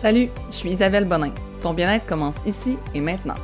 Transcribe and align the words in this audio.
Salut, 0.00 0.28
je 0.46 0.54
suis 0.54 0.70
Isabelle 0.70 1.06
Bonin. 1.06 1.32
Ton 1.60 1.74
bien-être 1.74 2.06
commence 2.06 2.36
ici 2.46 2.78
et 2.94 3.00
maintenant. 3.00 3.34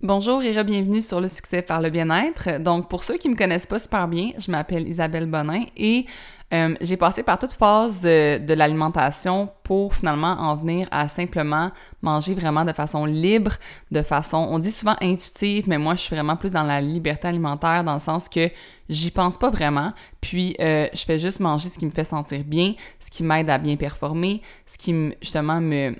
Bonjour 0.00 0.42
et 0.42 0.50
bienvenue 0.64 1.00
sur 1.00 1.20
le 1.20 1.28
succès 1.28 1.62
par 1.62 1.80
le 1.80 1.88
bien-être. 1.88 2.60
Donc, 2.60 2.88
pour 2.88 3.04
ceux 3.04 3.16
qui 3.16 3.28
me 3.28 3.36
connaissent 3.36 3.66
pas 3.66 3.78
super 3.78 4.08
bien, 4.08 4.30
je 4.38 4.50
m'appelle 4.50 4.88
Isabelle 4.88 5.26
Bonin 5.26 5.62
et 5.76 6.06
euh, 6.52 6.74
j'ai 6.80 6.96
passé 6.96 7.22
par 7.22 7.38
toute 7.38 7.52
phase 7.52 8.02
euh, 8.04 8.38
de 8.38 8.52
l'alimentation 8.52 9.48
pour 9.62 9.94
finalement 9.94 10.32
en 10.38 10.54
venir 10.54 10.86
à 10.90 11.08
simplement 11.08 11.70
manger 12.02 12.34
vraiment 12.34 12.64
de 12.64 12.72
façon 12.72 13.06
libre, 13.06 13.52
de 13.90 14.02
façon, 14.02 14.36
on 14.50 14.58
dit 14.58 14.70
souvent 14.70 14.96
intuitive, 15.00 15.68
mais 15.68 15.78
moi 15.78 15.94
je 15.94 16.00
suis 16.00 16.14
vraiment 16.14 16.36
plus 16.36 16.52
dans 16.52 16.62
la 16.62 16.80
liberté 16.80 17.28
alimentaire 17.28 17.84
dans 17.84 17.94
le 17.94 18.00
sens 18.00 18.28
que 18.28 18.50
j'y 18.88 19.10
pense 19.10 19.38
pas 19.38 19.50
vraiment, 19.50 19.92
puis 20.20 20.54
euh, 20.60 20.88
je 20.92 21.04
fais 21.04 21.18
juste 21.18 21.40
manger 21.40 21.68
ce 21.70 21.78
qui 21.78 21.86
me 21.86 21.90
fait 21.90 22.04
sentir 22.04 22.44
bien, 22.44 22.74
ce 23.00 23.10
qui 23.10 23.22
m'aide 23.22 23.48
à 23.48 23.56
bien 23.56 23.76
performer, 23.76 24.42
ce 24.66 24.76
qui 24.76 25.14
justement 25.22 25.60
me 25.60 25.94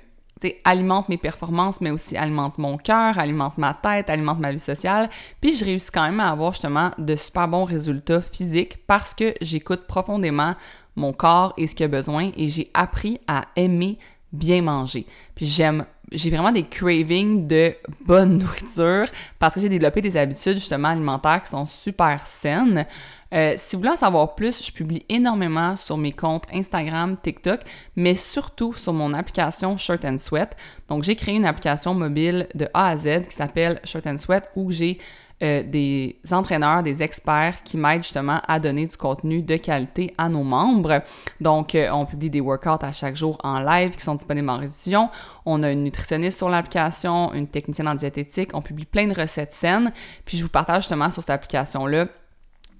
alimente 0.63 1.09
mes 1.09 1.17
performances, 1.17 1.81
mais 1.81 1.91
aussi 1.91 2.17
alimente 2.17 2.57
mon 2.57 2.77
cœur, 2.77 3.17
alimente 3.17 3.57
ma 3.57 3.73
tête, 3.73 4.09
alimente 4.09 4.39
ma 4.39 4.51
vie 4.51 4.59
sociale. 4.59 5.09
Puis 5.41 5.55
je 5.55 5.65
réussis 5.65 5.91
quand 5.91 6.03
même 6.03 6.19
à 6.19 6.29
avoir 6.29 6.53
justement 6.53 6.91
de 6.97 7.15
super 7.15 7.47
bons 7.47 7.65
résultats 7.65 8.21
physiques 8.21 8.85
parce 8.87 9.13
que 9.13 9.33
j'écoute 9.41 9.87
profondément 9.87 10.55
mon 10.95 11.13
corps 11.13 11.53
et 11.57 11.67
ce 11.67 11.75
qu'il 11.75 11.85
a 11.85 11.89
besoin 11.89 12.31
et 12.37 12.49
j'ai 12.49 12.69
appris 12.73 13.19
à 13.27 13.45
aimer 13.55 13.97
bien 14.31 14.61
manger. 14.61 15.05
Puis 15.35 15.45
j'aime 15.45 15.85
j'ai 16.13 16.29
vraiment 16.29 16.51
des 16.51 16.63
cravings 16.63 17.47
de 17.47 17.73
bonne 18.05 18.37
nourriture 18.37 19.07
parce 19.39 19.55
que 19.55 19.61
j'ai 19.61 19.69
développé 19.69 20.01
des 20.01 20.15
habitudes 20.15 20.55
justement 20.55 20.89
alimentaires 20.89 21.41
qui 21.43 21.49
sont 21.49 21.65
super 21.65 22.25
saines. 22.27 22.85
Euh, 23.33 23.55
si 23.57 23.75
vous 23.75 23.81
voulez 23.81 23.93
en 23.93 23.97
savoir 23.97 24.35
plus, 24.35 24.63
je 24.63 24.71
publie 24.71 25.03
énormément 25.09 25.75
sur 25.75 25.97
mes 25.97 26.11
comptes 26.11 26.45
Instagram, 26.53 27.17
TikTok, 27.21 27.61
mais 27.95 28.13
surtout 28.13 28.73
sur 28.73 28.93
mon 28.93 29.13
application 29.13 29.75
Shirt 29.75 30.05
and 30.05 30.19
Sweat. 30.19 30.55
Donc, 30.87 31.03
j'ai 31.03 31.15
créé 31.15 31.35
une 31.35 31.45
application 31.45 31.95
mobile 31.95 32.47
de 32.53 32.67
A 32.75 32.89
à 32.89 32.97
Z 32.97 33.27
qui 33.27 33.35
s'appelle 33.35 33.79
Shirt 33.83 34.05
and 34.05 34.17
Sweat 34.17 34.49
où 34.55 34.71
j'ai 34.71 34.99
euh, 35.43 35.63
des 35.63 36.17
entraîneurs, 36.31 36.83
des 36.83 37.03
experts 37.03 37.63
qui 37.63 37.77
m'aident 37.77 38.03
justement 38.03 38.39
à 38.47 38.59
donner 38.59 38.85
du 38.85 38.95
contenu 38.97 39.41
de 39.41 39.57
qualité 39.57 40.13
à 40.17 40.29
nos 40.29 40.43
membres. 40.43 41.01
Donc, 41.41 41.75
euh, 41.75 41.89
on 41.91 42.05
publie 42.05 42.29
des 42.29 42.41
workouts 42.41 42.83
à 42.85 42.93
chaque 42.93 43.15
jour 43.15 43.37
en 43.43 43.59
live 43.59 43.95
qui 43.95 44.03
sont 44.03 44.15
disponibles 44.15 44.49
en 44.49 44.57
réduction. 44.57 45.09
On 45.45 45.61
a 45.63 45.71
une 45.71 45.83
nutritionniste 45.83 46.37
sur 46.37 46.49
l'application, 46.49 47.33
une 47.33 47.47
technicienne 47.47 47.87
en 47.87 47.95
diététique. 47.95 48.51
On 48.53 48.61
publie 48.61 48.85
plein 48.85 49.07
de 49.07 49.13
recettes 49.13 49.53
saines. 49.53 49.91
Puis, 50.25 50.37
je 50.37 50.43
vous 50.43 50.49
partage 50.49 50.83
justement 50.83 51.11
sur 51.11 51.21
cette 51.21 51.31
application-là 51.31 52.07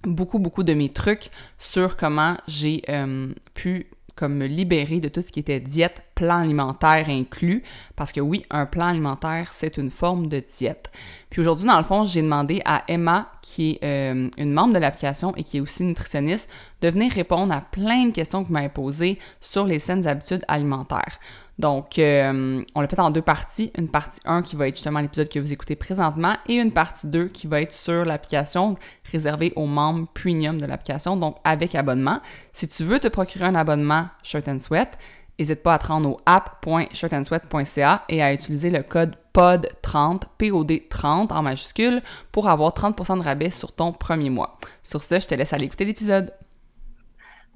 beaucoup, 0.05 0.39
beaucoup 0.39 0.63
de 0.63 0.73
mes 0.73 0.89
trucs 0.89 1.29
sur 1.57 1.97
comment 1.97 2.35
j'ai 2.47 2.83
euh, 2.89 3.33
pu 3.53 3.87
comme 4.15 4.35
me 4.35 4.45
libérer 4.45 4.99
de 4.99 5.09
tout 5.09 5.21
ce 5.21 5.31
qui 5.31 5.39
était 5.39 5.59
diète, 5.59 6.03
plan 6.15 6.41
alimentaire 6.41 7.09
inclus, 7.09 7.63
parce 7.95 8.11
que 8.11 8.21
oui, 8.21 8.45
un 8.49 8.65
plan 8.65 8.87
alimentaire, 8.87 9.49
c'est 9.51 9.77
une 9.77 9.89
forme 9.89 10.27
de 10.27 10.39
diète. 10.39 10.91
Puis 11.29 11.41
aujourd'hui, 11.41 11.65
dans 11.65 11.77
le 11.77 11.83
fond, 11.83 12.05
j'ai 12.05 12.21
demandé 12.21 12.61
à 12.65 12.83
Emma, 12.87 13.31
qui 13.41 13.79
est 13.81 13.83
euh, 13.83 14.29
une 14.37 14.53
membre 14.53 14.75
de 14.75 14.79
l'application 14.79 15.35
et 15.35 15.43
qui 15.43 15.57
est 15.57 15.61
aussi 15.61 15.83
nutritionniste, 15.83 16.49
de 16.81 16.89
venir 16.89 17.11
répondre 17.11 17.53
à 17.53 17.61
plein 17.61 18.05
de 18.05 18.11
questions 18.11 18.43
que 18.43 18.47
vous 18.47 18.53
m'avez 18.53 18.69
posées 18.69 19.17
sur 19.41 19.65
les 19.65 19.79
saines 19.79 20.07
habitudes 20.07 20.45
alimentaires. 20.47 21.19
Donc, 21.59 21.99
euh, 21.99 22.63
on 22.73 22.81
l'a 22.81 22.87
fait 22.87 22.99
en 22.99 23.11
deux 23.11 23.21
parties. 23.21 23.71
Une 23.77 23.89
partie 23.89 24.19
1 24.25 24.41
qui 24.41 24.55
va 24.55 24.67
être 24.67 24.75
justement 24.75 24.99
l'épisode 24.99 25.29
que 25.29 25.39
vous 25.39 25.53
écoutez 25.53 25.75
présentement 25.75 26.35
et 26.47 26.55
une 26.55 26.71
partie 26.71 27.07
2 27.07 27.27
qui 27.27 27.47
va 27.47 27.61
être 27.61 27.73
sur 27.73 28.05
l'application 28.05 28.75
réservée 29.11 29.53
aux 29.55 29.67
membres 29.67 30.07
premium 30.13 30.59
de 30.59 30.65
l'application, 30.65 31.15
donc 31.15 31.37
avec 31.43 31.75
abonnement. 31.75 32.19
Si 32.53 32.67
tu 32.67 32.83
veux 32.83 32.99
te 32.99 33.07
procurer 33.07 33.45
un 33.45 33.55
abonnement 33.55 34.07
Shirt 34.23 34.47
and 34.47 34.59
Sweat, 34.59 34.97
n'hésite 35.37 35.61
pas 35.61 35.75
à 35.75 35.79
te 35.79 35.87
rendre 35.87 36.09
au 36.09 36.19
app.shirtandsweat.ca 36.25 38.03
et 38.09 38.23
à 38.23 38.33
utiliser 38.33 38.71
le 38.71 38.81
code 38.81 39.15
POD30, 39.35 40.23
POD30 40.39 41.31
en 41.31 41.41
majuscule 41.41 42.01
pour 42.31 42.49
avoir 42.49 42.73
30% 42.73 43.17
de 43.17 43.23
rabais 43.23 43.51
sur 43.51 43.71
ton 43.71 43.91
premier 43.91 44.29
mois. 44.29 44.57
Sur 44.81 45.03
ce, 45.03 45.19
je 45.19 45.27
te 45.27 45.35
laisse 45.35 45.53
aller 45.53 45.65
écouter 45.65 45.85
l'épisode. 45.85 46.33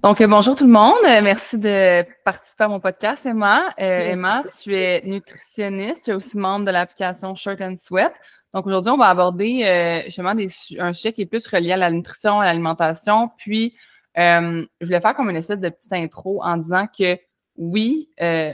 Donc, 0.08 0.22
euh, 0.22 0.28
bonjour 0.28 0.56
tout 0.56 0.64
le 0.64 0.72
monde. 0.72 0.96
Euh, 1.04 1.22
merci 1.22 1.58
de 1.58 2.06
participer 2.24 2.64
à 2.64 2.70
mon 2.70 2.80
podcast, 2.80 3.26
Emma. 3.26 3.74
Euh, 3.78 4.12
Emma, 4.12 4.42
tu 4.64 4.74
es 4.74 5.02
nutritionniste, 5.04 6.06
tu 6.06 6.12
es 6.12 6.14
aussi 6.14 6.38
membre 6.38 6.64
de 6.64 6.72
l'application 6.72 7.36
Shirt 7.36 7.60
and 7.60 7.76
Sweat. 7.76 8.14
Donc, 8.54 8.66
aujourd'hui, 8.68 8.90
on 8.90 8.96
va 8.96 9.08
aborder 9.10 10.04
justement 10.06 10.34
un 10.80 10.94
sujet 10.94 11.12
qui 11.12 11.24
est 11.24 11.26
plus 11.26 11.46
relié 11.48 11.74
à 11.74 11.76
la 11.76 11.92
nutrition, 11.92 12.40
à 12.40 12.46
l'alimentation. 12.46 13.32
Puis, 13.38 13.76
je 14.16 14.66
voulais 14.80 15.02
faire 15.02 15.14
comme 15.14 15.30
une 15.30 15.36
espèce 15.36 15.60
de 15.60 15.68
petite 15.68 15.92
intro 15.92 16.42
en 16.42 16.56
disant 16.56 16.88
que 16.88 17.18
oui, 17.58 18.10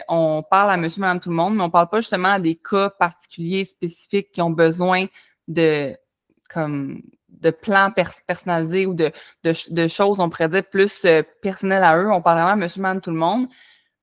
on 0.10 0.44
parle 0.50 0.72
à 0.72 0.78
monsieur, 0.78 1.02
madame, 1.02 1.20
tout 1.20 1.30
le 1.30 1.36
monde, 1.36 1.54
mais 1.54 1.62
on 1.62 1.68
ne 1.68 1.72
parle 1.72 1.90
pas 1.90 2.02
justement 2.02 2.30
à 2.30 2.40
des 2.40 2.56
cas 2.56 2.90
particuliers, 2.90 3.64
spécifiques 3.64 4.32
qui 4.32 4.42
ont 4.42 4.50
besoin 4.50 5.06
de 5.48 5.96
comme 6.50 7.04
de 7.42 7.50
plans 7.52 7.92
personnalisés 8.28 8.86
ou 8.86 8.94
de, 8.94 9.12
choses, 9.88 10.20
on 10.20 10.30
pourrait 10.30 10.50
dire, 10.50 10.64
plus 10.64 11.06
euh, 11.06 11.24
personnelles 11.42 11.84
à 11.84 11.98
eux. 11.98 12.12
On 12.12 12.22
parle 12.22 12.40
vraiment 12.40 12.58
monsieur, 12.58 12.82
madame, 12.82 13.02
tout 13.02 13.12
le 13.12 13.18
monde. 13.18 13.48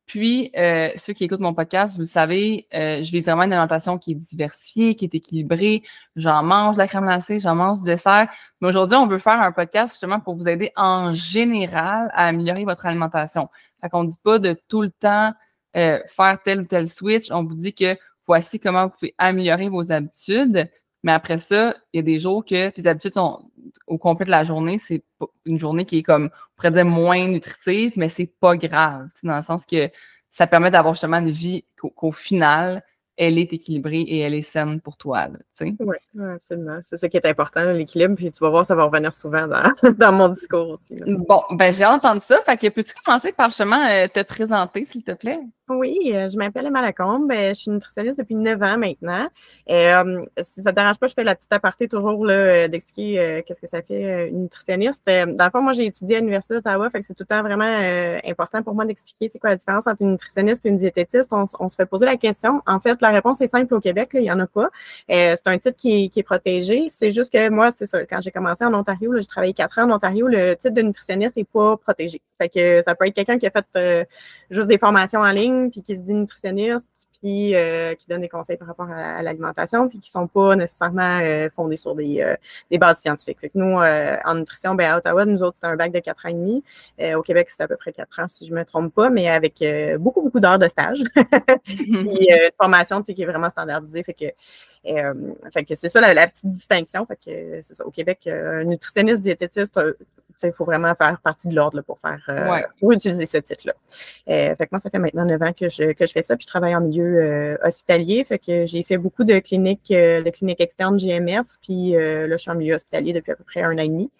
Puis, 0.06 0.50
euh, 0.58 0.90
ceux 0.96 1.12
qui 1.12 1.24
écoutent 1.24 1.40
mon 1.40 1.54
podcast, 1.54 1.94
vous 1.94 2.00
le 2.00 2.06
savez, 2.06 2.66
euh, 2.74 3.00
je 3.00 3.10
vise 3.12 3.26
vraiment 3.26 3.44
une 3.44 3.52
alimentation 3.52 3.96
qui 3.96 4.12
est 4.12 4.16
diversifiée, 4.16 4.96
qui 4.96 5.04
est 5.04 5.14
équilibrée. 5.14 5.82
J'en 6.16 6.42
mange 6.42 6.74
de 6.74 6.80
la 6.80 6.88
crème 6.88 7.04
glacée, 7.04 7.38
j'en 7.38 7.54
mange 7.54 7.80
du 7.80 7.86
dessert. 7.86 8.28
Mais 8.60 8.68
aujourd'hui, 8.68 8.96
on 8.96 9.06
veut 9.06 9.20
faire 9.20 9.40
un 9.40 9.52
podcast 9.52 9.94
justement 9.94 10.18
pour 10.18 10.34
vous 10.34 10.48
aider 10.48 10.72
en 10.74 11.14
général 11.14 12.10
à 12.12 12.26
améliorer 12.26 12.64
votre 12.64 12.86
alimentation. 12.86 13.48
Fait 13.80 13.88
qu'on 13.88 14.02
ne 14.02 14.08
dit 14.08 14.18
pas 14.22 14.40
de 14.40 14.56
tout 14.68 14.82
le 14.82 14.90
temps 14.90 15.32
faire 15.72 16.42
tel 16.44 16.62
ou 16.62 16.64
tel 16.64 16.88
switch. 16.88 17.30
On 17.30 17.44
vous 17.44 17.54
dit 17.54 17.72
que 17.72 17.96
voici 18.26 18.58
comment 18.58 18.86
vous 18.86 18.90
pouvez 18.90 19.14
améliorer 19.16 19.68
vos 19.68 19.92
habitudes. 19.92 20.68
Mais 21.02 21.12
après 21.12 21.38
ça, 21.38 21.74
il 21.92 21.98
y 21.98 22.00
a 22.00 22.02
des 22.02 22.18
jours 22.18 22.44
que 22.44 22.70
tes 22.70 22.86
habitudes 22.86 23.14
sont 23.14 23.40
au 23.86 23.98
complet 23.98 24.26
de 24.26 24.30
la 24.30 24.44
journée, 24.44 24.78
c'est 24.78 25.02
une 25.46 25.58
journée 25.58 25.84
qui 25.84 25.98
est 25.98 26.02
comme, 26.02 26.26
on 26.26 26.56
pourrait 26.56 26.70
dire, 26.70 26.84
moins 26.84 27.26
nutritive, 27.26 27.92
mais 27.96 28.08
c'est 28.08 28.38
pas 28.38 28.56
grave, 28.56 29.08
dans 29.22 29.36
le 29.36 29.42
sens 29.42 29.66
que 29.66 29.90
ça 30.28 30.46
permet 30.46 30.70
d'avoir 30.70 30.94
justement 30.94 31.18
une 31.18 31.30
vie 31.30 31.64
qu'au 31.76 32.12
final, 32.12 32.84
elle 33.16 33.38
est 33.38 33.52
équilibrée 33.52 34.00
et 34.00 34.20
elle 34.20 34.34
est 34.34 34.42
saine 34.42 34.80
pour 34.80 34.96
toi. 34.96 35.28
Oui, 35.60 35.76
ouais, 36.14 36.32
absolument. 36.32 36.78
C'est 36.82 36.96
ça 36.96 37.08
qui 37.08 37.16
est 37.16 37.26
important, 37.26 37.72
l'équilibre. 37.72 38.14
Puis 38.14 38.30
tu 38.30 38.40
vas 38.42 38.50
voir, 38.50 38.64
ça 38.64 38.74
va 38.74 38.84
revenir 38.84 39.12
souvent 39.12 39.46
dans, 39.46 39.72
dans 39.98 40.12
mon 40.12 40.28
discours 40.28 40.70
aussi. 40.70 41.00
Bon, 41.06 41.42
ben 41.52 41.72
j'ai 41.72 41.86
entendu 41.86 42.20
ça. 42.20 42.40
Fait 42.44 42.56
que 42.56 42.68
peux-tu 42.68 42.92
commencer 43.04 43.32
par 43.32 43.46
justement 43.46 43.86
euh, 43.88 44.06
te 44.08 44.22
présenter, 44.22 44.84
s'il 44.84 45.02
te 45.02 45.12
plaît? 45.12 45.40
Oui, 45.68 46.12
euh, 46.12 46.28
je 46.28 46.36
m'appelle 46.36 46.66
Emma 46.66 46.82
Lacombe. 46.82 47.30
Euh, 47.30 47.50
je 47.50 47.60
suis 47.60 47.70
nutritionniste 47.70 48.18
depuis 48.18 48.34
neuf 48.34 48.60
ans 48.60 48.76
maintenant. 48.76 49.28
Si 49.68 50.62
ça 50.62 50.70
ne 50.70 50.70
te 50.70 50.74
dérange 50.74 50.98
pas, 50.98 51.06
je 51.06 51.14
fais 51.14 51.24
la 51.24 51.34
petite 51.34 51.52
aparté 51.52 51.88
toujours 51.88 52.26
d'expliquer 52.26 53.42
qu'est-ce 53.46 53.60
que 53.60 53.68
ça 53.68 53.82
fait 53.82 54.28
une 54.28 54.42
nutritionniste. 54.42 55.06
dans 55.06 55.44
le 55.44 55.50
fond, 55.50 55.62
moi, 55.62 55.72
j'ai 55.72 55.86
étudié 55.86 56.16
à 56.16 56.18
l'Université 56.18 56.54
d'Ottawa, 56.54 56.90
fait 56.90 57.00
que 57.00 57.06
c'est 57.06 57.14
tout 57.14 57.22
le 57.22 57.34
temps 57.34 57.42
vraiment 57.42 57.64
important 58.24 58.62
pour 58.62 58.74
moi 58.74 58.84
d'expliquer 58.84 59.28
c'est 59.28 59.38
quoi 59.38 59.50
la 59.50 59.56
différence 59.56 59.86
entre 59.86 60.02
une 60.02 60.12
nutritionniste 60.12 60.66
et 60.66 60.70
une 60.70 60.76
diététiste. 60.76 61.32
On, 61.32 61.68
se 61.68 61.76
fait 61.76 61.86
poser 61.86 62.06
la 62.06 62.16
question. 62.16 62.62
En 62.66 62.80
fait, 62.80 63.00
la 63.00 63.10
réponse 63.10 63.40
est 63.40 63.48
simple 63.48 63.72
au 63.74 63.80
Québec, 63.80 64.10
il 64.14 64.22
n'y 64.22 64.30
en 64.30 64.40
a 64.40 64.46
pas. 64.46 64.70
c'est 65.08 65.46
un 65.50 65.58
titre 65.58 65.76
qui, 65.76 66.10
est 66.14 66.22
protégé. 66.22 66.86
C'est 66.88 67.10
juste 67.10 67.32
que 67.32 67.48
moi, 67.50 67.70
c'est 67.70 67.86
ça. 67.86 68.04
Quand 68.06 68.20
j'ai 68.22 68.30
commencé 68.30 68.64
en 68.64 68.74
Ontario, 68.74 69.14
j'ai 69.16 69.26
travaillé 69.26 69.52
quatre 69.52 69.78
ans 69.78 69.90
en 69.90 69.96
Ontario, 69.96 70.26
le 70.26 70.54
titre 70.54 70.74
de 70.74 70.82
nutritionniste 70.82 71.36
n'est 71.36 71.44
pas 71.44 71.76
protégé. 71.76 72.20
Fait 72.38 72.48
que 72.48 72.82
ça 72.82 72.94
peut 72.94 73.06
être 73.06 73.14
quelqu'un 73.14 73.38
qui 73.38 73.46
a 73.46 73.50
fait 73.50 74.08
juste 74.50 74.68
des 74.68 74.78
formations 74.78 75.20
en 75.20 75.30
ligne 75.32 75.70
puis 75.70 75.82
qui 75.82 75.96
se 75.96 76.02
dit 76.02 76.14
nutritionniste, 76.14 76.90
puis 77.20 77.54
euh, 77.54 77.94
qui 77.94 78.06
donne 78.06 78.22
des 78.22 78.28
conseils 78.28 78.56
par 78.56 78.68
rapport 78.68 78.90
à, 78.90 79.22
l'alimentation, 79.22 79.88
puis 79.88 79.98
qui 79.98 80.08
ne 80.08 80.20
sont 80.20 80.26
pas 80.26 80.56
nécessairement 80.56 81.20
euh, 81.20 81.48
fondés 81.50 81.76
sur 81.76 81.94
des, 81.94 82.20
euh, 82.22 82.34
des, 82.70 82.78
bases 82.78 83.00
scientifiques. 83.00 83.38
nous, 83.54 83.76
en 83.76 84.34
nutrition, 84.34 84.74
ben, 84.74 84.92
à 84.92 84.98
Ottawa, 84.98 85.24
nous 85.24 85.42
autres, 85.42 85.58
c'est 85.60 85.66
un 85.66 85.76
bac 85.76 85.92
de 85.92 85.98
4 85.98 86.26
ans 86.26 86.28
et 86.30 86.32
demi. 86.32 86.64
au 87.14 87.22
Québec, 87.22 87.48
c'est 87.50 87.62
à 87.62 87.68
peu 87.68 87.76
près 87.76 87.92
4 87.92 88.20
ans, 88.20 88.28
si 88.28 88.46
je 88.46 88.52
ne 88.52 88.58
me 88.58 88.64
trompe 88.64 88.94
pas, 88.94 89.10
mais 89.10 89.28
avec 89.28 89.62
beaucoup, 89.98 90.22
beaucoup 90.22 90.40
d'heures 90.40 90.58
de 90.58 90.68
stage. 90.68 91.00
puis 91.64 92.28
une 92.30 92.50
formation 92.58 93.02
qui 93.02 93.20
est 93.20 93.26
vraiment 93.26 93.50
standardisée. 93.50 94.02
Fait 94.02 94.14
que 94.14 94.26
fait 95.52 95.64
que 95.64 95.74
c'est 95.74 95.88
ça 95.88 96.00
la, 96.00 96.26
petite 96.26 96.46
distinction. 96.46 97.04
Fait 97.04 97.16
que 97.16 97.60
c'est 97.62 97.74
ça. 97.74 97.86
Au 97.86 97.90
Québec, 97.90 98.26
un 98.26 98.64
nutritionniste 98.64 99.20
diététiste, 99.20 99.78
il 100.44 100.52
faut 100.52 100.64
vraiment 100.64 100.94
faire 100.94 101.18
partie 101.22 101.48
de 101.48 101.54
l'ordre 101.54 101.82
pour 101.82 101.98
faire 101.98 102.20
euh, 102.28 102.60
pour 102.78 102.92
utiliser 102.92 103.26
ce 103.26 103.38
titre-là. 103.38 103.74
Euh, 104.28 104.54
fait 104.56 104.66
que 104.66 104.68
moi, 104.72 104.78
ça 104.78 104.90
fait 104.90 104.98
maintenant 104.98 105.24
9 105.24 105.42
ans 105.42 105.52
que 105.52 105.68
je, 105.68 105.92
que 105.92 106.06
je 106.06 106.12
fais 106.12 106.22
ça, 106.22 106.36
puis 106.36 106.44
je 106.44 106.48
travaille 106.48 106.74
en 106.74 106.80
milieu 106.80 107.04
euh, 107.04 107.56
hospitalier. 107.62 108.24
Fait 108.24 108.38
que 108.38 108.66
j'ai 108.66 108.82
fait 108.82 108.98
beaucoup 108.98 109.24
de 109.24 109.38
cliniques, 109.38 109.90
de 109.90 110.30
cliniques 110.30 110.60
externes 110.60 110.98
GMF, 110.98 111.46
puis 111.62 111.92
là, 111.92 112.28
je 112.28 112.36
suis 112.36 112.50
en 112.50 112.54
milieu 112.54 112.74
hospitalier 112.74 113.12
depuis 113.12 113.32
à 113.32 113.36
peu 113.36 113.44
près 113.44 113.62
un 113.62 113.74
an 113.74 113.82
et 113.82 113.88
demi. 113.88 114.10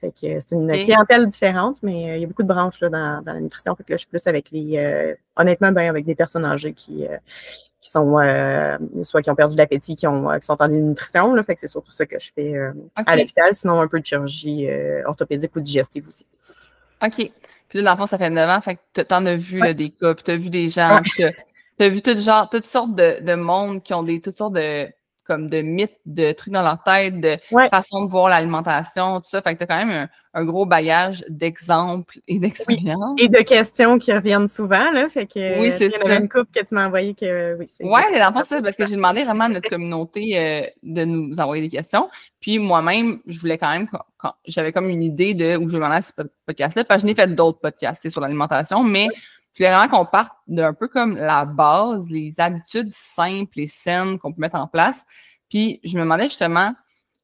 Fait 0.00 0.10
que 0.10 0.40
c'est 0.40 0.52
une 0.52 0.70
clientèle 0.72 1.26
différente, 1.26 1.76
mais 1.82 2.18
il 2.18 2.20
y 2.20 2.24
a 2.24 2.26
beaucoup 2.26 2.42
de 2.42 2.48
branches 2.48 2.80
là, 2.80 2.88
dans, 2.88 3.22
dans, 3.22 3.32
la 3.32 3.40
nutrition. 3.40 3.74
Fait 3.74 3.84
que 3.84 3.92
là, 3.92 3.96
je 3.96 4.00
suis 4.00 4.08
plus 4.08 4.26
avec 4.26 4.50
les 4.50 5.16
honnêtement, 5.36 5.72
ben, 5.72 5.88
avec 5.88 6.04
des 6.04 6.14
personnes 6.14 6.44
âgées 6.44 6.72
qui, 6.72 7.06
qui 7.80 7.90
sont 7.90 8.18
euh, 8.18 8.76
soit 9.02 9.22
qui 9.22 9.30
ont 9.30 9.34
perdu 9.34 9.56
l'appétit, 9.56 9.94
qui, 9.94 10.06
ont, 10.06 10.30
qui 10.38 10.46
sont 10.46 10.60
en 10.60 10.68
dénutrition. 10.68 11.34
Là, 11.34 11.44
fait 11.44 11.54
que 11.54 11.60
c'est 11.60 11.68
surtout 11.68 11.92
ça 11.92 12.06
que 12.06 12.18
je 12.18 12.30
fais 12.34 12.54
euh, 12.54 12.72
à 12.96 13.16
l'hôpital, 13.16 13.54
sinon 13.54 13.80
un 13.80 13.86
peu 13.86 14.00
de 14.00 14.06
chirurgie 14.06 14.68
euh, 14.68 15.02
orthopédique 15.06 15.54
ou 15.54 15.60
digestive 15.60 16.08
aussi. 16.08 16.26
OK. 17.04 17.30
Puis 17.68 17.82
là, 17.82 17.92
l'enfant, 17.92 18.06
ça 18.06 18.18
fait 18.18 18.30
9 18.30 18.50
ans, 18.50 18.60
fait 18.60 18.78
que 18.94 19.02
tu 19.02 19.14
en 19.14 19.26
as 19.26 19.36
vu 19.36 19.74
des 19.74 19.90
cas, 19.90 20.14
puis 20.14 20.24
tu 20.24 20.30
as 20.30 20.36
vu 20.36 20.50
des 20.50 20.68
gens. 20.68 21.00
Tu 21.78 21.84
as 21.84 21.90
vu 21.90 22.02
tout 22.02 22.18
genre, 22.18 22.50
toutes 22.50 22.64
sortes 22.64 22.96
de, 22.96 23.22
de 23.22 23.34
monde 23.34 23.84
qui 23.84 23.94
ont 23.94 24.02
des 24.02 24.20
toutes 24.20 24.36
sortes 24.36 24.54
de 24.54 24.88
comme 25.28 25.48
de 25.48 25.60
mythes, 25.60 26.00
de 26.06 26.32
trucs 26.32 26.52
dans 26.52 26.62
leur 26.62 26.82
tête, 26.82 27.20
de 27.20 27.36
façon 27.70 28.06
de 28.06 28.10
voir 28.10 28.30
l'alimentation, 28.30 29.20
tout 29.20 29.28
ça. 29.28 29.42
Fait 29.42 29.54
que 29.54 29.58
tu 29.58 29.64
as 29.64 29.66
quand 29.66 29.86
même 29.86 29.90
un, 29.90 30.08
gros 30.44 30.66
bagage 30.66 31.24
d'exemples 31.28 32.18
et 32.26 32.38
d'expériences. 32.38 33.20
Et 33.20 33.28
de 33.28 33.42
questions 33.42 33.98
qui 33.98 34.12
reviennent 34.12 34.48
souvent, 34.48 34.90
là. 34.90 35.08
Fait 35.08 35.26
que 35.26 35.60
oui, 35.60 35.72
c'est 35.76 35.90
ça. 35.90 36.16
une 36.16 36.28
couple 36.28 36.50
que 36.54 36.64
tu 36.64 36.74
m'as 36.74 36.86
envoyé 36.86 37.14
que 37.14 37.56
oui. 37.58 37.66
Oui, 37.80 38.00
dans 38.18 38.30
le 38.30 38.44
c'est 38.44 38.62
parce 38.62 38.76
que 38.76 38.86
j'ai 38.86 38.96
demandé 38.96 39.24
vraiment 39.24 39.44
à 39.44 39.48
notre 39.48 39.68
communauté 39.68 40.38
euh, 40.38 40.66
de 40.82 41.04
nous 41.04 41.38
envoyer 41.38 41.62
des 41.62 41.76
questions. 41.76 42.08
Puis 42.40 42.58
moi-même, 42.58 43.20
je 43.26 43.38
voulais 43.40 43.58
quand 43.58 43.70
même, 43.70 43.88
j'avais 44.46 44.72
comme 44.72 44.88
une 44.88 45.02
idée 45.02 45.34
de 45.34 45.56
où 45.56 45.68
je 45.68 45.76
vais 45.76 45.84
à 45.84 46.02
ce 46.02 46.12
podcast-là, 46.46 46.84
parce 46.84 47.02
que 47.02 47.08
je 47.08 47.12
n'ai 47.12 47.20
fait 47.20 47.34
d'autres 47.34 47.60
podcasts 47.60 48.08
sur 48.08 48.20
l'alimentation, 48.20 48.84
mais 48.84 49.08
je 49.54 49.64
voulais 49.64 49.74
vraiment 49.74 49.88
qu'on 49.88 50.04
parte 50.04 50.32
d'un 50.46 50.72
peu 50.72 50.88
comme 50.88 51.16
la 51.16 51.44
base, 51.44 52.08
les 52.10 52.38
habitudes 52.38 52.92
simples 52.92 53.60
et 53.60 53.66
saines 53.66 54.18
qu'on 54.18 54.32
peut 54.32 54.40
mettre 54.40 54.56
en 54.56 54.68
place. 54.68 55.04
Puis 55.48 55.80
je 55.82 55.96
me 55.96 56.02
demandais 56.02 56.24
justement, 56.24 56.74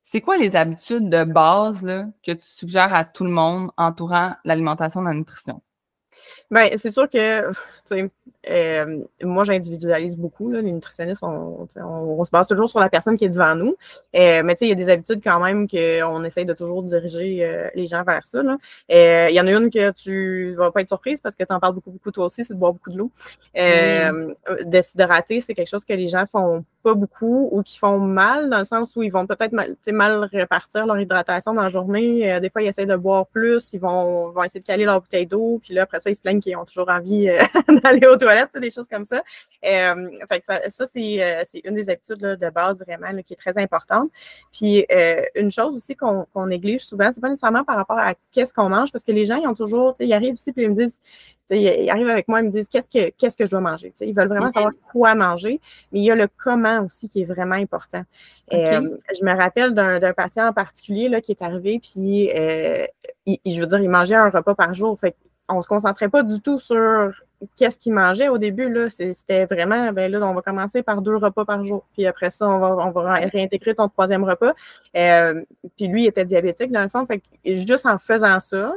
c'est 0.04 0.20
quoi 0.20 0.36
les 0.36 0.54
habitudes 0.54 1.08
de 1.08 1.24
base 1.24 1.82
là, 1.82 2.06
que 2.22 2.32
tu 2.32 2.46
suggères 2.46 2.94
à 2.94 3.04
tout 3.04 3.24
le 3.24 3.30
monde 3.30 3.70
entourant 3.78 4.34
l'alimentation 4.44 5.00
et 5.02 5.06
la 5.06 5.14
nutrition? 5.14 5.62
Bien, 6.50 6.68
c'est 6.76 6.90
sûr 6.90 7.08
que, 7.08 7.52
euh, 8.50 9.04
moi, 9.22 9.44
j'individualise 9.44 10.16
beaucoup. 10.16 10.50
les 10.50 10.72
nutritionnistes, 10.72 11.22
on, 11.22 11.66
se 11.68 12.30
base 12.30 12.46
toujours 12.46 12.68
sur 12.68 12.80
la 12.80 12.90
personne 12.90 13.16
qui 13.16 13.24
est 13.24 13.30
devant 13.30 13.54
nous. 13.54 13.76
Euh, 14.14 14.42
mais 14.44 14.56
il 14.60 14.68
y 14.68 14.72
a 14.72 14.74
des 14.74 14.88
habitudes 14.90 15.20
quand 15.24 15.40
même 15.40 15.66
qu'on 15.66 16.24
essaye 16.24 16.44
de 16.44 16.52
toujours 16.52 16.82
diriger 16.82 17.44
euh, 17.44 17.70
les 17.74 17.86
gens 17.86 18.04
vers 18.04 18.24
ça. 18.24 18.42
Il 18.90 19.34
y 19.34 19.40
en 19.40 19.46
a 19.46 19.52
une 19.52 19.70
que 19.70 19.90
tu 19.92 20.54
vas 20.54 20.70
pas 20.70 20.82
être 20.82 20.88
surprise 20.88 21.20
parce 21.20 21.34
que 21.34 21.44
tu 21.44 21.52
en 21.52 21.60
parles 21.60 21.74
beaucoup, 21.74 21.90
beaucoup 21.90 22.10
toi 22.10 22.26
aussi, 22.26 22.44
c'est 22.44 22.54
de 22.54 22.58
boire 22.58 22.74
beaucoup 22.74 22.90
de 22.90 22.98
l'eau. 22.98 23.10
De 23.54 24.82
s'hydrater, 24.82 25.40
c'est 25.40 25.54
quelque 25.54 25.70
chose 25.70 25.84
que 25.84 25.94
les 25.94 26.08
gens 26.08 26.26
font 26.30 26.64
pas 26.84 26.94
beaucoup 26.94 27.48
ou 27.50 27.62
qui 27.62 27.78
font 27.78 27.98
mal, 27.98 28.50
dans 28.50 28.58
le 28.58 28.64
sens 28.64 28.94
où 28.94 29.02
ils 29.02 29.10
vont 29.10 29.26
peut-être 29.26 29.52
mal, 29.52 29.74
mal 29.88 30.24
répartir 30.24 30.86
leur 30.86 31.00
hydratation 31.00 31.54
dans 31.54 31.62
la 31.62 31.70
journée. 31.70 32.38
des 32.40 32.50
fois, 32.50 32.62
ils 32.62 32.68
essaient 32.68 32.86
de 32.86 32.96
boire 32.96 33.26
plus, 33.26 33.72
ils 33.72 33.80
vont, 33.80 34.30
vont 34.30 34.42
essayer 34.44 34.60
de 34.60 34.66
caler 34.66 34.84
leur 34.84 35.00
bouteille 35.00 35.26
d'eau, 35.26 35.60
puis 35.62 35.74
là, 35.74 35.82
après 35.82 35.98
ça, 35.98 36.10
ils 36.10 36.16
se 36.16 36.20
plaignent 36.20 36.40
qu'ils 36.40 36.56
ont 36.56 36.64
toujours 36.64 36.90
envie 36.90 37.28
euh, 37.28 37.42
d'aller 37.82 38.06
aux 38.06 38.16
toilettes, 38.16 38.50
des 38.60 38.70
choses 38.70 38.88
comme 38.88 39.04
ça. 39.04 39.22
Euh, 39.64 40.08
ça, 40.68 40.84
euh, 40.84 41.42
c'est 41.46 41.62
une 41.64 41.74
des 41.74 41.90
habitudes 41.90 42.18
de 42.18 42.50
base 42.50 42.78
vraiment 42.78 43.22
qui 43.22 43.32
est 43.32 43.36
très 43.36 43.56
importante. 43.58 44.10
Puis 44.52 44.86
une 45.34 45.50
chose 45.50 45.74
aussi 45.74 45.96
qu'on 45.96 46.46
néglige 46.46 46.84
souvent, 46.84 47.10
c'est 47.12 47.20
pas 47.20 47.28
nécessairement 47.28 47.64
par 47.64 47.76
rapport 47.76 47.98
à 47.98 48.14
qu'est-ce 48.32 48.52
qu'on 48.52 48.68
mange, 48.68 48.92
parce 48.92 49.04
que 49.04 49.12
les 49.12 49.24
gens, 49.24 49.36
ils 49.36 49.46
ont 49.46 49.54
toujours, 49.54 49.94
ils 50.00 50.12
arrivent 50.12 50.34
ici 50.34 50.52
puis 50.52 50.64
ils 50.64 50.70
me 50.70 50.74
disent, 50.74 51.00
ils 51.50 51.90
arrivent 51.90 52.08
avec 52.08 52.28
moi, 52.28 52.40
ils 52.40 52.46
me 52.46 52.50
disent 52.50 52.68
qu'est-ce 52.68 52.88
que 52.88 53.10
qu'est-ce 53.10 53.36
que 53.36 53.44
je 53.44 53.50
dois 53.50 53.60
manger? 53.60 53.92
ils 54.00 54.14
veulent 54.14 54.28
vraiment 54.28 54.50
savoir 54.50 54.72
quoi 54.90 55.14
manger, 55.14 55.60
mais 55.92 56.00
il 56.00 56.04
y 56.04 56.10
a 56.10 56.14
le 56.14 56.26
comment 56.36 56.80
aussi 56.84 57.06
qui 57.08 57.22
est 57.22 57.26
vraiment 57.26 57.56
important. 57.56 58.02
je 58.50 59.24
me 59.24 59.36
rappelle 59.36 59.74
d'un 59.74 60.12
patient 60.12 60.48
en 60.48 60.52
particulier 60.52 61.08
là, 61.08 61.20
qui 61.20 61.32
est 61.32 61.42
arrivé, 61.42 61.80
puis 61.80 62.30
je 62.34 63.60
veux 63.60 63.66
dire, 63.66 63.80
il 63.80 63.90
mangeait 63.90 64.14
un 64.14 64.30
repas 64.30 64.54
par 64.54 64.74
jour. 64.74 64.98
Fait 64.98 65.14
on 65.48 65.60
se 65.60 65.68
concentrait 65.68 66.08
pas 66.08 66.22
du 66.22 66.40
tout 66.40 66.58
sur 66.58 67.12
qu'est-ce 67.56 67.78
qu'il 67.78 67.92
mangeait 67.92 68.28
au 68.28 68.38
début. 68.38 68.68
Là. 68.70 68.88
C'était 68.90 69.44
vraiment, 69.44 69.92
ben 69.92 70.10
là, 70.10 70.26
on 70.26 70.34
va 70.34 70.42
commencer 70.42 70.82
par 70.82 71.02
deux 71.02 71.16
repas 71.16 71.44
par 71.44 71.64
jour. 71.64 71.84
Puis 71.92 72.06
après 72.06 72.30
ça, 72.30 72.48
on 72.48 72.58
va, 72.58 72.76
on 72.86 72.90
va 72.90 73.14
réintégrer 73.14 73.74
ton 73.74 73.88
troisième 73.88 74.24
repas. 74.24 74.54
Euh, 74.96 75.42
puis 75.76 75.88
lui, 75.88 76.04
il 76.04 76.06
était 76.06 76.24
diabétique, 76.24 76.72
dans 76.72 76.82
le 76.82 76.88
fond. 76.88 77.06
Fait 77.06 77.22
juste 77.44 77.86
en 77.86 77.98
faisant 77.98 78.40
ça, 78.40 78.72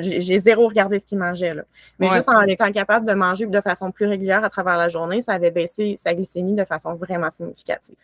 j'ai 0.00 0.38
zéro 0.38 0.68
regardé 0.68 0.98
ce 0.98 1.06
qu'il 1.06 1.18
mangeait. 1.18 1.54
Là. 1.54 1.62
Mais 1.98 2.08
juste 2.08 2.28
en 2.28 2.42
étant 2.42 2.70
capable 2.72 3.06
de 3.06 3.12
manger 3.12 3.46
de 3.46 3.60
façon 3.60 3.90
plus 3.90 4.06
régulière 4.06 4.44
à 4.44 4.50
travers 4.50 4.78
la 4.78 4.88
journée, 4.88 5.22
ça 5.22 5.32
avait 5.32 5.50
baissé 5.50 5.96
sa 5.98 6.14
glycémie 6.14 6.54
de 6.54 6.64
façon 6.64 6.94
vraiment 6.94 7.30
significative. 7.30 7.96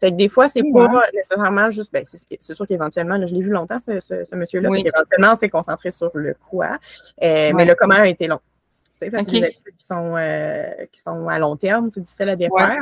Fait 0.00 0.10
que 0.10 0.16
des 0.16 0.28
fois, 0.28 0.48
c'est 0.48 0.62
pas 0.72 1.02
nécessairement 1.14 1.70
juste, 1.70 1.92
ben, 1.92 2.04
c'est 2.04 2.54
sûr 2.54 2.66
qu'éventuellement, 2.66 3.24
je 3.26 3.34
l'ai 3.34 3.40
vu 3.40 3.50
longtemps, 3.50 3.78
ce, 3.78 4.00
ce, 4.00 4.34
monsieur-là, 4.34 4.68
éventuellement, 4.68 5.32
on 5.32 5.36
s'est 5.36 5.48
concentré 5.48 5.90
sur 5.90 6.10
le 6.14 6.34
quoi, 6.48 6.78
euh, 7.22 7.52
mais 7.54 7.64
le 7.64 7.74
comment 7.74 7.94
a 7.94 8.08
été 8.08 8.26
long. 8.26 8.40
Parce 8.98 9.24
que 9.24 9.30
les 9.32 9.52
qui 9.52 9.84
sont, 9.84 10.16
euh, 10.16 10.64
qui 10.92 11.00
sont 11.00 11.28
à 11.28 11.38
long 11.38 11.56
terme, 11.56 11.90
c'est 11.90 12.00
difficile 12.00 12.30
à 12.30 12.36
défaire. 12.36 12.78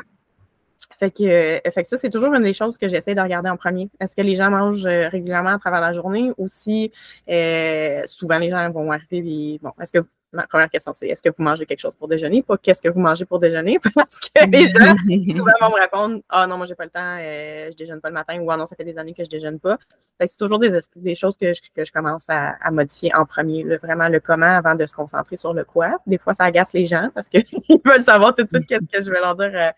Fait 0.99 1.11
que, 1.11 1.25
euh, 1.25 1.71
fait 1.73 1.85
ça, 1.85 1.97
c'est 1.97 2.11
toujours 2.11 2.35
une 2.35 2.43
des 2.43 2.53
choses 2.53 2.79
que 2.79 2.89
j'essaie 2.89 3.15
de 3.15 3.21
regarder 3.21 3.51
en 3.51 3.57
premier. 3.57 3.89
Est-ce 4.01 4.15
que 4.15 4.23
les 4.23 4.37
gens 4.37 4.51
mangent 4.51 4.87
euh, 4.87 5.09
régulièrement 5.09 5.51
à 5.51 5.59
travers 5.59 5.81
la 5.81 5.93
journée 5.93 6.31
ou 6.39 6.49
si 6.49 6.93
euh, 7.29 8.03
souvent 8.07 8.39
les 8.39 8.51
gens 8.51 8.71
vont 8.71 8.91
arriver 8.93 9.55
et 9.55 9.59
bon, 9.63 9.73
est-ce 9.81 9.93
que 9.93 9.99
ma 10.35 10.47
première 10.47 10.69
question, 10.69 10.93
c'est 10.93 11.09
est-ce 11.09 11.23
que 11.23 11.31
vous 11.35 11.43
mangez 11.43 11.65
quelque 11.65 11.81
chose 11.81 11.95
pour 11.95 12.09
déjeuner? 12.09 12.43
Pas 12.43 12.59
qu'est-ce 12.59 12.83
que 12.83 12.89
vous 12.89 13.01
mangez 13.01 13.25
pour 13.25 13.39
déjeuner? 13.39 13.79
Parce 13.95 14.21
que 14.21 14.45
les 14.51 14.67
gens 14.67 14.97
souvent 15.35 15.53
vont 15.61 15.71
me 15.71 15.81
répondre 15.81 16.21
Ah 16.29 16.47
non, 16.47 16.57
moi 16.57 16.67
j'ai 16.67 16.75
pas 16.75 16.85
le 16.85 16.91
temps, 16.91 17.19
euh, 17.21 17.71
je 17.71 17.77
déjeune 17.77 18.01
pas 18.01 18.09
le 18.09 18.15
matin 18.15 18.39
ou 18.41 18.51
Ah 18.51 18.57
non, 18.57 18.67
ça 18.67 18.77
fait 18.77 18.85
des 18.85 18.99
années 18.99 19.15
que 19.15 19.25
je 19.25 19.31
déjeune 19.31 19.61
pas. 19.61 19.79
c'est 20.21 20.37
toujours 20.37 20.59
des, 20.59 20.79
des, 20.97 21.15
choses 21.15 21.37
que 21.37 21.55
je, 21.55 21.61
que 21.75 21.85
je 21.85 21.93
commence 21.93 22.27
à, 22.29 22.57
à 22.61 22.71
modifier 22.71 23.15
en 23.15 23.25
premier. 23.25 23.65
vraiment 23.79 24.09
le 24.09 24.21
comment 24.21 24.47
avant 24.57 24.75
de 24.75 24.85
se 24.85 24.93
concentrer 24.93 25.37
sur 25.37 25.55
le 25.55 25.65
quoi. 25.65 25.99
Des 26.07 26.19
fois, 26.19 26.35
ça 26.35 26.45
agace 26.45 26.73
les 26.73 26.87
gens 26.87 27.11
parce 27.15 27.29
qu'ils 27.29 27.45
veulent 27.85 28.03
savoir 28.03 28.35
tout 28.35 28.45
de 28.45 28.49
suite 28.49 28.67
qu'est-ce 28.67 28.99
que 28.99 29.05
je 29.05 29.11
vais 29.11 29.21
leur 29.21 29.37
dire. 29.37 29.53
Euh, 29.55 29.71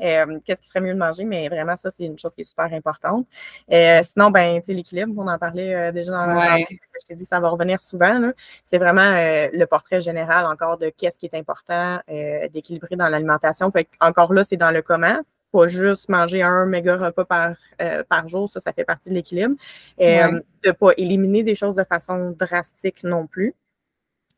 euh, 0.00 0.38
qu'est-ce 0.44 0.62
qui 0.62 0.68
serait 0.68 0.80
mieux 0.80 0.94
de 0.94 0.98
manger, 0.98 1.24
mais 1.24 1.48
vraiment, 1.48 1.76
ça, 1.76 1.90
c'est 1.90 2.04
une 2.04 2.18
chose 2.18 2.34
qui 2.34 2.40
est 2.40 2.44
super 2.44 2.72
importante. 2.72 3.26
sinon, 3.68 4.30
ben, 4.30 4.60
l'équilibre, 4.66 5.12
on 5.16 5.28
en 5.28 5.38
parlait 5.38 5.92
déjà 5.92 6.12
dans, 6.12 6.34
ouais. 6.34 6.66
Je 7.00 7.06
t'ai 7.06 7.14
dit, 7.14 7.24
ça 7.24 7.40
va 7.40 7.48
revenir 7.48 7.80
souvent. 7.80 8.32
C'est 8.64 8.78
vraiment 8.78 9.12
le 9.52 9.64
portrait 9.64 10.00
général 10.00 10.46
encore 10.46 10.78
de 10.78 10.90
qu'est-ce 10.96 11.18
qui 11.18 11.26
est 11.26 11.34
important 11.34 12.00
euh, 12.10 12.48
d'équilibrer 12.48 12.96
dans 12.96 13.08
l'alimentation. 13.08 13.72
encore 14.00 14.32
là, 14.32 14.44
c'est 14.44 14.56
dans 14.56 14.70
le 14.70 14.82
comment. 14.82 15.20
Pas 15.52 15.66
juste 15.68 16.08
manger 16.08 16.42
un 16.42 16.64
méga 16.64 16.96
repas 16.96 17.24
par, 17.24 17.54
euh, 17.80 18.02
par 18.08 18.26
jour, 18.28 18.48
ça, 18.48 18.58
ça 18.60 18.72
fait 18.72 18.84
partie 18.84 19.10
de 19.10 19.14
l'équilibre. 19.14 19.54
Euh, 20.00 20.40
de 20.64 20.68
ne 20.68 20.72
pas 20.72 20.92
éliminer 20.96 21.42
des 21.42 21.54
choses 21.54 21.74
de 21.74 21.84
façon 21.84 22.34
drastique 22.38 23.04
non 23.04 23.26
plus. 23.26 23.54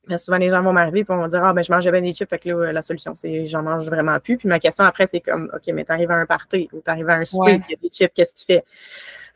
Mais 0.06 0.18
souvent, 0.18 0.36
les 0.36 0.50
gens 0.50 0.62
vont 0.62 0.72
m'arriver 0.72 1.00
et 1.00 1.02
vont 1.04 1.26
dire 1.28 1.42
Ah, 1.44 1.52
ben, 1.52 1.62
je 1.62 1.72
mangeais 1.72 1.90
bien 1.90 2.02
des 2.02 2.12
chips, 2.12 2.28
fait 2.28 2.38
que 2.38 2.50
là, 2.50 2.72
la 2.72 2.82
solution, 2.82 3.14
c'est 3.14 3.46
j'en 3.46 3.62
mange 3.62 3.86
vraiment 3.86 4.18
plus. 4.18 4.36
Puis 4.36 4.48
ma 4.48 4.58
question 4.58 4.84
après, 4.84 5.06
c'est 5.06 5.20
comme 5.20 5.50
OK, 5.54 5.72
mais 5.72 5.84
t'arrives 5.84 6.10
à 6.10 6.16
un 6.16 6.26
party 6.26 6.68
ou 6.72 6.80
t'arrives 6.80 7.08
à 7.08 7.14
un 7.14 7.24
souper, 7.24 7.60
il 7.68 7.70
y 7.70 7.74
a 7.74 7.78
des 7.80 7.88
chips, 7.88 8.12
qu'est-ce 8.12 8.34
que 8.34 8.38
tu 8.40 8.44
fais? 8.46 8.64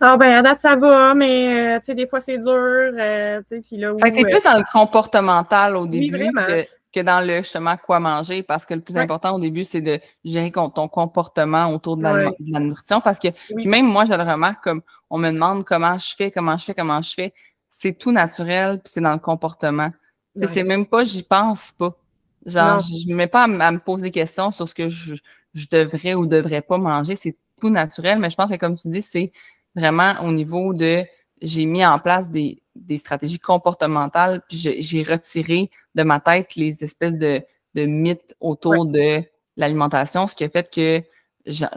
Ah 0.00 0.16
ben 0.16 0.32
à 0.32 0.42
date 0.42 0.60
ça 0.60 0.76
va, 0.76 1.12
mais 1.14 1.76
euh, 1.76 1.78
tu 1.80 1.86
sais 1.86 1.94
des 1.94 2.06
fois 2.06 2.20
c'est 2.20 2.38
dur, 2.38 2.52
euh, 2.54 3.40
tu 3.40 3.56
sais 3.56 3.60
puis 3.60 3.76
là. 3.76 3.94
Fait 4.00 4.12
que 4.12 4.16
t'es 4.16 4.22
plus 4.22 4.42
dans 4.44 4.56
le 4.56 4.64
comportemental 4.72 5.76
au 5.76 5.86
début 5.86 6.30
que, 6.92 7.00
dans 7.00 7.24
le 7.24 7.38
justement 7.38 7.76
quoi 7.76 7.98
manger, 7.98 8.42
parce 8.42 8.64
que 8.64 8.74
le 8.74 8.80
plus 8.80 8.96
important 8.96 9.34
au 9.34 9.40
début 9.40 9.64
c'est 9.64 9.80
de 9.80 10.00
gérer 10.24 10.52
ton 10.52 10.88
comportement 10.88 11.72
autour 11.72 11.96
de 11.96 12.05
la, 12.05 12.60
nourriture, 12.60 13.02
parce 13.02 13.19
que 13.19 13.28
même 13.64 13.86
moi 13.86 14.05
je 14.05 14.12
le 14.12 14.22
remarque 14.22 14.62
comme 14.62 14.82
on 15.10 15.19
me 15.19 15.31
demande 15.32 15.64
comment 15.64 15.98
je 15.98 16.14
fais, 16.14 16.31
comment 16.31 16.56
je 16.56 16.64
fais, 16.64 16.74
comment 16.74 17.02
je 17.02 17.12
fais, 17.14 17.34
c'est 17.69 17.98
tout 17.98 18.12
naturel 18.12 18.78
puis 18.78 18.93
c'est 18.94 19.00
dans 19.00 19.12
le 19.12 19.19
comportement. 19.19 19.90
C'est 20.46 20.62
même 20.62 20.86
pas 20.86 21.05
j'y 21.05 21.24
pense 21.24 21.72
pas. 21.72 21.96
Genre 22.46 22.81
je 22.82 23.10
me 23.10 23.17
mets 23.17 23.26
pas 23.26 23.43
à, 23.43 23.72
me 23.72 23.78
poser 23.78 24.05
des 24.05 24.10
questions 24.12 24.52
sur 24.52 24.69
ce 24.69 24.74
que 24.74 24.88
je, 24.88 25.14
je 25.55 25.67
devrais 25.70 26.14
ou 26.14 26.26
devrais 26.26 26.62
pas 26.62 26.78
manger, 26.78 27.17
c'est 27.17 27.36
tout 27.60 27.69
naturel, 27.69 28.20
mais 28.20 28.31
je 28.31 28.36
pense 28.36 28.48
que 28.48 28.56
comme 28.56 28.76
tu 28.76 28.88
dis 28.88 29.02
c'est 29.02 29.32
vraiment 29.79 30.15
au 30.23 30.32
niveau 30.32 30.75
de 30.75 31.05
j'ai 31.41 31.67
mis 31.67 31.85
en 31.85 31.99
place 31.99 32.31
des, 32.31 32.63
stratégies 32.97 33.39
comportementales, 33.39 34.43
puis 34.49 34.58
j'ai 34.58 35.03
retiré 35.03 35.70
de 35.94 36.03
ma 36.03 36.20
tête 36.20 36.55
les 36.56 36.82
espèces 36.85 37.15
de, 37.15 37.43
mythes 37.75 38.35
autour 38.41 38.87
de 38.87 39.23
l'alimentation, 39.56 40.27
ce 40.27 40.35
qui 40.35 40.43
a 40.43 40.49
fait 40.49 40.69
que 40.69 41.03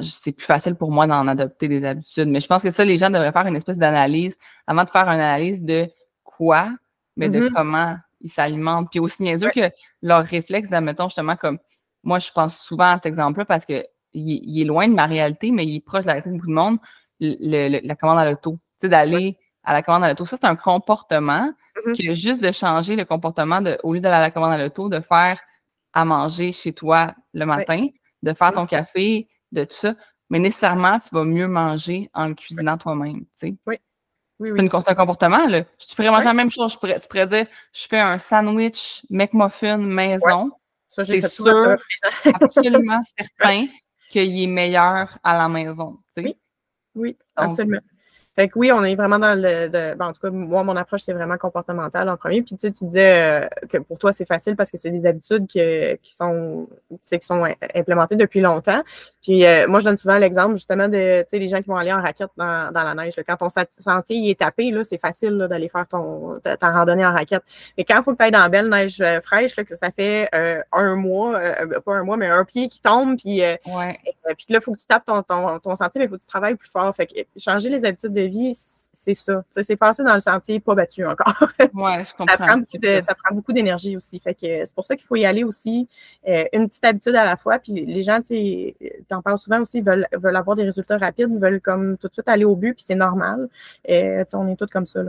c'est 0.01 0.31
plus 0.31 0.45
facile 0.45 0.75
pour 0.75 0.89
moi 0.89 1.05
d'en 1.05 1.27
adopter 1.27 1.67
des 1.67 1.85
habitudes. 1.85 2.27
Mais 2.27 2.41
je 2.41 2.47
pense 2.47 2.63
que 2.63 2.71
ça, 2.71 2.83
les 2.83 2.97
gens 2.97 3.11
devraient 3.11 3.31
faire 3.31 3.45
une 3.45 3.55
espèce 3.55 3.77
d'analyse 3.77 4.35
avant 4.65 4.83
de 4.83 4.89
faire 4.89 5.07
une 5.07 5.19
analyse 5.19 5.63
de 5.63 5.87
quoi, 6.23 6.71
mais 7.15 7.29
de 7.29 7.39
mm-hmm. 7.39 7.53
comment 7.53 7.95
ils 8.21 8.29
s'alimentent. 8.29 8.89
Puis 8.89 8.99
aussi 8.99 9.21
niaiseux 9.21 9.51
que 9.53 9.71
leur 10.01 10.25
réflexe, 10.25 10.73
admettons 10.73 11.07
justement 11.07 11.35
comme 11.35 11.59
moi, 12.03 12.17
je 12.17 12.31
pense 12.31 12.57
souvent 12.57 12.93
à 12.93 12.95
cet 12.95 13.05
exemple-là 13.05 13.45
parce 13.45 13.65
que 13.65 13.85
il, 14.13 14.61
est 14.61 14.65
loin 14.65 14.87
de 14.87 14.93
ma 14.93 15.05
réalité, 15.05 15.51
mais 15.51 15.65
il 15.65 15.77
est 15.77 15.85
proche 15.85 16.01
de 16.01 16.07
la 16.07 16.13
réalité 16.13 16.31
de 16.31 16.35
beaucoup 16.35 16.49
de 16.49 16.53
monde 16.53 16.79
la 17.21 17.95
commande 17.95 18.19
à 18.19 18.25
l'auto. 18.25 18.53
Tu 18.79 18.85
sais, 18.87 18.89
d'aller 18.89 19.37
à 19.63 19.73
la 19.73 19.83
commande 19.83 20.03
à 20.03 20.09
l'auto. 20.09 20.25
Ça, 20.25 20.37
c'est 20.37 20.47
un 20.47 20.55
comportement 20.55 21.53
mm-hmm. 21.75 22.07
que 22.07 22.13
juste 22.15 22.41
de 22.41 22.51
changer 22.51 22.95
le 22.95 23.05
comportement 23.05 23.61
de, 23.61 23.77
au 23.83 23.93
lieu 23.93 24.01
d'aller 24.01 24.15
à 24.15 24.21
la 24.21 24.31
commande 24.31 24.53
à 24.53 24.57
l'auto, 24.57 24.89
de 24.89 24.99
faire 24.99 25.39
à 25.93 26.05
manger 26.05 26.51
chez 26.51 26.73
toi 26.73 27.13
le 27.33 27.45
matin, 27.45 27.87
de 28.23 28.33
faire 28.33 28.51
ton 28.51 28.65
mm-hmm. 28.65 28.69
café, 28.69 29.27
de 29.51 29.63
tout 29.63 29.75
ça. 29.75 29.95
Mais 30.29 30.39
nécessairement, 30.39 30.97
tu 30.99 31.13
vas 31.13 31.25
mieux 31.25 31.47
manger 31.47 32.09
en 32.13 32.27
le 32.27 32.33
cuisinant 32.33 32.77
toi-même. 32.77 33.25
Oui. 33.67 33.77
c'est 34.39 34.59
un 34.59 34.67
comportement. 34.95 35.45
Là. 35.45 35.63
Tu 35.77 35.95
pourrais 35.95 36.09
manger 36.09 36.25
la 36.25 36.33
même 36.33 36.49
chose. 36.49 36.71
Je 36.71 36.99
tu 36.99 37.07
pourrais 37.07 37.27
dire 37.27 37.47
je 37.73 37.87
fais 37.87 37.99
un 37.99 38.17
sandwich 38.17 39.05
McMuffin 39.09 39.77
maison. 39.77 40.51
C'est 40.87 41.27
sûr, 41.27 41.77
absolument 42.41 43.01
certain 43.17 43.67
qu'il 44.09 44.43
est 44.43 44.47
meilleur 44.47 45.17
à 45.23 45.37
la 45.37 45.47
maison. 45.47 45.99
Tu 46.15 46.23
sais. 46.23 46.37
Oui, 46.95 47.17
absolument. 47.35 47.81
Fait 48.35 48.47
que 48.47 48.57
oui, 48.57 48.71
on 48.71 48.81
est 48.83 48.95
vraiment 48.95 49.19
dans 49.19 49.35
le. 49.35 49.67
De, 49.67 49.93
ben, 49.95 50.07
en 50.07 50.13
tout 50.13 50.21
cas, 50.21 50.29
moi, 50.29 50.63
mon 50.63 50.77
approche, 50.77 51.01
c'est 51.01 51.11
vraiment 51.11 51.37
comportemental 51.37 52.07
en 52.07 52.15
premier. 52.15 52.41
Puis 52.41 52.55
tu 52.55 52.61
sais, 52.61 52.71
tu 52.71 52.85
disais 52.85 53.43
euh, 53.43 53.47
que 53.67 53.77
pour 53.79 53.99
toi, 53.99 54.13
c'est 54.13 54.25
facile 54.25 54.55
parce 54.55 54.71
que 54.71 54.77
c'est 54.77 54.89
des 54.89 55.05
habitudes 55.05 55.47
qui 55.47 55.97
sont, 56.05 56.69
qui 57.05 57.19
sont 57.21 57.45
implémentées 57.75 58.15
depuis 58.15 58.39
longtemps. 58.39 58.81
Puis 59.21 59.45
euh, 59.45 59.67
moi, 59.67 59.79
je 59.79 59.85
donne 59.85 59.97
souvent 59.97 60.17
l'exemple 60.17 60.55
justement 60.55 60.87
de 60.87 61.25
les 61.29 61.47
gens 61.49 61.61
qui 61.61 61.67
vont 61.67 61.75
aller 61.75 61.91
en 61.91 62.01
raquette 62.01 62.29
dans, 62.37 62.71
dans 62.71 62.83
la 62.83 62.95
neige. 62.95 63.15
Quand 63.27 63.35
ton 63.35 63.49
sentier 63.49 64.29
est 64.29 64.39
tapé, 64.39 64.73
c'est 64.85 64.97
facile 64.97 65.37
d'aller 65.49 65.67
faire 65.67 65.87
ton, 65.87 66.39
ta, 66.39 66.71
randonnée 66.71 67.05
en 67.05 67.11
raquette. 67.11 67.43
Mais 67.77 67.83
quand 67.83 67.97
il 67.97 68.03
faut 68.03 68.13
que 68.13 68.17
tu 68.17 68.23
ailles 68.23 68.31
dans 68.31 68.39
la 68.39 68.49
belle 68.49 68.69
neige 68.69 69.01
euh, 69.01 69.19
fraîche, 69.19 69.57
là, 69.57 69.65
que 69.65 69.75
ça 69.75 69.91
fait 69.91 70.29
un 70.71 70.95
mois, 70.95 71.37
pas 71.85 71.95
un 71.95 72.03
mois, 72.03 72.15
mais 72.15 72.27
un 72.27 72.45
pied 72.45 72.69
qui 72.69 72.79
tombe, 72.79 73.17
puis, 73.17 73.41
ouais. 73.41 73.99
puis 74.37 74.45
là, 74.49 74.59
il 74.59 74.61
faut 74.61 74.71
que 74.71 74.79
tu 74.79 74.85
tapes 74.85 75.05
ton, 75.05 75.21
ton, 75.21 75.59
ton 75.59 75.75
sentier, 75.75 75.99
mais 75.99 76.05
il 76.05 76.09
faut 76.09 76.15
que 76.15 76.21
tu 76.21 76.27
travailles 76.27 76.55
plus 76.55 76.69
fort. 76.69 76.95
Fait 76.95 77.07
que 77.07 77.13
changer 77.37 77.69
les 77.69 77.83
habitudes 77.83 78.20
de 78.21 78.27
vie, 78.27 78.55
c'est 78.93 79.15
ça. 79.15 79.43
C'est 79.49 79.75
passé 79.75 80.03
dans 80.03 80.13
le 80.13 80.19
sentier 80.19 80.59
pas 80.59 80.75
battu 80.75 81.05
encore. 81.05 81.33
Ouais, 81.73 82.03
je 82.03 82.13
comprends. 82.13 82.61
Ça 83.01 83.15
prend, 83.15 83.33
beaucoup 83.33 83.53
d'énergie 83.53 83.95
aussi. 83.95 84.19
Fait 84.19 84.33
que 84.33 84.65
c'est 84.65 84.75
pour 84.75 84.83
ça 84.83 84.95
qu'il 84.95 85.05
faut 85.05 85.15
y 85.15 85.25
aller 85.25 85.43
aussi 85.43 85.87
euh, 86.27 86.43
une 86.53 86.67
petite 86.67 86.83
habitude 86.83 87.15
à 87.15 87.23
la 87.23 87.37
fois. 87.37 87.59
Puis 87.59 87.73
les 87.73 88.01
gens, 88.01 88.19
tu 88.21 88.75
en 89.11 89.21
parles 89.21 89.37
souvent 89.37 89.61
aussi, 89.61 89.81
veulent, 89.81 90.07
veulent 90.13 90.35
avoir 90.35 90.55
des 90.55 90.63
résultats 90.63 90.97
rapides, 90.97 91.39
veulent 91.39 91.61
comme 91.61 91.97
tout 91.97 92.07
de 92.07 92.13
suite 92.13 92.27
aller 92.27 92.45
au 92.45 92.55
but, 92.55 92.73
puis 92.73 92.83
c'est 92.85 92.95
normal. 92.95 93.47
Euh, 93.89 94.23
on 94.33 94.47
est 94.49 94.55
tous 94.55 94.67
comme 94.67 94.85
ça. 94.85 94.99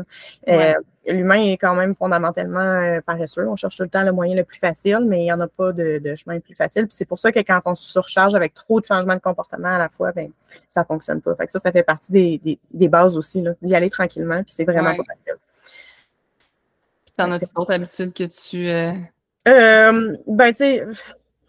Euh, 0.49 0.75
l'humain 1.07 1.43
est 1.43 1.57
quand 1.57 1.75
même 1.75 1.95
fondamentalement 1.95 3.01
paresseux. 3.05 3.49
On 3.49 3.57
cherche 3.57 3.77
tout 3.77 3.83
le 3.83 3.89
temps 3.89 4.05
le 4.05 4.13
moyen 4.13 4.37
le 4.37 4.45
plus 4.45 4.59
facile, 4.59 5.01
mais 5.07 5.21
il 5.21 5.25
n'y 5.25 5.33
en 5.33 5.41
a 5.41 5.49
pas 5.49 5.73
de, 5.73 6.15
chemin 6.17 6.39
plus 6.41 6.55
facile. 6.55 6.87
Puis 6.87 6.97
c'est 6.97 7.05
pour 7.05 7.19
ça 7.19 7.33
que 7.33 7.41
quand 7.41 7.61
on 7.65 7.75
se 7.75 7.91
surcharge 7.91 8.35
avec 8.35 8.55
trop 8.55 8.81
de 8.81 8.85
changements 8.85 9.15
de 9.15 9.21
comportement 9.21 9.69
à 9.69 9.79
la 9.79 9.89
fois, 9.89 10.13
ben, 10.13 10.31
ça 10.69 10.83
ne 10.83 10.87
fonctionne 10.87 11.21
pas. 11.21 11.35
Fait 11.35 11.47
que 11.47 11.53
ça, 11.53 11.59
ça 11.59 11.73
fait 11.73 11.83
partie 11.83 12.13
des, 12.13 12.59
des, 12.73 12.89
bases 12.89 13.17
aussi, 13.17 13.43
d'y 13.73 13.77
aller 13.77 13.91
tranquillement, 13.91 14.43
puis 14.43 14.53
c'est 14.55 14.65
vraiment 14.65 14.91
pas 14.95 15.03
facile. 15.05 15.39
T'en 17.17 17.33
as 17.33 17.39
d'autres 17.39 17.73
habitudes 17.73 18.13
que 18.13 18.25
tu. 18.25 18.69
Euh... 18.69 18.93
Euh, 19.49 20.17
ben, 20.27 20.53
tu 20.53 20.59
sais, 20.59 20.87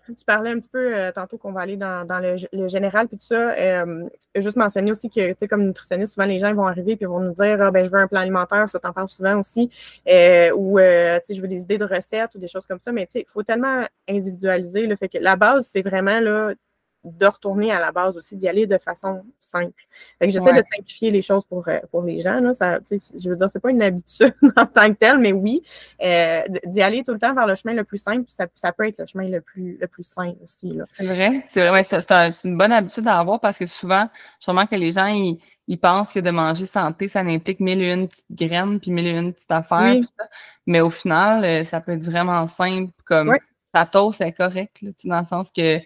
tu 0.07 0.25
parlais 0.25 0.51
un 0.51 0.59
petit 0.59 0.69
peu 0.69 0.95
euh, 0.95 1.11
tantôt 1.11 1.37
qu'on 1.37 1.51
va 1.51 1.61
aller 1.61 1.75
dans, 1.77 2.05
le, 2.21 2.67
général 2.67 3.07
puis 3.07 3.17
tout 3.17 3.25
ça. 3.25 3.53
Juste 4.35 4.55
mentionner 4.55 4.91
aussi 4.91 5.09
que, 5.09 5.31
tu 5.31 5.35
sais, 5.37 5.47
comme 5.47 5.65
nutritionniste, 5.65 6.13
souvent 6.13 6.25
les 6.25 6.39
gens 6.39 6.53
vont 6.53 6.65
arriver 6.65 6.95
puis 6.95 7.05
vont 7.05 7.19
nous 7.19 7.33
dire 7.33 7.61
ah, 7.61 7.71
ben, 7.71 7.85
je 7.85 7.91
veux 7.91 7.99
un 7.99 8.07
plan 8.07 8.21
alimentaire, 8.21 8.69
ça 8.69 8.79
t'en 8.79 8.93
parle 8.93 9.09
souvent 9.09 9.39
aussi. 9.39 9.69
Euh, 10.07 10.51
ou, 10.55 10.79
tu 10.79 10.83
sais, 10.83 11.33
je 11.33 11.41
veux 11.41 11.47
des 11.49 11.61
idées 11.61 11.77
de 11.77 11.85
recettes 11.85 12.35
ou 12.35 12.39
des 12.39 12.47
choses 12.47 12.65
comme 12.65 12.79
ça. 12.79 12.93
Mais, 12.93 13.05
tu 13.05 13.13
sais, 13.13 13.25
il 13.27 13.31
faut 13.31 13.43
tellement 13.43 13.85
individualiser. 14.09 14.87
Le 14.87 14.95
fait 14.95 15.09
que 15.09 15.17
la 15.19 15.35
base, 15.35 15.69
c'est 15.71 15.81
vraiment 15.81 16.21
là, 16.21 16.53
de 17.03 17.25
retourner 17.25 17.71
à 17.71 17.79
la 17.79 17.91
base 17.91 18.15
aussi, 18.15 18.35
d'y 18.37 18.47
aller 18.47 18.65
de 18.65 18.77
façon 18.77 19.23
simple. 19.39 19.83
Fait 20.19 20.27
que 20.27 20.33
j'essaie 20.33 20.55
de 20.55 20.61
simplifier 20.61 21.11
les 21.11 21.21
choses 21.21 21.45
pour, 21.45 21.67
euh, 21.67 21.79
pour 21.91 22.01
les 22.03 22.19
gens. 22.21 22.39
Là. 22.39 22.53
Ça, 22.53 22.79
je 22.89 23.29
veux 23.29 23.35
dire, 23.35 23.49
c'est 23.49 23.59
pas 23.59 23.71
une 23.71 23.81
habitude 23.81 24.33
en 24.55 24.65
tant 24.65 24.87
que 24.89 24.97
telle, 24.97 25.17
mais 25.17 25.33
oui, 25.33 25.63
euh, 26.01 26.43
d'y 26.65 26.81
aller 26.81 27.03
tout 27.03 27.11
le 27.11 27.19
temps 27.19 27.33
vers 27.33 27.45
le 27.45 27.55
chemin 27.55 27.73
le 27.73 27.83
plus 27.83 27.97
simple, 27.97 28.23
ça, 28.29 28.47
ça 28.55 28.71
peut 28.71 28.87
être 28.87 28.99
le 28.99 29.05
chemin 29.05 29.27
le 29.27 29.41
plus, 29.41 29.77
le 29.79 29.87
plus 29.87 30.03
sain 30.03 30.33
aussi. 30.43 30.79
C'est 30.93 31.05
vrai, 31.05 31.43
c'est 31.47 31.67
vrai, 31.67 31.83
c'est 31.83 32.47
une 32.47 32.57
bonne 32.57 32.71
habitude 32.71 33.07
à 33.07 33.19
avoir 33.19 33.39
parce 33.41 33.57
que 33.57 33.65
souvent, 33.65 34.07
sûrement 34.39 34.65
que 34.65 34.75
les 34.75 34.93
gens, 34.93 35.07
ils, 35.07 35.79
pensent 35.79 36.13
que 36.13 36.19
de 36.19 36.29
manger 36.29 36.65
santé, 36.65 37.07
ça 37.09 37.19
implique 37.21 37.59
mille 37.59 37.81
et 37.81 37.91
une 37.91 38.07
petites 38.07 38.31
graines, 38.31 38.79
puis 38.79 38.91
mille 38.91 39.07
et 39.07 39.17
une 39.17 39.33
petites 39.33 39.51
affaires. 39.51 39.95
Mais 40.65 40.79
au 40.79 40.89
final, 40.89 41.43
euh, 41.43 41.63
ça 41.65 41.81
peut 41.81 41.93
être 41.93 42.03
vraiment 42.03 42.47
simple, 42.47 42.91
comme 43.05 43.35
ta 43.73 43.85
toast 43.85 44.21
est 44.21 44.33
correcte, 44.33 44.79
dans 45.03 45.19
le 45.19 45.25
sens 45.25 45.51
que 45.51 45.79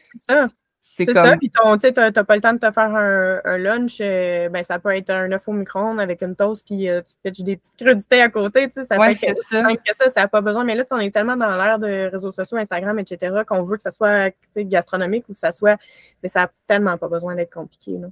c'est 0.95 1.13
ça, 1.13 1.37
puis 1.37 1.51
tu 1.51 1.61
n'as 1.63 2.23
pas 2.23 2.35
le 2.35 2.41
temps 2.41 2.53
de 2.53 2.59
te 2.59 2.71
faire 2.71 2.95
un, 2.95 3.57
lunch, 3.57 3.97
euh, 4.01 4.49
ben, 4.49 4.63
ça 4.63 4.79
peut 4.79 4.95
être 4.95 5.09
un 5.09 5.31
œuf 5.31 5.47
au 5.47 5.53
micro-ondes 5.53 5.99
avec 5.99 6.21
une 6.21 6.35
toast, 6.35 6.65
puis 6.65 6.89
euh, 6.89 7.01
tu 7.01 7.15
pitches 7.23 7.43
des 7.43 7.57
petites 7.57 7.77
crudités 7.77 8.21
à 8.21 8.29
côté, 8.29 8.67
tu 8.67 8.73
sais, 8.73 8.85
ça 8.85 8.97
ouais, 8.97 9.13
peut 9.13 9.27
être 9.27 9.37
ça. 9.43 9.63
que 9.75 9.95
ça, 9.95 10.09
ça 10.09 10.21
n'a 10.21 10.27
pas 10.27 10.41
besoin. 10.41 10.63
Mais 10.63 10.75
là, 10.75 10.83
on 10.91 10.99
est 10.99 11.13
tellement 11.13 11.35
dans 11.35 11.55
l'ère 11.55 11.77
de 11.77 12.09
réseaux 12.11 12.31
sociaux, 12.31 12.57
Instagram, 12.57 12.97
etc., 12.99 13.41
qu'on 13.47 13.61
veut 13.61 13.77
que 13.77 13.83
ça 13.83 13.91
soit 13.91 14.33
gastronomique 14.55 15.25
ou 15.29 15.33
que 15.33 15.39
ça 15.39 15.51
soit, 15.51 15.79
mais 16.23 16.29
ça 16.29 16.41
n'a 16.41 16.51
tellement 16.65 16.97
pas 16.97 17.07
besoin 17.07 17.35
d'être 17.35 17.53
compliqué. 17.53 17.97
Là. 17.97 18.07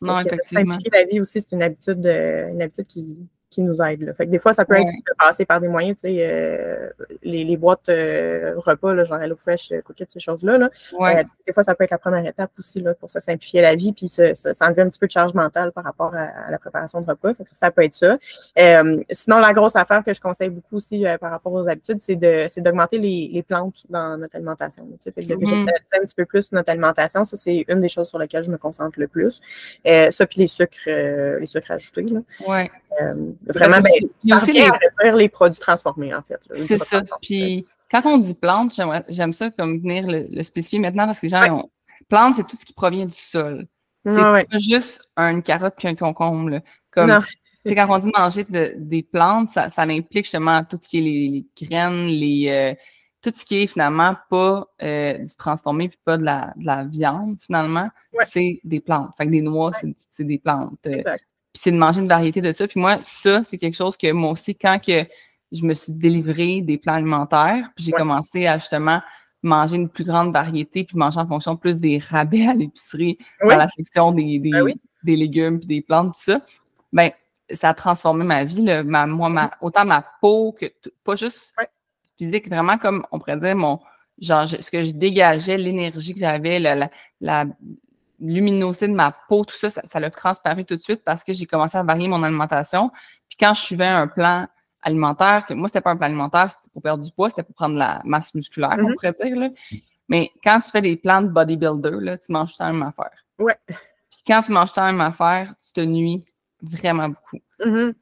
Non, 0.00 0.18
Donc, 0.18 0.26
effectivement. 0.26 0.74
Simplifier 0.74 0.90
la 0.92 1.04
vie 1.04 1.20
aussi, 1.20 1.40
c'est 1.40 1.52
une 1.52 1.62
habitude, 1.62 2.06
une 2.06 2.62
habitude 2.62 2.86
qui, 2.86 3.06
qui 3.50 3.62
nous 3.62 3.80
aident. 3.82 4.02
Là. 4.02 4.14
Fait 4.14 4.26
que 4.26 4.30
des 4.30 4.38
fois, 4.38 4.52
ça 4.52 4.64
peut 4.64 4.76
être 4.76 4.86
de 4.86 5.14
passer 5.18 5.46
par 5.46 5.60
des 5.60 5.68
moyens, 5.68 5.96
tu 5.96 6.08
sais, 6.08 6.16
euh, 6.20 6.90
les, 7.22 7.44
les, 7.44 7.56
boîtes 7.56 7.88
euh, 7.88 8.54
repas, 8.56 8.94
là, 8.94 9.04
genre 9.04 9.20
HelloFresh, 9.20 9.72
euh, 9.72 9.80
Cookies, 9.80 10.04
ces 10.08 10.20
choses-là. 10.20 10.58
Là. 10.58 10.70
Ouais. 10.98 11.24
des 11.46 11.52
fois, 11.52 11.62
ça 11.62 11.74
peut 11.74 11.84
être 11.84 11.90
la 11.90 11.98
première 11.98 12.26
étape 12.26 12.50
aussi 12.58 12.80
là, 12.80 12.94
pour 12.94 13.10
se 13.10 13.20
simplifier 13.20 13.62
la 13.62 13.74
vie, 13.74 13.92
puis 13.92 14.08
ça, 14.08 14.34
ça, 14.34 14.52
enlever 14.66 14.82
un 14.82 14.88
petit 14.88 14.98
peu 14.98 15.06
de 15.06 15.12
charge 15.12 15.32
mentale 15.32 15.72
par 15.72 15.84
rapport 15.84 16.14
à, 16.14 16.50
la 16.50 16.58
préparation 16.58 17.00
de 17.00 17.06
repas. 17.06 17.34
Fait 17.34 17.44
que 17.44 17.50
ça, 17.52 17.70
peut 17.70 17.84
être 17.84 17.94
ça. 17.94 18.18
sinon, 19.10 19.38
la 19.38 19.52
grosse 19.52 19.76
affaire 19.76 20.04
que 20.04 20.12
je 20.12 20.20
conseille 20.20 20.50
beaucoup 20.50 20.76
aussi 20.76 21.04
par 21.20 21.30
rapport 21.30 21.52
aux 21.52 21.68
habitudes, 21.68 21.98
c'est 22.00 22.16
de, 22.16 22.46
d'augmenter 22.60 22.98
les, 22.98 23.30
les, 23.32 23.42
plantes 23.42 23.84
dans 23.88 24.18
notre 24.18 24.36
alimentation. 24.36 24.84
Tu 24.84 24.96
sais, 25.00 25.12
fait 25.12 25.24
que 25.24 25.34
mm 25.34 25.68
un 25.98 26.04
petit 26.04 26.14
peu 26.14 26.26
plus 26.26 26.52
notre 26.52 26.70
alimentation. 26.70 27.24
Ça, 27.24 27.36
c'est 27.36 27.64
une 27.68 27.80
des 27.80 27.88
choses 27.88 28.08
sur 28.08 28.18
lesquelles 28.18 28.44
je 28.44 28.50
me 28.50 28.58
concentre 28.58 29.00
le 29.00 29.08
plus. 29.08 29.40
ça, 29.84 30.26
puis 30.26 30.40
les 30.40 30.46
sucres, 30.46 30.86
les 30.86 31.46
sucres 31.46 31.70
ajoutés. 31.70 32.02
Là. 32.02 32.20
Ouais. 32.46 32.70
Vraiment, 33.46 33.80
ben, 33.80 33.90
il 34.24 34.30
y 34.30 34.32
a 34.32 34.36
aussi 34.36 34.52
les... 34.52 34.68
les 35.14 35.28
produits 35.28 35.60
transformés, 35.60 36.14
en 36.14 36.22
fait. 36.22 36.40
C'est 36.66 36.78
ça. 36.78 37.02
Puis 37.22 37.66
quand 37.90 38.02
on 38.04 38.18
dit 38.18 38.34
plante, 38.34 38.78
j'aime 39.08 39.32
ça 39.32 39.50
comme 39.50 39.80
venir 39.80 40.06
le, 40.06 40.42
spécifier 40.42 40.78
maintenant 40.78 41.06
parce 41.06 41.20
que 41.20 41.26
les 41.26 41.30
gens 41.30 41.56
ont... 41.56 41.70
Plante, 42.08 42.36
c'est 42.36 42.46
tout 42.46 42.56
ce 42.56 42.64
qui 42.64 42.72
provient 42.72 43.06
du 43.06 43.18
sol. 43.18 43.66
C'est 44.06 44.16
pas 44.16 44.44
juste 44.58 45.02
une 45.16 45.42
carotte 45.42 45.74
puis 45.76 45.88
un 45.88 45.94
concombre. 45.94 46.60
Comme 46.90 47.22
quand 47.74 47.86
on 47.90 47.98
dit 47.98 48.10
manger 48.16 48.46
des 48.76 49.02
plantes, 49.02 49.50
ça, 49.50 49.70
ça, 49.70 49.82
implique 49.82 50.24
justement 50.24 50.64
tout 50.64 50.78
ce 50.80 50.88
qui 50.88 50.98
est 50.98 51.02
les, 51.02 51.46
graines, 51.60 52.06
les 52.06 52.48
euh, 52.48 52.74
tout 53.20 53.32
ce 53.34 53.44
qui 53.44 53.62
est 53.62 53.66
finalement 53.66 54.16
pas 54.30 54.66
euh, 54.82 55.18
du 55.18 55.36
transformé 55.36 55.88
puis 55.88 55.98
pas 56.04 56.16
de 56.16 56.24
la, 56.24 56.52
de 56.56 56.64
la 56.64 56.84
viande, 56.84 57.36
finalement, 57.40 57.90
c'est 58.28 58.60
des 58.64 58.80
plantes. 58.80 59.10
Fait 59.16 59.26
que 59.26 59.30
des 59.30 59.42
noix, 59.42 59.72
c'est 60.10 60.24
des 60.24 60.38
plantes. 60.38 60.78
Euh, 60.86 61.02
exact 61.54 61.58
c'est 61.58 61.72
de 61.72 61.76
manger 61.76 62.00
une 62.00 62.08
variété 62.08 62.40
de 62.40 62.52
ça. 62.52 62.68
Puis 62.68 62.80
moi, 62.80 62.98
ça, 63.02 63.42
c'est 63.44 63.58
quelque 63.58 63.76
chose 63.76 63.96
que 63.96 64.10
moi 64.12 64.30
aussi, 64.32 64.54
quand 64.54 64.78
que 64.84 65.04
je 65.50 65.62
me 65.62 65.74
suis 65.74 65.92
délivré 65.94 66.60
des 66.60 66.78
plans 66.78 66.94
alimentaires, 66.94 67.70
puis 67.74 67.84
j'ai 67.84 67.92
commencé 67.92 68.46
à 68.46 68.58
justement 68.58 69.00
manger 69.42 69.76
une 69.76 69.88
plus 69.88 70.04
grande 70.04 70.32
variété, 70.32 70.84
puis 70.84 70.96
manger 70.96 71.20
en 71.20 71.26
fonction 71.26 71.56
plus 71.56 71.78
des 71.78 71.98
rabais 71.98 72.46
à 72.46 72.54
l'épicerie, 72.54 73.18
dans 73.40 73.56
la 73.56 73.68
section 73.68 74.12
des, 74.12 74.38
des, 74.38 74.50
ben 74.50 74.74
légumes, 75.04 75.58
puis 75.58 75.66
des 75.66 75.80
plantes, 75.80 76.14
tout 76.14 76.20
ça, 76.20 76.40
ben 76.92 77.10
ça 77.50 77.70
a 77.70 77.74
transformé 77.74 78.24
ma 78.24 78.44
vie, 78.44 78.62
ma, 78.84 79.06
moi, 79.06 79.28
ma, 79.28 79.50
autant 79.60 79.84
ma 79.84 80.04
peau 80.20 80.52
que, 80.52 80.66
pas 81.02 81.16
juste 81.16 81.54
physique, 82.18 82.48
vraiment 82.48 82.76
comme, 82.76 83.06
on 83.10 83.18
pourrait 83.18 83.38
dire, 83.38 83.56
mon, 83.56 83.80
genre, 84.20 84.48
ce 84.48 84.70
que 84.70 84.84
je 84.84 84.90
dégageais, 84.90 85.56
l'énergie 85.56 86.12
que 86.12 86.20
j'avais, 86.20 86.58
la, 86.58 86.90
la, 87.20 87.46
luminosité 88.20 88.88
de 88.88 88.94
ma 88.94 89.12
peau, 89.28 89.44
tout 89.44 89.56
ça, 89.56 89.70
ça 89.70 90.00
l'a 90.00 90.10
transparu 90.10 90.64
tout 90.64 90.76
de 90.76 90.80
suite 90.80 91.02
parce 91.04 91.24
que 91.24 91.32
j'ai 91.32 91.46
commencé 91.46 91.78
à 91.78 91.82
varier 91.82 92.08
mon 92.08 92.22
alimentation. 92.22 92.90
Puis 93.28 93.36
quand 93.38 93.54
je 93.54 93.60
suivais 93.60 93.86
un 93.86 94.06
plan 94.06 94.46
alimentaire, 94.82 95.46
que 95.46 95.54
moi, 95.54 95.68
c'était 95.68 95.80
pas 95.80 95.90
un 95.90 95.96
plan 95.96 96.06
alimentaire, 96.06 96.50
c'était 96.50 96.70
pour 96.72 96.82
perdre 96.82 97.04
du 97.04 97.10
poids, 97.10 97.30
c'était 97.30 97.42
pour 97.42 97.54
prendre 97.54 97.76
la 97.76 98.00
masse 98.04 98.34
musculaire, 98.34 98.70
on 98.72 98.82
mm-hmm. 98.82 98.94
pourrait 98.94 99.12
dire. 99.12 99.36
Là. 99.36 99.48
Mais 100.08 100.30
quand 100.42 100.60
tu 100.60 100.70
fais 100.70 100.80
des 100.80 100.96
plans 100.96 101.22
de 101.22 101.28
bodybuilder, 101.28 101.98
là, 102.00 102.18
tu 102.18 102.32
manges 102.32 102.52
tout 102.52 102.62
la 102.62 102.72
même 102.72 102.82
affaire. 102.82 103.10
Ouais. 103.38 103.58
Puis 103.66 104.20
quand 104.26 104.42
tu 104.42 104.52
manges 104.52 104.72
tout 104.72 104.80
la 104.80 104.86
même 104.86 105.00
affaire, 105.00 105.54
tu 105.62 105.72
te 105.72 105.80
nuis 105.80 106.24
vraiment 106.62 107.08
beaucoup. 107.08 107.38
Mm-hmm. 107.60 107.94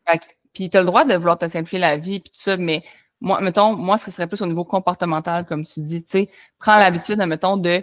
puis 0.53 0.71
tu 0.71 0.77
as 0.77 0.81
le 0.81 0.87
droit 0.87 1.05
de 1.05 1.15
vouloir 1.15 1.39
te 1.39 1.49
simplifier 1.49 1.79
la 1.79 1.97
vie, 1.97 2.21
puis 2.21 2.31
tout 2.31 2.41
ça, 2.41 2.57
mais 2.57 2.83
moi, 3.21 3.41
mettons, 3.41 3.75
moi, 3.75 3.99
ce 3.99 4.11
serait 4.11 4.27
plus 4.27 4.41
au 4.43 4.47
niveau 4.47 4.65
comportemental, 4.65 5.47
comme 5.47 5.65
tu 5.65 5.81
dis, 5.81 6.03
tu 6.03 6.11
sais, 6.11 6.31
prends 6.59 6.79
l'habitude, 6.79 7.19
mettons, 7.19 7.57
de 7.57 7.83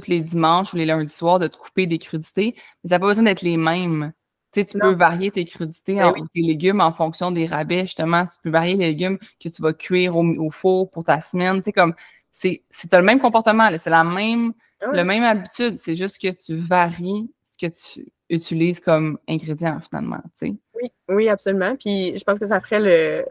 tous 0.00 0.08
les 0.08 0.20
dimanches 0.20 0.72
ou 0.72 0.76
les 0.76 0.86
lundis 0.86 1.12
soirs 1.12 1.38
de 1.38 1.48
te 1.48 1.56
couper 1.56 1.86
des 1.86 1.98
crudités, 1.98 2.54
mais 2.82 2.88
ça 2.88 2.96
n'a 2.96 3.00
pas 3.00 3.06
besoin 3.06 3.24
d'être 3.24 3.42
les 3.42 3.56
mêmes. 3.56 4.12
Tu, 4.52 4.60
sais, 4.60 4.66
tu 4.66 4.78
peux 4.78 4.92
varier 4.92 5.30
tes 5.30 5.44
crudités, 5.44 5.94
ben 5.94 6.08
en, 6.08 6.26
tes 6.26 6.40
légumes 6.40 6.80
en 6.80 6.92
fonction 6.92 7.30
des 7.30 7.46
rabais, 7.46 7.82
justement. 7.82 8.26
Tu 8.26 8.38
peux 8.42 8.50
varier 8.50 8.74
les 8.74 8.88
légumes 8.88 9.18
que 9.42 9.48
tu 9.48 9.62
vas 9.62 9.72
cuire 9.72 10.16
au, 10.16 10.50
four 10.50 10.90
pour 10.90 11.04
ta 11.04 11.20
semaine. 11.20 11.58
Tu 11.58 11.64
sais, 11.64 11.72
comme, 11.72 11.94
c'est, 12.30 12.62
le 12.92 13.02
même 13.02 13.20
comportement, 13.20 13.68
c'est 13.78 13.90
la 13.90 14.04
même, 14.04 14.52
ah 14.80 15.04
même 15.04 15.24
habitude. 15.24 15.76
C'est 15.76 15.94
juste 15.94 16.20
que 16.20 16.28
tu 16.28 16.56
varies 16.56 17.30
ce 17.50 17.66
que 17.66 17.72
tu 17.72 18.06
utilises 18.28 18.80
comme 18.80 19.18
ingrédient, 19.28 19.80
finalement, 19.88 20.20
tu 20.38 20.46
sais. 20.46 20.54
Oui, 20.82 20.90
oui, 21.08 21.28
absolument. 21.28 21.76
Puis 21.76 22.18
je 22.18 22.24
pense 22.24 22.38
que 22.38 22.46
ça 22.46 22.60
ferait 22.60 22.80
le, 22.80 23.24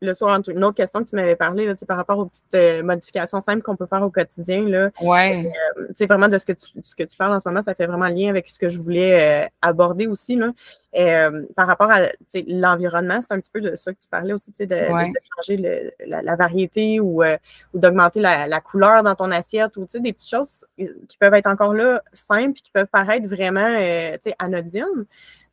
le 0.00 0.14
soir 0.14 0.40
une 0.48 0.64
autre 0.64 0.76
question 0.76 1.02
que 1.02 1.10
tu 1.10 1.16
m'avais 1.16 1.34
parlé 1.34 1.66
là, 1.66 1.74
par 1.86 1.96
rapport 1.96 2.18
aux 2.18 2.26
petites 2.26 2.54
euh, 2.54 2.82
modifications 2.82 3.40
simples 3.40 3.62
qu'on 3.62 3.76
peut 3.76 3.86
faire 3.86 4.02
au 4.02 4.10
quotidien. 4.10 4.62
Là. 4.68 4.90
Ouais. 5.00 5.50
Euh, 5.76 6.06
vraiment 6.06 6.28
de 6.28 6.38
ce 6.38 6.46
que, 6.46 6.52
tu, 6.52 6.66
ce 6.82 6.94
que 6.94 7.02
tu 7.02 7.16
parles 7.16 7.32
en 7.32 7.40
ce 7.40 7.48
moment, 7.48 7.62
ça 7.62 7.74
fait 7.74 7.86
vraiment 7.86 8.08
lien 8.08 8.28
avec 8.28 8.48
ce 8.48 8.58
que 8.58 8.68
je 8.68 8.78
voulais 8.78 9.44
euh, 9.44 9.48
aborder 9.62 10.06
aussi. 10.06 10.36
Là. 10.36 10.52
par 11.56 11.66
rapport 11.66 11.90
à 11.90 12.08
l'environnement, 12.46 13.20
c'est 13.20 13.32
un 13.32 13.40
petit 13.40 13.50
peu 13.50 13.60
de 13.60 13.74
ça 13.74 13.92
que 13.92 13.98
tu 13.98 14.08
parlais 14.08 14.32
aussi, 14.32 14.52
de, 14.52 14.64
de, 14.66 15.18
changer 15.36 15.92
la, 16.06 16.36
variété 16.36 17.00
ou, 17.00 17.22
ou 17.24 17.78
d'augmenter 17.78 18.20
la, 18.20 18.46
la, 18.46 18.60
couleur 18.60 19.02
dans 19.02 19.14
ton 19.14 19.30
assiette 19.30 19.76
ou 19.76 19.86
des 19.94 20.12
petites 20.12 20.30
choses 20.30 20.64
qui 20.76 21.18
peuvent 21.18 21.34
être 21.34 21.46
encore 21.46 21.74
là 21.74 22.02
simples 22.12 22.58
et 22.58 22.62
qui 22.62 22.70
peuvent 22.70 22.90
paraître 22.90 23.26
vraiment 23.26 23.76
anodines 24.38 25.06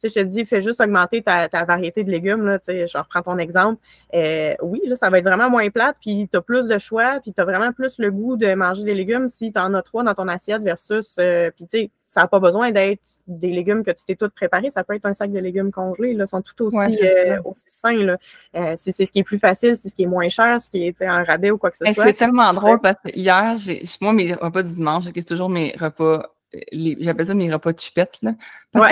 je 0.07 0.13
te 0.13 0.19
dis, 0.19 0.45
fais 0.45 0.61
juste 0.61 0.79
augmenter 0.81 1.21
ta, 1.21 1.47
variété 1.65 2.03
de 2.03 2.11
légumes. 2.11 2.45
Là, 2.45 2.59
je 2.67 2.97
reprends 2.97 3.21
ton 3.21 3.37
exemple. 3.37 3.81
Euh, 4.13 4.55
oui, 4.61 4.81
là, 4.85 4.95
ça 4.95 5.09
va 5.09 5.19
être 5.19 5.25
vraiment 5.25 5.49
moins 5.49 5.69
plate, 5.69 5.97
puis 6.01 6.27
tu 6.31 6.37
as 6.37 6.41
plus 6.41 6.67
de 6.67 6.77
choix, 6.77 7.19
puis 7.21 7.33
tu 7.33 7.41
as 7.41 7.45
vraiment 7.45 7.71
plus 7.71 7.97
le 7.97 8.11
goût 8.11 8.37
de 8.37 8.53
manger 8.53 8.83
des 8.83 8.95
légumes 8.95 9.27
si 9.27 9.51
tu 9.51 9.59
en 9.59 9.73
as 9.73 9.81
trois 9.81 10.03
dans 10.03 10.13
ton 10.13 10.27
assiette 10.27 10.61
versus, 10.61 11.17
euh, 11.19 11.51
puis 11.55 11.65
tu 11.65 11.77
sais, 11.77 11.91
ça 12.09 12.21
n'a 12.21 12.27
pas 12.27 12.39
besoin 12.39 12.71
d'être 12.71 13.03
des 13.27 13.51
légumes 13.51 13.83
que 13.83 13.91
tu 13.91 14.03
t'es 14.03 14.15
tout 14.15 14.29
préparé. 14.35 14.71
Ça 14.71 14.83
peut 14.83 14.95
être 14.95 15.05
un 15.05 15.13
sac 15.13 15.31
de 15.31 15.37
légumes 15.37 15.71
congelés. 15.71 16.15
Là, 16.15 16.25
sont 16.25 16.41
tout 16.41 16.63
aussi, 16.63 16.77
euh, 17.03 17.39
aussi 17.45 17.65
sains. 17.67 18.15
Euh, 18.55 18.73
c'est 18.77 18.91
ce 18.91 19.11
qui 19.11 19.19
est 19.19 19.23
plus 19.23 19.37
facile, 19.37 19.75
c'est 19.75 19.89
ce 19.89 19.95
qui 19.95 20.03
est 20.03 20.07
moins 20.07 20.27
cher, 20.27 20.59
ce 20.59 20.71
qui 20.71 20.87
est 20.87 20.99
un 21.03 21.23
rabais 21.23 21.51
ou 21.51 21.59
quoi 21.59 21.69
que 21.69 21.77
ce 21.77 21.85
soit. 21.93 22.07
C'est 22.07 22.13
tellement 22.13 22.51
drôle 22.51 22.79
parce 22.81 22.95
que 22.95 23.09
hier, 23.13 23.55
moi, 24.01 24.13
mes 24.13 24.33
repas 24.33 24.63
du 24.63 24.73
dimanche, 24.73 25.03
c'est 25.13 25.23
toujours 25.27 25.49
mes 25.49 25.75
repas 25.79 26.25
j'appelle 26.71 27.25
ça 27.25 27.33
mes 27.33 27.51
repas 27.51 27.73
de 27.73 27.79
chupette, 27.79 28.19
là. 28.21 28.33
ouais. 28.73 28.91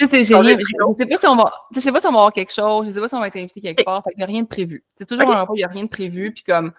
c'est 0.00 0.24
génial. 0.24 0.58
Je 0.60 0.94
sais 0.98 1.06
pas 1.06 1.18
si 1.18 1.26
on 1.26 1.36
va, 1.36 1.52
je 1.74 1.80
sais 1.80 1.92
pas 1.92 2.00
si 2.00 2.06
on 2.06 2.12
va 2.12 2.18
avoir 2.18 2.32
quelque 2.32 2.52
chose, 2.52 2.86
je 2.86 2.92
sais 2.92 3.00
pas 3.00 3.08
si 3.08 3.14
on 3.14 3.20
va 3.20 3.28
être 3.28 3.36
invité 3.36 3.60
quelque 3.60 3.84
part. 3.84 4.02
il 4.12 4.18
n'y 4.18 4.22
a 4.22 4.26
rien 4.26 4.42
de 4.42 4.48
prévu. 4.48 4.84
C'est 4.96 5.06
toujours 5.06 5.30
un 5.30 5.42
repas, 5.42 5.54
il 5.54 5.58
n'y 5.58 5.64
a 5.64 5.68
rien 5.68 5.84
de 5.84 5.88
prévu. 5.88 6.32
Puis 6.32 6.42
comme, 6.42 6.72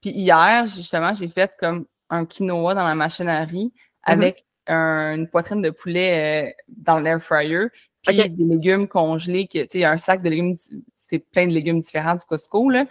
puis 0.00 0.10
hier, 0.10 0.66
justement, 0.66 1.14
j'ai 1.14 1.28
fait 1.28 1.52
comme 1.58 1.86
un 2.10 2.24
quinoa 2.26 2.74
dans 2.74 2.86
la 2.86 2.94
machine 2.94 3.28
à 3.28 3.44
riz 3.44 3.66
mm-hmm. 3.66 4.12
avec 4.12 4.44
une 4.66 5.28
poitrine 5.28 5.62
de 5.62 5.70
poulet 5.70 6.48
euh, 6.48 6.52
dans 6.68 6.98
l'air 6.98 7.22
fryer, 7.22 7.66
puis 8.06 8.16
des 8.16 8.44
légumes 8.44 8.88
congelés, 8.88 9.48
tu 9.50 9.64
sais, 9.68 9.84
un 9.84 9.98
sac 9.98 10.22
de 10.22 10.30
légumes, 10.30 10.56
c'est 10.94 11.18
plein 11.18 11.46
de 11.46 11.52
légumes 11.52 11.80
différents 11.80 12.14
du 12.14 12.24
Costco, 12.24 12.70
là. 12.70 12.86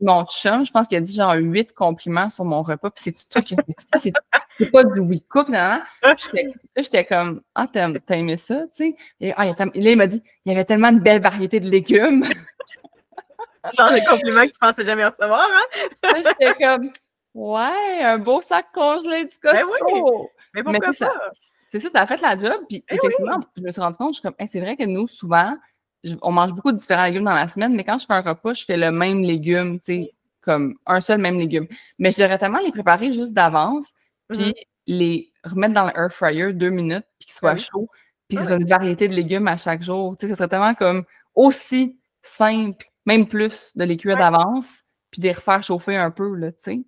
Mon 0.00 0.24
chum, 0.26 0.66
je 0.66 0.70
pense 0.70 0.88
qu'il 0.88 0.98
a 0.98 1.00
dit 1.00 1.14
genre 1.14 1.34
huit 1.36 1.72
compliments 1.72 2.28
sur 2.28 2.44
mon 2.44 2.62
repas, 2.62 2.90
puis 2.90 3.02
c'est 3.02 3.28
tout 3.28 3.42
qui 3.42 3.54
ça, 3.54 3.98
c'est 3.98 4.70
pas 4.70 4.84
du 4.84 5.00
we 5.00 5.20
cook, 5.28 5.48
non, 5.48 5.80
Là, 6.02 6.16
j'étais 6.76 7.04
comme, 7.06 7.40
ah, 7.54 7.66
t'as 7.72 7.88
aimé 8.10 8.36
ça, 8.36 8.66
tu 8.76 8.90
sais? 8.90 8.96
Et 9.20 9.32
ah, 9.36 9.46
là, 9.46 9.54
il 9.74 9.96
m'a 9.96 10.06
dit, 10.06 10.22
il 10.44 10.52
y 10.52 10.54
avait 10.54 10.64
tellement 10.64 10.92
de 10.92 11.00
belles 11.00 11.22
variétés 11.22 11.60
de 11.60 11.70
légumes. 11.70 12.26
genre 13.76 13.92
des 13.92 14.04
compliments 14.04 14.42
que 14.42 14.52
tu 14.52 14.58
pensais 14.60 14.84
jamais 14.84 15.06
recevoir, 15.06 15.48
hein? 15.50 16.12
j'étais 16.16 16.54
comme, 16.62 16.90
ouais, 17.34 18.02
un 18.02 18.18
beau 18.18 18.40
sac 18.40 18.66
congelé 18.72 19.24
du 19.24 19.34
ben 19.42 19.52
Costco. 19.52 20.30
Mais 20.54 20.62
pourquoi 20.62 20.92
ça? 20.92 21.12
C'est 21.72 21.82
ça, 21.82 21.90
ça 21.90 22.02
a 22.02 22.06
fait 22.06 22.20
la 22.20 22.36
job. 22.36 22.64
Puis 22.68 22.84
eh 22.88 22.94
effectivement, 22.94 23.40
je 23.56 23.62
me 23.62 23.70
suis 23.70 23.80
rendu 23.80 23.96
compte, 23.96 24.14
je 24.14 24.20
suis 24.20 24.22
comme, 24.22 24.46
c'est 24.46 24.60
vrai 24.60 24.76
que 24.76 24.84
nous, 24.84 25.08
souvent, 25.08 25.56
on 26.22 26.32
mange 26.32 26.52
beaucoup 26.52 26.72
de 26.72 26.76
différents 26.76 27.04
légumes 27.04 27.24
dans 27.24 27.34
la 27.34 27.48
semaine, 27.48 27.74
mais 27.74 27.84
quand 27.84 27.98
je 27.98 28.06
fais 28.06 28.14
un 28.14 28.20
repas, 28.20 28.54
je 28.54 28.64
fais 28.64 28.76
le 28.76 28.90
même 28.90 29.22
légume, 29.22 29.78
tu 29.78 29.84
sais, 29.86 30.14
comme 30.40 30.76
un 30.86 31.00
seul 31.00 31.20
même 31.20 31.38
légume. 31.38 31.66
Mais 31.98 32.12
je 32.12 32.18
devrais 32.20 32.38
tellement 32.38 32.60
les 32.60 32.72
préparer 32.72 33.12
juste 33.12 33.34
d'avance, 33.34 33.88
puis 34.28 34.38
mm-hmm. 34.38 34.66
les 34.86 35.32
remettre 35.44 35.74
dans 35.74 35.86
l'air 35.86 36.12
fryer 36.12 36.52
deux 36.52 36.70
minutes, 36.70 37.06
puis 37.18 37.26
qu'ils 37.26 37.34
soient 37.34 37.56
chauds, 37.56 37.88
puis 38.28 38.38
qu'ils 38.38 38.50
aient 38.50 38.56
une 38.56 38.68
variété 38.68 39.08
de 39.08 39.14
légumes 39.14 39.48
à 39.48 39.56
chaque 39.56 39.82
jour. 39.82 40.16
Tu 40.16 40.26
sais, 40.26 40.32
ce 40.32 40.36
serait 40.38 40.48
tellement 40.48 40.74
comme 40.74 41.04
aussi 41.34 41.98
simple, 42.22 42.86
même 43.04 43.26
plus, 43.26 43.76
de 43.76 43.84
les 43.84 43.96
cuire 43.96 44.16
d'avance, 44.16 44.80
puis 45.10 45.20
de 45.20 45.26
les 45.26 45.32
refaire 45.32 45.62
chauffer 45.62 45.96
un 45.96 46.10
peu, 46.10 46.34
là, 46.34 46.52
tu 46.52 46.58
sais. 46.60 46.84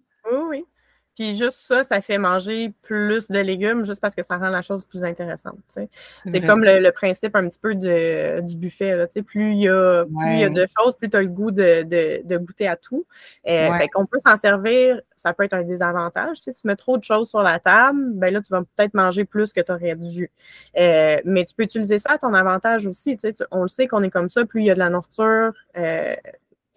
Puis 1.19 1.35
juste 1.35 1.59
ça, 1.67 1.83
ça 1.83 2.01
fait 2.01 2.17
manger 2.17 2.73
plus 2.81 3.27
de 3.27 3.41
légumes 3.41 3.85
juste 3.85 4.01
parce 4.01 4.15
que 4.15 4.23
ça 4.23 4.37
rend 4.37 4.51
la 4.51 4.63
chose 4.63 4.85
plus 4.85 5.03
intéressante. 5.03 5.59
C'est 5.75 6.41
comme 6.47 6.63
le, 6.63 6.91
principe 6.91 7.35
un 7.35 7.49
petit 7.49 7.59
peu 7.59 7.75
du 7.75 8.57
buffet. 8.57 8.97
Là, 8.97 9.09
plus 9.27 9.51
il 9.51 9.59
y, 9.59 9.69
a, 9.69 10.05
y 10.05 10.45
a 10.45 10.49
de 10.49 10.65
choses, 10.79 10.97
plus 10.97 11.11
tu 11.11 11.17
as 11.17 11.23
le 11.23 11.27
goût 11.27 11.51
de, 11.51 12.37
goûter 12.37 12.69
à 12.69 12.77
tout. 12.77 13.05
Euh, 13.49 13.73
fait 13.73 13.89
qu'on 13.89 14.07
peut 14.07 14.21
s'en 14.25 14.37
servir, 14.37 15.01
ça 15.17 15.33
peut 15.33 15.43
être 15.43 15.55
un 15.55 15.65
désavantage. 15.65 16.37
Si 16.37 16.55
tu 16.55 16.61
mets 16.69 16.77
trop 16.77 16.97
de 16.97 17.03
choses 17.03 17.29
sur 17.29 17.43
la 17.43 17.59
table, 17.59 18.13
ben 18.13 18.33
là, 18.33 18.41
tu 18.41 18.53
vas 18.53 18.63
peut-être 18.77 18.95
manger 18.95 19.25
plus 19.25 19.53
que 19.53 19.61
tu 19.61 19.73
aurais 19.73 19.97
dû. 19.97 20.31
Euh, 20.79 21.17
mais 21.25 21.45
tu 21.45 21.55
peux 21.57 21.65
utiliser 21.65 21.99
ça 21.99 22.13
à 22.13 22.19
ton 22.19 22.33
avantage 22.33 22.87
aussi. 22.87 23.19
on 23.51 23.63
le 23.63 23.69
sait 23.69 23.89
qu'on 23.89 24.05
est 24.05 24.11
comme 24.11 24.31
ça, 24.31 24.45
plus 24.45 24.61
il 24.61 24.67
y 24.67 24.71
a 24.71 24.75
de 24.75 24.79
la 24.79 24.89
nourriture. 24.89 25.53
Euh, 25.77 26.15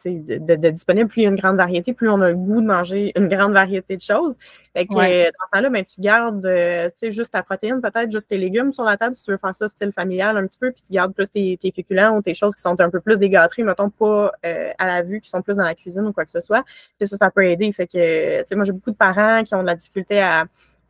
de, 0.05 0.55
de, 0.55 0.69
disponible, 0.69 1.09
plus 1.09 1.21
il 1.21 1.23
y 1.23 1.27
a 1.27 1.29
une 1.29 1.35
grande 1.35 1.57
variété, 1.57 1.93
plus 1.93 2.09
on 2.09 2.21
a 2.21 2.29
le 2.29 2.35
goût 2.35 2.61
de 2.61 2.65
manger 2.65 3.11
une 3.15 3.27
grande 3.27 3.53
variété 3.53 3.95
de 3.95 4.01
choses. 4.01 4.35
Fait 4.75 4.85
que 4.85 4.93
dans 4.93 4.99
ce 5.01 5.51
temps-là, 5.51 5.69
ben, 5.69 5.83
tu 5.83 5.99
gardes 5.99 6.45
euh, 6.45 6.89
juste 7.09 7.33
ta 7.33 7.43
protéine, 7.43 7.81
peut-être 7.81 8.11
juste 8.11 8.29
tes 8.29 8.37
légumes 8.37 8.71
sur 8.71 8.83
la 8.83 8.97
table 8.97 9.15
si 9.15 9.23
tu 9.23 9.31
veux 9.31 9.37
faire 9.37 9.55
ça 9.55 9.67
style 9.67 9.91
familial 9.91 10.37
un 10.37 10.47
petit 10.47 10.59
peu, 10.59 10.71
puis 10.71 10.81
tu 10.85 10.93
gardes 10.93 11.13
plus 11.13 11.29
tes, 11.29 11.57
féculents 11.75 12.17
ou 12.17 12.21
tes 12.21 12.33
choses 12.33 12.55
qui 12.55 12.61
sont 12.61 12.79
un 12.79 12.89
peu 12.89 13.01
plus 13.01 13.19
dégâtrées, 13.19 13.63
mettons 13.63 13.89
pas 13.89 14.31
euh, 14.45 14.71
à 14.77 14.87
la 14.87 15.01
vue, 15.03 15.21
qui 15.21 15.29
sont 15.29 15.41
plus 15.41 15.57
dans 15.57 15.65
la 15.65 15.75
cuisine 15.75 16.05
ou 16.05 16.13
quoi 16.13 16.25
que 16.25 16.31
ce 16.31 16.41
soit. 16.41 16.63
ça, 17.01 17.17
ça 17.17 17.31
peut 17.31 17.43
aider. 17.43 17.71
Fait 17.71 17.87
que 17.87 18.55
moi, 18.55 18.63
j'ai 18.63 18.71
beaucoup 18.71 18.91
de 18.91 18.95
parents 18.95 19.43
qui 19.43 19.53
ont 19.55 19.61
de 19.61 19.67
la 19.67 19.75
difficulté 19.75 20.21
à, 20.21 20.45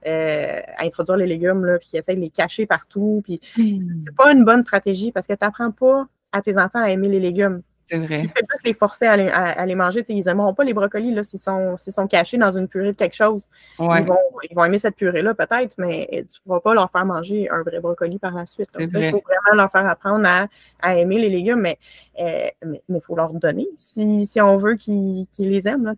euh, 0.08 0.62
à 0.78 0.86
introduire 0.86 1.18
les 1.18 1.28
légumes, 1.28 1.64
là, 1.64 1.78
puis 1.78 1.90
qui 1.90 1.98
essayent 1.98 2.16
de 2.16 2.22
les 2.22 2.32
cacher 2.32 2.66
partout. 2.66 3.22
Puis 3.24 3.40
hmm. 3.56 3.98
c'est 3.98 4.16
pas 4.16 4.32
une 4.32 4.44
bonne 4.44 4.64
stratégie 4.64 5.12
parce 5.12 5.28
que 5.28 5.34
tu 5.34 5.44
n'apprends 5.44 5.72
pas 5.72 6.08
à 6.32 6.42
tes 6.42 6.58
enfants 6.58 6.82
à 6.82 6.90
aimer 6.90 7.08
les 7.08 7.20
légumes. 7.20 7.62
C'est 7.92 7.98
vrai. 7.98 8.22
Tu 8.22 8.28
fais 8.30 8.42
juste 8.50 8.66
les 8.66 8.74
forcer 8.74 9.06
à 9.06 9.18
les, 9.18 9.28
à, 9.28 9.66
les 9.66 9.76
manger. 9.76 10.06
ils 10.08 10.24
n'aimeront 10.24 10.54
pas 10.54 10.64
les 10.64 10.74
brocolis 10.74 11.26
s'ils 11.26 11.40
sont, 11.40 11.76
sont 11.76 12.08
cachés 12.08 12.38
dans 12.38 12.52
une 12.52 12.70
purée 12.70 12.94
de 12.94 12.98
quelque 12.98 13.16
chose. 13.16 13.50
Ils, 13.80 13.86
vont, 13.86 14.18
ils, 14.50 14.56
vont, 14.56 14.64
aimer 14.64 14.80
cette 14.80 14.96
purée-là 14.96 15.34
peut-être, 15.34 15.76
mais 15.78 16.08
tu 16.10 16.40
ne 16.46 16.54
vas 16.54 16.62
pas 16.62 16.74
leur 16.74 16.90
faire 16.90 17.04
manger 17.06 17.50
un 17.50 17.64
vrai 17.64 17.82
brocoli 17.82 18.18
par 18.18 18.34
la 18.34 18.46
suite. 18.46 18.70
Il 18.80 18.90
faut 18.90 19.22
vraiment 19.22 19.56
leur 19.56 19.70
faire 19.70 19.86
apprendre 19.86 20.26
à, 20.26 20.48
à 20.82 20.96
aimer 20.96 21.20
les 21.20 21.30
légumes, 21.30 21.60
mais 21.60 21.80
il 22.18 22.54
euh, 22.64 22.78
mais, 22.88 23.02
faut 23.02 23.16
leur 23.16 23.34
donner 23.34 23.68
si, 23.76 24.26
si 24.26 24.40
on 24.40 24.56
veut 24.56 24.76
qu'ils 24.76 25.28
les 25.40 25.68
aiment. 25.68 25.94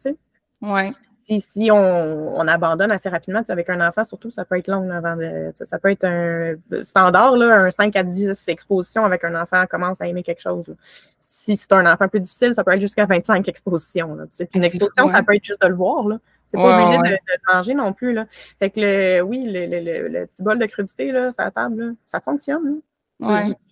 Si, 1.25 1.39
si 1.39 1.71
on, 1.71 1.77
on, 1.77 2.47
abandonne 2.47 2.91
assez 2.91 3.07
rapidement, 3.07 3.41
avec 3.47 3.69
un 3.69 3.87
enfant, 3.87 4.03
surtout, 4.03 4.29
ça 4.29 4.43
peut 4.43 4.57
être 4.57 4.67
long 4.67 4.89
avant 4.89 5.15
de. 5.15 5.53
Ça 5.55 5.79
peut 5.79 5.89
être 5.89 6.03
un 6.03 6.55
standard, 6.83 7.37
là, 7.37 7.59
un 7.59 7.71
5 7.71 7.95
à 7.95 8.03
10 8.03 8.49
expositions 8.49 9.05
avec 9.05 9.23
un 9.23 9.41
enfant 9.41 9.65
commence 9.67 10.01
à 10.01 10.07
aimer 10.07 10.23
quelque 10.23 10.41
chose. 10.41 10.65
Si 11.35 11.57
c'est 11.57 11.71
un 11.73 11.91
enfant 11.91 12.07
plus 12.07 12.19
difficile, 12.19 12.53
ça 12.53 12.63
peut 12.63 12.71
être 12.73 12.79
jusqu'à 12.79 13.07
25 13.07 13.47
expositions. 13.47 14.13
Là, 14.13 14.25
une 14.53 14.63
exposition, 14.63 15.07
ça 15.07 15.23
peut 15.23 15.33
être 15.33 15.43
juste 15.43 15.61
de 15.63 15.67
le 15.67 15.73
voir. 15.73 16.07
Là. 16.07 16.19
C'est 16.45 16.57
pas 16.57 16.85
obligé 16.85 16.99
de, 16.99 17.15
de, 17.15 17.53
manger 17.53 17.73
non 17.73 17.91
plus. 17.91 18.13
Là. 18.13 18.27
Fait 18.59 18.69
que 18.69 18.79
le, 18.79 19.21
oui, 19.21 19.43
le, 19.43 19.65
le, 19.65 20.07
le, 20.09 20.27
petit 20.27 20.43
bol 20.43 20.59
de 20.59 20.65
crudité 20.67 21.11
là, 21.11 21.31
sur 21.31 21.43
la 21.43 21.49
table, 21.49 21.83
là, 21.83 21.91
ça 22.05 22.21
fonctionne. 22.21 22.81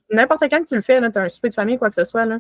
N'importe 0.10 0.42
quand 0.50 0.60
que 0.64 0.70
tu 0.70 0.76
le 0.76 0.82
fais, 0.82 1.00
tu 1.12 1.18
as 1.20 1.22
un 1.22 1.30
souper 1.30 1.50
de 1.50 1.54
famille, 1.54 1.78
quoi 1.78 1.90
que 1.90 1.96
ce 1.96 2.04
soit, 2.04 2.26
là, 2.26 2.40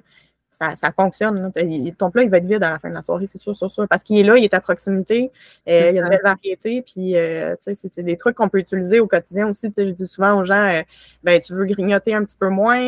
ça, 0.51 0.91
fonctionne. 0.91 1.51
Ton 1.97 2.11
plat, 2.11 2.23
il 2.23 2.29
va 2.29 2.37
être 2.37 2.45
vide 2.45 2.61
à 2.63 2.69
la 2.69 2.79
fin 2.79 2.89
de 2.89 2.93
la 2.93 3.01
soirée, 3.01 3.25
c'est 3.25 3.37
sûr, 3.37 3.55
sûr, 3.55 3.71
sûr. 3.71 3.87
Parce 3.87 4.03
qu'il 4.03 4.19
est 4.19 4.23
là, 4.23 4.37
il 4.37 4.43
est 4.43 4.53
à 4.53 4.61
proximité, 4.61 5.31
euh, 5.67 5.87
il 5.89 5.95
y 5.95 5.99
a 5.99 6.03
une 6.03 6.09
belle 6.09 6.21
variété, 6.23 6.81
puis 6.81 7.17
euh, 7.17 7.55
c'est 7.59 7.99
des 7.99 8.17
trucs 8.17 8.35
qu'on 8.35 8.49
peut 8.49 8.59
utiliser 8.59 8.99
au 8.99 9.07
quotidien 9.07 9.47
aussi. 9.47 9.71
Je 9.75 9.83
dis 9.83 10.07
souvent 10.07 10.39
aux 10.39 10.45
gens, 10.45 10.67
euh, 10.67 10.81
ben, 11.23 11.39
tu 11.39 11.53
veux 11.53 11.65
grignoter 11.65 12.13
un 12.13 12.23
petit 12.23 12.37
peu 12.37 12.49
moins, 12.49 12.79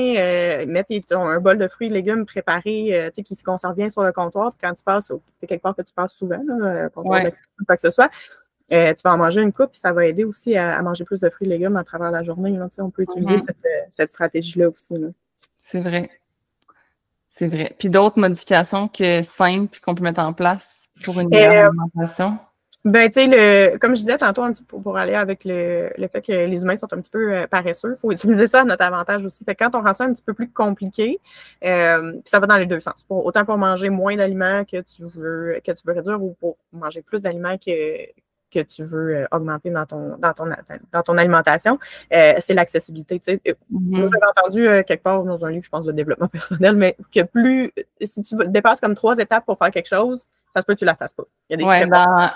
mettre 0.65 0.91
un 1.11 1.39
bol 1.39 1.57
de 1.57 1.67
fruits 1.67 1.87
et 1.87 1.91
légumes 1.91 2.25
préparés 2.25 3.11
qui 3.23 3.35
se 3.35 3.43
conserve 3.43 3.75
bien 3.75 3.89
sur 3.89 4.03
le 4.03 4.11
comptoir, 4.11 4.51
puis 4.51 4.67
quand 4.67 4.73
tu 4.73 4.83
passes, 4.83 5.11
c'est 5.39 5.47
quelque 5.47 5.61
part 5.61 5.75
que 5.75 5.81
tu 5.81 5.93
passes 5.93 6.13
souvent, 6.13 6.41
là, 6.45 6.89
comptoir 6.89 7.21
quoi 7.65 7.75
que 7.75 7.81
ce 7.81 7.89
soit. 7.89 8.09
tu 8.69 8.75
vas 9.03 9.13
en 9.13 9.17
manger 9.17 9.41
une 9.41 9.53
coupe, 9.53 9.71
puis 9.71 9.79
ça 9.79 9.93
va 9.93 10.05
aider 10.05 10.25
aussi 10.25 10.55
à, 10.57 10.81
manger 10.81 11.05
plus 11.05 11.21
de 11.21 11.29
fruits 11.29 11.47
et 11.47 11.49
légumes 11.49 11.77
à 11.77 11.83
travers 11.83 12.11
la 12.11 12.23
journée. 12.23 12.59
on 12.77 12.89
peut 12.89 13.03
utiliser 13.03 13.35
mm-hmm. 13.35 13.45
cette, 13.45 13.87
cette 13.89 14.09
stratégie-là 14.09 14.69
aussi. 14.69 14.95
C'est 15.61 15.81
vrai. 15.81 16.09
C'est 17.33 17.47
vrai. 17.47 17.75
Puis 17.77 17.89
d'autres 17.89 18.19
modifications 18.19 18.87
que 18.87 19.23
simples 19.23 19.79
qu'on 19.81 19.95
peut 19.95 20.03
mettre 20.03 20.21
en 20.21 20.33
place 20.33 20.87
pour 21.03 21.19
une 21.19 21.29
meilleure 21.29 21.65
euh, 21.65 21.69
alimentation? 21.69 22.37
Ben, 22.85 23.09
tu 23.09 23.21
sais, 23.21 23.77
comme 23.79 23.95
je 23.95 24.01
disais 24.01 24.17
tantôt, 24.17 24.43
un 24.43 24.51
petit 24.51 24.63
peu 24.63 24.77
pour 24.77 24.97
aller 24.97 25.15
avec 25.15 25.45
le, 25.45 25.89
fait 26.11 26.21
que 26.21 26.31
les 26.31 26.61
humains 26.61 26.75
sont 26.75 26.93
un 26.93 26.99
petit 26.99 27.09
peu 27.09 27.33
euh, 27.33 27.47
paresseux, 27.47 27.95
il 27.95 27.99
faut 27.99 28.11
utiliser 28.11 28.45
ça 28.45 28.61
à 28.61 28.63
notre 28.65 28.83
avantage 28.83 29.23
aussi. 29.23 29.43
Fait 29.45 29.55
que 29.55 29.63
quand 29.63 29.73
on 29.73 29.81
rend 29.81 29.93
ça 29.93 30.03
un 30.03 30.13
petit 30.13 30.23
peu 30.23 30.33
plus 30.33 30.49
compliqué, 30.51 31.19
euh, 31.63 32.13
ça 32.25 32.39
va 32.39 32.47
dans 32.47 32.57
les 32.57 32.65
deux 32.65 32.81
sens. 32.81 33.05
autant 33.09 33.45
pour 33.45 33.57
manger 33.57 33.89
moins 33.89 34.17
d'aliments 34.17 34.65
que 34.65 34.81
tu 34.81 35.03
veux 35.15 35.61
que 35.65 35.71
tu 35.71 35.81
veux 35.87 35.93
réduire 35.93 36.21
ou 36.21 36.35
pour 36.39 36.57
manger 36.73 37.01
plus 37.01 37.21
d'aliments 37.21 37.57
que, 37.57 37.71
que 38.53 38.59
tu 38.61 38.83
veux 38.83 39.15
euh, 39.15 39.25
augmenter 39.31 39.69
dans 39.69 39.85
ton, 39.85 40.17
dans 40.17 40.33
ton, 40.33 40.45
dans 40.91 41.01
ton 41.01 41.17
alimentation, 41.17 41.79
euh, 42.13 42.33
c'est 42.39 42.53
l'accessibilité. 42.53 43.19
Tu 43.19 43.33
sais. 43.33 43.41
Euh, 43.47 43.53
mm-hmm. 43.71 44.09
j'avais 44.11 44.25
entendu 44.25 44.63
quelque 44.85 45.03
part 45.03 45.23
dans 45.23 45.45
un 45.45 45.51
livre, 45.51 45.63
je 45.63 45.69
pense, 45.69 45.85
de 45.85 45.91
développement 45.91 46.27
personnel, 46.29 46.75
mais 46.75 46.95
que 47.13 47.23
plus, 47.23 47.71
si 48.01 48.21
tu 48.21 48.35
dépasses 48.47 48.79
comme 48.79 48.95
trois 48.95 49.17
étapes 49.17 49.45
pour 49.45 49.57
faire 49.57 49.71
quelque 49.71 49.89
chose, 49.89 50.25
ça 50.55 50.61
se 50.61 50.65
peut 50.65 50.73
que 50.73 50.79
tu 50.79 50.85
la 50.85 50.95
fasses 50.95 51.13
pas. 51.13 51.23
Il 51.49 51.59
y 51.59 51.65
a 51.65 51.81
des 51.81 51.89
dans 51.89 52.29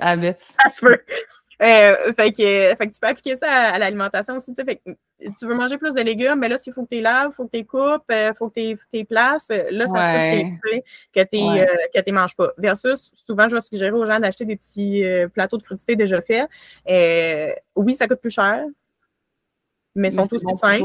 Habits. 0.00 0.56
Ça 0.62 0.70
se 0.70 0.80
peut. 0.80 0.98
Euh, 1.62 2.12
fait, 2.14 2.32
que, 2.32 2.74
fait, 2.76 2.86
que, 2.86 2.92
tu 2.92 3.00
peux 3.00 3.06
appliquer 3.06 3.36
ça 3.36 3.50
à, 3.50 3.78
l'alimentation 3.78 4.36
aussi. 4.36 4.54
Fait 4.54 4.80
tu 5.38 5.46
veux 5.46 5.54
manger 5.54 5.76
plus 5.76 5.92
de 5.92 6.00
légumes, 6.00 6.38
mais 6.38 6.48
là, 6.48 6.56
s'il 6.56 6.72
faut 6.72 6.84
que 6.84 6.88
tu 6.88 6.96
les 6.96 7.02
laves, 7.02 7.30
il 7.32 7.34
faut 7.34 7.44
que 7.44 7.50
tu 7.50 7.58
les 7.58 7.66
coupes, 7.66 8.04
il 8.08 8.14
euh, 8.14 8.32
faut 8.32 8.48
que 8.48 8.72
tu 8.72 8.78
les 8.94 9.04
places. 9.04 9.50
Là, 9.50 9.86
ça 9.86 10.02
se 10.02 10.52
peut 10.62 10.80
que 11.12 11.20
tu 11.20 11.36
ne 11.36 12.10
euh, 12.10 12.12
manges 12.12 12.34
pas. 12.34 12.52
Versus, 12.56 13.10
souvent, 13.26 13.48
je 13.48 13.56
vais 13.56 13.60
suggérer 13.60 13.92
aux 13.92 14.06
gens 14.06 14.18
d'acheter 14.18 14.46
des 14.46 14.56
petits 14.56 15.04
plateaux 15.34 15.58
de 15.58 15.62
crudités 15.62 15.96
déjà 15.96 16.22
faits. 16.22 16.48
oui, 17.76 17.94
ça 17.94 18.08
coûte 18.08 18.20
plus 18.20 18.30
cher. 18.30 18.64
Mais 19.94 20.08
ils 20.08 20.14
sont 20.14 20.32
aussi 20.32 20.56
simples. 20.56 20.84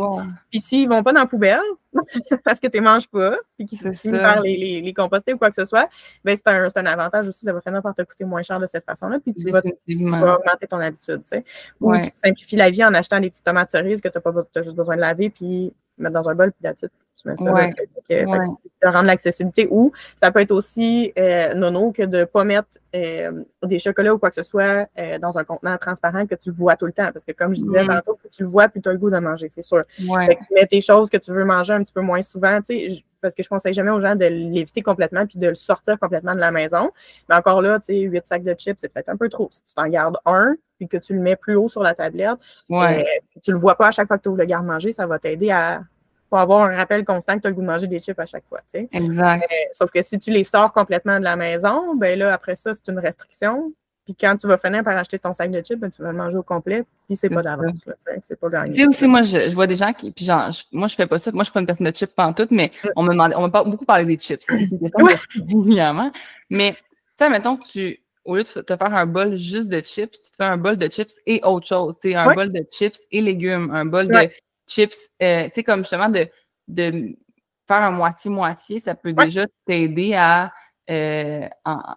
Puis 0.49 0.61
s'ils 0.61 0.89
vont 0.89 1.03
pas 1.03 1.13
dans 1.13 1.21
la 1.21 1.25
poubelle, 1.25 1.59
parce 2.43 2.59
que 2.59 2.67
tu 2.67 2.73
les 2.73 2.81
manges 2.81 3.07
pas, 3.07 3.37
puis 3.55 3.65
qu'ils 3.65 3.77
finissent 3.77 4.01
par 4.01 4.41
les, 4.41 4.81
les, 4.81 4.93
composter 4.93 5.33
ou 5.33 5.37
quoi 5.37 5.49
que 5.49 5.55
ce 5.55 5.65
soit, 5.65 5.89
ben 6.23 6.35
c'est 6.35 6.47
un, 6.47 6.67
un, 6.75 6.85
avantage 6.85 7.27
aussi. 7.27 7.45
Ça 7.45 7.53
va 7.53 7.61
finir 7.61 7.81
par 7.81 7.95
te 7.95 8.01
coûter 8.01 8.25
moins 8.25 8.43
cher 8.43 8.59
de 8.59 8.67
cette 8.67 8.83
façon-là, 8.83 9.19
puis 9.19 9.33
tu 9.33 9.49
vas, 9.49 9.59
augmenter 9.59 10.67
ton 10.67 10.79
habitude. 10.79 11.21
Tu 11.23 11.37
sais. 11.37 11.45
Ou 11.79 11.95
tu 11.95 12.09
simplifies 12.13 12.57
la 12.57 12.69
vie 12.69 12.83
en 12.83 12.93
achetant 12.93 13.19
des 13.19 13.29
petites 13.29 13.45
tomates 13.45 13.69
cerises 13.69 14.01
que 14.01 14.09
tu 14.09 14.17
n'as 14.17 14.21
pas 14.21 14.31
as 14.55 14.61
juste 14.61 14.75
besoin 14.75 14.95
de 14.95 15.01
laver, 15.01 15.29
puis 15.29 15.73
mettre 15.97 16.13
dans 16.13 16.29
un 16.29 16.35
bol, 16.35 16.51
puis 16.51 16.61
d'attitude, 16.61 16.89
tu 17.15 17.27
mets 17.27 17.37
ça. 17.37 17.53
Ouais. 17.53 17.71
de 18.09 18.87
rendre 18.87 19.05
l'accessibilité. 19.05 19.67
Ou 19.71 19.91
ça 20.15 20.31
peut 20.31 20.41
être 20.41 20.51
aussi 20.51 21.13
euh, 21.17 21.53
nono 21.53 21.91
que 21.91 22.03
de 22.03 22.19
ne 22.19 22.25
pas 22.25 22.43
mettre 22.43 22.67
euh, 22.95 23.43
des 23.63 23.79
chocolats 23.79 24.13
ou 24.13 24.19
quoi 24.19 24.29
que 24.29 24.35
ce 24.35 24.43
soit 24.43 24.87
euh, 24.97 25.17
dans 25.19 25.37
un 25.37 25.43
contenant 25.43 25.77
transparent 25.77 26.25
que 26.25 26.35
tu 26.35 26.51
vois 26.51 26.75
tout 26.75 26.85
le 26.85 26.91
temps. 26.91 27.11
Parce 27.11 27.25
que 27.25 27.31
comme 27.31 27.55
je 27.55 27.61
disais 27.61 27.83
mm. 27.83 27.87
tantôt, 27.87 28.15
plus 28.15 28.29
tu 28.29 28.43
le 28.43 28.49
vois, 28.49 28.67
plus 28.67 28.81
tu 28.81 28.89
as 28.89 28.91
le 28.91 28.97
goût 28.97 29.09
de 29.09 29.17
manger, 29.17 29.47
c'est 29.49 29.63
sûr. 29.63 29.81
Ouais. 30.07 30.35
tu 30.35 30.53
mets 30.53 30.67
tes 30.67 30.81
choses 30.81 31.09
que 31.09 31.17
tu 31.17 31.31
veux 31.31 31.45
manger 31.45 31.73
un 31.73 31.83
petit 31.83 31.93
peu 31.93 32.01
moins 32.01 32.21
souvent, 32.21 32.61
tu 32.61 32.89
sais, 32.89 33.03
parce 33.21 33.33
que 33.33 33.41
je 33.41 33.47
ne 33.47 33.55
conseille 33.55 33.73
jamais 33.73 33.91
aux 33.91 34.01
gens 34.01 34.15
de 34.15 34.25
l'éviter 34.25 34.81
complètement 34.83 35.25
puis 35.25 35.39
de 35.39 35.47
le 35.47 35.55
sortir 35.55 35.97
complètement 35.99 36.35
de 36.35 36.39
la 36.39 36.51
maison. 36.51 36.91
Mais 37.27 37.35
encore 37.35 37.61
là, 37.61 37.79
tu 37.79 37.85
sais, 37.87 37.99
8 37.99 38.25
sacs 38.25 38.43
de 38.43 38.53
chips, 38.53 38.77
c'est 38.79 38.89
peut-être 38.89 39.09
un 39.09 39.17
peu 39.17 39.29
trop. 39.29 39.47
Si 39.51 39.63
tu 39.63 39.73
t'en 39.73 39.87
gardes 39.87 40.17
un, 40.25 40.55
puis 40.77 40.87
que 40.87 40.97
tu 40.97 41.13
le 41.13 41.21
mets 41.21 41.35
plus 41.35 41.55
haut 41.55 41.69
sur 41.69 41.83
la 41.83 41.93
tablette, 41.93 42.37
ouais. 42.69 43.01
euh, 43.01 43.39
tu 43.41 43.51
le 43.51 43.57
vois 43.57 43.75
pas 43.75 43.87
à 43.87 43.91
chaque 43.91 44.07
fois 44.07 44.17
que 44.17 44.23
tu 44.23 44.29
ouvres 44.29 44.39
le 44.39 44.45
garde-manger, 44.45 44.91
ça 44.91 45.07
va 45.07 45.19
t'aider 45.19 45.51
à 45.51 45.81
avoir 46.41 46.65
un 46.65 46.75
rappel 46.75 47.05
constant 47.05 47.35
que 47.35 47.41
tu 47.41 47.47
as 47.47 47.49
le 47.49 47.55
goût 47.55 47.61
de 47.61 47.67
manger 47.67 47.87
des 47.87 47.99
chips 47.99 48.19
à 48.19 48.25
chaque 48.25 48.45
fois. 48.47 48.61
Exact. 48.73 49.43
Euh, 49.43 49.55
sauf 49.73 49.91
que 49.91 50.01
si 50.01 50.19
tu 50.19 50.31
les 50.31 50.43
sors 50.43 50.71
complètement 50.73 51.19
de 51.19 51.23
la 51.23 51.35
maison, 51.35 51.95
ben 51.95 52.17
là, 52.17 52.33
après 52.33 52.55
ça, 52.55 52.73
c'est 52.73 52.87
une 52.91 52.99
restriction. 52.99 53.73
Puis 54.05 54.15
quand 54.15 54.37
tu 54.37 54.47
vas 54.47 54.57
finir 54.57 54.83
par 54.83 54.95
acheter 54.95 55.17
ton 55.17 55.33
sac 55.33 55.49
de 55.49 55.61
chips, 55.61 55.79
ben, 55.79 55.89
tu 55.89 56.03
vas 56.03 56.11
le 56.11 56.17
manger 56.17 56.37
au 56.37 56.43
complet, 56.43 56.83
puis 57.07 57.15
c'est 57.15 57.29
pas 57.29 57.41
d'avance. 57.41 57.73
C'est 58.21 58.39
pas 58.39 58.49
gagné. 58.49 58.71
Tu 58.71 58.81
sais 58.81 58.87
aussi, 58.87 59.07
moi, 59.07 59.23
je, 59.23 59.53
vois 59.53 59.65
des 59.65 59.75
gens 59.75 59.93
qui. 59.93 60.11
Puis 60.11 60.25
genre, 60.25 60.51
moi, 60.71 60.87
je 60.87 60.95
fais 60.95 61.07
pas 61.07 61.17
ça. 61.17 61.31
Moi, 61.31 61.43
je 61.43 61.45
suis 61.45 61.53
pas 61.53 61.59
une 61.59 61.65
personne 61.65 61.87
de 61.87 61.95
chips 61.95 62.13
tout, 62.35 62.47
mais 62.51 62.71
on 62.95 63.01
me 63.01 63.09
demande, 63.09 63.33
on 63.35 63.47
m'a 63.47 63.63
beaucoup 63.63 63.85
parlé 63.85 64.05
des 64.05 64.17
chips. 64.17 64.43
C'est 64.47 64.71
une 64.71 64.79
question 64.79 66.11
Mais, 66.51 66.73
tu 66.73 66.79
sais, 67.15 67.29
mettons 67.29 67.57
que 67.57 67.65
tu 67.65 67.99
au 68.25 68.35
lieu 68.35 68.43
de 68.43 68.61
te 68.61 68.75
faire 68.75 68.93
un 68.93 69.05
bol 69.05 69.37
juste 69.37 69.69
de 69.69 69.79
chips, 69.79 70.11
tu 70.11 70.31
te 70.31 70.35
fais 70.37 70.49
un 70.49 70.57
bol 70.57 70.77
de 70.77 70.87
chips 70.87 71.13
et 71.25 71.41
autre 71.43 71.67
chose. 71.67 71.97
Tu 72.01 72.09
sais, 72.09 72.15
un 72.15 72.33
bol 72.33 72.51
de 72.51 72.65
chips 72.71 72.99
et 73.11 73.21
légumes, 73.21 73.69
un 73.71 73.85
bol 73.85 74.07
de 74.07 74.29
chips, 74.67 75.11
euh, 75.21 75.45
tu 75.45 75.51
sais, 75.53 75.63
comme 75.63 75.81
justement 75.81 76.09
de, 76.09 76.27
de 76.67 77.15
faire 77.67 77.83
un 77.83 77.91
moitié-moitié, 77.91 78.79
ça 78.79 78.95
peut 78.95 79.13
déjà 79.13 79.45
t'aider 79.65 80.13
à. 80.15 80.51
Euh, 80.89 81.47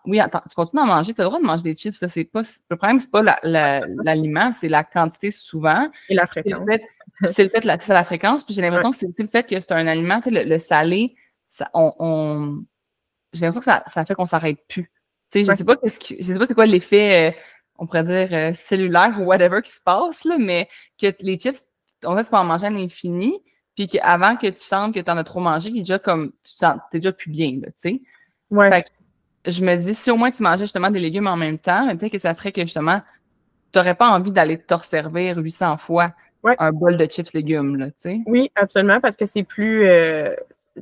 oui, 0.07 0.21
attends, 0.21 0.41
tu 0.49 0.55
continues 0.55 0.83
à 0.83 0.87
manger, 0.87 1.13
tu 1.13 1.21
as 1.21 1.25
le 1.25 1.29
droit 1.29 1.41
de 1.41 1.45
manger 1.45 1.63
des 1.63 1.75
chips. 1.75 1.97
Ça, 1.97 2.09
c'est 2.09 2.25
pas, 2.25 2.43
le 2.71 2.77
problème, 2.77 3.01
c'est 3.01 3.11
pas 3.11 3.23
l'aliment, 3.43 4.53
c'est 4.53 4.69
la 4.69 4.85
quantité 4.85 5.31
souvent. 5.31 5.91
Et 6.09 6.15
la 6.15 6.27
fréquence. 6.27 6.61
C'est 7.27 7.45
le 7.45 7.51
fait, 7.51 7.65
la, 7.65 7.77
la 7.89 8.05
fréquence. 8.05 8.45
Puis 8.45 8.55
j'ai 8.55 8.63
l'impression 8.63 8.93
que 8.93 8.97
c'est 8.97 9.09
aussi 9.09 9.23
le 9.23 9.29
fait 9.29 9.47
que 9.47 9.61
c'est 9.61 9.73
un 9.73 9.87
aliment, 9.87 10.21
tu 10.21 10.31
sais, 10.31 10.45
le, 10.45 10.59
salé, 10.59 11.17
ça, 11.47 11.69
on, 11.75 12.63
j'ai 13.33 13.41
l'impression 13.41 13.61
que 13.61 13.65
ça, 13.65 13.83
ça 13.87 14.05
fait 14.05 14.15
qu'on 14.15 14.27
s'arrête 14.27 14.59
plus. 14.69 14.91
Tu 15.31 15.41
sais, 15.41 15.45
je 15.45 15.51
ne 15.51 15.57
sais 15.57 15.65
pas 15.65 15.77
ce 15.83 16.15
je 16.19 16.23
sais 16.23 16.35
pas 16.35 16.47
c'est 16.47 16.55
quoi 16.55 16.67
l'effet, 16.67 17.31
euh, 17.31 17.39
on 17.79 17.87
pourrait 17.87 18.05
dire, 18.05 18.29
euh, 18.33 18.53
cellulaire 18.55 19.21
ou 19.21 19.25
whatever 19.25 19.61
qui 19.63 19.71
se 19.71 19.81
passe, 19.81 20.25
là, 20.25 20.37
mais 20.39 20.69
que 21.01 21.07
les 21.21 21.39
chips, 21.39 21.59
on 22.05 22.17
sait 22.17 22.25
tu 22.25 22.31
peux 22.31 22.37
en 22.37 22.45
manger 22.45 22.67
à 22.67 22.71
l'infini, 22.71 23.39
puis 23.75 23.87
qu'avant 23.87 24.37
que 24.37 24.47
tu 24.47 24.61
sentes 24.61 24.95
que 24.95 25.01
tu 25.01 25.11
en 25.11 25.17
as 25.17 25.25
trop 25.25 25.41
mangé, 25.41 25.71
déjà 25.71 25.99
comme, 25.99 26.33
tu 26.43 26.65
es 26.65 26.99
déjà 26.99 27.13
plus 27.13 27.31
bien, 27.31 27.53
tu 27.53 27.73
sais. 27.77 28.03
Ouais. 28.51 28.71
Fait 28.71 28.83
que 28.83 29.51
je 29.53 29.65
me 29.65 29.77
dis, 29.77 29.95
si 29.95 30.11
au 30.11 30.17
moins 30.17 30.31
tu 30.31 30.43
mangeais 30.43 30.65
justement 30.65 30.91
des 30.91 30.99
légumes 30.99 31.27
en 31.27 31.37
même 31.37 31.59
temps, 31.59 31.95
peut-être 31.97 32.13
que 32.13 32.19
ça 32.19 32.35
ferait 32.35 32.53
que 32.53 32.63
justement, 32.63 33.01
tu 33.73 33.79
n'aurais 33.79 33.95
pas 33.95 34.09
envie 34.09 34.33
d'aller 34.33 34.59
te 34.59 34.75
resservir 34.75 35.37
800 35.37 35.77
fois 35.77 36.15
un 36.59 36.73
bol 36.73 36.97
de 36.97 37.05
chips 37.05 37.33
légumes, 37.35 37.77
là, 37.77 37.91
tu 37.91 37.97
sais. 37.99 38.21
Oui, 38.27 38.51
absolument, 38.55 39.01
parce 39.01 39.17
que 39.17 39.27
c'est 39.27 39.43
plus, 39.43 39.87
euh, 39.87 40.35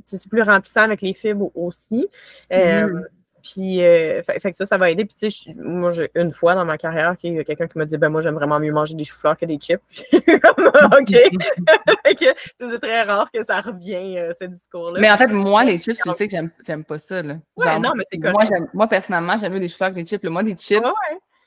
c'est 0.05 0.29
plus 0.29 0.43
remplissant 0.43 0.83
avec 0.83 1.03
les 1.03 1.15
fibres 1.15 1.51
aussi. 1.57 2.07
Mm-hmm. 2.51 3.05
Puis, 3.53 3.81
euh, 3.85 4.23
fait, 4.25 4.51
que 4.51 4.57
ça, 4.57 4.67
ça 4.67 4.77
va 4.77 4.91
aider. 4.91 5.05
Puis, 5.05 5.15
tu 5.17 5.31
sais, 5.31 5.55
moi, 5.55 5.93
j'ai 5.93 6.11
une 6.17 6.33
fois 6.33 6.57
dans 6.57 6.65
ma 6.65 6.77
carrière, 6.77 7.15
il 7.23 7.35
y 7.35 7.39
a 7.39 7.45
quelqu'un 7.45 7.69
qui 7.69 7.79
m'a 7.79 7.85
dit, 7.85 7.97
ben 7.97 8.09
moi, 8.09 8.21
j'aime 8.21 8.35
vraiment 8.35 8.59
mieux 8.59 8.73
manger 8.73 8.97
des 8.97 9.05
choux-fleurs 9.05 9.39
que 9.39 9.47
des 9.47 9.59
chips. 9.59 9.81
OK. 10.13 11.15
c'est 12.59 12.79
très 12.81 13.03
rare 13.03 13.31
que 13.31 13.45
ça 13.45 13.61
revienne, 13.61 14.17
euh, 14.19 14.33
ce 14.39 14.47
discours-là. 14.47 14.99
Mais 15.01 15.11
en 15.11 15.17
fait, 15.17 15.29
moi, 15.29 15.63
les 15.63 15.79
chips, 15.79 16.01
je 16.05 16.11
sais 16.11 16.27
que 16.27 16.37
j'aime 16.67 16.85
pas 16.85 16.99
ça. 16.99 17.23
Là. 17.23 17.37
Genre, 17.57 17.81
non, 17.81 17.93
mais 17.95 18.03
c'est 18.11 18.19
moi, 18.19 18.43
moi, 18.75 18.89
personnellement, 18.89 19.39
j'aime 19.39 19.53
mieux 19.53 19.61
des 19.61 19.69
choux-fleurs 19.69 19.91
que 19.91 19.97
des 19.97 20.07
chips. 20.07 20.25
Moi, 20.25 20.43
des 20.43 20.57
chips, 20.57 20.85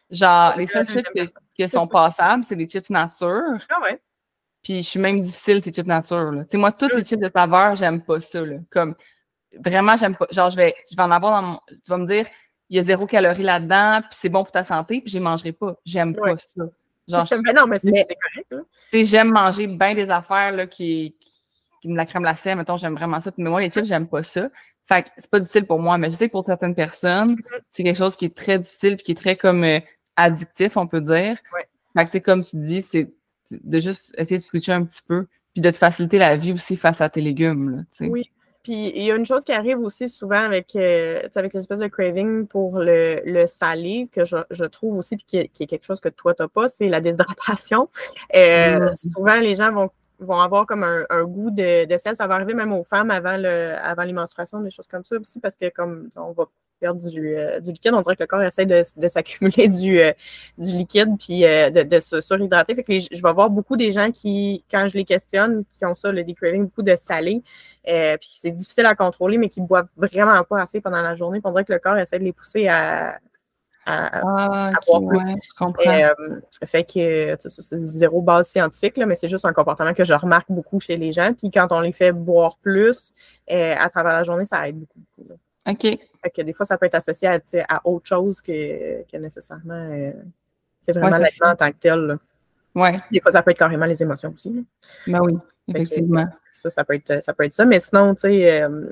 genre, 0.10 0.54
les 0.56 0.68
seuls 0.68 0.88
chips 0.88 1.10
qui 1.54 1.68
sont 1.68 1.88
passables, 1.88 2.46
c'est 2.46 2.56
des 2.56 2.68
chips 2.68 2.90
nature. 2.90 3.58
Ah 3.70 3.82
ouais. 3.84 4.00
Puis, 4.64 4.84
je 4.84 4.88
suis 4.88 5.00
même 5.00 5.20
difficile, 5.20 5.62
ces 5.62 5.74
chips 5.74 5.88
nature. 5.88 6.32
Tu 6.42 6.46
sais, 6.52 6.58
moi, 6.58 6.72
tous 6.72 6.96
les 6.96 7.04
chips 7.04 7.22
de 7.22 7.30
saveur, 7.30 7.76
j'aime 7.76 8.02
pas 8.02 8.22
ça. 8.22 8.46
Là. 8.46 8.56
Comme, 8.70 8.96
vraiment, 9.58 9.98
j'aime 9.98 10.16
pas. 10.16 10.28
Genre, 10.32 10.50
je 10.52 10.58
vais, 10.58 10.76
je 10.90 10.96
vais 10.96 11.04
en 11.04 11.12
avoir 11.12 11.42
dans 11.42 11.48
mon. 11.48 11.60
Tu 11.70 11.90
vas 11.90 11.98
me 11.98 12.08
dire, 12.08 12.28
il 12.70 12.78
y 12.78 12.80
a 12.80 12.84
zéro 12.84 13.08
calorie 13.08 13.44
là-dedans, 13.44 14.02
puis 14.02 14.12
c'est 14.12 14.30
bon 14.30 14.44
pour 14.44 14.52
ta 14.52 14.64
santé, 14.64 15.02
puis 15.02 15.12
je 15.12 15.18
ne 15.18 15.24
mangerai 15.24 15.52
pas. 15.52 15.76
J'aime 15.86 16.16
pas 16.16 16.38
ça. 16.38 16.64
Genre, 17.08 17.28
mais 17.44 17.54
non, 17.54 17.66
mais 17.66 17.80
c'est 17.80 17.92
correct. 17.92 18.48
Hein. 18.52 18.64
Tu 18.92 19.00
sais, 19.00 19.06
j'aime 19.06 19.32
manger 19.32 19.68
bien 19.68 19.96
des 19.96 20.10
affaires 20.12 20.56
là, 20.56 20.68
qui, 20.68 21.16
qui 21.82 21.88
me 21.88 21.96
la 21.96 22.06
crème 22.06 22.24
glacée, 22.24 22.54
mettons, 22.56 22.78
j'aime 22.78 22.96
vraiment 22.96 23.20
ça. 23.20 23.32
Mais 23.38 23.50
moi, 23.50 23.62
les 23.62 23.70
chips, 23.70 23.86
j'aime 23.86 24.08
pas 24.08 24.24
ça. 24.24 24.50
Fait 24.88 25.04
que 25.04 25.10
c'est 25.18 25.30
pas 25.30 25.40
difficile 25.40 25.66
pour 25.66 25.80
moi, 25.80 25.98
mais 25.98 26.10
je 26.10 26.16
sais 26.16 26.28
que 26.28 26.32
pour 26.32 26.46
certaines 26.46 26.76
personnes, 26.76 27.36
mm-hmm. 27.36 27.62
c'est 27.70 27.84
quelque 27.84 27.98
chose 27.98 28.16
qui 28.16 28.26
est 28.26 28.36
très 28.36 28.58
difficile 28.60 28.96
puis 28.96 29.06
qui 29.06 29.12
est 29.12 29.16
très 29.16 29.36
comme 29.36 29.64
euh, 29.64 29.80
addictif, 30.16 30.78
on 30.78 30.88
peut 30.88 31.02
dire. 31.02 31.38
Ouais. 31.54 31.68
Fait 31.96 32.20
que 32.20 32.26
comme 32.26 32.44
tu 32.44 32.58
dis, 32.58 32.86
c'est 32.92 33.12
de 33.52 33.80
juste 33.80 34.14
essayer 34.18 34.38
de 34.38 34.44
switcher 34.44 34.74
un 34.74 34.86
petit 34.86 35.02
peu, 35.08 35.28
puis 35.54 35.62
de 35.62 35.70
te 35.72 35.78
faciliter 35.78 36.18
la 36.18 36.38
vie 36.38 36.54
aussi 36.54 36.78
face 36.78 37.02
à 37.02 37.10
tes 37.10 37.22
légumes. 37.22 37.78
Là, 37.78 38.08
oui, 38.08 38.32
puis 38.70 38.92
il 38.96 39.04
y 39.04 39.12
a 39.12 39.16
une 39.16 39.26
chose 39.26 39.44
qui 39.46 39.52
arrive 39.52 39.80
aussi 39.80 40.10
souvent 40.10 40.44
avec, 40.44 40.76
euh, 40.76 41.28
avec 41.34 41.54
l'espèce 41.56 41.80
de 41.80 41.88
craving 41.88 42.46
pour 42.46 42.78
le, 42.78 43.20
le 43.26 43.48
salé, 43.48 44.08
que 44.12 44.26
je, 44.26 44.38
je, 44.52 44.64
trouve 44.64 44.96
aussi, 44.96 45.18
puis 45.18 45.26
qui 45.28 45.38
est, 45.38 45.48
qui 45.48 45.64
est, 45.64 45.66
quelque 45.66 45.86
chose 45.86 46.00
que 46.00 46.10
toi, 46.10 46.36
tu 46.36 46.44
n'as 46.44 46.48
pas, 46.48 46.68
c'est 46.68 46.88
la 46.88 47.02
déshydratation. 47.02 47.90
Euh, 48.36 48.94
souvent, 48.94 49.40
les 49.40 49.56
gens 49.56 49.72
vont, 49.72 49.90
vont 50.20 50.40
avoir 50.40 50.68
comme 50.68 50.84
un, 50.84 51.04
un 51.10 51.24
goût 51.24 51.50
de, 51.50 51.86
de, 51.86 51.98
sel. 51.98 52.16
Ça 52.16 52.28
va 52.28 52.36
arriver 52.36 52.54
même 52.54 52.72
aux 52.72 52.84
femmes 52.84 53.10
avant, 53.10 53.38
le, 53.38 53.76
avant 53.82 54.04
les 54.04 54.14
menstruations, 54.14 54.62
des 54.62 54.70
choses 54.70 54.88
comme 54.88 55.04
ça 55.04 55.16
aussi, 55.18 55.40
parce 55.40 55.58
que 55.58 55.70
comme 55.70 56.10
on 56.16 56.32
va 56.34 56.46
perdre 56.80 57.08
du, 57.08 57.36
euh, 57.38 57.60
du, 57.60 57.72
liquide. 57.72 57.94
On 57.94 58.02
dirait 58.02 58.16
que 58.16 58.24
le 58.24 58.28
corps 58.28 58.42
essaie 58.42 58.66
de, 58.66 58.84
de 58.98 59.08
s'accumuler 59.08 59.68
du, 59.68 60.00
euh, 60.00 60.12
du 60.58 60.72
liquide 60.72 61.18
puis 61.20 61.46
euh, 61.46 61.70
de, 61.70 61.84
de, 61.84 62.00
se 62.00 62.22
surhydrater. 62.22 62.76
Fait 62.76 62.84
que 62.84 62.98
je 62.98 63.22
vais 63.22 63.34
voir 63.34 63.50
beaucoup 63.50 63.78
des 63.78 63.92
gens 63.92 64.12
qui, 64.12 64.64
quand 64.72 64.88
je 64.88 64.98
les 64.98 65.06
questionne, 65.06 65.64
qui 65.74 65.86
ont 65.86 65.96
ça, 65.96 66.12
le 66.12 66.24
craving, 66.34 66.66
beaucoup 66.66 66.84
de 66.84 66.96
salé, 66.96 67.42
puis 67.84 68.30
c'est 68.40 68.52
difficile 68.52 68.86
à 68.86 68.96
contrôler, 68.96 69.38
mais 69.38 69.50
qui 69.50 69.62
boivent 69.62 69.90
vraiment 69.98 70.44
pas 70.44 70.62
assez 70.62 70.82
pendant 70.82 71.02
la 71.02 71.16
journée. 71.16 71.42
on 71.44 71.52
dirait 71.52 71.66
que 71.66 71.74
le 71.74 71.80
corps 71.80 71.98
essaie 71.98 72.20
de 72.20 72.24
les 72.24 72.34
pousser 72.34 72.68
à, 72.68 73.18
à, 73.86 74.72
boire 74.88 75.02
plus. 75.08 75.36
fait 76.66 76.84
que 76.84 77.36
c'est 77.50 77.78
zéro 77.78 78.22
base 78.22 78.50
scientifique, 78.50 78.98
là, 78.98 79.06
mais 79.06 79.16
c'est 79.16 79.28
juste 79.28 79.46
un 79.46 79.54
comportement 79.54 79.94
que 79.94 80.04
je 80.04 80.14
remarque 80.14 80.52
beaucoup 80.52 80.80
chez 80.80 80.98
les 80.98 81.12
gens. 81.12 81.34
Puis 81.34 81.50
quand 81.50 81.68
on 81.72 81.82
les 81.82 81.94
fait 81.94 82.12
boire 82.12 82.58
plus 82.58 83.14
à 83.50 83.90
travers 83.90 84.14
la 84.14 84.24
journée, 84.24 84.46
ça 84.46 84.68
aide 84.68 84.78
beaucoup. 84.78 85.00
beaucoup 85.18 85.40
OK. 85.68 86.00
que 86.34 86.42
des 86.42 86.54
fois, 86.54 86.66
ça 86.66 86.78
peut 86.78 86.86
être 86.86 86.96
associé 86.96 87.28
à, 87.28 87.40
à 87.68 87.88
autre 87.88 88.08
chose 88.08 88.42
que, 88.42 89.04
que 89.04 89.18
nécessairement. 89.18 89.90
Euh, 89.92 90.14
c'est 90.80 90.94
vraiment 90.94 91.18
ouais, 91.18 91.20
l'aliment 91.20 91.52
en 91.52 91.56
tant 91.56 91.72
que 91.72 91.78
tel. 91.78 92.18
Ouais. 92.76 92.96
Des 93.12 93.20
fois, 93.20 93.32
ça 93.32 93.44
peut 93.44 93.52
être 93.52 93.60
carrément 93.60 93.86
les 93.86 94.02
émotions 94.02 94.34
aussi. 94.34 94.66
Ben 95.08 95.20
oui, 95.22 95.38
effectivement. 95.68 96.28
ça, 96.54 96.70
ça 96.70 96.84
peut, 96.84 96.96
être, 96.96 97.22
ça 97.24 97.34
peut 97.34 97.44
être 97.44 97.54
ça. 97.54 97.66
Mais 97.66 97.80
sinon, 97.80 98.16
tu 98.16 98.22
sais, 98.22 98.62
euh, 98.62 98.90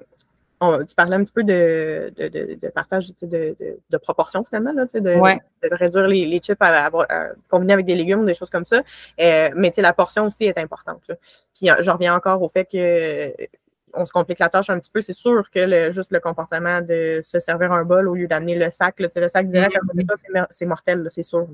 tu 0.60 0.96
parlais 0.96 1.16
un 1.16 1.24
petit 1.24 1.32
peu 1.32 1.44
de, 1.44 2.12
de, 2.18 2.28
de, 2.28 2.58
de 2.62 2.68
partage 2.70 3.16
de, 3.22 3.56
de, 3.90 3.98
proportion 3.98 4.44
finalement, 4.44 4.74
là, 4.74 4.86
de, 4.86 5.20
ouais. 5.20 5.40
de, 5.64 5.70
réduire 5.72 6.08
les, 6.08 6.26
les 6.26 6.40
chips 6.40 6.62
à, 6.62 6.88
à, 6.88 7.30
combiner 7.48 7.74
avec 7.74 7.86
des 7.86 7.96
légumes, 7.96 8.26
des 8.26 8.34
choses 8.34 8.50
comme 8.50 8.66
ça. 8.66 8.82
Euh, 9.22 9.50
mais 9.56 9.72
la 9.78 9.94
portion 9.94 10.26
aussi 10.26 10.46
est 10.46 10.58
importante. 10.58 11.02
Là. 11.08 11.16
Puis 11.56 11.68
je 11.68 11.92
reviens 11.92 12.16
encore 12.16 12.42
au 12.42 12.48
fait 12.48 12.66
que 12.66 13.34
on 13.94 14.06
se 14.06 14.12
complique 14.12 14.40
la 14.40 14.50
tâche 14.50 14.70
un 14.70 14.80
petit 14.80 14.92
peu. 14.92 15.02
C'est 15.02 15.14
sûr 15.14 15.50
que 15.50 15.60
le, 15.60 15.92
juste 15.92 16.12
le 16.12 16.20
comportement 16.20 16.82
de 16.82 17.22
se 17.24 17.40
servir 17.40 17.72
un 17.72 17.84
bol 17.84 18.08
au 18.08 18.16
lieu 18.16 18.28
d'amener 18.28 18.56
le 18.56 18.70
sac, 18.70 19.00
là, 19.00 19.08
le 19.16 19.30
sac 19.30 19.48
direct, 19.48 19.76
mm-hmm. 19.76 20.46
c'est 20.50 20.66
mortel, 20.66 21.06
c'est 21.10 21.24
sûr. 21.24 21.48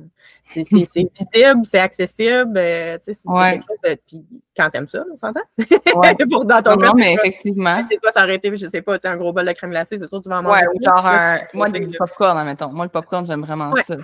C'est 0.45 0.63
visible, 0.71 1.65
c'est 1.65 1.79
accessible. 1.79 2.57
Euh, 2.57 2.97
c'est 2.99 3.17
ouais. 3.25 3.53
quelque 3.53 3.65
chose 3.67 3.77
de, 3.83 3.97
puis 4.07 4.25
quand 4.55 4.69
t'aimes 4.69 4.87
ça, 4.87 5.03
on 5.11 5.17
s'entend? 5.17 5.41
Ouais. 5.57 6.15
Pour 6.31 6.45
dans 6.45 6.61
ton 6.61 6.75
non, 6.75 6.93
mais 6.95 7.13
effectivement. 7.13 7.85
C'est 7.89 8.01
pas 8.01 8.11
s'arrêter, 8.11 8.55
je 8.55 8.67
sais 8.67 8.81
pas, 8.81 8.97
un 9.03 9.17
gros 9.17 9.33
bol 9.33 9.45
de 9.45 9.51
crème 9.51 9.71
glacée, 9.71 9.97
c'est 9.99 10.07
sûr 10.07 10.21
tu 10.21 10.29
vas 10.29 10.39
en 10.39 10.43
manger. 10.43 10.65
Ouais, 10.67 10.83
genre 10.83 11.05
un, 11.05 11.39
moi, 11.53 11.69
du 11.69 11.97
popcorn, 11.97 12.37
admettons. 12.37 12.69
Moi, 12.69 12.85
le 12.85 12.91
popcorn, 12.91 13.25
j'aime 13.25 13.41
vraiment 13.41 13.73
ça. 13.85 13.97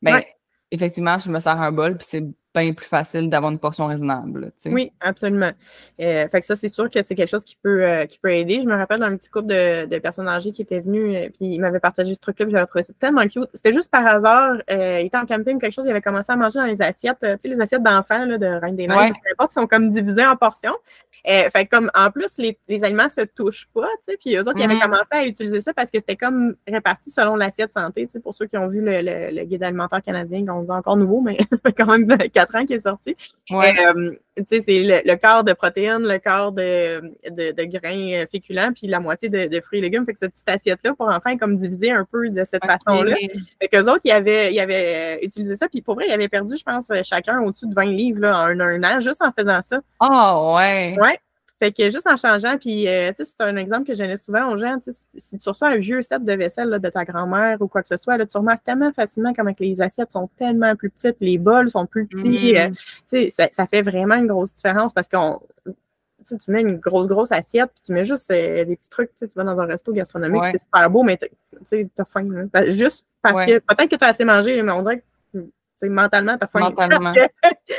Mais 0.00 0.26
effectivement, 0.72 1.18
je 1.18 1.30
me 1.30 1.38
sers 1.38 1.60
un 1.60 1.70
bol, 1.70 1.96
puis 1.96 2.06
c'est 2.08 2.24
bien 2.54 2.72
plus 2.74 2.86
facile 2.86 3.30
d'avoir 3.30 3.50
une 3.52 3.58
portion 3.58 3.86
raisonnable. 3.86 4.52
Oui, 4.66 4.92
absolument. 5.00 5.52
Euh, 6.00 6.28
fait 6.28 6.40
que 6.40 6.46
ça, 6.46 6.56
c'est 6.56 6.72
sûr 6.72 6.90
que 6.90 7.00
c'est 7.00 7.14
quelque 7.14 7.30
chose 7.30 7.44
qui 7.44 7.56
peut, 7.62 7.82
euh, 7.84 8.04
qui 8.04 8.18
peut 8.18 8.30
aider. 8.30 8.58
Je 8.62 8.68
me 8.68 8.74
rappelle 8.74 9.00
d'un 9.00 9.16
petit 9.16 9.30
couple 9.30 9.46
de, 9.46 9.86
de 9.86 9.98
personnes 9.98 10.28
âgées 10.28 10.52
qui 10.52 10.62
étaient 10.62 10.80
venues, 10.80 11.14
euh, 11.14 11.28
puis 11.28 11.46
ils 11.54 11.58
m'avaient 11.58 11.80
partagé 11.80 12.12
ce 12.14 12.20
truc-là, 12.20 12.46
puis 12.46 12.52
j'avais 12.52 12.66
trouvé 12.66 12.82
ça 12.82 12.92
tellement 12.98 13.26
cute. 13.26 13.48
C'était 13.54 13.72
juste 13.72 13.90
par 13.90 14.06
hasard, 14.06 14.56
il 14.68 15.06
était 15.06 15.16
en 15.16 15.26
camping, 15.26 15.58
quelque 15.58 15.72
chose, 15.72 15.84
il 15.86 15.90
avait 15.90 16.02
commencé 16.02 16.30
à 16.30 16.36
manger 16.36 16.58
dans 16.58 16.66
les 16.66 16.82
assiettes, 16.82 17.18
tu 17.20 17.26
sais, 17.26 17.48
les 17.48 17.60
assiettes 17.60 17.82
d'enfants 17.82 18.26
de 18.26 18.60
Reine 18.60 18.76
des 18.76 18.86
Neiges, 18.86 19.12
peu 19.12 19.30
importe, 19.32 19.52
sont 19.52 19.66
comme 19.66 19.90
divisées 19.90 20.26
en 20.26 20.36
portions. 20.36 20.74
Euh, 21.28 21.48
fait 21.50 21.66
comme 21.66 21.90
en 21.94 22.10
plus, 22.10 22.38
les, 22.38 22.58
les 22.68 22.82
aliments 22.82 23.08
se 23.08 23.20
touchent 23.20 23.68
pas, 23.72 23.88
tu 24.04 24.12
sais, 24.12 24.16
puis 24.16 24.34
eux 24.34 24.40
autres, 24.40 24.54
ils 24.56 24.64
avaient 24.64 24.74
mm-hmm. 24.74 24.82
commencé 24.82 25.08
à 25.12 25.24
utiliser 25.24 25.60
ça 25.60 25.72
parce 25.72 25.88
que 25.88 25.98
c'était 25.98 26.16
comme 26.16 26.56
réparti 26.66 27.12
selon 27.12 27.36
l'assiette 27.36 27.72
santé, 27.72 28.06
tu 28.06 28.12
sais, 28.12 28.20
pour 28.20 28.34
ceux 28.34 28.46
qui 28.46 28.56
ont 28.56 28.66
vu 28.66 28.80
le, 28.80 29.02
le, 29.02 29.44
guide 29.44 29.62
alimentaire 29.62 30.02
canadien, 30.02 30.44
qu'on 30.44 30.62
dit 30.62 30.70
encore 30.70 30.96
nouveau, 30.96 31.20
mais 31.20 31.38
quand 31.76 31.86
même 31.86 32.08
quatre 32.30 32.56
ans 32.56 32.66
qui 32.66 32.74
est 32.74 32.80
sorti. 32.80 33.16
Euh, 33.52 34.16
c'est 34.46 34.62
le, 34.66 35.14
quart 35.16 35.44
de 35.44 35.52
protéines, 35.52 36.06
le 36.06 36.18
quart 36.18 36.52
de, 36.52 37.00
de, 37.30 37.52
de 37.52 37.64
grains 37.64 38.22
euh, 38.22 38.26
féculents, 38.30 38.72
puis 38.74 38.86
la 38.86 39.00
moitié 39.00 39.28
de, 39.28 39.46
de, 39.46 39.60
fruits 39.60 39.78
et 39.78 39.82
légumes. 39.82 40.04
Fait 40.04 40.12
que 40.12 40.18
cette 40.18 40.32
petite 40.32 40.48
assiette-là, 40.48 40.94
pour 40.94 41.08
enfin 41.08 41.36
comme 41.36 41.56
diviser 41.56 41.90
un 41.90 42.06
peu 42.10 42.28
de 42.28 42.44
cette 42.44 42.64
façon-là. 42.64 43.16
Fait 43.60 43.68
qu'eux 43.68 43.90
autres, 43.90 44.02
ils 44.04 44.10
avaient, 44.10 44.52
ils 44.52 44.60
avaient 44.60 45.20
utilisé 45.22 45.56
ça, 45.56 45.68
puis 45.68 45.82
pour 45.82 45.94
vrai, 45.94 46.06
ils 46.08 46.12
avaient 46.12 46.28
perdu, 46.28 46.56
je 46.56 46.64
pense, 46.64 46.90
chacun 47.04 47.40
au-dessus 47.40 47.66
de 47.66 47.74
20 47.74 47.84
livres 47.84 48.20
là, 48.20 48.44
en 48.44 48.60
un, 48.60 48.82
an, 48.82 49.00
juste 49.00 49.22
en 49.22 49.32
faisant 49.32 49.60
ça. 49.62 49.80
Ah, 50.00 50.54
ouais! 50.54 50.96
Ouais. 51.00 51.18
Fait 51.62 51.70
que 51.70 51.90
juste 51.90 52.08
en 52.08 52.16
changeant, 52.16 52.58
puis 52.58 52.88
euh, 52.88 53.10
tu 53.10 53.24
sais, 53.24 53.36
c'est 53.38 53.40
un 53.44 53.54
exemple 53.54 53.86
que 53.86 53.94
je 53.94 54.00
donnais 54.00 54.16
souvent 54.16 54.50
aux 54.50 54.58
gens, 54.58 54.78
si 55.16 55.38
tu 55.38 55.48
reçois 55.48 55.68
un 55.68 55.76
vieux 55.76 56.02
set 56.02 56.24
de 56.24 56.32
vaisselle 56.32 56.70
là, 56.70 56.80
de 56.80 56.88
ta 56.88 57.04
grand-mère 57.04 57.62
ou 57.62 57.68
quoi 57.68 57.84
que 57.84 57.88
ce 57.88 57.96
soit, 57.96 58.16
là, 58.16 58.26
tu 58.26 58.36
remarques 58.36 58.64
tellement 58.64 58.92
facilement 58.92 59.32
comment 59.32 59.52
les 59.60 59.80
assiettes 59.80 60.10
sont 60.10 60.28
tellement 60.36 60.74
plus 60.74 60.90
petites, 60.90 61.18
les 61.20 61.38
bols 61.38 61.70
sont 61.70 61.86
plus 61.86 62.08
petits. 62.08 62.56
Euh, 62.58 62.70
mm. 62.70 62.74
tu 62.74 62.80
sais, 63.06 63.30
ça, 63.30 63.48
ça, 63.52 63.66
fait 63.66 63.82
vraiment 63.82 64.16
une 64.16 64.26
grosse 64.26 64.52
différence 64.54 64.92
parce 64.92 65.06
qu'on 65.06 65.40
tu 66.24 66.50
mets 66.50 66.62
une 66.62 66.78
grosse, 66.78 67.06
grosse 67.06 67.30
assiette, 67.30 67.70
puis 67.74 67.82
tu 67.86 67.92
mets 67.92 68.04
juste 68.04 68.28
euh, 68.32 68.64
des 68.64 68.74
petits 68.74 68.88
trucs, 68.88 69.10
tu 69.16 69.28
vas 69.36 69.44
dans 69.44 69.60
un 69.60 69.66
resto 69.66 69.92
gastronomique, 69.92 70.42
c'est 70.50 70.62
super 70.62 70.90
beau, 70.90 71.04
mais 71.04 71.16
tu 71.16 71.88
as 71.96 72.04
faim. 72.04 72.26
Hein. 72.52 72.70
Juste 72.70 73.06
parce 73.22 73.46
que 73.46 73.60
peut-être 73.60 73.88
que 73.88 73.94
tu 73.94 74.04
as 74.04 74.08
assez 74.08 74.24
mangé, 74.24 74.60
mais 74.62 74.72
on 74.72 74.82
dirait 74.82 74.98
que 74.98 75.04
mentalement, 75.88 76.36
tu 76.38 76.44
as 76.44 76.46
faim. 76.46 76.72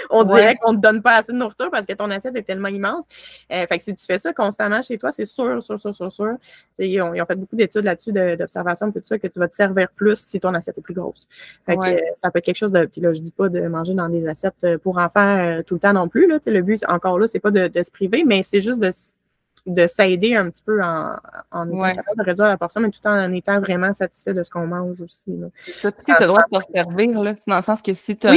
on 0.10 0.24
dirait 0.24 0.56
qu'on 0.58 0.74
ne 0.74 0.78
te 0.78 0.82
donne 0.82 1.02
pas 1.02 1.18
assez 1.18 1.32
de 1.32 1.38
nourriture 1.38 1.70
parce 1.72 1.86
que 1.86 1.94
ton 1.94 2.10
assiette 2.10 2.36
est 2.36 2.44
tellement 2.44 2.68
immense. 2.68 3.06
Euh, 3.52 3.66
fait 3.68 3.78
que 3.78 3.84
si 3.84 3.96
tu 3.96 4.06
fais 4.06 4.18
ça 4.18 4.34
constamment 4.34 4.82
chez 4.82 4.98
toi, 4.98 5.12
c'est 5.12 5.26
sûr, 5.26 5.62
sûr, 5.62 5.80
sûr, 5.80 5.96
sûr, 5.96 6.12
sûr. 6.12 6.36
Ils 6.80 7.02
ont, 7.02 7.14
ils 7.14 7.22
ont, 7.22 7.26
fait 7.26 7.36
beaucoup 7.36 7.56
d'études 7.56 7.86
là-dessus, 7.86 8.12
d'observation, 8.12 8.92
tout 8.92 9.02
ça, 9.04 9.18
que 9.20 9.28
tu 9.28 9.40
vas 9.40 9.48
te 9.48 9.56
servir 9.56 9.90
plus 9.96 10.20
si 10.20 10.40
ton 10.40 10.54
assiette 10.54 10.78
est 10.78 10.82
plus 10.82 10.94
grosse. 10.94 11.28
Fait 11.66 11.78
que, 11.78 11.82
ça 12.18 12.32
peut 12.32 12.40
être 12.40 12.46
quelque 12.46 12.58
chose 12.58 12.72
de. 12.72 12.86
Puis 12.86 13.02
là, 13.02 13.14
je 13.14 13.22
dis 13.22 13.32
pas 13.32 13.50
de 13.50 13.68
manger 13.68 13.94
dans 13.94 14.10
des 14.10 14.28
assiettes 14.28 14.54
euh, 14.64 14.78
pour 14.78 14.98
enfants 14.98 15.38
euh, 15.38 15.62
tout 15.64 15.76
le 15.76 15.80
temps 15.80 15.94
non 15.94 16.08
plus. 16.08 16.28
Là, 16.28 16.40
le 16.46 16.62
but, 16.62 16.84
encore 16.88 17.20
là, 17.20 17.28
c'est 17.28 17.40
pas 17.40 17.52
de, 17.52 17.68
de, 17.68 17.84
se 17.84 17.92
priver, 17.92 18.24
mais 18.26 18.44
c'est 18.44 18.62
juste 18.62 18.80
de 18.80 18.92
de 19.66 19.88
s'aider 19.88 20.36
un 20.36 20.50
petit 20.50 20.62
peu 20.62 20.84
en, 20.84 21.16
en 21.52 21.66
de 21.66 22.24
réduire 22.24 22.48
la 22.48 22.58
portion, 22.58 22.82
mais 22.82 22.90
tout 22.90 23.06
en 23.06 23.32
étant 23.32 23.60
vraiment 23.62 23.94
satisfait 23.94 24.34
de 24.34 24.44
ce 24.44 24.50
qu'on 24.50 24.68
mange 24.68 25.00
aussi. 25.02 25.40
Ça, 25.56 25.92
tu 25.92 26.12
as 26.12 26.20
le 26.20 26.28
droit 26.28 26.42
de 26.52 26.58
te 26.58 26.72
servir, 26.74 27.22
là, 27.22 27.36
dans 27.48 27.58
le 27.58 27.64
sens 27.64 27.82
que 27.82 27.94
si 27.94 28.18
tu 28.18 28.28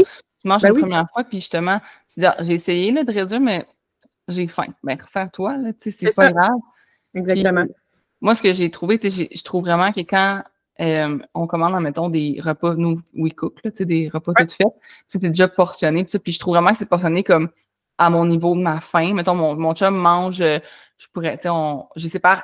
manges 0.44 0.62
la 0.62 0.72
ben 0.72 0.80
première 0.80 1.06
fois, 1.12 1.24
puis 1.24 1.40
justement, 1.40 1.80
tu 2.12 2.20
dis, 2.20 2.26
ah, 2.26 2.36
j'ai 2.40 2.54
essayé 2.54 2.92
là, 2.92 3.02
de 3.02 3.12
réduire, 3.12 3.40
mais 3.40 3.66
j'ai 4.28 4.46
faim. 4.46 4.68
Ben, 4.84 4.96
sers-toi, 5.06 5.56
c'est 5.80 6.14
pas 6.14 6.32
grave. 6.32 6.58
Exactement. 7.14 7.64
moi, 8.20 8.34
ce 8.34 8.42
que 8.42 8.52
j'ai 8.52 8.70
trouvé, 8.70 8.98
je 9.02 9.42
trouve 9.42 9.64
vraiment 9.64 9.90
que 9.90 10.00
quand 10.00 10.42
euh, 10.80 11.18
on 11.34 11.46
commande, 11.46 11.80
mettons, 11.82 12.08
des 12.08 12.38
repas, 12.40 12.74
nous, 12.74 13.00
we 13.14 13.32
cook, 13.32 13.58
là, 13.64 13.70
des 13.70 14.10
repas 14.12 14.32
tout 14.34 14.54
faits, 14.54 14.72
c'est 15.08 15.20
déjà 15.20 15.48
portionné, 15.48 16.04
puis 16.04 16.32
je 16.32 16.38
trouve 16.38 16.54
vraiment 16.54 16.70
que 16.70 16.78
c'est 16.78 16.88
portionné 16.88 17.24
comme 17.24 17.48
à 17.98 18.10
mon 18.10 18.26
niveau 18.26 18.54
de 18.54 18.60
ma 18.60 18.80
faim. 18.80 19.14
Mettons, 19.14 19.34
mon, 19.34 19.56
mon 19.56 19.74
chum 19.74 19.96
mange 19.96 20.40
euh, 20.40 20.58
je 20.98 21.06
pourrais, 21.12 21.36
tu 21.36 21.44
sais, 21.44 21.48
on, 21.48 21.88
je 21.96 22.08
sépare 22.08 22.42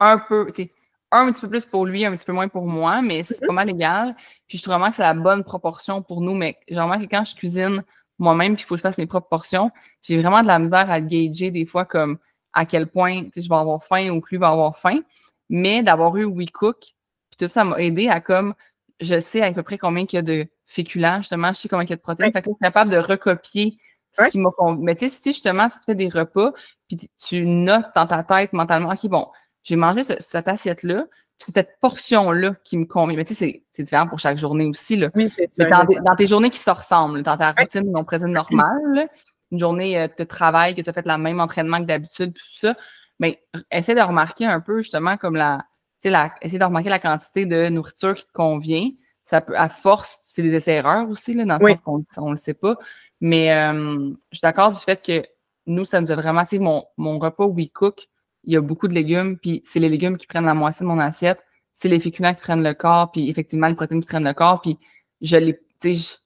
un 0.00 0.18
peu, 0.18 0.46
tu 0.54 0.64
sais, 0.64 0.72
un 1.10 1.30
petit 1.32 1.40
peu 1.42 1.48
plus 1.48 1.66
pour 1.66 1.86
lui, 1.86 2.04
un 2.04 2.16
petit 2.16 2.26
peu 2.26 2.32
moins 2.32 2.48
pour 2.48 2.66
moi, 2.66 3.00
mais 3.02 3.22
c'est 3.22 3.40
mm-hmm. 3.40 3.46
pas 3.46 3.52
mal 3.52 3.70
égal. 3.70 4.16
Puis 4.48 4.58
je 4.58 4.62
trouve 4.62 4.74
vraiment 4.74 4.90
que 4.90 4.96
c'est 4.96 5.02
la 5.02 5.14
bonne 5.14 5.44
proportion 5.44 6.02
pour 6.02 6.20
nous. 6.20 6.34
Mais 6.34 6.58
genre, 6.68 6.90
que 6.98 7.04
quand 7.04 7.24
je 7.24 7.34
cuisine 7.34 7.84
moi-même, 8.18 8.54
puis 8.54 8.64
il 8.64 8.66
faut 8.66 8.74
que 8.74 8.78
je 8.78 8.82
fasse 8.82 8.98
mes 8.98 9.06
propres 9.06 9.28
portions, 9.28 9.70
j'ai 10.02 10.20
vraiment 10.20 10.42
de 10.42 10.46
la 10.46 10.58
misère 10.58 10.90
à 10.90 11.00
gager 11.00 11.50
des 11.50 11.66
fois 11.66 11.84
comme 11.84 12.18
à 12.52 12.66
quel 12.66 12.86
point 12.86 13.24
je 13.34 13.48
vais 13.48 13.54
avoir 13.54 13.84
faim 13.84 14.10
ou 14.10 14.20
que 14.20 14.28
lui 14.30 14.38
va 14.38 14.48
avoir 14.48 14.78
faim. 14.78 15.00
Mais 15.48 15.82
d'avoir 15.82 16.16
eu 16.16 16.24
WeCook, 16.24 16.80
puis 16.80 17.36
tout 17.38 17.48
ça 17.48 17.64
m'a 17.64 17.80
aidé 17.80 18.08
à 18.08 18.20
comme 18.20 18.54
je 19.00 19.20
sais 19.20 19.42
à 19.42 19.52
peu 19.52 19.62
près 19.62 19.78
combien 19.78 20.04
il 20.04 20.14
y 20.14 20.18
a 20.18 20.22
de 20.22 20.46
féculents, 20.66 21.18
justement, 21.18 21.48
je 21.48 21.54
sais 21.54 21.68
combien 21.68 21.84
il 21.84 21.90
y 21.90 21.92
a 21.92 21.96
de 21.96 22.00
protéines. 22.00 22.32
Fait 22.32 22.40
que 22.40 22.50
je 22.50 22.54
suis 22.54 22.62
capable 22.62 22.90
de 22.90 22.96
recopier 22.96 23.76
ce 24.16 24.24
qui 24.26 24.38
m'a 24.38 24.50
Mais 24.78 24.94
tu 24.94 25.08
sais, 25.08 25.16
si 25.16 25.32
justement 25.32 25.68
tu 25.68 25.78
te 25.78 25.84
fais 25.86 25.94
des 25.94 26.08
repas, 26.08 26.52
puis 26.88 27.10
tu 27.18 27.44
notes 27.44 27.90
dans 27.94 28.06
ta 28.06 28.22
tête 28.22 28.52
mentalement, 28.52 28.90
OK, 28.90 29.06
bon, 29.08 29.28
j'ai 29.62 29.76
mangé 29.76 30.04
cette 30.04 30.48
assiette-là, 30.48 31.06
puis 31.38 31.46
c'est 31.46 31.52
cette 31.52 31.80
portion-là 31.80 32.54
qui 32.64 32.76
me 32.76 32.84
convient. 32.84 33.16
Mais 33.16 33.24
tu 33.24 33.34
sais, 33.34 33.64
c'est 33.72 33.82
différent 33.82 34.06
pour 34.06 34.18
chaque 34.18 34.38
journée 34.38 34.66
aussi. 34.66 34.96
Là. 34.96 35.10
Oui, 35.14 35.28
c'est 35.28 35.50
ça. 35.50 35.68
Dans, 35.68 36.16
tes 36.16 36.26
journées 36.26 36.50
qui 36.50 36.60
se 36.60 36.70
ressemblent, 36.70 37.22
dans 37.22 37.36
ta 37.36 37.52
routine 37.52 37.90
non 37.90 38.04
présente 38.04 38.30
normale, 38.30 39.08
une 39.50 39.58
journée 39.58 39.98
euh, 39.98 40.08
de 40.16 40.24
travail 40.24 40.74
que 40.74 40.82
tu 40.82 40.90
as 40.90 40.92
fait 40.92 41.06
le 41.06 41.18
même 41.18 41.40
entraînement 41.40 41.78
que 41.78 41.86
d'habitude, 41.86 42.32
tout 42.34 42.44
ça, 42.50 42.76
mais 43.18 43.42
essaie 43.70 43.94
de 43.94 44.00
remarquer 44.00 44.46
un 44.46 44.60
peu 44.60 44.78
justement 44.78 45.16
comme 45.16 45.36
la, 45.36 45.58
tu 46.00 46.08
sais, 46.08 46.10
la, 46.10 46.32
essaie 46.40 46.58
de 46.58 46.64
remarquer 46.64 46.90
la 46.90 46.98
quantité 46.98 47.46
de 47.46 47.68
nourriture 47.68 48.14
qui 48.14 48.26
te 48.26 48.32
convient. 48.32 48.90
Ça 49.24 49.40
peut, 49.40 49.56
à 49.56 49.68
force, 49.70 50.20
c'est 50.26 50.42
des 50.42 50.54
essais-erreurs 50.54 51.08
aussi, 51.08 51.32
là, 51.32 51.46
dans 51.46 51.58
le 51.58 51.70
sens 51.70 51.80
qu'on 51.80 52.26
ne 52.26 52.32
le 52.32 52.36
sait 52.36 52.54
pas. 52.54 52.76
Mais 53.20 53.52
euh, 53.52 54.10
je 54.30 54.36
suis 54.36 54.42
d'accord 54.42 54.72
du 54.72 54.80
fait 54.80 55.02
que 55.02 55.26
nous, 55.66 55.84
ça 55.84 56.00
nous 56.00 56.10
a 56.10 56.16
vraiment, 56.16 56.42
tu 56.42 56.56
sais, 56.56 56.58
mon, 56.58 56.84
mon 56.96 57.18
repas 57.18 57.46
We 57.46 57.68
Cook, 57.72 58.08
il 58.44 58.52
y 58.52 58.56
a 58.56 58.60
beaucoup 58.60 58.88
de 58.88 58.94
légumes, 58.94 59.38
puis 59.38 59.62
c'est 59.64 59.80
les 59.80 59.88
légumes 59.88 60.16
qui 60.16 60.26
prennent 60.26 60.44
la 60.44 60.54
moitié 60.54 60.84
de 60.84 60.88
mon 60.88 60.98
assiette, 60.98 61.40
c'est 61.74 61.88
les 61.88 62.00
féculents 62.00 62.34
qui 62.34 62.40
prennent 62.40 62.62
le 62.62 62.74
corps, 62.74 63.10
puis 63.10 63.30
effectivement, 63.30 63.68
les 63.68 63.74
protéines 63.74 64.00
qui 64.00 64.06
prennent 64.06 64.24
le 64.24 64.34
corps, 64.34 64.60
puis 64.60 64.78
je 65.20 65.36
l'ai, 65.36 65.58
tu 65.80 65.94
sais, 65.94 66.18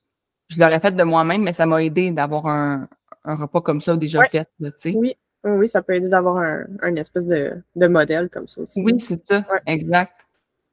je, 0.49 0.59
l'aurais 0.59 0.81
fait 0.81 0.93
de 0.93 1.03
moi-même, 1.05 1.43
mais 1.43 1.53
ça 1.53 1.67
m'a 1.67 1.83
aidé 1.83 2.11
d'avoir 2.11 2.47
un, 2.47 2.89
un, 3.25 3.37
repas 3.37 3.61
comme 3.61 3.81
ça 3.81 3.97
déjà 3.97 4.25
fait, 4.25 4.49
tu 4.61 4.73
sais. 4.79 4.95
Oui, 4.97 5.15
oui, 5.45 5.69
ça 5.69 5.83
peut 5.83 5.95
aider 5.95 6.09
d'avoir 6.09 6.39
un, 6.39 6.65
un, 6.83 6.97
espèce 6.97 7.27
de, 7.27 7.53
de 7.77 7.87
modèle 7.87 8.29
comme 8.29 8.49
ça 8.49 8.63
aussi. 8.63 8.83
Oui, 8.83 8.99
c'est 9.01 9.25
ça, 9.27 9.45
exact. 9.67 10.28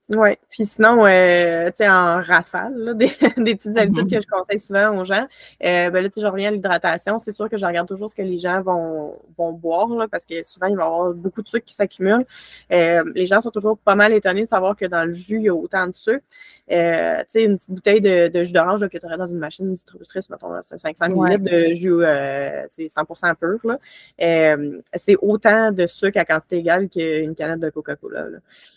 Oui, 0.08 0.30
puis 0.52 0.68
sinon, 0.68 1.04
euh, 1.04 1.68
tu 1.70 1.78
sais, 1.78 1.90
en 1.90 2.22
rafale, 2.22 2.76
là, 2.78 2.94
des, 2.94 3.12
des, 3.38 3.56
petites 3.56 3.76
habitudes 3.76 4.08
que 4.08 4.22
je 4.22 4.28
conseille 4.28 4.60
souvent 4.60 4.96
aux 4.96 5.04
gens. 5.04 5.26
Euh, 5.64 5.90
ben 5.90 6.04
là, 6.04 6.10
je 6.16 6.28
reviens 6.28 6.50
à 6.50 6.52
l'hydratation. 6.52 7.18
C'est 7.18 7.32
sûr 7.32 7.50
que 7.50 7.58
je 7.58 7.66
regarde 7.66 7.88
toujours 7.88 8.12
ce 8.12 8.16
que 8.16 8.22
les 8.22 8.38
gens 8.38 8.62
vont, 8.62 9.20
vont 9.36 9.52
boire, 9.52 9.88
là, 9.88 10.08
parce 10.08 10.24
que 10.24 10.44
souvent, 10.44 10.68
il 10.68 10.76
va 10.76 10.84
y 10.84 10.86
avoir 10.86 11.14
beaucoup 11.14 11.42
de 11.42 11.48
sucre 11.48 11.66
qui 11.66 11.74
s'accumule. 11.74 12.24
Euh, 12.72 13.04
les 13.16 13.26
gens 13.26 13.42
sont 13.42 13.50
toujours 13.50 13.80
pas 13.80 13.96
mal 13.96 14.14
étonnés 14.14 14.44
de 14.44 14.50
savoir 14.50 14.76
que 14.76 14.86
dans 14.86 15.06
le 15.06 15.14
jus, 15.14 15.38
il 15.38 15.44
y 15.46 15.50
a 15.50 15.56
autant 15.56 15.88
de 15.88 15.94
sucre. 15.96 16.24
Euh, 16.72 17.20
tu 17.22 17.26
sais, 17.30 17.44
une 17.44 17.58
petite 17.58 17.72
bouteille 17.72 18.02
de, 18.02 18.28
de 18.28 18.44
jus 18.44 18.54
d'orange 18.54 18.88
que 18.88 18.98
tu 19.00 19.06
aurais 19.08 19.18
dans 19.18 19.26
une 19.26 19.40
machine 19.40 19.72
distributrice, 19.72 20.30
mettons, 20.30 20.52
c'est 20.62 20.78
500 20.78 21.06
ml 21.06 21.42
de 21.42 21.74
jus 21.74 22.04
euh, 22.04 22.68
100% 22.78 23.36
pur, 23.36 23.60
là. 23.64 23.80
Euh, 24.22 24.82
c'est 24.94 25.16
autant 25.20 25.72
de 25.72 25.88
sucre 25.88 26.20
à 26.20 26.26
quantité 26.26 26.58
égale 26.58 26.90
qu'une 26.90 27.34
canette 27.34 27.60
de 27.60 27.72
Coca-Cola. 27.72 28.28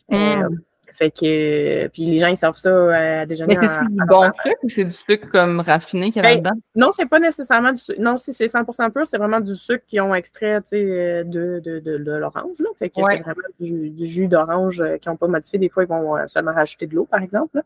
Mmh. 0.09 0.59
Fait 0.93 1.11
que, 1.11 1.87
puis 1.89 2.07
les 2.07 2.19
gens, 2.19 2.29
ils 2.29 2.37
servent 2.37 2.57
ça 2.57 2.71
à 3.21 3.27
déjeuner. 3.27 3.57
Mais 3.57 3.69
c'est 3.69 3.87
du 3.87 4.05
bon 4.07 4.23
sucre 4.33 4.59
ou 4.63 4.69
c'est 4.69 4.85
du 4.85 4.91
sucre 4.91 5.29
comme 5.31 5.61
raffiné 5.61 6.11
qu'il 6.11 6.23
y 6.23 6.27
a 6.27 6.35
ben, 6.35 6.39
dedans? 6.39 6.61
Non, 6.75 6.91
c'est 6.95 7.07
pas 7.07 7.21
nécessairement 7.21 7.73
du 7.73 7.79
sucre. 7.79 8.01
Non, 8.01 8.17
si 8.17 8.33
c'est 8.33 8.47
100% 8.47 8.91
pur, 8.93 9.07
c'est 9.07 9.19
vraiment 9.19 9.41
du 9.41 9.55
sucre 9.55 9.85
qu'ils 9.87 10.01
ont 10.01 10.15
extrait 10.15 10.61
de, 10.61 11.23
de, 11.25 11.61
de, 11.61 11.79
de 11.81 12.13
l'orange. 12.13 12.57
Fait 12.79 12.89
que 12.89 12.97
c'est 12.97 13.21
vraiment 13.21 13.49
du, 13.61 14.07
jus 14.07 14.29
d'orange 14.29 14.81
euh, 14.81 14.97
qu'ils 14.99 15.11
n'ont 15.11 15.17
pas 15.17 15.27
modifié. 15.27 15.59
Des 15.59 15.69
fois, 15.69 15.85
ils 15.85 15.89
vont 15.89 16.17
euh, 16.17 16.27
seulement 16.27 16.53
rajouter 16.53 16.87
de 16.87 16.95
l'eau, 16.95 17.05
par 17.05 17.23
exemple. 17.23 17.61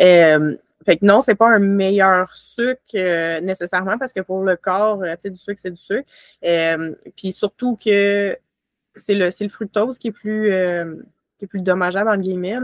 Euh, 0.00 0.56
fait 0.86 0.96
que 0.96 1.04
non, 1.04 1.20
c'est 1.20 1.34
pas 1.34 1.48
un 1.48 1.58
meilleur 1.58 2.32
sucre 2.32 3.40
nécessairement 3.40 3.98
parce 3.98 4.12
que 4.12 4.20
pour 4.20 4.42
le 4.42 4.56
corps, 4.56 5.02
tu 5.02 5.08
sais, 5.18 5.30
du 5.30 5.36
sucre, 5.36 5.60
c'est 5.62 5.70
du 5.70 5.76
sucre. 5.76 6.08
puis 7.16 7.32
surtout 7.32 7.76
que 7.76 8.36
c'est 8.94 9.14
le, 9.14 9.28
le 9.40 9.48
fructose 9.48 9.98
qui 9.98 10.08
est 10.08 10.12
plus 10.12 10.52
qui 11.38 11.44
est 11.44 11.48
plus 11.48 11.60
dommageable, 11.60 12.10
en 12.10 12.16
guillemets, 12.16 12.56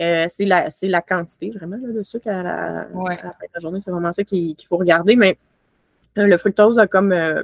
euh, 0.00 0.26
c'est 0.28 0.44
la, 0.46 0.68
la 0.82 1.02
quantité 1.02 1.50
vraiment 1.50 1.76
là, 1.80 1.92
de 1.92 2.02
sucre 2.02 2.28
à 2.28 2.42
la, 2.42 2.80
à 2.80 2.82
la 2.82 3.16
fin 3.16 3.46
de 3.46 3.54
la 3.54 3.60
journée. 3.60 3.80
C'est 3.80 3.90
vraiment 3.90 4.12
ça 4.12 4.24
qu'il 4.24 4.56
faut 4.66 4.76
regarder. 4.76 5.16
Mais 5.16 5.38
euh, 6.18 6.26
le 6.26 6.36
fructose 6.36 6.78
a 6.78 6.86
comme 6.86 7.12
euh, 7.12 7.42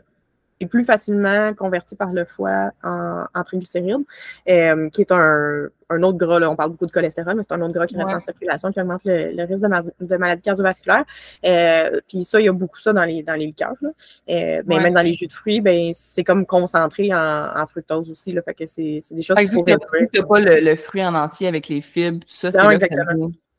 est 0.62 0.66
plus 0.66 0.84
facilement 0.84 1.54
converti 1.54 1.96
par 1.96 2.12
le 2.12 2.24
foie 2.24 2.70
en, 2.82 3.24
en 3.34 3.44
triglycérides, 3.44 4.04
euh, 4.48 4.88
qui 4.90 5.02
est 5.02 5.12
un, 5.12 5.68
un, 5.90 6.02
autre 6.02 6.18
gras. 6.18 6.38
Là. 6.38 6.50
On 6.50 6.56
parle 6.56 6.70
beaucoup 6.70 6.86
de 6.86 6.90
cholestérol, 6.90 7.34
mais 7.36 7.42
c'est 7.42 7.54
un 7.54 7.60
autre 7.62 7.74
gras 7.74 7.86
qui 7.86 7.96
reste 7.96 8.14
en 8.14 8.20
circulation, 8.20 8.72
qui 8.72 8.80
augmente 8.80 9.02
le, 9.04 9.32
le 9.32 9.44
risque 9.44 9.62
de, 9.62 10.06
de 10.06 10.16
maladies 10.16 10.42
cardiovasculaires. 10.42 11.04
Euh, 11.44 12.00
puis 12.08 12.24
ça, 12.24 12.40
il 12.40 12.44
y 12.44 12.48
a 12.48 12.52
beaucoup 12.52 12.78
ça 12.78 12.92
dans 12.92 13.04
les, 13.04 13.22
dans 13.22 13.34
les 13.34 13.46
liqueurs. 13.46 13.76
Là. 13.80 13.90
Euh, 14.30 14.62
mais 14.66 14.80
même 14.80 14.94
dans 14.94 15.02
les 15.02 15.12
jus 15.12 15.26
de 15.26 15.32
fruits, 15.32 15.60
ben, 15.60 15.92
c'est 15.94 16.24
comme 16.24 16.46
concentré 16.46 17.12
en, 17.12 17.48
en, 17.56 17.66
fructose 17.66 18.10
aussi. 18.10 18.32
Là, 18.32 18.42
fait 18.42 18.54
que 18.54 18.64
c'est 18.66 19.00
des 19.10 19.22
choses 19.22 19.36
qu'il 19.36 19.50
faut. 19.50 19.64
Tu 19.64 20.22
pas 20.22 20.40
le, 20.40 20.60
le, 20.60 20.76
fruit 20.76 21.04
en 21.04 21.14
entier 21.14 21.48
avec 21.48 21.68
les 21.68 21.80
fibres, 21.80 22.20
tout 22.20 22.26
ça, 22.28 22.52
c'est 22.52 22.58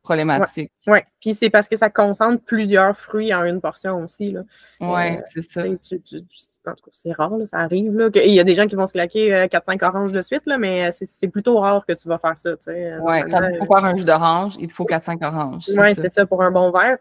problématique. 0.04 0.72
Oui, 0.86 0.94
ouais. 0.94 1.06
puis 1.20 1.34
c'est 1.34 1.50
parce 1.50 1.68
que 1.68 1.78
ça 1.78 1.90
concentre 1.90 2.44
plusieurs 2.44 2.98
fruits 2.98 3.34
en 3.34 3.44
une 3.46 3.62
portion 3.62 4.04
aussi. 4.04 4.36
Oui, 4.80 5.02
euh, 5.16 5.22
c'est 5.34 5.50
ça. 5.50 5.64
Tu, 5.64 6.02
tu, 6.02 6.18
en 6.18 6.72
tout 6.76 6.84
cas, 6.84 6.92
c'est 6.92 7.14
rare, 7.14 7.38
là, 7.38 7.46
ça 7.46 7.60
arrive. 7.60 7.98
Là, 7.98 8.10
Il 8.14 8.34
y 8.34 8.40
a 8.40 8.44
des 8.44 8.56
gens 8.56 8.68
qui 8.68 8.76
vont 8.76 8.86
se 8.86 8.92
claquer 8.92 9.48
4-5 9.48 9.84
euh, 9.84 9.88
oranges 9.88 10.12
de 10.12 10.22
suite, 10.22 10.44
là, 10.46 10.58
mais 10.58 10.92
c'est 10.92 11.28
plutôt 11.30 11.58
rare 11.60 11.86
que 11.86 11.94
tu 11.94 12.08
vas 12.08 12.20
faire 12.20 12.38
ça. 12.38 12.52
Oui, 12.68 13.22
quand 13.32 13.50
il 13.50 13.58
faut 13.60 13.74
faire 13.74 13.86
un 13.86 13.96
jus 13.96 14.06
d'orange, 14.06 14.56
il 14.60 14.68
te 14.68 14.74
faut 14.74 14.86
4-5 14.86 15.26
oranges. 15.26 15.64
Oui, 15.76 15.96
c'est 15.96 16.10
ça. 16.10 16.26
pour 16.26 16.44
un 16.44 16.52
bon 16.52 16.72
verre. 16.72 16.98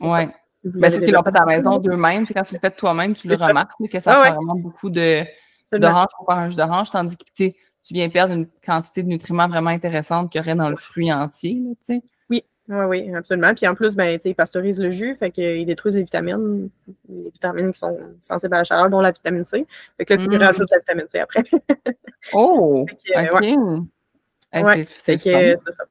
Oui. 0.00 0.28
Mais 0.64 0.90
c'est 0.90 1.00
ce 1.00 1.04
qu'ils 1.04 1.14
l'ont 1.14 1.24
fait 1.24 1.36
à 1.36 1.40
la 1.40 1.46
maison 1.46 1.78
d'eux-mêmes. 1.78 2.24
Quand 2.26 2.42
tu 2.42 2.54
le 2.54 2.60
fais 2.60 2.70
toi-même, 2.70 3.14
tu 3.14 3.26
le 3.26 3.34
remarques 3.34 3.72
que 3.90 4.00
ça 4.00 4.22
ah, 4.22 4.30
vraiment 4.30 4.54
beaucoup 4.54 4.90
d'orange 4.90 6.08
pour 6.16 6.26
faire 6.26 6.36
un 6.36 6.50
jus 6.50 6.56
d'orange, 6.56 6.90
tandis 6.90 7.16
que 7.16 7.24
tu 7.34 7.52
viens 7.90 8.08
perdre 8.08 8.34
une 8.34 8.46
quantité 8.64 9.02
de 9.02 9.08
nutriments 9.08 9.48
vraiment 9.48 9.70
intéressante 9.70 10.30
qu'il 10.30 10.40
y 10.40 10.44
aurait 10.44 10.54
dans 10.54 10.70
le 10.70 10.76
fruit 10.76 11.12
entier. 11.12 11.60
Là, 11.88 11.96
oui, 12.30 12.44
oui, 12.68 12.84
oui, 12.84 13.14
absolument. 13.14 13.54
Puis 13.54 13.66
en 13.66 13.74
plus, 13.74 13.96
ben, 13.96 14.18
ils 14.24 14.34
pasteurisent 14.34 14.80
le 14.80 14.90
jus, 14.90 15.14
fait 15.14 15.30
qu'ils 15.30 15.66
détruisent 15.66 15.96
les 15.96 16.04
vitamines, 16.04 16.70
les 17.08 17.30
vitamines 17.30 17.72
qui 17.72 17.78
sont 17.80 17.98
sensibles 18.20 18.54
à 18.54 18.58
la 18.58 18.64
chaleur, 18.64 18.88
dont 18.88 19.00
la 19.00 19.10
vitamine 19.10 19.44
C. 19.44 19.66
Fait 19.96 20.04
que 20.04 20.14
là, 20.14 20.22
tu 20.22 20.28
mmh. 20.28 20.36
rajoutes 20.36 20.70
la 20.70 20.78
vitamine 20.78 21.06
C 21.10 21.18
après. 21.18 21.42
oh! 22.32 22.86
fait 23.14 23.26
que, 23.26 23.34
OK. 23.34 24.64
Ouais. 24.64 24.86
c'est 24.98 25.72
ça. 25.72 25.84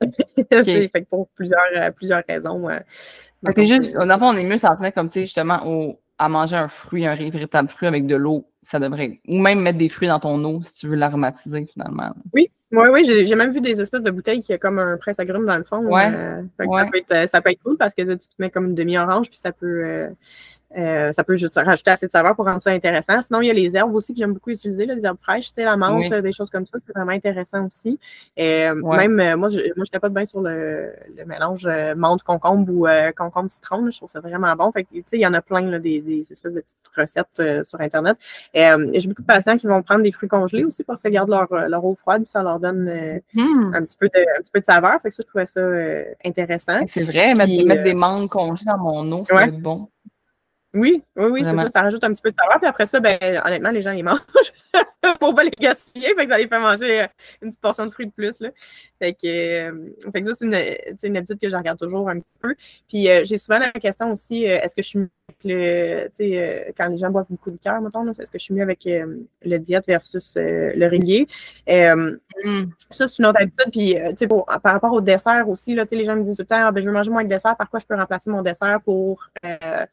fait 0.64 0.88
que 0.88 1.08
pour 1.08 1.28
plusieurs, 1.28 1.60
euh, 1.76 1.90
plusieurs 1.90 2.22
raisons. 2.28 2.68
Euh, 2.68 2.78
c'est 3.54 3.66
juste, 3.66 3.96
on 3.98 4.36
est 4.36 4.44
mieux 4.44 4.58
s'en 4.58 4.76
tenir 4.76 4.92
comme, 4.92 5.08
tu 5.08 5.14
sais, 5.14 5.22
justement, 5.22 5.60
au, 5.66 5.98
à 6.18 6.28
manger 6.28 6.56
un 6.56 6.68
fruit, 6.68 7.06
un 7.06 7.16
véritable 7.16 7.68
fruit 7.68 7.88
avec 7.88 8.06
de 8.06 8.14
l'eau, 8.14 8.46
ça 8.62 8.78
devrait. 8.78 9.20
Ou 9.28 9.38
même 9.38 9.60
mettre 9.60 9.78
des 9.78 9.88
fruits 9.88 10.08
dans 10.08 10.20
ton 10.20 10.42
eau 10.44 10.62
si 10.62 10.74
tu 10.74 10.86
veux 10.86 10.96
l'aromatiser 10.96 11.66
finalement. 11.66 12.14
Oui, 12.34 12.50
oui, 12.72 12.88
oui, 12.92 13.04
j'ai 13.04 13.34
même 13.34 13.50
vu 13.50 13.60
des 13.60 13.80
espèces 13.80 14.02
de 14.02 14.10
bouteilles 14.10 14.40
qui 14.40 14.52
a 14.52 14.58
comme 14.58 14.78
un 14.78 14.96
presse 14.96 15.18
agrumes 15.18 15.46
dans 15.46 15.56
le 15.56 15.64
fond. 15.64 15.78
Ouais. 15.78 16.10
Euh, 16.12 16.42
ça, 16.58 16.86
peut 16.86 16.98
être, 16.98 17.28
ça 17.28 17.42
peut 17.42 17.50
être 17.50 17.62
cool 17.62 17.76
parce 17.76 17.94
que 17.94 18.02
tu 18.02 18.18
te 18.18 18.34
mets 18.38 18.50
comme 18.50 18.66
une 18.66 18.74
demi-orange, 18.74 19.28
puis 19.28 19.38
ça 19.38 19.50
peut, 19.50 19.82
euh, 19.84 20.08
euh, 20.76 21.10
ça 21.10 21.24
peut 21.24 21.34
juste 21.34 21.54
rajouter 21.56 21.90
assez 21.90 22.06
de 22.06 22.12
saveur 22.12 22.36
pour 22.36 22.44
rendre 22.44 22.62
ça 22.62 22.70
intéressant. 22.70 23.20
Sinon, 23.22 23.40
il 23.40 23.46
y 23.46 23.50
a 23.50 23.54
les 23.54 23.76
herbes 23.76 23.94
aussi 23.94 24.12
que 24.12 24.18
j'aime 24.18 24.34
beaucoup 24.34 24.50
utiliser, 24.50 24.86
là, 24.86 24.94
les 24.94 25.04
herbes 25.04 25.18
fraîches, 25.20 25.48
tu 25.48 25.54
sais, 25.54 25.64
la 25.64 25.76
menthe, 25.76 26.12
des 26.12 26.32
choses 26.32 26.50
comme 26.50 26.66
ça, 26.66 26.78
c'est 26.84 26.92
vraiment 26.94 27.12
intéressant 27.12 27.66
aussi. 27.66 27.98
Euh, 28.38 28.74
Même, 28.74 29.18
euh, 29.18 29.36
moi, 29.36 29.48
je, 29.48 29.58
moi, 29.76 29.84
je 29.92 29.98
pas 29.98 30.08
bien 30.08 30.24
sur 30.24 30.40
le, 30.40 30.92
le 31.16 31.24
mélange 31.26 31.66
euh, 31.66 31.94
menthe-concombre 31.94 32.72
ou 32.72 32.86
concombre-citron. 33.16 33.90
Je 33.90 33.96
trouve 33.96 34.10
ça 34.10 34.20
vraiment 34.20 34.54
bon. 34.54 34.70
Fait 34.72 34.84
que, 34.84 34.88
tu 34.94 35.02
sais, 35.06 35.16
il 35.16 35.20
y 35.20 35.26
en 35.26 35.34
a 35.34 35.42
plein, 35.42 35.62
là, 35.62 35.78
des, 35.78 36.00
des, 36.00 36.24
espèces 36.30 36.54
de 36.54 36.60
petites 36.60 36.76
recettes 36.96 37.66
sur 37.66 37.80
Internet. 37.80 38.16
J'ai 38.54 39.08
beaucoup 39.08 39.22
de 39.22 39.26
patients 39.26 39.56
qui 39.56 39.66
vont 39.66 39.82
prendre 39.82 40.02
des 40.02 40.12
fruits 40.12 40.28
congelés 40.28 40.64
aussi 40.64 40.84
parce 40.84 41.02
qu'ils 41.02 41.10
gardent 41.10 41.30
leur, 41.30 41.52
leur 41.68 41.84
eau 41.84 41.94
froide, 41.94 42.22
puis 42.22 42.30
ça 42.30 42.42
leur 42.42 42.60
donne 42.60 42.84
hmm. 43.34 43.74
un, 43.74 43.82
petit 43.82 43.96
peu 43.96 44.08
de, 44.08 44.20
un 44.20 44.40
petit 44.40 44.52
peu 44.52 44.60
de 44.60 44.64
saveur. 44.64 45.00
Fait 45.02 45.10
que 45.10 45.14
ça, 45.16 45.22
je 45.22 45.28
trouvais 45.28 45.46
ça 45.46 45.60
intéressant. 46.24 46.80
C'est 46.86 47.04
vrai, 47.04 47.34
mettre, 47.34 47.66
mettre, 47.66 47.82
des 47.82 47.94
mangues 47.94 48.28
congelées 48.28 48.64
dans 48.66 48.78
mon 48.78 49.12
eau, 49.12 49.24
ça 49.26 49.46
bon. 49.48 49.88
Oui, 50.72 51.02
oui, 51.16 51.26
oui, 51.26 51.44
c'est 51.44 51.56
ça. 51.56 51.68
Ça 51.68 51.82
rajoute 51.82 52.04
un 52.04 52.12
petit 52.12 52.22
peu 52.22 52.30
de 52.30 52.36
saveur. 52.36 52.58
Puis 52.58 52.68
après 52.68 52.86
ça, 52.86 53.00
ben, 53.00 53.18
honnêtement, 53.44 53.70
les 53.70 53.82
gens, 53.82 53.90
ils 53.90 54.04
mangent 54.04 54.20
pour 55.18 55.34
pas 55.34 55.42
les 55.42 55.50
gaspiller. 55.50 56.14
Fait 56.14 56.24
que 56.24 56.30
ça 56.30 56.38
les 56.38 56.46
fait 56.46 56.60
manger 56.60 57.02
euh, 57.02 57.06
une 57.42 57.48
petite 57.48 57.60
portion 57.60 57.86
de 57.86 57.90
fruits 57.90 58.06
de 58.06 58.12
plus. 58.12 58.38
Là. 58.40 58.50
Fait 59.00 59.12
que, 59.12 59.70
euh, 59.70 59.94
fait 60.12 60.20
que 60.20 60.28
ça, 60.28 60.34
c'est 60.34 60.44
une, 60.44 60.54
une, 61.02 61.16
habitude 61.16 61.40
que 61.40 61.48
je 61.48 61.56
regarde 61.56 61.78
toujours 61.78 62.08
un 62.08 62.20
petit 62.20 62.38
peu. 62.40 62.54
Puis 62.88 63.08
euh, 63.08 63.22
j'ai 63.24 63.38
souvent 63.38 63.58
la 63.58 63.72
question 63.72 64.12
aussi, 64.12 64.44
est-ce 64.44 64.76
que 64.76 64.82
je 64.82 64.88
suis 64.88 64.98
mieux 65.00 65.10
avec 65.28 65.44
le, 65.44 66.08
tu 66.08 66.30
sais, 66.30 66.74
quand 66.76 66.88
les 66.88 66.98
gens 66.98 67.10
boivent 67.10 67.30
beaucoup 67.30 67.50
de 67.50 67.58
cœur, 67.58 67.80
mettons, 67.80 68.08
est-ce 68.10 68.30
que 68.30 68.38
je 68.38 68.44
suis 68.44 68.54
mieux 68.54 68.62
avec 68.62 68.84
le 68.86 69.58
diète 69.58 69.86
versus 69.86 70.34
le 70.36 70.86
régulier? 70.86 71.26
Mm. 71.66 72.64
Ça, 72.90 73.08
c'est 73.08 73.18
une 73.18 73.26
autre 73.26 73.40
habitude. 73.40 73.70
Puis, 73.72 73.94
tu 73.94 74.16
sais, 74.16 74.26
par 74.26 74.72
rapport 74.72 74.92
au 74.92 75.00
dessert 75.00 75.48
aussi, 75.48 75.74
là, 75.74 75.84
tu 75.84 75.90
sais, 75.90 75.96
les 75.96 76.04
gens 76.04 76.16
me 76.16 76.22
disent 76.22 76.36
tout 76.36 76.42
le 76.42 76.46
temps, 76.46 76.66
ah, 76.66 76.72
ben, 76.72 76.80
je 76.80 76.86
veux 76.86 76.92
manger 76.92 77.10
moins 77.10 77.24
de 77.24 77.28
dessert, 77.28 77.56
par 77.56 77.70
quoi 77.70 77.80
je 77.80 77.86
peux 77.86 77.94
remplacer 77.94 78.30
mon 78.30 78.42
dessert 78.42 78.80
pour 78.84 79.28
euh, 79.44 79.86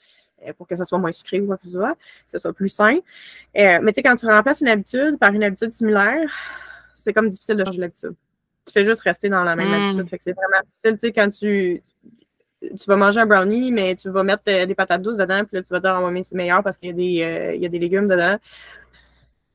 pour 0.57 0.67
que 0.67 0.75
ça 0.75 0.85
soit 0.85 0.97
moins 0.97 1.11
sucré 1.11 1.39
ou 1.39 1.47
quoi 1.47 1.57
que 1.57 1.65
ce 1.65 1.71
soit, 1.71 1.93
que 1.93 2.31
ce 2.31 2.39
soit 2.39 2.53
plus 2.53 2.69
sain. 2.69 2.97
Euh, 3.57 3.79
mais 3.81 3.91
tu 3.91 3.95
sais, 3.95 4.03
quand 4.03 4.15
tu 4.15 4.25
remplaces 4.25 4.61
une 4.61 4.67
habitude 4.67 5.17
par 5.19 5.33
une 5.33 5.43
habitude 5.43 5.71
similaire, 5.71 6.31
c'est 6.95 7.13
comme 7.13 7.29
difficile 7.29 7.55
de 7.55 7.65
changer 7.65 7.81
l'habitude. 7.81 8.13
Tu 8.65 8.73
fais 8.73 8.85
juste 8.85 9.01
rester 9.01 9.29
dans 9.29 9.43
la 9.43 9.55
même 9.55 9.69
hmm. 9.69 9.89
habitude. 9.89 10.09
Fait 10.09 10.17
que 10.17 10.23
c'est 10.23 10.33
vraiment 10.33 10.61
difficile, 10.65 10.93
tu 10.93 10.99
sais, 10.99 11.11
quand 11.11 11.29
tu, 11.29 11.81
tu 12.61 12.85
vas 12.87 12.95
manger 12.95 13.19
un 13.21 13.25
brownie, 13.25 13.71
mais 13.71 13.95
tu 13.95 14.09
vas 14.09 14.23
mettre 14.23 14.43
euh, 14.49 14.65
des 14.65 14.75
patates 14.75 15.01
douces 15.01 15.17
dedans, 15.17 15.43
puis 15.45 15.57
là, 15.57 15.63
tu 15.63 15.69
vas 15.69 15.79
dire, 15.79 15.97
oh, 16.01 16.09
mais 16.11 16.23
c'est 16.23 16.35
meilleur 16.35 16.63
parce 16.63 16.77
qu'il 16.77 16.99
y, 16.99 17.17
y, 17.17 17.23
a 17.23 17.69
des 17.69 17.79
légumes 17.79 18.07
dedans. 18.07 18.37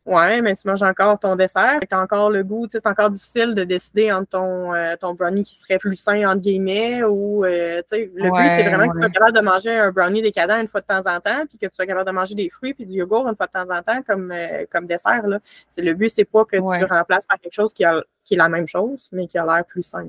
Ouais, 0.04 0.42
mais 0.42 0.54
tu 0.54 0.66
manges 0.66 0.82
encore 0.82 1.16
ton 1.20 1.36
dessert. 1.36 1.78
Tu 1.88 1.94
as 1.94 2.00
encore 2.00 2.28
le 2.28 2.42
goût. 2.42 2.66
C'est 2.68 2.84
encore 2.88 3.10
difficile 3.10 3.54
de 3.54 3.62
décider 3.62 4.10
entre 4.10 4.30
ton, 4.30 4.74
euh, 4.74 4.96
ton 4.96 5.14
brownie 5.14 5.44
qui 5.44 5.54
serait 5.54 5.78
plus 5.78 5.94
sain, 5.94 6.28
entre 6.28 6.40
guillemets, 6.40 7.04
ou 7.04 7.44
euh, 7.44 7.82
le 7.92 8.06
but, 8.06 8.48
c'est 8.48 8.68
vraiment 8.68 8.88
que 8.88 8.94
tu 8.94 8.98
sois 8.98 9.10
capable 9.10 9.36
de 9.36 9.42
manger 9.42 9.70
un 9.70 9.92
brownie 9.92 10.20
décadent 10.20 10.60
une 10.60 10.66
fois 10.66 10.80
de 10.80 10.86
temps 10.86 11.06
en 11.06 11.20
temps, 11.20 11.46
puis 11.48 11.56
que 11.56 11.66
tu 11.66 11.74
sois 11.74 11.86
capable 11.86 12.06
de 12.06 12.14
manger 12.14 12.34
des 12.34 12.50
fruits 12.50 12.74
puis 12.74 12.84
du 12.84 12.98
yogourt 12.98 13.28
une 13.28 13.36
fois 13.36 13.46
de 13.46 13.52
temps 13.52 13.72
en 13.72 13.82
temps 13.82 14.02
comme, 14.02 14.32
euh, 14.32 14.64
comme 14.70 14.86
dessert. 14.86 15.24
Là. 15.28 15.38
Le 15.78 15.92
but, 15.92 16.08
c'est 16.08 16.24
pas 16.24 16.44
que 16.44 16.56
tu 16.56 16.84
remplaces 16.84 17.26
par 17.26 17.38
quelque 17.38 17.54
chose 17.54 17.72
qui, 17.72 17.84
a, 17.84 18.02
qui 18.24 18.34
est 18.34 18.38
la 18.38 18.48
même 18.48 18.66
chose, 18.66 19.08
mais 19.12 19.28
qui 19.28 19.38
a 19.38 19.46
l'air 19.46 19.64
plus 19.64 19.84
sain. 19.84 20.08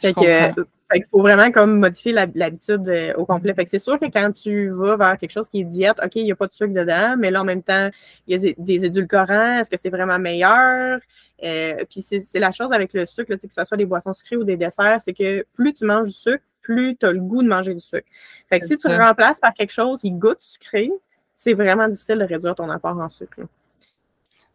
Fait 0.00 0.12
que, 0.12 0.64
il 0.94 1.04
faut 1.10 1.20
vraiment 1.20 1.50
comme 1.50 1.78
modifier 1.78 2.12
l'habitude 2.12 2.88
euh, 2.88 3.14
au 3.16 3.24
complet. 3.24 3.54
Fait 3.54 3.64
que 3.64 3.70
c'est 3.70 3.78
sûr 3.78 3.98
que 3.98 4.06
quand 4.06 4.30
tu 4.32 4.68
vas 4.68 4.96
vers 4.96 5.18
quelque 5.18 5.30
chose 5.30 5.48
qui 5.48 5.60
est 5.60 5.64
diète, 5.64 5.98
OK, 6.02 6.16
il 6.16 6.24
n'y 6.24 6.32
a 6.32 6.36
pas 6.36 6.46
de 6.46 6.54
sucre 6.54 6.72
dedans, 6.72 7.16
mais 7.18 7.30
là, 7.30 7.42
en 7.42 7.44
même 7.44 7.62
temps, 7.62 7.90
il 8.26 8.36
y 8.36 8.48
a 8.48 8.52
des 8.56 8.84
édulcorants. 8.84 9.60
Est-ce 9.60 9.70
que 9.70 9.78
c'est 9.78 9.90
vraiment 9.90 10.18
meilleur? 10.18 11.00
Euh, 11.42 11.84
puis 11.90 12.02
c'est 12.02 12.38
la 12.38 12.52
chose 12.52 12.72
avec 12.72 12.92
le 12.92 13.06
sucre, 13.06 13.34
que 13.34 13.40
ce 13.50 13.64
soit 13.64 13.76
des 13.76 13.86
boissons 13.86 14.14
sucrées 14.14 14.36
ou 14.36 14.44
des 14.44 14.56
desserts, 14.56 15.00
c'est 15.02 15.12
que 15.12 15.44
plus 15.54 15.74
tu 15.74 15.84
manges 15.84 16.08
du 16.08 16.14
sucre, 16.14 16.44
plus 16.60 16.96
tu 16.96 17.06
as 17.06 17.12
le 17.12 17.20
goût 17.20 17.42
de 17.42 17.48
manger 17.48 17.74
du 17.74 17.80
sucre. 17.80 18.06
Fait 18.48 18.60
que 18.60 18.66
si 18.66 18.76
tu 18.76 18.88
remplaces 18.88 19.40
par 19.40 19.52
quelque 19.52 19.72
chose 19.72 20.00
qui 20.00 20.10
goûte 20.10 20.40
sucré, 20.40 20.90
c'est 21.36 21.54
vraiment 21.54 21.88
difficile 21.88 22.18
de 22.18 22.24
réduire 22.24 22.54
ton 22.54 22.70
apport 22.70 22.96
en 22.98 23.08
sucre. 23.08 23.40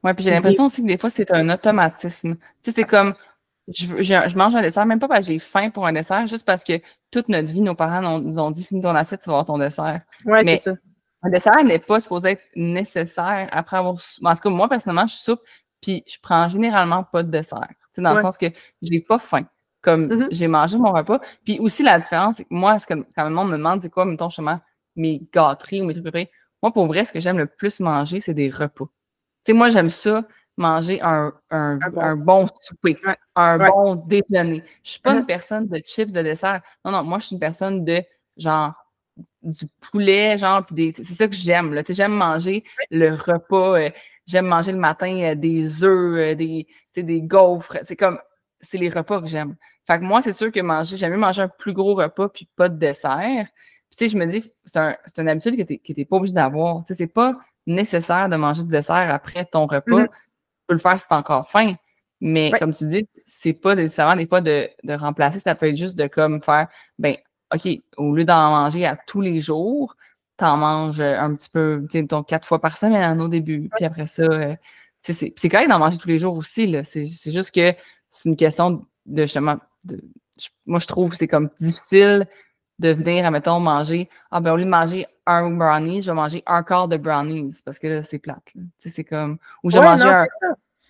Oui, 0.04 0.13
puis 0.13 0.23
j'ai 0.23 0.32
l'impression 0.32 0.65
aussi 0.65 0.82
que 0.82 0.88
des 0.88 0.97
fois, 0.97 1.10
c'est 1.10 1.30
un 1.32 1.49
automatisme. 1.49 2.36
Tu 2.63 2.71
sais, 2.71 2.71
c'est 2.71 2.84
comme 2.86 3.13
je, 3.72 4.36
mange 4.36 4.56
un 4.56 4.62
dessert, 4.62 4.86
même 4.86 5.00
pas 5.00 5.08
parce 5.08 5.26
que 5.26 5.34
j'ai 5.34 5.40
faim 5.40 5.70
pour 5.70 5.86
un 5.86 5.94
dessert, 5.94 6.28
juste 6.28 6.46
parce 6.46 6.64
que 6.64 6.80
toute 7.12 7.30
notre 7.30 7.52
vie, 7.52 7.62
nos 7.62 7.76
parents 7.76 8.20
nous 8.20 8.40
ont 8.40 8.52
dit 8.52 8.64
finis 8.64 8.82
ton 8.82 8.96
assiette, 8.96 9.22
tu 9.22 9.30
vas 9.30 9.40
avoir 9.40 9.46
ton 9.46 9.58
dessert. 9.58 10.02
Oui, 10.26 10.40
c'est 10.44 10.58
ça. 10.58 10.74
Un 11.22 11.30
dessert 11.30 11.64
n'est 11.64 11.80
pas 11.80 12.00
supposé 12.00 12.32
être 12.32 12.44
nécessaire 12.56 13.50
après 13.52 13.78
avoir. 13.78 13.96
En 14.24 14.36
tout 14.36 14.42
cas, 14.42 14.50
moi, 14.50 14.70
personnellement, 14.70 15.08
je 15.08 15.16
soupe, 15.16 15.42
puis 15.82 16.04
je 16.08 16.18
prends 16.22 16.48
généralement 16.50 17.04
pas 17.04 17.24
de 17.24 17.30
dessert. 17.30 17.68
Dans 17.98 18.14
le 18.14 18.22
sens 18.22 18.38
que 18.38 18.46
j'ai 18.82 19.02
pas 19.02 19.20
faim. 19.20 19.46
Comme 19.82 20.08
mm-hmm. 20.08 20.28
j'ai 20.32 20.48
mangé 20.48 20.78
mon 20.78 20.92
repas. 20.92 21.20
Puis 21.44 21.60
aussi, 21.60 21.84
la 21.84 22.00
différence, 22.00 22.36
c'est 22.36 22.44
que 22.44 22.54
moi, 22.54 22.80
ce 22.80 22.88
que, 22.88 22.94
quand 23.16 23.24
le 23.26 23.30
monde 23.30 23.50
me 23.50 23.58
demande, 23.58 23.82
c'est 23.82 23.90
quoi, 23.90 24.06
mettons, 24.06 24.30
justement, 24.30 24.60
mes 24.96 25.22
gâteries 25.34 25.82
ou 25.82 25.86
mes 25.86 25.94
trucs 25.94 26.06
préférés. 26.06 26.32
Moi, 26.62 26.72
pour 26.72 26.88
vrai, 26.88 27.06
ce 27.06 27.12
que 27.12 27.20
j'aime 27.20 27.38
le 27.38 27.46
plus 27.46 27.80
manger, 27.80 28.20
c'est 28.20 28.34
des 28.34 28.50
repas. 28.50 28.86
Tu 28.86 29.52
sais, 29.52 29.54
moi, 29.54 29.70
j'aime 29.70 29.90
ça 29.90 30.24
manger 30.60 31.02
un, 31.02 31.34
un, 31.50 31.80
un, 31.98 32.15
bon. 32.15 32.48
souper, 32.62 32.98
un 33.36 33.58
bon 33.58 33.95
déjeuner. 33.95 34.63
Je 34.84 34.91
suis 34.91 35.00
pas 35.00 35.13
une 35.13 35.22
uh-huh. 35.22 35.26
personne 35.26 35.67
de 35.67 35.82
chips 35.86 36.12
de 36.12 36.22
dessert. 36.22 36.62
Non, 36.86 36.91
non, 36.91 37.04
moi, 37.04 37.19
je 37.19 37.28
suis 37.28 37.36
une 37.36 37.39
personne 37.39 37.84
de 37.84 38.04
genre 38.38 38.74
du 39.41 39.65
poulet, 39.80 40.38
genre, 40.38 40.65
puis 40.65 40.91
c'est 40.95 41.04
ça 41.04 41.28
que 41.28 41.36
j'aime. 41.36 41.74
Là. 41.74 41.82
J'aime 41.88 42.13
manger 42.13 42.63
le 42.91 43.13
repas. 43.15 43.80
Euh, 43.80 43.89
j'aime 44.26 44.48
manger 44.48 44.72
le 44.74 44.78
matin 44.78 45.17
euh, 45.22 45.36
des 45.36 45.84
œufs, 45.84 46.17
euh, 46.17 46.36
des, 46.36 46.67
des 46.95 47.22
gaufres. 47.22 47.78
C'est 47.84 47.95
comme, 47.95 48.19
c'est 48.60 48.78
les 48.78 48.89
repas 48.89 49.22
que 49.22 49.28
j'aime. 49.28 49.56
Fait 49.88 49.98
que 49.98 50.04
moi, 50.04 50.22
c'est 50.22 50.34
sûr 50.34 50.52
que 50.52 50.60
manger, 50.60 50.98
j'aime 50.98 51.13
mieux 51.13 51.17
manger 51.17 51.43
un 51.43 51.48
plus 51.48 51.74
gros 51.74 51.95
repas 51.95 52.30
puis 52.30 52.48
pas 52.56 52.69
de 52.69 52.78
dessert. 52.78 53.48
Puis, 53.89 53.98
tu 53.98 54.06
sais, 54.06 54.10
je 54.10 54.17
me 54.17 54.26
dis, 54.26 54.52
c'est 54.65 54.80
un, 54.80 54.95
une 55.17 55.30
habitude 55.30 55.56
que 55.58 55.74
tu 55.74 55.93
n'es 55.98 56.06
pas 56.06 56.17
obligé 56.17 56.34
d'avoir. 56.34 56.84
Tu 56.84 56.93
sais, 56.93 57.06
c'est 57.06 57.13
pas 57.13 57.34
nécessaire 57.65 58.30
de 58.30 58.36
manger 58.36 58.63
du 58.63 58.69
dessert 58.69 59.12
après 59.13 59.45
ton 59.45 59.65
repas. 59.67 60.04
Mm-hmm 60.04 60.10
peux 60.70 60.76
le 60.76 60.80
faire 60.80 61.00
si 61.00 61.08
t'es 61.08 61.16
encore 61.16 61.50
faim. 61.50 61.76
Mais 62.22 62.52
comme 62.60 62.74
tu 62.74 62.86
dis, 62.86 63.08
c'est 63.26 63.54
pas 63.54 63.76
nécessairement 63.76 64.16
des 64.16 64.28
fois 64.28 64.42
de, 64.42 64.70
remplacer, 64.90 65.40
ça 65.40 65.56
peut 65.56 65.68
être 65.68 65.78
juste 65.78 65.96
de 65.96 66.08
comme 66.08 66.42
faire, 66.44 66.68
ben, 66.98 67.16
OK, 67.54 67.68
au 67.98 68.14
lieu 68.14 68.26
d'en 68.26 68.52
manger 68.52 68.86
à 68.86 68.96
tous 68.96 69.22
les 69.22 69.42
jours, 69.42 69.96
t'en 70.38 70.58
manges 70.58 71.00
un 71.00 71.34
petit 71.36 71.50
peu, 71.50 71.86
tu 71.90 72.00
sais, 72.00 72.08
quatre 72.28 72.48
fois 72.48 72.60
par 72.60 72.78
semaine 72.78 73.22
au 73.22 73.28
début. 73.28 73.70
Puis 73.76 73.86
après 73.86 74.08
ça, 74.08 74.24
euh, 74.24 74.56
c'est 75.02 75.50
quand 75.50 75.60
même 75.60 75.70
d'en 75.70 75.80
manger 75.80 75.98
tous 75.98 76.08
les 76.08 76.20
jours 76.20 76.36
aussi. 76.36 76.68
Là. 76.68 76.84
C'est, 76.84 77.06
juste 77.06 77.54
que 77.54 77.74
c'est 78.10 78.30
une 78.30 78.36
question 78.36 78.86
de 79.06 79.22
justement. 79.24 79.58
De, 79.84 80.02
moi, 80.66 80.80
je 80.80 80.88
trouve 80.88 81.10
que 81.12 81.18
c'est 81.18 81.28
comme 81.28 81.50
difficile 81.60 82.28
de 82.80 82.94
venir, 82.94 83.26
admettons, 83.26 83.60
manger. 83.60 84.10
Ah 84.32 84.39
ben 84.39 84.54
au 84.54 84.58
lieu 84.58 84.65
de 84.65 84.70
manger 84.70 85.06
un 85.26 85.52
brownie, 85.52 86.02
je 86.02 86.12
vais 86.12 86.15
manger 86.15 86.44
un 86.48 86.63
quart 86.63 86.88
de 86.88 86.98
brownies 86.98 87.62
parce 87.63 87.78
que 87.78 87.88
là, 87.88 88.04
c'est 88.04 88.20
plate. 88.20 88.54
C'est 88.80 89.04
comme. 89.04 89.38
Ou 89.63 89.70
je 89.70 89.78
vais 89.78 89.84
manger 89.84 90.06
un. 90.06 90.28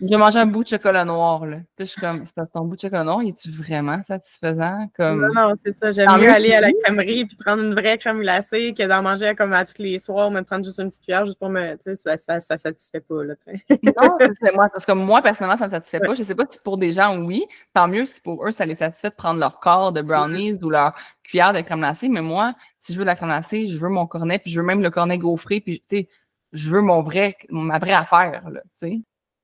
J'ai 0.02 0.16
mangé 0.16 0.38
un 0.38 0.46
bout 0.46 0.64
de 0.64 0.68
chocolat 0.68 1.04
noir, 1.04 1.44
là. 1.44 1.58
Puis 1.76 1.86
je 1.86 1.90
suis 1.92 2.00
comme, 2.00 2.24
c'est 2.24 2.52
ton 2.52 2.64
bout 2.64 2.76
de 2.76 2.80
chocolat 2.80 3.04
noir, 3.04 3.20
est-tu 3.20 3.50
vraiment 3.50 4.02
satisfaisant? 4.02 4.88
Comme... 4.96 5.20
Non, 5.20 5.48
non, 5.48 5.54
c'est 5.62 5.72
ça. 5.72 5.92
J'aime 5.92 6.08
mieux 6.18 6.30
aller 6.30 6.52
à 6.52 6.60
la 6.62 6.72
crèmerie 6.72 7.26
puis 7.26 7.36
prendre 7.36 7.62
une 7.62 7.74
vraie 7.74 7.98
crème 7.98 8.20
glacée 8.20 8.72
que 8.76 8.86
d'en 8.86 9.02
manger 9.02 9.34
comme 9.34 9.52
à 9.52 9.64
tous 9.64 9.82
les 9.82 9.98
soirs, 9.98 10.30
me 10.30 10.40
prendre 10.40 10.64
juste 10.64 10.78
une 10.78 10.88
petite 10.88 11.02
cuillère 11.02 11.26
juste 11.26 11.38
pour 11.38 11.50
me. 11.50 11.74
Tu 11.74 11.82
sais, 11.84 11.96
ça, 11.96 12.16
ça, 12.16 12.40
ça 12.40 12.56
satisfait 12.56 13.00
pas, 13.00 13.24
là, 13.24 13.34
Non, 13.70 14.16
c'est 14.42 14.54
moi. 14.54 14.68
Parce 14.72 14.86
que 14.86 14.92
moi, 14.92 15.20
personnellement, 15.20 15.58
ça 15.58 15.66
me 15.66 15.72
satisfait 15.72 16.00
pas. 16.00 16.14
Je 16.14 16.22
sais 16.22 16.34
pas 16.34 16.44
si 16.48 16.58
pour 16.62 16.78
des 16.78 16.92
gens, 16.92 17.18
oui. 17.18 17.44
Tant 17.74 17.86
mieux 17.86 18.06
si 18.06 18.22
pour 18.22 18.46
eux, 18.46 18.52
ça 18.52 18.64
les 18.64 18.76
satisfait 18.76 19.10
de 19.10 19.14
prendre 19.14 19.38
leur 19.38 19.60
corps 19.60 19.92
de 19.92 20.00
brownies 20.00 20.58
ou 20.62 20.70
leur 20.70 20.94
cuillère 21.22 21.52
de 21.52 21.60
crème 21.60 21.80
glacée. 21.80 22.08
Mais 22.08 22.22
moi, 22.22 22.54
si 22.78 22.94
je 22.94 22.98
veux 22.98 23.04
de 23.04 23.10
la 23.10 23.16
crème 23.16 23.28
glacée, 23.28 23.68
je 23.68 23.76
veux 23.78 23.90
mon 23.90 24.06
cornet, 24.06 24.38
puis 24.38 24.50
je 24.50 24.60
veux 24.60 24.66
même 24.66 24.82
le 24.82 24.90
cornet 24.90 25.18
gaufré, 25.18 25.60
puis 25.60 25.84
tu 25.88 25.98
sais, 25.98 26.08
je 26.52 26.70
veux 26.70 26.80
mon 26.80 27.02
vrai, 27.02 27.36
ma 27.50 27.78
vraie 27.78 27.92
affaire, 27.92 28.48
là, 28.50 28.60
tu 28.80 28.88
sais 28.88 29.00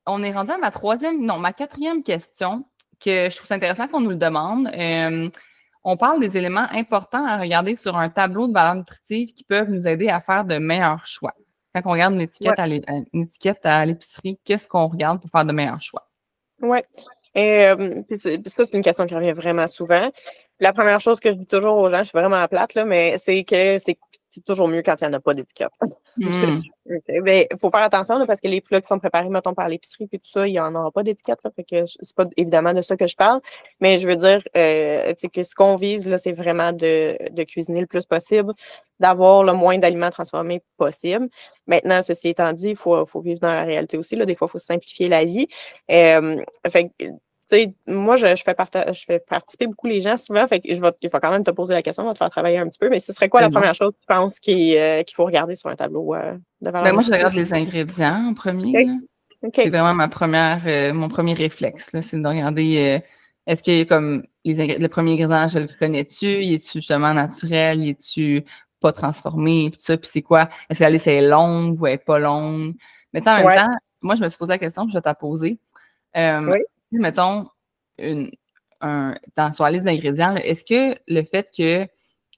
on 0.07 0.23
est 0.23 0.33
rendu 0.33 0.53
à 0.53 0.59
ma 0.59 0.71
troisième, 0.71 1.25
non, 1.25 1.39
ma 1.39 1.53
quatrième 1.53 2.03
question, 2.03 2.65
que 3.01 3.29
je 3.31 3.37
trouve 3.37 3.53
intéressant 3.53 3.89
qu'on 3.89 4.01
nous 4.01 4.11
le 4.11 4.17
demande. 4.17 4.69
Euh, 4.69 5.29
on 5.85 5.97
parle 5.97 6.21
des 6.21 6.37
éléments 6.37 6.67
importants 6.73 7.25
à 7.25 7.39
regarder 7.39 7.77
sur 7.77 7.97
un 7.97 8.09
tableau 8.09 8.49
de 8.49 8.53
valeur 8.53 8.75
nutritive 8.75 9.33
qui 9.35 9.45
peuvent 9.45 9.71
nous 9.71 9.87
aider 9.87 10.09
à 10.09 10.21
faire 10.21 10.45
de 10.45 10.59
meilleurs 10.59 11.07
choix. 11.07 11.35
Quand 11.75 11.83
on 11.85 11.93
regarde 11.93 12.15
une 12.15 12.23
étiquette, 12.23 12.59
à 13.67 13.87
l'épicerie, 13.87 14.39
qu'est-ce 14.45 14.69
qu'on 14.69 14.87
regarde 14.87 15.21
pour 15.21 15.31
faire 15.31 15.45
de 15.45 15.53
meilleurs 15.53 15.81
choix? 15.81 16.09
Oui. 16.63 16.79
Euh, 17.37 18.03
ça, 18.17 18.31
c'est 18.47 18.73
une 18.73 18.83
question 18.83 19.07
qui 19.07 19.15
revient 19.15 19.35
vraiment 19.35 19.67
souvent. 19.67 20.11
La 20.61 20.73
première 20.73 21.01
chose 21.01 21.21
que 21.21 21.31
je 21.31 21.35
dis 21.35 21.47
toujours 21.47 21.77
aux 21.77 21.91
gens, 21.91 21.99
je 21.99 22.05
suis 22.05 22.19
vraiment 22.19 22.47
plate, 22.49 22.75
là, 22.75 22.85
mais 22.85 23.17
c'est 23.19 23.45
que 23.45 23.79
c'est 23.79 24.45
toujours 24.45 24.69
mieux 24.69 24.83
quand 24.83 24.95
il 25.01 25.05
n'y 25.09 25.15
en 25.15 25.19
a 25.19 25.21
pas 25.21 25.35
d'étiquette. 25.35 25.71
Il 26.19 26.29
hmm. 26.29 27.23
ben, 27.25 27.45
faut 27.61 27.69
faire 27.69 27.83
attention 27.83 28.25
parce 28.27 28.41
que 28.41 28.49
les 28.49 28.63
plats 28.63 28.81
qui 28.81 28.87
sont 28.87 28.99
préparés, 28.99 29.29
mettons, 29.29 29.53
par 29.53 29.69
l'épicerie 29.69 30.09
et 30.11 30.19
tout 30.19 30.31
ça, 30.31 30.47
il 30.49 30.53
n'y 30.53 30.61
en 30.61 30.75
aura 30.75 30.91
pas 30.91 31.03
d'étiquette. 31.03 31.41
Fait 31.55 31.63
que 31.63 31.85
c'est 31.87 32.17
pas 32.17 32.25
évidemment 32.39 32.73
de 32.73 32.81
ça 32.81 32.97
que 32.97 33.07
je 33.07 33.17
parle. 33.17 33.41
Mais 33.81 33.99
je 33.99 34.09
veux 34.09 34.17
dire 34.17 34.41
euh, 34.57 35.13
que 35.13 35.43
ce 35.43 35.55
qu'on 35.55 35.77
vise, 35.77 36.09
là, 36.09 36.17
c'est 36.17 36.33
vraiment 36.33 36.73
de, 36.73 37.33
de, 37.33 37.43
cuisiner 37.43 37.81
le 37.81 37.87
plus 37.87 38.07
possible, 38.07 38.55
d'avoir 38.99 39.45
le 39.45 39.53
moins 39.53 39.77
d'aliments 39.77 40.09
transformés 40.09 40.63
possible. 40.79 41.29
Maintenant, 41.67 42.01
ceci 42.01 42.29
étant 42.29 42.53
dit, 42.55 42.71
il 42.71 42.77
faut, 42.77 43.05
faut, 43.05 43.21
vivre 43.21 43.41
dans 43.41 43.53
la 43.53 43.65
réalité 43.65 43.99
aussi. 43.99 44.17
Là. 44.17 44.25
Des 44.25 44.37
fois, 44.37 44.47
il 44.49 44.53
faut 44.53 44.59
simplifier 44.59 45.09
la 45.09 45.27
vie. 45.27 45.49
Euh, 45.91 46.37
fait 46.67 46.91
sais, 47.47 47.75
moi, 47.87 48.17
je, 48.17 48.27
je, 48.35 48.43
fais 48.43 48.57
je 48.93 49.05
fais 49.05 49.21
participer 49.21 49.67
beaucoup 49.67 49.87
les 49.87 50.01
gens 50.01 50.17
souvent, 50.17 50.47
fait 50.49 50.61
que 50.61 50.69
je 50.69 50.81
vais, 50.81 50.91
je 51.03 51.09
vais 51.09 51.21
quand 51.21 51.31
même 51.31 51.45
te 51.45 51.51
poser 51.51 51.75
la 51.75 51.83
question, 51.83 52.05
on 52.05 52.07
va 52.07 52.13
te 52.13 52.19
faire 52.19 52.31
travailler 52.31 52.59
un 52.59 52.69
petit 52.69 52.79
peu, 52.79 52.89
mais 52.89 53.01
ce 53.01 53.13
serait 53.13 53.29
quoi 53.29 53.41
la 53.41 53.51
première 53.51 53.75
chose 53.75 53.93
que 53.93 54.01
tu 54.01 54.07
penses 54.07 54.39
euh, 54.49 55.03
qu'il 55.03 55.15
faut 55.15 55.25
regarder 55.25 55.55
sur 55.55 55.71
un 55.71 55.77
tableau 55.77 56.15
euh, 56.15 56.37
de 56.61 56.71
valeur? 56.71 56.85
Ben, 56.85 56.93
moi, 56.93 57.03
je 57.03 57.13
regarde 57.13 57.35
les 57.35 57.53
ingrédients 57.55 58.29
en 58.29 58.35
premier. 58.35 58.89
C'est 59.55 59.69
vraiment 59.69 59.95
ma 59.95 60.09
première, 60.09 60.63
euh, 60.67 60.93
mon 60.93 61.09
premier 61.09 61.35
réflexe, 61.35 61.91
c'est 62.01 62.21
de 62.21 62.27
regarder 62.27 63.03
est-ce 63.47 63.63
qu'il 63.63 63.79
y 63.79 63.81
a 63.81 63.85
comme 63.85 64.25
les 64.45 64.79
le 64.79 64.89
premier 64.89 65.13
ingrédient, 65.13 65.47
je 65.47 65.61
le 65.61 65.69
connais-tu? 65.79 66.27
est-tu 66.27 66.79
justement 66.79 67.15
naturel? 67.15 67.89
est-tu 67.89 68.45
pas 68.81 68.93
transformé? 68.93 69.71
Puis 69.71 69.81
ça, 69.81 69.97
puis 69.97 70.11
c'est 70.13 70.23
quoi? 70.23 70.49
Est-ce 70.69 70.81
que 70.81 70.85
la 70.85 70.91
liste 70.91 71.07
est 71.07 71.23
longue 71.23 71.81
ou 71.81 71.87
elle 71.87 71.95
est 71.95 71.99
pas 71.99 72.19
longue? 72.19 72.75
Mais 73.13 73.27
en 73.29 73.37
même 73.37 73.57
temps, 73.57 73.75
moi, 74.03 74.17
je 74.17 74.23
me 74.23 74.29
suis 74.29 74.37
posé 74.37 74.53
la 74.53 74.59
question, 74.59 74.89
je 74.89 74.95
vais 74.95 75.01
te 75.01 75.09
la 75.09 75.15
poser. 75.15 75.61
oui 76.17 76.59
mettons, 76.99 77.49
une, 77.99 78.31
un, 78.81 79.15
dans, 79.37 79.53
sur 79.53 79.65
la 79.65 79.71
liste 79.71 79.85
d'ingrédients, 79.85 80.37
est-ce 80.37 80.65
que 80.65 80.99
le 81.07 81.23
fait 81.23 81.49
que 81.57 81.89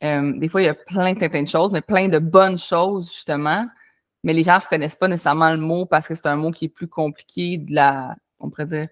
euh, 0.04 0.32
des 0.38 0.48
fois, 0.48 0.62
il 0.62 0.66
y 0.66 0.68
a 0.68 0.74
plein, 0.74 1.14
plein, 1.14 1.28
plein 1.28 1.42
de 1.42 1.48
choses, 1.48 1.72
mais 1.72 1.80
plein 1.80 2.08
de 2.08 2.18
bonnes 2.18 2.58
choses, 2.58 3.12
justement, 3.12 3.64
mais 4.22 4.32
les 4.32 4.42
gens 4.42 4.56
ne 4.56 4.60
reconnaissent 4.60 4.94
pas 4.94 5.08
nécessairement 5.08 5.50
le 5.50 5.58
mot 5.58 5.86
parce 5.86 6.06
que 6.06 6.14
c'est 6.14 6.26
un 6.26 6.36
mot 6.36 6.50
qui 6.50 6.66
est 6.66 6.68
plus 6.68 6.88
compliqué 6.88 7.58
de 7.58 7.74
la, 7.74 8.16
on 8.38 8.50
pourrait 8.50 8.66
dire, 8.66 8.88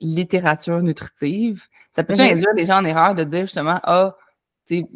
littérature 0.00 0.80
nutritive? 0.82 1.66
Ça 1.94 2.04
peut-tu 2.04 2.20
mm-hmm. 2.20 2.32
induire 2.32 2.54
les 2.54 2.66
gens 2.66 2.78
en 2.78 2.84
erreur 2.84 3.14
de 3.14 3.24
dire 3.24 3.42
justement, 3.42 3.80
ah, 3.82 4.16
tu 4.66 4.86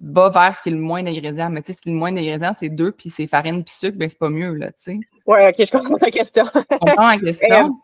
va 0.00 0.30
vers 0.30 0.56
ce 0.56 0.62
qui 0.62 0.68
est 0.68 0.72
le 0.72 0.78
moins 0.78 1.02
d'ingrédients. 1.02 1.50
Mais 1.50 1.60
tu 1.60 1.72
sais, 1.72 1.80
si 1.82 1.90
le 1.90 1.94
moins 1.94 2.12
d'ingrédients, 2.12 2.52
c'est 2.56 2.68
deux, 2.68 2.92
puis 2.92 3.10
c'est 3.10 3.26
farine, 3.26 3.64
puis 3.64 3.74
sucre, 3.74 3.98
ben 3.98 4.08
c'est 4.08 4.18
pas 4.18 4.30
mieux, 4.30 4.54
là, 4.54 4.70
tu 4.72 4.78
sais. 4.78 5.00
Oui, 5.26 5.38
OK, 5.48 5.54
je 5.58 5.70
comprends 5.70 5.96
la 6.00 6.10
question. 6.10 6.48
je 6.54 6.76
comprends 6.78 7.08
la 7.08 7.18
question. 7.32 7.78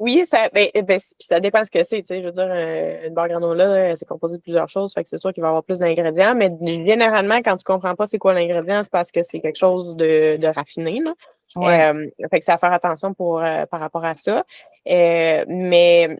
Oui, 0.00 0.24
ça, 0.24 0.48
ben, 0.54 0.66
eh 0.72 0.80
ben 0.80 0.98
ça 1.18 1.40
dépend 1.40 1.62
ce 1.62 1.70
que 1.70 1.84
c'est. 1.84 2.02
Je 2.08 2.26
veux 2.26 2.32
dire, 2.32 2.48
euh, 2.48 3.08
une 3.08 3.12
barre 3.12 3.28
granola, 3.28 3.94
c'est 3.96 4.06
composé 4.06 4.38
de 4.38 4.42
plusieurs 4.42 4.68
choses, 4.70 4.94
fait 4.94 5.02
que 5.02 5.10
c'est 5.10 5.18
sûr 5.18 5.30
qu'il 5.30 5.42
va 5.42 5.48
y 5.48 5.50
avoir 5.50 5.62
plus 5.62 5.80
d'ingrédients, 5.80 6.34
mais 6.34 6.50
généralement, 6.64 7.36
quand 7.44 7.58
tu 7.58 7.64
comprends 7.64 7.94
pas 7.94 8.06
c'est 8.06 8.18
quoi 8.18 8.32
l'ingrédient, 8.32 8.82
c'est 8.82 8.90
parce 8.90 9.12
que 9.12 9.22
c'est 9.22 9.40
quelque 9.40 9.58
chose 9.58 9.94
de, 9.96 10.38
de 10.38 10.46
raffiné. 10.46 11.00
Là. 11.04 11.12
Euh, 11.58 12.06
fait 12.30 12.38
que 12.38 12.44
c'est 12.46 12.52
à 12.52 12.56
faire 12.56 12.72
attention 12.72 13.12
pour, 13.12 13.42
euh, 13.42 13.66
par 13.66 13.80
rapport 13.80 14.06
à 14.06 14.14
ça. 14.14 14.42
mais 14.86 16.18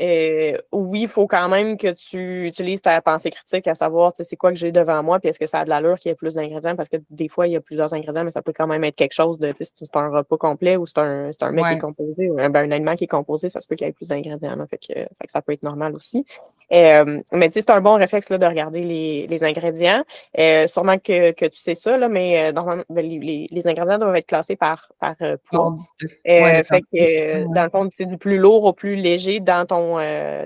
euh, 0.00 0.56
oui, 0.72 1.02
il 1.02 1.08
faut 1.08 1.26
quand 1.26 1.48
même 1.48 1.76
que 1.76 1.88
tu 1.88 2.46
utilises 2.46 2.80
ta 2.80 3.00
pensée 3.02 3.30
critique 3.30 3.68
à 3.68 3.74
savoir 3.74 4.12
c'est 4.14 4.36
quoi 4.36 4.50
que 4.50 4.56
j'ai 4.56 4.72
devant 4.72 5.02
moi, 5.02 5.20
puis 5.20 5.28
est-ce 5.28 5.38
que 5.38 5.46
ça 5.46 5.60
a 5.60 5.64
de 5.64 5.68
l'allure 5.68 5.98
qu'il 5.98 6.10
y 6.10 6.12
ait 6.12 6.16
plus 6.16 6.34
d'ingrédients, 6.34 6.76
parce 6.76 6.88
que 6.88 6.96
des 7.10 7.28
fois, 7.28 7.46
il 7.46 7.52
y 7.52 7.56
a 7.56 7.60
plusieurs 7.60 7.92
ingrédients, 7.92 8.24
mais 8.24 8.32
ça 8.32 8.42
peut 8.42 8.52
quand 8.56 8.66
même 8.66 8.84
être 8.84 8.96
quelque 8.96 9.12
chose 9.12 9.38
de, 9.38 9.52
si 9.60 9.72
c'est 9.76 9.96
un 9.96 10.08
repas 10.08 10.36
complet 10.36 10.76
ou 10.76 10.86
c'est 10.86 10.98
un, 10.98 11.30
un 11.40 11.50
mets 11.50 11.62
qui 11.62 11.74
est 11.74 11.78
composé, 11.78 12.30
ou 12.30 12.36
ben, 12.36 12.56
un 12.56 12.70
aliment 12.70 12.94
qui 12.94 13.04
est 13.04 13.08
composé, 13.08 13.48
ça 13.50 13.60
se 13.60 13.68
peut 13.68 13.76
qu'il 13.76 13.86
y 13.86 13.90
ait 13.90 13.92
plus 13.92 14.08
d'ingrédients. 14.08 14.56
Fait 14.68 14.78
que, 14.78 14.94
fait 14.94 15.26
que 15.26 15.30
ça 15.30 15.42
peut 15.42 15.52
être 15.52 15.62
normal 15.62 15.94
aussi. 15.94 16.24
Euh, 16.72 17.20
mais 17.32 17.48
tu 17.48 17.54
sais, 17.54 17.60
c'est 17.60 17.70
un 17.70 17.80
bon 17.80 17.94
réflexe 17.94 18.30
là, 18.30 18.38
de 18.38 18.46
regarder 18.46 18.80
les, 18.80 19.26
les 19.26 19.44
ingrédients. 19.44 20.04
Euh, 20.38 20.66
sûrement 20.68 20.96
que, 20.96 21.32
que, 21.32 21.44
tu 21.46 21.60
sais 21.60 21.74
ça, 21.74 21.98
là, 21.98 22.08
mais 22.08 22.48
euh, 22.48 22.52
normalement, 22.52 22.84
ben, 22.88 23.06
les, 23.06 23.46
les, 23.50 23.66
ingrédients 23.66 23.98
doivent 23.98 24.16
être 24.16 24.26
classés 24.26 24.56
par, 24.56 24.90
par 24.98 25.16
poids. 25.44 25.76
fait 26.24 26.80
que, 26.92 27.54
dans 27.54 27.64
le 27.64 27.70
fond, 27.70 27.90
c'est 27.98 28.06
du 28.06 28.16
plus 28.16 28.38
lourd 28.38 28.64
au 28.64 28.72
plus 28.72 28.96
léger 28.96 29.40
dans 29.40 29.66
ton, 29.66 29.81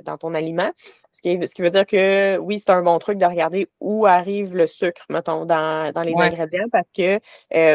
dans 0.05 0.17
ton 0.19 0.35
aliment. 0.35 0.71
Ce 1.13 1.23
qui, 1.23 1.47
ce 1.47 1.55
qui, 1.55 1.63
veut 1.63 1.71
dire 1.71 1.87
que 1.87 2.37
oui, 2.39 2.59
c'est 2.59 2.71
un 2.71 2.83
bon 2.83 2.99
truc 2.99 3.17
de 3.17 3.25
regarder 3.25 3.69
où 3.81 4.05
arrive 4.05 4.55
le 4.55 4.67
sucre, 4.67 5.03
mettons, 5.09 5.47
dans, 5.47 5.91
dans 5.91 6.03
les 6.03 6.15
ingrédients, 6.15 6.67
parce 6.71 6.89
que 6.95 7.19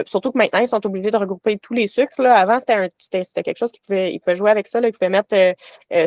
surtout 0.05 0.32
que 0.32 0.38
maintenant, 0.38 0.59
ils 0.59 0.68
sont 0.68 0.86
obligés 0.86 1.09
de 1.09 1.18
regrouper 1.18 1.57
tous 1.57 1.74
les 1.74 1.88
sucres. 1.88 2.22
Là. 2.22 2.36
Avant, 2.36 2.59
c'était 2.59 3.43
quelque 3.43 3.57
chose 3.57 3.72
qu'ils 3.72 3.82
pouvaient, 3.82 4.14
ils 4.14 4.20
pouvaient 4.20 4.36
jouer 4.36 4.51
avec 4.51 4.68
ça. 4.68 4.80
Là. 4.80 4.89
Ils 4.89 4.93
pouvaient 4.93 5.09
mettre 5.09 5.36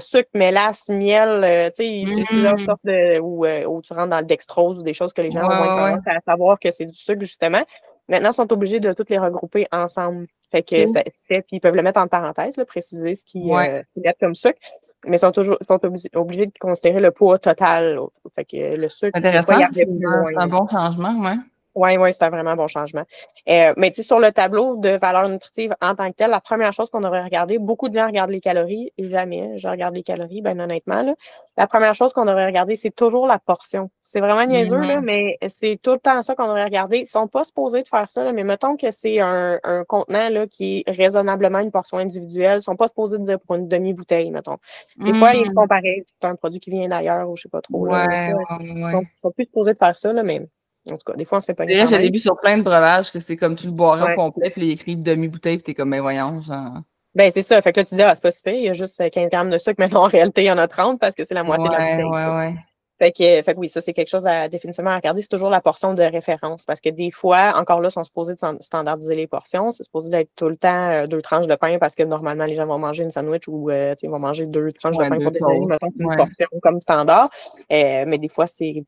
sucre, 0.00 0.30
mélasse, 0.34 0.88
miel, 0.88 1.72
tu 1.76 1.84
sais, 1.84 2.05
Mm. 2.52 2.64
sortes 2.64 2.84
de, 2.84 3.20
ou, 3.20 3.44
euh, 3.44 3.64
ou, 3.66 3.82
tu 3.82 3.92
rentres 3.92 4.09
dans 4.09 4.18
le 4.18 4.24
dextrose 4.24 4.78
ou 4.78 4.82
des 4.82 4.94
choses 4.94 5.12
que 5.12 5.22
les 5.22 5.30
gens 5.30 5.42
ont 5.42 5.55
moins 5.55 5.98
tendance 5.98 6.07
à 6.07 6.20
savoir 6.26 6.59
que 6.59 6.70
c'est 6.70 6.86
du 6.86 6.94
sucre, 6.94 7.20
justement. 7.20 7.62
Maintenant, 8.09 8.30
ils 8.30 8.34
sont 8.34 8.52
obligés 8.52 8.80
de 8.80 8.92
toutes 8.92 9.11
les 9.11 9.18
regrouper 9.18 9.66
ensemble. 9.72 10.26
Fait 10.55 10.62
que 10.62 10.86
ça 10.86 11.02
fait, 11.26 11.42
puis 11.42 11.57
ils 11.57 11.61
peuvent 11.61 11.74
le 11.74 11.82
mettre 11.82 11.98
en 11.98 12.07
parenthèse, 12.07 12.57
là, 12.59 12.64
préciser 12.64 13.16
ce 13.16 13.24
qu'ils 13.24 13.52
euh, 13.52 13.82
mettent 13.96 14.20
comme 14.20 14.36
sucre, 14.36 14.57
mais 15.05 15.16
ils 15.16 15.18
sont 15.18 15.32
toujours 15.32 15.59
sont 15.68 15.80
obligés 15.84 16.46
de 16.46 16.59
considérer 16.61 17.00
le 17.00 17.11
poids 17.11 17.40
total. 17.40 17.98
Fait 18.36 18.44
que 18.44 18.76
le 18.76 18.88
sucre. 18.88 19.18
Intéressant, 19.18 19.59
c'est 19.72 19.88
un 20.36 20.46
bon 20.46 20.68
changement, 20.68 21.20
ouais. 21.22 21.34
Oui, 21.75 21.97
oui, 21.97 22.12
c'est 22.12 22.25
un 22.25 22.31
vraiment 22.31 22.55
bon 22.55 22.68
changement. 22.68 23.05
Euh, 23.49 23.75
mais 23.77 23.91
tu 23.91 23.97
sais, 23.97 24.03
sur 24.05 24.20
le 24.20 24.31
tableau 24.31 24.77
de 24.77 24.91
valeur 24.91 25.29
nutritive 25.29 25.75
en 25.83 25.95
tant 25.95 26.09
que 26.11 26.16
tel, 26.16 26.31
la 26.31 26.41
première 26.41 26.72
chose 26.72 26.89
qu'on 26.89 27.01
devrait 27.01 27.25
regarder, 27.25 27.59
beaucoup 27.59 27.89
de 27.89 27.95
gens 27.95 28.07
regardent 28.07 28.31
les 28.31 28.41
calories, 28.41 28.93
jamais 28.99 29.59
je 29.59 29.66
regarde 29.68 29.95
les 29.95 30.05
calories, 30.05 30.41
ben 30.41 30.61
honnêtement. 30.61 31.03
Là. 31.03 31.14
La 31.57 31.66
première 31.66 31.95
chose 31.95 32.12
qu'on 32.12 32.25
devrait 32.25 32.47
regarder, 32.47 32.77
c'est 32.77 32.95
toujours 32.95 33.27
la 33.27 33.39
portion. 33.39 33.91
C'est 34.03 34.20
vraiment 34.20 34.47
niaiseux, 34.47 34.79
là, 34.79 34.97
mm-hmm. 34.97 35.05
mais 35.05 35.39
c'est 35.49 35.79
tout 35.83 35.93
le 35.93 35.99
temps 35.99 36.22
ça 36.22 36.37
qu'on 36.37 36.47
devrait 36.47 36.64
regarder. 36.64 36.99
Ils 36.99 37.07
sont 37.07 37.27
pas 37.27 37.43
supposés 37.43 37.83
de 37.83 37.89
faire 37.89 38.09
ça, 38.09 38.22
là, 38.22 38.33
mais 38.33 38.45
mettons 38.45 38.77
que 38.77 38.91
c'est 38.93 39.18
un, 39.18 39.59
un, 39.64 39.83
contenant 39.85 40.29
là, 40.29 40.47
qui 40.47 40.85
est 40.87 40.91
raisonnablement 40.91 41.59
une 41.59 41.72
portion 41.72 41.99
individuelle. 41.99 42.59
Ils 42.61 42.62
sont 42.62 42.77
pas 42.77 42.87
supposés 42.87 43.18
de 43.18 43.37
pour 43.37 43.57
une 43.57 43.66
demi-bouteille, 43.66 44.31
mettons. 44.31 44.59
Des 44.99 45.14
fois, 45.14 45.35
ils 45.35 45.47
font 45.47 45.64
mm-hmm. 45.64 45.68
pareil. 45.68 46.05
C'est 46.07 46.29
un 46.29 46.37
produit 46.37 46.61
qui 46.61 46.70
vient 46.70 46.87
d'ailleurs 46.87 47.29
ou 47.29 47.37
je 47.37 47.43
sais 47.43 47.49
pas 47.49 47.62
trop. 47.62 47.87
Ouais, 47.87 47.91
là, 47.91 48.37
ouais, 48.37 48.45
Ils 48.61 49.07
sont 49.22 49.31
plus 49.33 49.45
supposés 49.45 49.72
de 49.72 49.79
faire 49.79 49.97
ça, 49.97 50.12
là, 50.12 50.22
mais 50.22 50.47
en 50.91 50.97
tout 50.97 51.05
cas, 51.05 51.14
des 51.14 51.24
fois, 51.24 51.39
on 51.39 51.41
se 51.41 51.47
fait 51.47 51.55
pas 51.55 51.66
j'ai 51.66 52.11
vu 52.11 52.18
sur 52.18 52.39
plein 52.39 52.59
de 52.59 52.62
breuvages 52.62 53.11
que 53.11 53.20
c'est 53.20 53.37
comme 53.37 53.57
tu 53.57 53.66
le 53.66 53.72
boirais 53.72 54.12
au 54.12 54.16
complet, 54.16 54.51
puis 54.51 54.66
il 54.66 54.70
écrit 54.72 54.97
demi-bouteille, 54.97 55.57
puis 55.57 55.64
t'es 55.64 55.74
comme, 55.74 55.91
ben 55.91 56.01
voyons, 56.01 56.43
genre. 56.43 56.80
Ben, 57.14 57.30
c'est 57.30 57.43
ça. 57.43 57.62
Fait 57.62 57.72
que 57.72 57.80
là, 57.80 57.85
tu 57.85 57.95
dis, 57.95 58.03
ah, 58.03 58.14
c'est 58.14 58.45
pas 58.45 58.51
il 58.53 58.64
y 58.64 58.68
a 58.68 58.72
juste 58.72 59.09
15 59.11 59.30
grammes 59.30 59.51
de 59.51 59.59
sucre, 59.59 59.76
mais 59.78 59.89
non, 59.89 60.01
en 60.01 60.09
réalité, 60.09 60.43
il 60.43 60.47
y 60.47 60.53
en 60.53 60.59
a 60.59 60.68
30 60.68 60.99
parce 60.99 61.14
que 61.14 61.24
c'est 61.24 61.35
la 61.35 61.45
moitié 61.45 61.68
de 61.68 61.72
la 61.72 61.78
bouteille. 61.78 62.05
Ouais, 62.05 62.37
ouais, 62.37 62.55
fait 63.01 63.11
que, 63.11 63.43
fait 63.43 63.55
que 63.55 63.59
oui, 63.59 63.68
ça, 63.68 63.80
c'est 63.80 63.93
quelque 63.93 64.09
chose 64.09 64.26
à 64.26 64.49
définitivement 64.49 64.95
regarder. 64.95 65.20
C'est 65.20 65.28
toujours 65.28 65.51
la 65.51 65.61
portion 65.61 65.95
de 65.95 66.03
référence 66.03 66.64
parce 66.64 66.80
que 66.80 66.91
des 66.91 67.11
fois, 67.11 67.53
encore 67.57 67.80
là, 67.80 67.91
sont 67.91 68.05
supposés 68.05 68.35
de 68.35 68.39
standardiser 68.61 69.16
les 69.16 69.26
portions. 69.26 69.72
C'est 69.72 69.82
supposé 69.82 70.16
être 70.16 70.30
tout 70.37 70.49
le 70.49 70.57
temps 70.57 70.91
euh, 70.91 71.07
deux 71.09 71.20
tranches 71.20 71.49
de 71.49 71.57
pain 71.57 71.78
parce 71.78 71.97
que 71.97 72.05
normalement, 72.05 72.45
les 72.45 72.55
gens 72.55 72.66
vont 72.66 72.78
manger 72.78 73.03
une 73.03 73.11
sandwich 73.11 73.49
ou 73.49 73.68
euh, 73.70 73.95
ils 74.01 74.09
vont 74.09 74.20
manger 74.20 74.47
deux 74.47 74.70
tranches 74.72 74.97
de 74.97 75.09
pain 75.09 75.18
pour 75.18 75.32
déjeuner, 75.32 75.66
une 75.99 76.16
portion 76.16 76.47
comme 76.62 76.80
standard. 76.80 77.30
Euh, 77.72 78.05
mais 78.07 78.18
des 78.18 78.28
fois, 78.28 78.47
c'est 78.47 78.85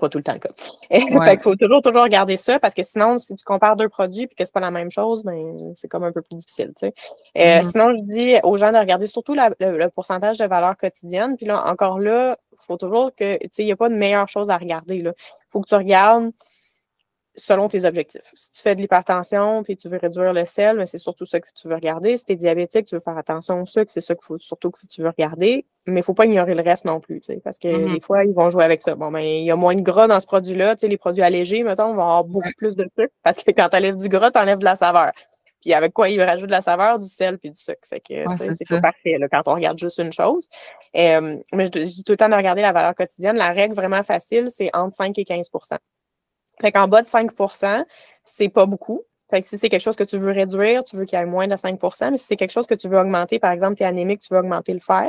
pas 0.00 0.08
tout 0.08 0.18
le 0.18 0.24
temps 0.24 0.32
le 0.32 0.38
cas. 0.40 0.50
Il 0.90 1.40
faut 1.40 1.54
toujours, 1.54 1.82
toujours 1.82 2.02
regarder 2.02 2.36
ça 2.36 2.58
parce 2.58 2.74
que 2.74 2.82
sinon, 2.82 3.18
si 3.18 3.36
tu 3.36 3.44
compares 3.44 3.76
deux 3.76 3.88
produits 3.88 4.24
et 4.24 4.28
que 4.28 4.44
c'est 4.44 4.52
pas 4.52 4.60
la 4.60 4.70
même 4.70 4.90
chose, 4.90 5.22
ben, 5.22 5.72
c'est 5.76 5.88
comme 5.88 6.04
un 6.04 6.12
peu 6.12 6.22
plus 6.22 6.36
difficile. 6.36 6.72
Tu 6.76 6.86
sais. 6.86 6.94
Euh, 7.38 7.60
mm-hmm. 7.60 7.70
Sinon, 7.70 7.92
je 7.92 8.14
dis 8.14 8.36
aux 8.42 8.56
gens 8.56 8.72
de 8.72 8.78
regarder 8.78 9.06
surtout 9.06 9.34
le, 9.34 9.88
pourcentage 9.88 10.38
de 10.38 10.46
valeur 10.46 10.76
quotidienne. 10.76 11.36
Puis 11.36 11.46
là, 11.46 11.64
encore 11.70 12.00
là, 12.00 12.36
il 12.52 12.58
faut 12.66 12.76
toujours 12.76 13.14
que, 13.14 13.36
tu 13.38 13.48
sais, 13.52 13.62
il 13.62 13.66
n'y 13.66 13.72
a 13.72 13.76
pas 13.76 13.88
de 13.88 13.94
meilleure 13.94 14.28
chose 14.28 14.50
à 14.50 14.56
regarder. 14.56 14.96
Il 14.96 15.12
faut 15.50 15.60
que 15.60 15.68
tu 15.68 15.74
regardes 15.74 16.32
selon 17.36 17.68
tes 17.68 17.84
objectifs. 17.84 18.28
Si 18.34 18.50
tu 18.50 18.62
fais 18.62 18.74
de 18.74 18.80
l'hypertension 18.80 19.62
puis 19.62 19.76
tu 19.76 19.88
veux 19.88 19.98
réduire 19.98 20.32
le 20.32 20.44
sel, 20.44 20.76
ben, 20.76 20.86
c'est 20.86 20.98
surtout 20.98 21.26
ça 21.26 21.40
que 21.40 21.48
tu 21.54 21.68
veux 21.68 21.74
regarder. 21.74 22.16
Si 22.18 22.24
tu 22.24 22.32
es 22.32 22.36
diabétique, 22.36 22.86
tu 22.86 22.94
veux 22.94 23.00
faire 23.00 23.18
attention 23.18 23.62
au 23.62 23.66
sucre, 23.66 23.90
c'est 23.90 24.00
ça 24.00 24.14
qu'il 24.14 24.24
faut 24.24 24.38
surtout 24.38 24.70
que 24.70 24.86
tu 24.86 25.02
veux 25.02 25.08
regarder. 25.08 25.66
Mais 25.90 26.00
il 26.00 26.02
ne 26.02 26.04
faut 26.04 26.14
pas 26.14 26.26
ignorer 26.26 26.54
le 26.54 26.62
reste 26.62 26.84
non 26.84 27.00
plus, 27.00 27.20
parce 27.44 27.58
que 27.58 27.68
mm-hmm. 27.68 27.94
des 27.94 28.00
fois, 28.00 28.24
ils 28.24 28.32
vont 28.32 28.50
jouer 28.50 28.64
avec 28.64 28.80
ça. 28.80 28.94
Bon, 28.94 29.10
ben, 29.10 29.20
il 29.20 29.44
y 29.44 29.50
a 29.50 29.56
moins 29.56 29.74
de 29.74 29.82
gras 29.82 30.08
dans 30.08 30.20
ce 30.20 30.26
produit-là. 30.26 30.76
Les 30.82 30.96
produits 30.96 31.22
allégés, 31.22 31.62
mettons, 31.62 31.94
vont 31.94 32.02
avoir 32.02 32.24
beaucoup 32.24 32.52
plus 32.56 32.74
de 32.74 32.88
sucre 32.98 33.12
parce 33.22 33.38
que 33.38 33.50
quand 33.50 33.68
tu 33.68 33.76
enlèves 33.76 33.96
du 33.96 34.08
gras, 34.08 34.30
tu 34.30 34.38
enlèves 34.38 34.58
de 34.58 34.64
la 34.64 34.76
saveur. 34.76 35.10
Puis 35.60 35.74
avec 35.74 35.92
quoi 35.92 36.08
il 36.08 36.22
rajoute 36.22 36.46
de 36.46 36.52
la 36.52 36.62
saveur, 36.62 36.98
du 36.98 37.08
sel 37.08 37.38
puis 37.38 37.50
du 37.50 37.58
sucre. 37.58 37.80
Fait 37.90 38.00
que 38.00 38.24
c'est 38.56 38.66
pas 38.66 38.80
parfait 38.80 39.18
quand 39.30 39.42
on 39.46 39.54
regarde 39.54 39.78
juste 39.78 39.98
une 39.98 40.12
chose. 40.12 40.48
Euh, 40.96 41.36
mais 41.52 41.66
je, 41.66 41.70
dis 41.70 42.02
tout 42.02 42.12
le 42.12 42.16
temps 42.16 42.30
de 42.30 42.34
regarder 42.34 42.62
la 42.62 42.72
valeur 42.72 42.94
quotidienne. 42.94 43.36
La 43.36 43.52
règle 43.52 43.74
vraiment 43.74 44.02
facile, 44.02 44.48
c'est 44.50 44.74
entre 44.74 44.96
5 44.96 45.18
et 45.18 45.24
15% 45.24 45.76
fait 46.60 46.72
qu'en 46.72 46.88
bas 46.88 47.02
de 47.02 47.08
5% 47.08 47.84
c'est 48.24 48.48
pas 48.48 48.66
beaucoup. 48.66 49.02
Fait 49.30 49.40
que 49.40 49.46
si 49.46 49.58
c'est 49.58 49.68
quelque 49.68 49.80
chose 49.80 49.96
que 49.96 50.04
tu 50.04 50.18
veux 50.18 50.32
réduire, 50.32 50.84
tu 50.84 50.96
veux 50.96 51.04
qu'il 51.04 51.18
y 51.18 51.22
ait 51.22 51.26
moins 51.26 51.46
de 51.46 51.54
5% 51.54 52.10
mais 52.10 52.16
si 52.16 52.24
c'est 52.24 52.36
quelque 52.36 52.50
chose 52.50 52.66
que 52.66 52.74
tu 52.74 52.88
veux 52.88 52.98
augmenter, 52.98 53.38
par 53.38 53.52
exemple, 53.52 53.76
tu 53.76 53.82
es 53.82 53.86
anémique, 53.86 54.20
tu 54.20 54.34
veux 54.34 54.40
augmenter 54.40 54.72
le 54.72 54.80
fer, 54.80 55.08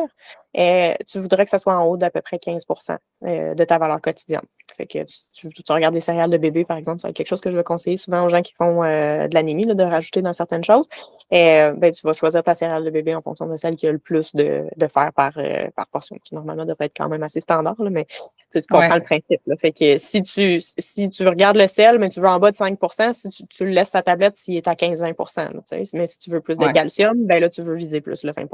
et 0.53 0.95
tu 1.07 1.19
voudrais 1.19 1.45
que 1.45 1.51
ça 1.51 1.59
soit 1.59 1.75
en 1.75 1.85
haut 1.85 1.97
d'à 1.97 2.09
peu 2.09 2.21
près 2.21 2.37
15% 2.37 2.97
euh, 3.23 3.55
de 3.55 3.63
ta 3.63 3.77
valeur 3.77 3.99
quotidienne. 4.01 4.41
Fait 4.75 4.85
que 4.85 4.99
tu, 5.33 5.49
regardes 5.69 5.93
des 5.93 6.01
céréales 6.01 6.29
de 6.29 6.37
bébé, 6.37 6.65
par 6.65 6.77
exemple, 6.77 6.99
c'est 7.01 7.13
quelque 7.13 7.27
chose 7.27 7.41
que 7.41 7.51
je 7.51 7.57
vais 7.57 7.63
conseiller 7.63 7.97
souvent 7.97 8.25
aux 8.25 8.29
gens 8.29 8.41
qui 8.41 8.53
font 8.53 8.83
euh, 8.83 9.27
de 9.27 9.33
l'anémie, 9.33 9.65
de 9.65 9.83
rajouter 9.83 10.21
dans 10.21 10.33
certaines 10.33 10.63
choses. 10.63 10.87
Et 11.31 11.59
euh, 11.61 11.73
ben, 11.73 11.91
tu 11.91 12.05
vas 12.05 12.13
choisir 12.13 12.43
ta 12.43 12.55
céréale 12.55 12.83
de 12.83 12.89
bébé 12.89 13.15
en 13.15 13.21
fonction 13.21 13.47
de 13.47 13.57
celle 13.57 13.75
qui 13.75 13.87
a 13.87 13.91
le 13.91 13.99
plus 13.99 14.35
de, 14.35 14.65
fer 14.87 15.11
par, 15.13 15.33
par 15.75 15.87
portion, 15.87 16.17
qui 16.23 16.35
normalement 16.35 16.65
devrait 16.65 16.85
être 16.85 16.97
quand 16.97 17.09
même 17.09 17.23
assez 17.23 17.39
standard, 17.39 17.75
mais 17.79 18.05
tu 18.51 18.61
comprends 18.69 18.95
le 18.95 19.01
principe. 19.01 19.41
Fait 19.59 19.71
que 19.71 19.97
si 19.97 20.23
tu, 20.23 20.59
si 20.61 21.09
tu 21.09 21.27
regardes 21.27 21.57
le 21.57 21.67
sel, 21.67 21.99
mais 21.99 22.09
tu 22.09 22.19
veux 22.19 22.27
en 22.27 22.39
bas 22.39 22.51
de 22.51 22.57
5% 22.57 23.13
si 23.13 23.29
tu, 23.47 23.65
le 23.65 23.71
laisses 23.71 23.95
à 23.95 24.01
tablette 24.01 24.37
s'il 24.37 24.55
est 24.55 24.67
à 24.67 24.73
15-20% 24.73 25.93
Mais 25.93 26.07
si 26.07 26.17
tu 26.19 26.29
veux 26.29 26.41
plus 26.41 26.57
de 26.57 26.71
calcium, 26.71 27.25
ben 27.25 27.39
là, 27.39 27.49
tu 27.49 27.61
veux 27.61 27.75
viser 27.75 28.01
plus 28.01 28.23
le 28.23 28.33
20 28.33 28.47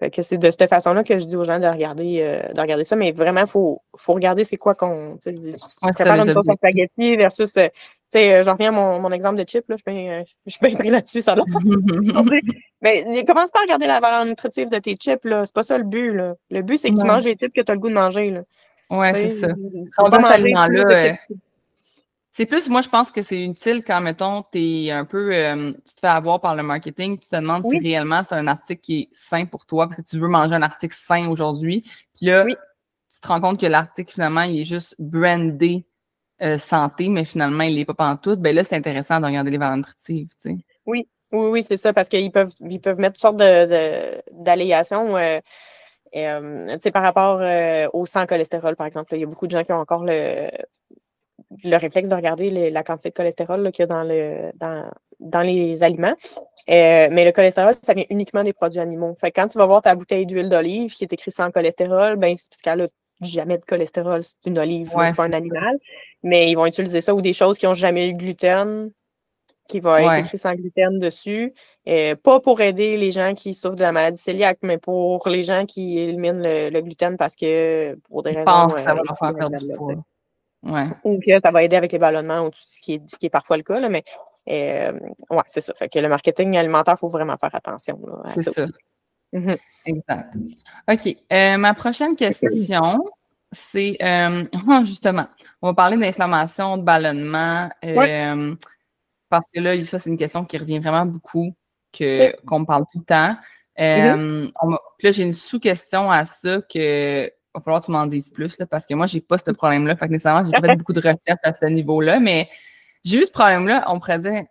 que 0.00 0.22
c'est 0.22 0.38
de 0.38 0.50
cette 0.50 0.68
façon-là 0.68 1.02
que 1.04 1.18
je 1.18 1.26
dis 1.26 1.36
aux 1.36 1.44
gens 1.44 1.58
de 1.58 1.66
regarder, 1.66 2.20
euh, 2.22 2.52
de 2.52 2.60
regarder 2.60 2.84
ça, 2.84 2.96
mais 2.96 3.12
vraiment, 3.12 3.42
il 3.42 3.48
faut, 3.48 3.82
faut 3.96 4.14
regarder 4.14 4.44
c'est 4.44 4.56
quoi 4.56 4.74
qu'on. 4.74 5.18
Si 5.20 5.34
tu 5.34 5.92
prépares 5.92 6.26
une 6.26 6.32
sauce 6.32 6.54
spaghetti 6.56 7.16
versus. 7.16 7.50
Euh, 7.56 7.66
tu 8.10 8.18
sais, 8.18 8.34
euh, 8.34 8.42
j'en 8.42 8.52
reviens 8.52 8.70
à 8.70 8.72
mon, 8.72 9.00
mon, 9.00 9.10
exemple 9.10 9.36
de 9.36 9.46
chip, 9.46 9.68
là, 9.68 9.76
je, 9.76 10.24
suis 10.46 10.60
bien, 10.62 10.74
pris 10.76 10.88
là-dessus, 10.88 11.20
ça 11.20 11.34
Mais 12.80 13.04
commence 13.26 13.50
pas 13.50 13.58
à 13.58 13.62
regarder 13.62 13.86
la 13.86 14.00
valeur 14.00 14.24
nutritive 14.24 14.70
de 14.70 14.78
tes 14.78 14.94
chips, 14.94 15.24
là. 15.24 15.44
C'est 15.44 15.54
pas 15.54 15.62
ça 15.62 15.76
le 15.76 15.84
but, 15.84 16.14
là. 16.14 16.34
Le 16.50 16.62
but, 16.62 16.78
c'est 16.78 16.88
que 16.88 16.98
tu 16.98 17.06
manges 17.06 17.24
les 17.24 17.36
chips 17.36 17.52
que 17.54 17.60
tu 17.60 17.70
as 17.70 17.74
le 17.74 17.80
goût 17.80 17.90
de 17.90 17.94
manger, 17.94 18.30
là. 18.30 18.40
Ouais, 18.88 19.12
c'est 19.12 19.30
ça. 19.30 19.48
On 19.98 20.08
va 20.08 20.38
là 20.38 21.16
c'est 22.38 22.46
plus, 22.46 22.68
moi, 22.68 22.82
je 22.82 22.88
pense 22.88 23.10
que 23.10 23.20
c'est 23.20 23.42
utile 23.42 23.82
quand, 23.84 24.00
mettons, 24.00 24.44
es 24.54 24.92
un 24.92 25.04
peu, 25.04 25.34
euh, 25.34 25.72
tu 25.72 25.94
te 25.96 26.00
fais 26.00 26.06
avoir 26.06 26.40
par 26.40 26.54
le 26.54 26.62
marketing, 26.62 27.18
tu 27.18 27.28
te 27.28 27.34
demandes 27.34 27.66
si 27.66 27.80
réellement 27.80 28.22
c'est 28.22 28.36
un 28.36 28.46
article 28.46 28.80
qui 28.80 29.00
est 29.00 29.08
sain 29.12 29.44
pour 29.44 29.66
toi, 29.66 29.88
parce 29.88 30.02
que 30.02 30.06
tu 30.08 30.20
veux 30.20 30.28
manger 30.28 30.54
un 30.54 30.62
article 30.62 30.94
sain 30.96 31.28
aujourd'hui. 31.30 31.82
Puis 32.14 32.26
là, 32.26 32.44
tu 32.46 33.20
te 33.20 33.26
rends 33.26 33.40
compte 33.40 33.58
que 33.58 33.66
l'article, 33.66 34.12
finalement, 34.12 34.42
il 34.42 34.60
est 34.60 34.64
juste 34.64 34.94
brandé 35.00 35.84
euh, 36.40 36.58
santé, 36.58 37.08
mais 37.08 37.24
finalement, 37.24 37.64
il 37.64 37.74
n'est 37.74 37.84
pas 37.84 37.94
pantoute. 37.94 38.38
Ben 38.38 38.54
là, 38.54 38.62
c'est 38.62 38.76
intéressant 38.76 39.18
de 39.18 39.26
regarder 39.26 39.50
les 39.50 39.58
valeurs 39.58 39.78
nutritives, 39.78 40.28
tu 40.40 40.50
sais. 40.50 40.56
Oui, 40.86 41.08
oui, 41.32 41.48
oui, 41.50 41.62
c'est 41.64 41.76
ça, 41.76 41.92
parce 41.92 42.08
qu'ils 42.08 42.30
peuvent, 42.30 42.52
ils 42.60 42.80
peuvent 42.80 43.00
mettre 43.00 43.14
toutes 43.14 43.22
sortes 43.22 43.38
d'allégations. 44.30 45.14
De, 45.14 45.40
euh, 46.14 46.78
par 46.94 47.02
rapport 47.02 47.42
au 47.94 48.06
sang 48.06 48.26
cholestérol, 48.26 48.76
par 48.76 48.86
exemple. 48.86 49.16
Il 49.16 49.22
y 49.22 49.24
a 49.24 49.26
beaucoup 49.26 49.48
de 49.48 49.50
gens 49.50 49.64
qui 49.64 49.72
ont 49.72 49.80
encore 49.80 50.04
le, 50.04 50.48
le 51.64 51.76
réflexe 51.76 52.08
de 52.08 52.14
regarder 52.14 52.70
la 52.70 52.82
quantité 52.82 53.10
de 53.10 53.14
cholestérol 53.14 53.70
qu'il 53.72 53.82
y 53.82 53.84
a 53.84 53.86
dans, 53.86 54.02
le, 54.02 54.52
dans, 55.20 55.40
les 55.40 55.82
aliments. 55.82 56.14
Euh, 56.70 57.08
mais 57.10 57.24
le 57.24 57.32
cholestérol, 57.32 57.72
ça 57.80 57.94
vient 57.94 58.04
uniquement 58.10 58.44
des 58.44 58.52
produits 58.52 58.80
animaux. 58.80 59.14
Fait 59.14 59.30
quand 59.30 59.48
tu 59.48 59.56
vas 59.58 59.66
voir 59.66 59.82
ta 59.82 59.94
bouteille 59.94 60.26
d'huile 60.26 60.48
d'olive 60.48 60.92
qui 60.92 61.04
est 61.04 61.12
écrite 61.12 61.34
sans 61.34 61.50
cholestérol, 61.50 62.16
ben, 62.16 62.34
c'est 62.36 62.50
parce 62.50 62.60
qu'elle 62.60 62.78
n'a 62.78 62.88
jamais 63.22 63.58
de 63.58 63.64
cholestérol, 63.64 64.22
c'est 64.22 64.46
une 64.46 64.58
olive, 64.58 64.90
c'est 64.90 65.16
pas 65.16 65.24
un 65.24 65.32
animal. 65.32 65.78
Mais 66.22 66.50
ils 66.50 66.54
vont 66.54 66.66
utiliser 66.66 67.00
ça 67.00 67.14
ou 67.14 67.22
des 67.22 67.32
choses 67.32 67.56
qui 67.58 67.66
n'ont 67.66 67.74
jamais 67.74 68.08
eu 68.08 68.12
de 68.12 68.18
gluten, 68.18 68.90
qui 69.68 69.80
vont 69.80 69.96
être 69.96 70.18
écrites 70.18 70.40
sans 70.40 70.52
gluten 70.52 70.98
dessus. 70.98 71.54
Euh, 71.88 72.14
pas 72.14 72.40
pour 72.40 72.60
aider 72.60 72.98
les 72.98 73.10
gens 73.10 73.32
qui 73.34 73.54
souffrent 73.54 73.76
de 73.76 73.82
la 73.82 73.92
maladie 73.92 74.22
cœliaque, 74.22 74.58
mais 74.62 74.76
pour 74.76 75.26
les 75.28 75.42
gens 75.42 75.64
qui 75.64 75.98
éliminent 75.98 76.42
le, 76.42 76.80
gluten 76.80 77.16
parce 77.16 77.34
que 77.34 77.94
pour 78.08 78.22
des 78.22 78.32
raisons. 78.32 78.68
ça 78.76 78.94
va 78.94 79.02
leur 79.02 79.18
faire 79.18 79.34
perdre 79.34 79.56
du 79.56 79.68
poids. 79.74 79.94
Ou 80.62 81.20
que 81.20 81.40
ça 81.42 81.50
va 81.50 81.62
aider 81.62 81.76
avec 81.76 81.92
les 81.92 81.98
ballonnements 81.98 82.40
ou 82.40 82.50
tout 82.50 82.60
ce 82.62 82.80
qui 82.80 82.94
est, 82.94 83.10
ce 83.10 83.16
qui 83.16 83.26
est 83.26 83.30
parfois 83.30 83.56
le 83.56 83.62
cas. 83.62 83.80
Là, 83.80 83.88
mais 83.88 84.02
euh, 84.50 84.98
ouais, 85.30 85.42
c'est 85.46 85.60
ça. 85.60 85.72
Fait 85.74 85.88
que 85.88 85.98
le 85.98 86.08
marketing 86.08 86.56
alimentaire, 86.56 86.94
il 86.96 87.00
faut 87.00 87.08
vraiment 87.08 87.36
faire 87.36 87.54
attention 87.54 88.00
à 88.24 88.34
ça, 88.42 88.50
Aussi. 88.50 88.72
Mhm. 89.32 89.56
Exact. 89.86 90.34
OK. 90.90 91.16
Euh, 91.32 91.58
ma 91.58 91.74
prochaine 91.74 92.16
question, 92.16 92.98
c'est 93.52 93.96
euh, 94.02 94.44
justement, 94.84 95.26
on 95.62 95.68
va 95.68 95.74
parler 95.74 95.96
d'inflammation, 95.96 96.76
de 96.76 96.82
ballonnement. 96.82 97.68
Parce 99.30 99.44
que 99.54 99.60
là, 99.60 99.84
ça, 99.84 99.98
c'est 99.98 100.10
une 100.10 100.16
question 100.16 100.44
qui 100.44 100.56
revient 100.56 100.78
vraiment 100.78 101.04
beaucoup, 101.04 101.54
qu'on 101.96 102.60
me 102.60 102.64
parle 102.64 102.84
tout 102.90 102.98
le 102.98 103.04
temps. 103.04 103.36
Mm 103.78 104.50
là, 105.02 105.12
j'ai 105.12 105.22
une 105.22 105.32
sous-question 105.32 106.10
à 106.10 106.26
ça 106.26 106.60
que 106.62 107.30
va 107.54 107.60
falloir 107.60 107.80
que 107.80 107.86
tu 107.86 107.92
m'en 107.92 108.06
dises 108.06 108.30
plus, 108.30 108.56
parce 108.70 108.86
que 108.86 108.94
moi, 108.94 109.06
j'ai 109.06 109.20
pas 109.20 109.38
ce 109.38 109.50
problème-là. 109.50 109.96
Fait 109.96 110.06
que 110.06 110.12
nécessairement, 110.12 110.46
j'ai 110.46 110.60
pas 110.60 110.68
fait 110.68 110.76
beaucoup 110.76 110.92
de 110.92 111.00
recherches 111.00 111.40
à 111.42 111.54
ce 111.54 111.66
niveau-là, 111.66 112.20
mais 112.20 112.48
j'ai 113.04 113.22
eu 113.22 113.24
ce 113.24 113.32
problème-là, 113.32 113.84
on 113.88 113.98
pourrait 114.00 114.18
dire, 114.18 114.44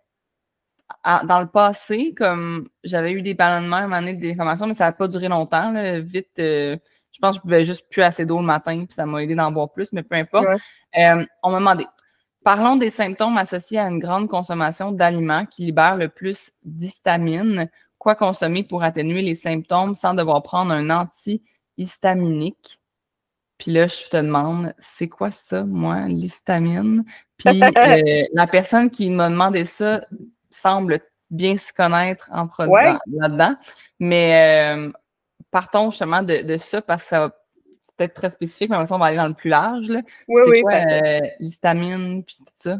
dans 1.24 1.40
le 1.40 1.46
passé, 1.46 2.14
comme 2.16 2.68
j'avais 2.82 3.12
eu 3.12 3.22
des 3.22 3.34
ballonnements, 3.34 3.76
un 3.76 3.82
moment 3.82 4.00
donné, 4.00 4.14
des 4.14 4.28
déformations, 4.28 4.66
mais 4.66 4.74
ça 4.74 4.86
n'a 4.86 4.92
pas 4.92 5.08
duré 5.08 5.28
longtemps. 5.28 5.72
vite, 6.02 6.30
euh, 6.38 6.76
je 7.12 7.18
pense 7.20 7.36
que 7.36 7.42
je 7.42 7.46
buvais 7.48 7.64
juste 7.64 7.90
plus 7.90 8.02
assez 8.02 8.26
d'eau 8.26 8.38
le 8.38 8.44
matin, 8.44 8.84
puis 8.84 8.94
ça 8.94 9.06
m'a 9.06 9.22
aidé 9.22 9.34
d'en 9.34 9.50
boire 9.52 9.70
plus, 9.70 9.92
mais 9.92 10.02
peu 10.02 10.16
importe. 10.16 10.46
Euh, 10.98 11.24
on 11.42 11.50
m'a 11.50 11.58
demandé, 11.58 11.86
parlons 12.44 12.76
des 12.76 12.90
symptômes 12.90 13.36
associés 13.38 13.78
à 13.78 13.88
une 13.88 13.98
grande 13.98 14.28
consommation 14.28 14.92
d'aliments 14.92 15.46
qui 15.46 15.64
libèrent 15.66 15.96
le 15.96 16.08
plus 16.08 16.52
d'histamine. 16.64 17.68
Quoi 17.98 18.14
consommer 18.14 18.62
pour 18.62 18.82
atténuer 18.82 19.22
les 19.22 19.34
symptômes 19.34 19.94
sans 19.94 20.14
devoir 20.14 20.42
prendre 20.42 20.72
un 20.72 20.90
antihistaminique? 20.90 22.80
Puis 23.58 23.72
là, 23.72 23.88
je 23.88 24.08
te 24.08 24.16
demande, 24.16 24.72
c'est 24.78 25.08
quoi 25.08 25.30
ça, 25.32 25.64
moi, 25.64 26.06
l'histamine? 26.06 27.04
Puis 27.36 27.60
euh, 27.60 28.22
la 28.32 28.46
personne 28.46 28.88
qui 28.88 29.10
m'a 29.10 29.28
demandé 29.28 29.64
ça 29.64 30.00
semble 30.48 31.00
bien 31.30 31.56
se 31.58 31.72
connaître 31.72 32.30
en 32.32 32.46
produit 32.46 32.96
là-dedans. 33.06 33.56
Mais 33.98 34.76
euh, 34.76 34.92
partons 35.50 35.90
justement 35.90 36.22
de, 36.22 36.56
ça 36.58 36.80
parce 36.80 37.02
que 37.02 37.08
ça 37.08 37.20
va 37.20 37.28
peut-être 37.96 38.14
très 38.14 38.30
spécifique, 38.30 38.70
mais 38.70 38.76
on 38.76 38.98
va 38.98 39.06
aller 39.06 39.16
dans 39.16 39.26
le 39.26 39.34
plus 39.34 39.50
large. 39.50 39.88
c'est 39.88 40.60
quoi 40.62 40.72
euh, 40.72 41.20
l'histamine 41.40 42.22
puis 42.22 42.36
tout 42.38 42.52
ça? 42.54 42.78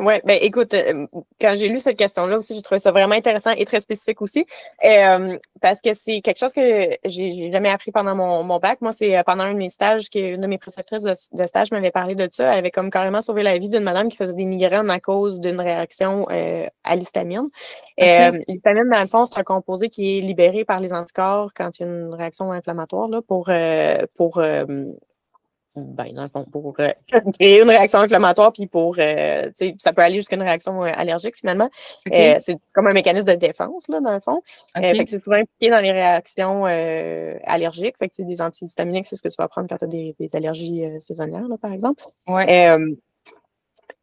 Oui, 0.00 0.14
ben 0.24 0.38
écoute, 0.40 0.72
euh, 0.72 1.06
quand 1.38 1.54
j'ai 1.56 1.68
lu 1.68 1.78
cette 1.78 1.98
question-là 1.98 2.38
aussi, 2.38 2.54
j'ai 2.54 2.62
trouvé 2.62 2.80
ça 2.80 2.90
vraiment 2.90 3.14
intéressant 3.14 3.50
et 3.50 3.66
très 3.66 3.82
spécifique 3.82 4.22
aussi. 4.22 4.46
Euh, 4.82 5.36
parce 5.60 5.78
que 5.82 5.92
c'est 5.92 6.22
quelque 6.22 6.38
chose 6.38 6.54
que 6.54 6.96
j'ai 7.04 7.52
jamais 7.52 7.68
appris 7.68 7.92
pendant 7.92 8.14
mon, 8.16 8.58
bac. 8.58 8.80
Moi, 8.80 8.92
c'est 8.92 9.18
euh, 9.18 9.22
pendant 9.24 9.44
un 9.44 9.52
de 9.52 9.58
mes 9.58 9.68
stages 9.68 10.08
qu'une 10.08 10.40
de 10.40 10.46
mes 10.46 10.56
préceptrices 10.56 11.02
de, 11.02 11.46
stage 11.46 11.70
m'avait 11.70 11.90
parlé 11.90 12.14
de 12.14 12.26
ça. 12.32 12.52
Elle 12.52 12.60
avait 12.60 12.70
comme 12.70 12.88
carrément 12.88 13.20
sauvé 13.20 13.42
la 13.42 13.58
vie 13.58 13.68
d'une 13.68 13.82
madame 13.82 14.08
qui 14.08 14.16
faisait 14.16 14.32
des 14.32 14.46
migraines 14.46 14.88
à 14.88 15.00
cause 15.00 15.38
d'une 15.38 15.60
réaction 15.60 16.26
à 16.28 16.96
l'histamine. 16.96 17.50
L'histamine, 17.98 18.88
dans 18.90 19.02
le 19.02 19.06
fond, 19.06 19.26
c'est 19.26 19.38
un 19.38 19.44
composé 19.44 19.90
qui 19.90 20.16
est 20.16 20.20
libéré 20.22 20.64
par 20.64 20.80
les 20.80 20.94
anticorps 20.94 21.52
quand 21.54 21.78
il 21.78 21.82
y 21.82 21.84
a 21.84 21.88
une 21.88 22.14
réaction 22.14 22.52
inflammatoire 22.52 23.08
là, 23.08 23.20
pour, 23.20 23.50
pour 24.16 24.40
ben, 25.76 26.12
dans 26.14 26.24
le 26.24 26.28
fond, 26.28 26.44
pour 26.44 26.74
euh, 26.80 26.88
créer 27.38 27.62
une 27.62 27.68
réaction 27.68 28.00
inflammatoire, 28.00 28.52
puis 28.52 28.66
pour, 28.66 28.96
euh, 28.98 29.50
ça 29.78 29.92
peut 29.92 30.02
aller 30.02 30.16
jusqu'à 30.16 30.34
une 30.34 30.42
réaction 30.42 30.82
euh, 30.82 30.90
allergique 30.94 31.36
finalement. 31.36 31.70
c'est 32.06 32.56
comme 32.72 32.88
un 32.88 32.92
mécanisme 32.92 33.28
de 33.28 33.34
défense, 33.34 33.86
là, 33.88 34.00
dans 34.00 34.12
le 34.12 34.20
fond. 34.20 34.42
fait 34.74 35.04
que 35.04 35.10
c'est 35.10 35.20
souvent 35.20 35.36
impliqué 35.36 35.70
dans 35.70 35.80
les 35.80 35.92
réactions 35.92 36.64
allergiques. 36.64 37.96
Fait 37.98 38.08
que 38.08 38.22
des 38.22 38.40
antihistaminiques, 38.40 39.06
c'est 39.06 39.16
ce 39.16 39.22
que 39.22 39.28
tu 39.28 39.36
vas 39.38 39.48
prendre 39.48 39.68
quand 39.68 39.76
tu 39.76 39.84
as 39.84 39.88
des, 39.88 40.14
allergies 40.32 40.84
saisonnières, 41.00 41.48
là, 41.48 41.56
par 41.60 41.72
exemple. 41.72 42.02
Ouais. 42.26 42.76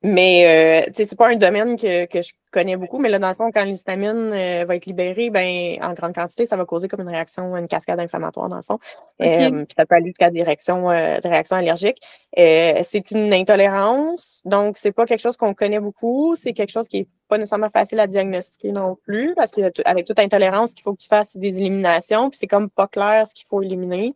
Mais, 0.03 0.85
euh, 0.87 0.91
c'est 0.93 1.17
pas 1.17 1.29
un 1.29 1.35
domaine 1.35 1.75
que, 1.75 2.05
que, 2.05 2.21
je 2.21 2.31
connais 2.51 2.77
beaucoup, 2.77 2.97
mais 2.97 3.09
là, 3.09 3.19
dans 3.19 3.29
le 3.29 3.35
fond, 3.35 3.51
quand 3.51 3.63
l'histamine 3.63 4.31
euh, 4.33 4.65
va 4.65 4.75
être 4.75 4.85
libérée, 4.85 5.29
ben, 5.29 5.77
en 5.81 5.93
grande 5.93 6.13
quantité, 6.13 6.45
ça 6.45 6.55
va 6.55 6.65
causer 6.65 6.87
comme 6.87 7.01
une 7.01 7.09
réaction, 7.09 7.55
une 7.57 7.67
cascade 7.67 7.99
inflammatoire, 7.99 8.49
dans 8.49 8.57
le 8.57 8.63
fond. 8.63 8.79
Euh, 9.21 9.65
puis 9.65 9.75
ça 9.75 9.85
peut 9.85 9.95
aller 9.95 10.07
jusqu'à 10.07 10.31
des 10.31 10.43
réactions, 10.43 10.87
des 10.89 11.29
réactions 11.29 11.55
allergiques. 11.55 11.99
c'est 12.35 13.11
une 13.11 13.33
intolérance, 13.33 14.41
donc 14.45 14.77
c'est 14.77 14.91
pas 14.91 15.05
quelque 15.05 15.21
chose 15.21 15.37
qu'on 15.37 15.53
connaît 15.53 15.79
beaucoup. 15.79 16.35
C'est 16.35 16.53
quelque 16.53 16.71
chose 16.71 16.87
qui 16.87 16.99
est 16.99 17.07
pas 17.27 17.37
nécessairement 17.37 17.69
facile 17.69 17.99
à 17.99 18.07
diagnostiquer 18.07 18.71
non 18.71 18.95
plus, 18.95 19.33
parce 19.35 19.51
qu'avec 19.51 20.05
toute 20.05 20.19
intolérance, 20.19 20.73
il 20.77 20.81
faut 20.81 20.93
que 20.93 21.01
tu 21.01 21.07
fasses 21.07 21.35
des 21.35 21.59
éliminations, 21.59 22.29
puis 22.29 22.37
c'est 22.39 22.47
comme 22.47 22.69
pas 22.69 22.87
clair 22.87 23.27
ce 23.27 23.33
qu'il 23.33 23.45
faut 23.47 23.61
éliminer 23.61 24.13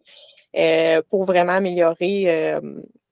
pour 1.09 1.25
vraiment 1.25 1.53
améliorer 1.53 2.59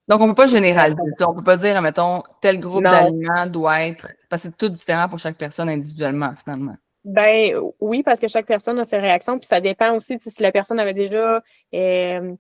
Donc, 0.10 0.22
on 0.22 0.26
ne 0.26 0.32
peut 0.32 0.44
pas 0.44 0.48
généraliser 0.48 1.00
ça. 1.18 1.30
On 1.30 1.34
ne 1.34 1.38
peut 1.38 1.44
pas 1.44 1.58
dire, 1.58 1.80
mettons, 1.84 2.24
tel 2.42 2.60
groupe 2.60 2.84
d'aliments 2.84 3.46
doit 3.46 3.86
être. 3.86 4.08
Parce 4.28 4.42
que 4.42 4.50
c'est 4.50 4.58
tout 4.58 4.70
différent 4.70 5.08
pour 5.08 5.20
chaque 5.20 5.38
personne 5.38 5.70
individuellement, 5.70 6.34
finalement. 6.44 6.76
Ben 7.06 7.54
oui, 7.80 8.02
parce 8.04 8.20
que 8.20 8.28
chaque 8.28 8.48
personne 8.48 8.80
a 8.80 8.86
ses 8.86 8.98
réactions, 8.98 9.38
puis 9.38 9.48
ça 9.48 9.62
dépend 9.62 9.96
aussi 9.96 10.18
si 10.20 10.44
la 10.44 10.52
personne 10.52 10.80
avait 10.80 10.94
déjà 10.94 11.42
euh, 11.74 12.36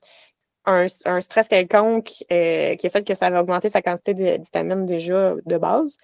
un, 0.65 1.21
stress 1.21 1.47
quelconque 1.47 2.11
euh, 2.31 2.75
qui 2.75 2.87
a 2.87 2.89
fait 2.89 3.07
que 3.07 3.15
ça 3.15 3.29
va 3.29 3.41
augmenter 3.41 3.69
sa 3.69 3.81
quantité 3.81 4.13
de 4.13 4.41
vitamines 4.41 4.85
déjà 4.85 5.35
de 5.45 5.57
base. 5.57 5.97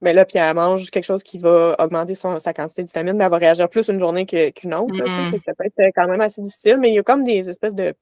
Mais 0.00 0.12
là, 0.12 0.24
puis 0.24 0.38
elle 0.38 0.54
mange 0.54 0.90
quelque 0.90 1.04
chose 1.04 1.22
qui 1.22 1.38
va 1.38 1.76
augmenter 1.78 2.14
sa 2.14 2.52
quantité 2.52 2.82
de 2.82 2.88
vitamines, 2.88 3.16
mais 3.16 3.24
elle 3.24 3.30
va 3.30 3.38
réagir 3.38 3.68
plus 3.68 3.88
une 3.88 3.98
journée 3.98 4.26
qu'une 4.26 4.74
autre. 4.74 4.94
Mm-hmm. 4.94 5.42
ça 5.44 5.54
peut 5.54 5.64
être 5.64 5.92
quand 5.94 6.08
même 6.08 6.20
assez 6.20 6.40
difficile, 6.40 6.76
mais 6.78 6.90
il 6.90 6.94
y 6.94 6.98
a 6.98 7.02
comme 7.02 7.24
des 7.24 7.48
espèces 7.48 7.74
de 7.74 7.94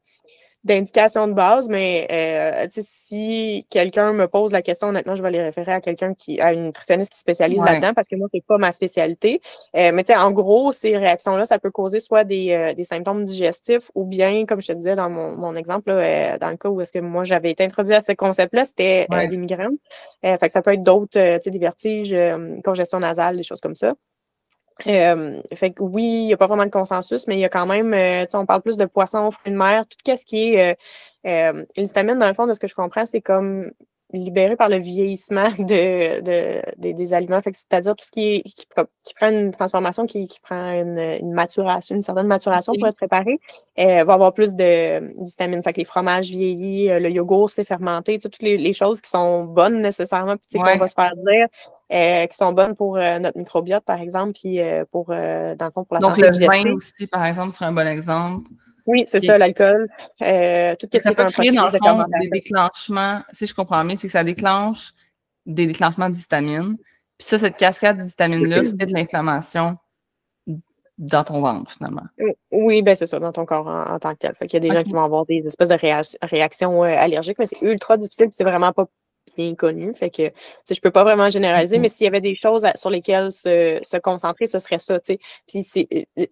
d'indications 0.67 1.29
de 1.29 1.33
base, 1.33 1.69
mais 1.69 2.07
euh, 2.11 2.67
si 2.71 3.67
quelqu'un 3.71 4.13
me 4.13 4.27
pose 4.27 4.53
la 4.53 4.63
question, 4.63 4.89
honnêtement, 4.89 5.15
je 5.15 5.23
vais 5.23 5.31
les 5.31 5.43
référer 5.43 5.73
à 5.73 5.81
quelqu'un 5.81 6.15
qui 6.15 6.41
a 6.41 6.53
une 6.53 6.65
nutritionniste 6.65 7.13
qui 7.13 7.19
spécialise 7.19 7.63
là-dedans 7.63 7.93
parce 7.95 8.09
que 8.09 8.17
moi, 8.17 8.29
c'est 8.33 8.45
pas 8.45 8.59
ma 8.59 8.73
spécialité. 8.73 9.41
Euh, 9.77 9.93
mais 9.95 10.05
en 10.17 10.31
gros, 10.31 10.73
ces 10.73 10.97
réactions-là, 10.97 11.47
ça 11.47 11.59
peut 11.59 11.71
causer 11.71 12.01
soit 12.01 12.25
des, 12.25 12.53
euh, 12.53 12.75
des, 12.75 12.85
symptômes 12.85 13.25
digestifs 13.25 13.91
ou 13.95 14.05
bien, 14.05 14.45
comme 14.47 14.61
je 14.61 14.69
te 14.69 14.73
disais 14.73 14.97
dans 14.97 15.09
mon, 15.09 15.37
mon 15.37 15.57
exemple, 15.57 15.91
là, 15.91 16.39
dans 16.39 16.51
le 16.51 16.57
cas 16.57 16.69
où 16.69 16.81
est-ce 16.81 16.93
que 16.93 16.99
moi 16.99 17.25
j'avais 17.25 17.51
été 17.51 17.65
introduit 17.65 17.95
à 17.95 18.01
ce 18.01 18.13
concept-là, 18.13 18.65
c'était 18.65 19.07
des 19.29 19.37
migraines. 19.37 19.77
fait 20.23 20.39
que 20.39 20.53
ça 20.53 20.63
peut 20.63 20.73
être 20.73 20.83
d'autres, 20.83 21.19
des 21.49 21.59
vertiges, 21.59 22.15
congestion 22.65 23.01
nasale, 23.01 23.37
des 23.37 23.43
choses 23.43 23.61
comme 23.61 23.75
ça. 23.75 23.95
Euh, 24.87 25.41
fait 25.55 25.71
que 25.73 25.83
oui, 25.83 26.05
il 26.05 26.27
n'y 26.27 26.33
a 26.33 26.37
pas 26.37 26.47
vraiment 26.47 26.67
de 26.67 26.71
consensus, 26.71 27.27
mais 27.27 27.37
il 27.37 27.41
y 27.41 27.45
a 27.45 27.49
quand 27.49 27.67
même, 27.67 27.95
euh, 27.95 28.27
on 28.35 28.45
parle 28.45 28.63
plus 28.63 28.77
de 28.77 28.85
poissons, 28.85 29.31
fruits 29.31 29.53
de 29.53 29.57
mer, 29.57 29.87
tout 29.87 29.97
ce 30.17 30.25
qui 30.25 30.55
est 30.55 30.77
euh, 31.27 31.65
l'histamine, 31.77 32.19
dans 32.19 32.29
le 32.29 32.35
fond, 32.35 32.47
de 32.47 32.55
ce 32.55 32.61
que 32.61 32.69
je 32.69 32.75
comprends, 32.75 33.07
c'est 33.07 33.23
comme 33.23 33.71
libéré 34.13 34.57
par 34.57 34.69
le 34.69 34.79
vieillissement 34.79 35.51
de, 35.59 36.63
des 36.77 37.13
aliments. 37.13 37.41
C'est-à-dire 37.45 37.95
tout 37.97 38.05
ce 38.05 38.11
qui, 38.11 38.37
est, 38.37 38.43
qui, 38.43 38.67
prend 39.15 39.31
une 39.31 39.51
transformation, 39.51 40.07
qui, 40.07 40.29
prend 40.43 40.73
une, 40.73 41.33
maturation, 41.33 41.95
une 41.97 42.03
certaine 42.03 42.27
maturation 42.27 42.73
pour 42.79 42.89
être 42.89 42.97
préparé, 42.97 43.39
euh, 43.79 44.05
va 44.05 44.15
avoir 44.15 44.33
plus 44.33 44.55
d'histamine. 44.55 45.63
Fait 45.63 45.73
que 45.73 45.79
les 45.79 45.85
fromages 45.85 46.31
vieillis, 46.31 46.91
euh, 46.91 47.01
le 47.01 47.11
yogourt, 47.11 47.51
c'est 47.51 47.65
fermenté, 47.65 48.19
toutes 48.19 48.43
les, 48.43 48.73
choses 48.73 49.01
qui 49.01 49.09
sont 49.09 49.45
bonnes 49.45 49.81
nécessairement, 49.81 50.37
puis 50.37 50.61
qu'on 50.61 50.77
va 50.77 50.87
se 50.87 50.95
faire 50.95 51.15
dire, 51.17 51.47
euh, 51.93 52.27
qui 52.27 52.37
sont 52.37 52.53
bonnes 52.53 52.75
pour 52.75 52.97
notre 52.97 53.39
microbiote, 53.39 53.85
par 53.85 54.01
exemple, 54.01 54.33
puis 54.33 54.59
pour, 54.91 55.07
dans 55.09 55.57
le 55.61 55.71
fond, 55.73 55.85
pour 55.85 55.95
la 55.95 56.01
Donc, 56.01 56.17
le 56.17 56.31
vin 56.47 56.73
aussi, 56.75 57.07
par 57.07 57.25
exemple, 57.25 57.53
serait 57.53 57.67
un 57.67 57.73
bon 57.73 57.87
exemple. 57.87 58.49
Oui, 58.87 59.03
c'est 59.07 59.21
ça, 59.21 59.37
l'alcool. 59.37 59.89
Euh, 60.23 60.75
tout 60.77 60.87
ce 60.93 61.09
qui 61.09 61.15
peut 61.15 61.25
créer, 61.25 61.53
dans 61.53 61.71
le 61.71 61.79
fond, 61.79 62.05
des 62.21 62.29
déclenchements, 62.29 63.21
si 63.33 63.47
je 63.47 63.55
comprends 63.55 63.85
bien, 63.85 63.97
c'est 63.97 64.07
que 64.07 64.13
ça 64.13 64.25
déclenche 64.25 64.93
des 65.45 65.67
déclenchements 65.67 66.09
d'histamine. 66.09 66.77
Puis 67.19 67.27
ça, 67.27 67.39
cette 67.39 67.57
cascade 67.57 67.99
d'histamine-là 68.01 68.63
fait 68.79 68.87
de 68.87 68.93
l'inflammation 68.93 69.77
dans 70.99 71.25
ton 71.25 71.41
ventre, 71.41 71.73
finalement. 71.73 72.05
Oui, 72.51 72.83
ben 72.83 72.97
c'est 72.97 73.07
ça, 73.07 73.19
dans 73.19 73.33
ton 73.33 73.45
corps 73.45 73.67
en, 73.67 73.99
tant 73.99 74.13
que 74.13 74.19
tel. 74.19 74.35
Fait 74.39 74.47
qu'il 74.47 74.63
y 74.63 74.67
a 74.67 74.69
des 74.69 74.75
gens 74.75 74.83
qui 74.83 74.93
vont 74.93 75.05
avoir 75.05 75.27
des 75.27 75.43
espèces 75.47 75.69
de 75.69 76.27
réactions 76.27 76.85
euh, 76.85 76.97
allergiques, 76.97 77.39
mais 77.39 77.47
c'est 77.47 77.61
ultra 77.63 77.97
difficile, 77.97 78.29
c'est 78.31 78.45
vraiment 78.45 78.73
pas 78.73 78.87
bien 79.35 79.55
connu. 79.55 79.93
Fait 79.95 80.11
que 80.11 80.23
je 80.23 80.75
ne 80.75 80.81
peux 80.81 80.91
pas 80.91 81.05
vraiment 81.05 81.31
généraliser, 81.31 81.77
mm-hmm. 81.77 81.81
mais 81.81 81.89
s'il 81.89 82.05
y 82.05 82.09
avait 82.09 82.21
des 82.21 82.37
choses 82.37 82.65
sur 82.77 82.91
lesquelles 82.91 83.33
se, 83.33 83.81
se 83.83 83.97
concentrer, 83.99 84.47
ce 84.47 84.59
serait 84.59 84.79
ça. 84.79 85.01
Puis 85.01 85.63
c'est 85.63 85.89
euh, 86.19 86.27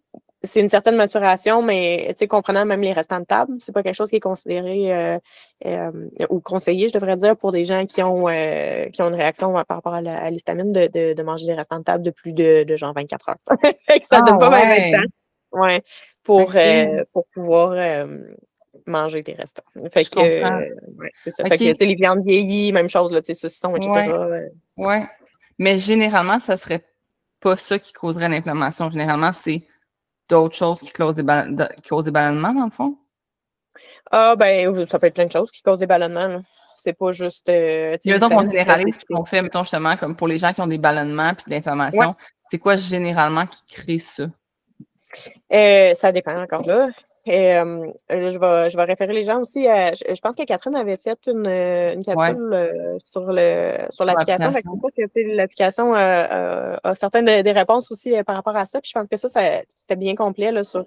c'est 0.45 0.61
une 0.61 0.69
certaine 0.69 0.97
maturation, 0.97 1.63
mais 1.63 2.15
comprenant 2.29 2.65
même 2.65 2.81
les 2.81 2.93
restants 2.93 3.21
de 3.21 3.25
table, 3.25 3.57
c'est 3.59 3.73
pas 3.73 3.83
quelque 3.83 3.95
chose 3.95 4.11
qui 4.11 4.17
est 4.17 4.21
considéré 4.21 4.95
euh, 4.95 5.19
euh, 5.67 5.91
ou 6.31 6.41
conseillé, 6.41 6.89
je 6.89 6.95
devrais 6.95 7.17
dire, 7.17 7.37
pour 7.37 7.51
des 7.51 7.65
gens 7.65 7.87
qui 7.87 8.03
ont, 8.03 8.29
euh, 8.29 8.87
qui 8.87 9.03
ont 9.03 9.09
une 9.09 9.15
réaction 9.15 9.53
par 9.53 9.77
rapport 9.77 9.95
à 9.95 10.31
l'histamine 10.31 10.73
de, 10.73 11.15
de, 11.15 11.23
manger 11.23 11.47
des 11.47 11.55
restants 11.55 11.79
de 11.79 11.85
table 11.85 12.05
de 12.05 12.11
plus 12.11 12.33
de, 12.33 12.65
de 12.65 12.77
genre 12.77 12.93
24 12.95 13.31
heures. 13.31 13.37
ça 14.05 14.21
ne 14.21 14.27
donne 14.27 14.39
pas 14.39 14.51
ah, 14.53 14.69
ouais. 14.69 14.91
de 14.91 14.97
temps 14.97 15.61
ouais, 15.61 15.83
pour, 16.23 16.53
pour 17.13 17.27
pouvoir 17.33 18.07
manger 18.87 19.23
des 19.23 19.35
restants. 19.35 19.65
Fait 19.91 20.05
que, 20.05 20.19
ouais, 20.19 21.11
c'est 21.25 21.31
ça. 21.31 21.45
Fait 21.45 21.59
que 21.59 21.85
les 21.85 21.95
viandes 21.95 22.25
vieillies, 22.25 22.73
même 22.73 22.89
chose, 22.89 23.13
là, 23.13 23.21
saucissons, 23.23 23.77
etc. 23.77 23.91
Ouais. 23.91 24.51
ouais. 24.77 25.07
Mais 25.59 25.79
généralement, 25.79 26.39
ça 26.39 26.57
serait 26.57 26.85
pas 27.41 27.57
ça 27.57 27.79
qui 27.79 27.93
causerait 27.93 28.29
l'inflammation. 28.29 28.91
Généralement, 28.91 29.33
c'est 29.33 29.67
d'autres 30.29 30.57
choses 30.57 30.81
qui 30.81 30.91
causent, 30.91 31.15
des 31.15 31.23
ballonnements, 31.23 32.55
dans 32.55 32.65
le 32.65 32.71
fond? 32.71 32.97
Ah, 34.11 34.35
ben, 34.37 34.87
ça 34.87 34.99
peut 34.99 35.07
être 35.07 35.15
plein 35.15 35.27
de 35.27 35.33
choses 35.33 35.51
qui 35.51 35.63
causent 35.63 35.81
des 35.81 35.87
ballonnements. 35.87 36.43
C'est 36.77 36.93
pas 36.93 37.13
juste. 37.13 37.49
Euh, 37.49 37.97
mettons 38.05 38.29
qu'on 38.29 38.49
généralise 38.49 39.01
ce 39.01 39.05
qu'on 39.05 39.25
fait, 39.25 39.43
mettons 39.43 39.63
justement, 39.63 39.97
comme 39.97 40.17
pour 40.17 40.29
les 40.29 40.39
gens 40.39 40.53
qui 40.53 40.61
ont 40.61 40.67
des 40.67 40.79
ballonnements 40.79 41.31
et 41.31 41.51
de 41.51 41.55
l'inflammation, 41.55 42.15
c'est 42.51 42.59
quoi 42.59 42.77
généralement 42.77 43.47
qui 43.47 43.65
crée 43.69 43.99
ça? 43.99 44.25
Euh, 45.53 45.95
ça 45.95 46.13
dépend 46.13 46.41
encore 46.43 46.67
là. 46.67 46.91
Euh, 47.27 47.87
je, 48.11 48.39
vais, 48.39 48.71
je 48.71 48.77
vais 48.77 48.85
référer 48.85 49.15
les 49.15 49.23
gens 49.23 49.41
aussi 49.41 49.67
à. 49.67 49.93
Je, 49.93 50.21
pense 50.21 50.37
que 50.37 50.45
Catherine 50.45 50.77
avait 50.77 50.99
fait 50.99 51.19
une, 51.27 51.47
une 51.47 52.05
capsule 52.05 52.53
euh, 52.53 52.99
sur 52.99 53.33
le 53.33 53.87
sur 53.91 54.05
l'application. 54.05 54.53
L'application 55.17 55.95
a, 55.95 56.95
certaines 56.95 57.43
des 57.43 57.53
réponses 57.53 57.91
aussi 57.91 58.15
par 58.25 58.37
rapport 58.37 58.57
à 58.57 58.67
ça. 58.67 58.81
Puis 58.81 58.91
je 58.95 58.99
pense 58.99 59.09
que 59.09 59.17
ça, 59.17 59.29
c'était 59.29 59.97
bien 59.97 60.15
complet 60.15 60.53
là, 60.53 60.65
sur, 60.65 60.85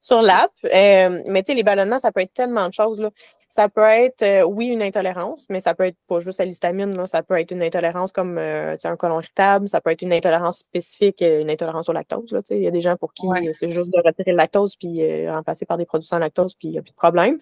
sur 0.00 0.22
l'app. 0.22 0.52
mais 0.62 1.42
tu 1.42 1.46
sais, 1.46 1.54
les 1.54 1.64
ballonnements, 1.64 1.98
ça 1.98 2.12
peut 2.12 2.20
être 2.20 2.32
tellement 2.32 2.68
de 2.68 2.72
choses. 2.72 3.00
Là. 3.00 3.10
Ça 3.48 3.68
peut 3.68 3.82
être, 3.82 4.44
oui, 4.44 4.66
une 4.66 4.82
intolérance, 4.82 5.46
mais 5.48 5.60
ça 5.60 5.74
peut 5.74 5.84
être 5.84 5.96
pas 6.06 6.20
juste 6.20 6.40
à 6.40 6.44
l'histamine. 6.44 7.06
Ça 7.06 7.22
peut 7.22 7.38
être 7.40 7.50
une 7.50 7.62
intolérance 7.62 8.12
comme 8.12 8.38
un 8.38 8.96
colon 8.96 9.18
irritable. 9.18 9.68
Ça 9.68 9.80
peut 9.80 9.90
être 9.90 10.02
une 10.02 10.12
intolérance 10.12 10.58
spécifique, 10.58 11.22
une 11.22 11.50
intolérance 11.50 11.88
au 11.88 11.92
lactose. 11.92 12.30
Là, 12.30 12.40
il 12.50 12.62
y 12.62 12.68
a 12.68 12.70
des 12.70 12.80
gens 12.80 12.96
pour 12.96 13.12
qui 13.12 13.26
c'est 13.52 13.68
juste 13.68 13.90
de 13.90 14.02
retirer 14.04 14.30
le 14.30 14.36
lactose 14.36 14.76
puis 14.76 15.28
remplacer 15.28 15.55
par 15.64 15.78
des 15.78 15.86
produits 15.86 16.08
sans 16.08 16.18
lactose, 16.18 16.54
puis 16.54 16.68
il 16.68 16.72
n'y 16.72 16.78
a 16.78 16.82
plus 16.82 16.90
de 16.90 16.96
problème. 16.96 17.38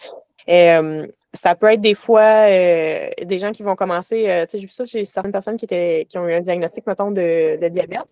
Euh, 0.49 1.07
ça 1.33 1.55
peut 1.55 1.67
être 1.67 1.81
des 1.81 1.95
fois 1.95 2.49
euh, 2.49 3.09
des 3.25 3.39
gens 3.39 3.51
qui 3.51 3.63
vont 3.63 3.75
commencer, 3.75 4.29
euh, 4.29 4.45
tu 4.47 4.53
sais, 4.53 4.59
j'ai 4.59 4.67
vu 4.67 4.73
ça 4.73 4.85
chez 4.85 5.05
certaines 5.05 5.33
personnes 5.33 5.57
qui, 5.57 5.65
étaient, 5.65 6.07
qui 6.09 6.19
ont 6.19 6.29
eu 6.29 6.33
un 6.33 6.41
diagnostic, 6.41 6.87
mettons, 6.87 7.11
de, 7.11 7.69
diabète. 7.69 8.05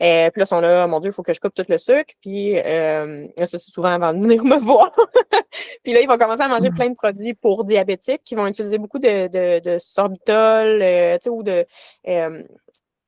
Et 0.00 0.30
puis 0.32 0.40
là, 0.40 0.44
ils 0.44 0.46
sont 0.46 0.60
là, 0.60 0.86
mon 0.86 1.00
Dieu, 1.00 1.10
il 1.10 1.12
faut 1.12 1.24
que 1.24 1.34
je 1.34 1.40
coupe 1.40 1.54
tout 1.54 1.64
le 1.68 1.76
sucre. 1.76 2.14
Puis 2.20 2.54
ça, 2.54 3.46
c'est 3.46 3.58
souvent 3.58 3.88
avant 3.88 4.12
de 4.12 4.20
venir 4.20 4.44
me 4.44 4.56
voir. 4.64 4.92
puis 5.82 5.92
là, 5.92 6.00
ils 6.00 6.08
vont 6.08 6.18
commencer 6.18 6.42
à 6.42 6.48
manger 6.48 6.70
plein 6.70 6.90
de 6.90 6.94
produits 6.94 7.34
pour 7.34 7.64
diabétiques, 7.64 8.22
qui 8.24 8.36
vont 8.36 8.46
utiliser 8.46 8.78
beaucoup 8.78 9.00
de, 9.00 9.26
de, 9.58 9.78
sorbitol, 9.78 10.78
tu 10.78 10.84
sais, 11.22 11.30
ou 11.30 11.42
de, 11.42 11.66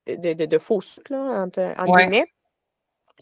de, 0.07 0.57
faux 0.57 0.81
sucre, 0.81 1.13
là, 1.13 1.47
en, 1.77 1.95
guillemets. 1.95 2.25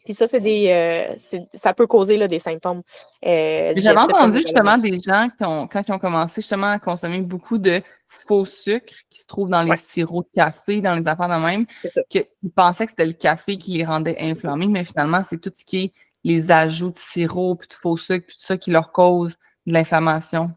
Puis 0.06 0.14
ça, 0.14 0.28
c'est 0.28 0.40
des, 0.40 0.70
euh, 0.70 1.40
ça 1.54 1.74
peut 1.74 1.88
causer 1.88 2.18
là, 2.18 2.28
des 2.28 2.40
symptômes. 2.40 2.82
Euh, 3.26 3.74
J'avais 3.76 3.98
entendu 3.98 4.42
justement 4.42 4.78
des 4.78 5.00
gens 5.00 5.30
qui 5.36 5.44
ont, 5.44 5.68
quand 5.68 5.84
ils 5.88 5.94
ont 5.94 6.00
commencé 6.00 6.42
justement 6.42 6.72
à 6.72 6.80
consommer 6.80 7.20
beaucoup 7.22 7.58
de 7.58 7.82
faux 8.08 8.46
sucre 8.46 8.94
qui 9.10 9.22
se 9.22 9.28
trouvent 9.28 9.50
dans 9.50 9.62
les 9.62 9.76
sirops 9.76 10.28
de 10.30 10.36
café, 10.36 10.82
dans 10.82 10.96
les 10.96 11.08
affaires 11.08 11.30
de 11.30 11.46
même, 11.46 11.66
qu'ils 12.10 12.26
pensaient 12.56 12.86
que 12.86 12.92
c'était 12.92 13.06
le 13.06 13.14
café 13.14 13.58
qui 13.58 13.78
les 13.78 13.86
rendait 13.86 14.18
inflammés, 14.20 14.68
mais 14.68 14.84
finalement, 14.84 15.22
c'est 15.24 15.40
tout 15.40 15.52
ce 15.56 15.64
qui 15.64 15.78
est 15.84 15.94
les 16.24 16.52
ajouts 16.52 16.92
de 16.92 16.98
sirop, 16.98 17.56
puis 17.56 17.68
de 17.68 17.74
faux 17.74 17.98
sucre, 17.98 18.26
puis 18.28 18.36
tout 18.36 18.44
ça 18.44 18.58
qui 18.58 18.72
leur 18.72 18.92
cause 18.92 19.38
de 19.66 19.74
l'inflammation. 19.74 20.52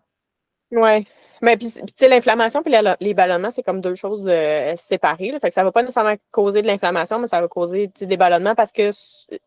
Oui, 0.71 1.07
mais 1.43 1.57
puis, 1.57 1.69
tu 1.71 1.83
sais, 1.97 2.09
l'inflammation 2.09 2.63
puis 2.63 2.73
les 3.01 3.15
ballonnements, 3.15 3.51
c'est 3.51 3.65
comme 3.65 3.81
deux 3.81 3.97
choses 3.97 4.29
euh, 4.29 4.75
séparées. 4.77 5.33
Là. 5.33 5.41
Fait 5.41 5.49
que 5.49 5.55
ça 5.55 5.65
va 5.65 5.73
pas 5.73 5.83
nécessairement 5.83 6.15
causer 6.31 6.63
de 6.63 6.69
l'inflammation, 6.69 7.19
mais 7.19 7.27
ça 7.27 7.41
va 7.41 7.49
causer 7.49 7.91
des 8.01 8.17
ballonnements 8.17 8.55
parce 8.55 8.71
que, 8.71 8.91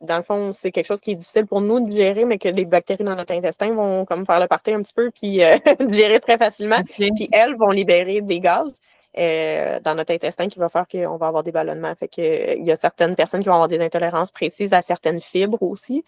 dans 0.02 0.18
le 0.18 0.24
fond, 0.24 0.52
c'est 0.52 0.72
quelque 0.72 0.88
chose 0.88 1.00
qui 1.00 1.12
est 1.12 1.16
difficile 1.16 1.46
pour 1.46 1.62
nous 1.62 1.80
de 1.80 1.90
gérer, 1.90 2.26
mais 2.26 2.38
que 2.38 2.50
les 2.50 2.66
bactéries 2.66 3.06
dans 3.06 3.16
notre 3.16 3.34
intestin 3.34 3.74
vont 3.74 4.04
comme 4.04 4.26
faire 4.26 4.42
le 4.42 4.48
party 4.48 4.72
un 4.72 4.82
petit 4.82 4.94
peu 4.94 5.10
puis 5.10 5.42
euh, 5.42 5.58
gérer 5.90 6.20
très 6.20 6.38
facilement. 6.38 6.84
Puis 6.84 7.30
elles 7.32 7.56
vont 7.56 7.70
libérer 7.70 8.20
des 8.22 8.42
gaz. 8.42 8.80
Euh, 9.18 9.80
dans 9.80 9.96
notre 9.96 10.14
intestin 10.14 10.50
qui 10.50 10.60
va 10.60 10.68
faire 10.68 10.86
qu'on 10.92 11.16
va 11.16 11.28
avoir 11.28 11.42
des 11.42 11.54
ballonnements. 11.54 11.96
Fait 11.96 12.10
que, 12.10 12.58
il 12.58 12.66
y 12.66 12.72
a 12.72 12.76
certaines 12.76 13.16
personnes 13.16 13.40
qui 13.40 13.48
vont 13.48 13.54
avoir 13.54 13.70
des 13.70 13.80
intolérances 13.80 14.30
précises 14.30 14.74
à 14.74 14.82
certaines 14.82 15.22
fibres 15.22 15.64
aussi. 15.64 16.04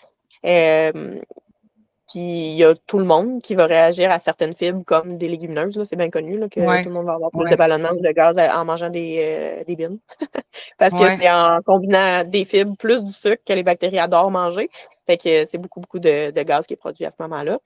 Puis 2.07 2.21
il 2.21 2.55
y 2.55 2.63
a 2.63 2.73
tout 2.73 2.99
le 2.99 3.05
monde 3.05 3.41
qui 3.41 3.53
va 3.53 3.65
réagir 3.65 4.09
à 4.11 4.19
certaines 4.19 4.55
fibres 4.55 4.83
comme 4.85 5.17
des 5.17 5.27
légumineuses. 5.27 5.81
C'est 5.83 5.97
bien 5.97 6.09
connu 6.09 6.37
là, 6.37 6.47
que 6.47 6.59
tout 6.83 6.89
le 6.89 6.93
monde 6.93 7.05
va 7.05 7.13
avoir 7.13 7.31
plus 7.31 7.49
de 7.49 7.55
ballonnement 7.55 7.93
de 7.93 8.11
gaz 8.11 8.37
en 8.37 8.63
mangeant 8.63 8.89
des, 8.89 9.19
euh, 9.21 9.63
des 9.65 9.75
bines. 9.75 9.99
Parce 10.77 10.93
que 10.93 11.05
c'est 11.17 11.29
en 11.29 11.59
combinant 11.65 12.23
des 12.23 12.45
fibres 12.45 12.75
plus 12.77 13.03
du 13.03 13.11
sucre 13.11 13.43
que 13.45 13.53
les 13.53 13.63
bactéries 13.63 13.99
adorent 13.99 14.31
manger. 14.31 14.69
Fait 15.05 15.17
que 15.17 15.45
c'est 15.45 15.57
beaucoup, 15.57 15.81
beaucoup 15.81 15.99
de, 15.99 16.31
gaz 16.43 16.65
qui 16.65 16.73
est 16.73 16.77
produit 16.77 17.05
à 17.05 17.11
ce 17.11 17.17
moment-là. 17.19 17.59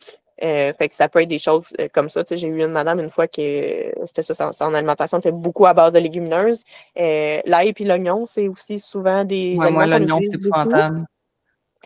Euh, 0.44 0.74
fait 0.74 0.88
que 0.88 0.96
ça 0.96 1.08
peut 1.08 1.22
être 1.22 1.30
des 1.30 1.38
choses 1.38 1.68
euh, 1.80 1.88
comme 1.94 2.10
ça. 2.10 2.24
J'ai 2.32 2.48
eu 2.48 2.64
une 2.64 2.72
madame 2.72 3.00
une 3.00 3.10
fois 3.10 3.28
que 3.28 3.92
c'était 4.06 4.24
ça, 4.24 4.52
son, 4.52 4.74
alimentation 4.74 5.20
était 5.20 5.32
beaucoup 5.32 5.68
à 5.68 5.76
base 5.76 5.94
de 5.94 6.00
légumineuses. 6.00 6.64
L'ail 6.96 7.74
et 7.78 7.84
l'oignon, 7.84 8.26
c'est 8.26 8.48
aussi 8.48 8.80
souvent 8.80 9.24
des. 9.24 9.56
Ouais, 9.56 9.70
moi, 9.70 9.86
l'oignon, 9.86 10.20
c'est 10.32 10.40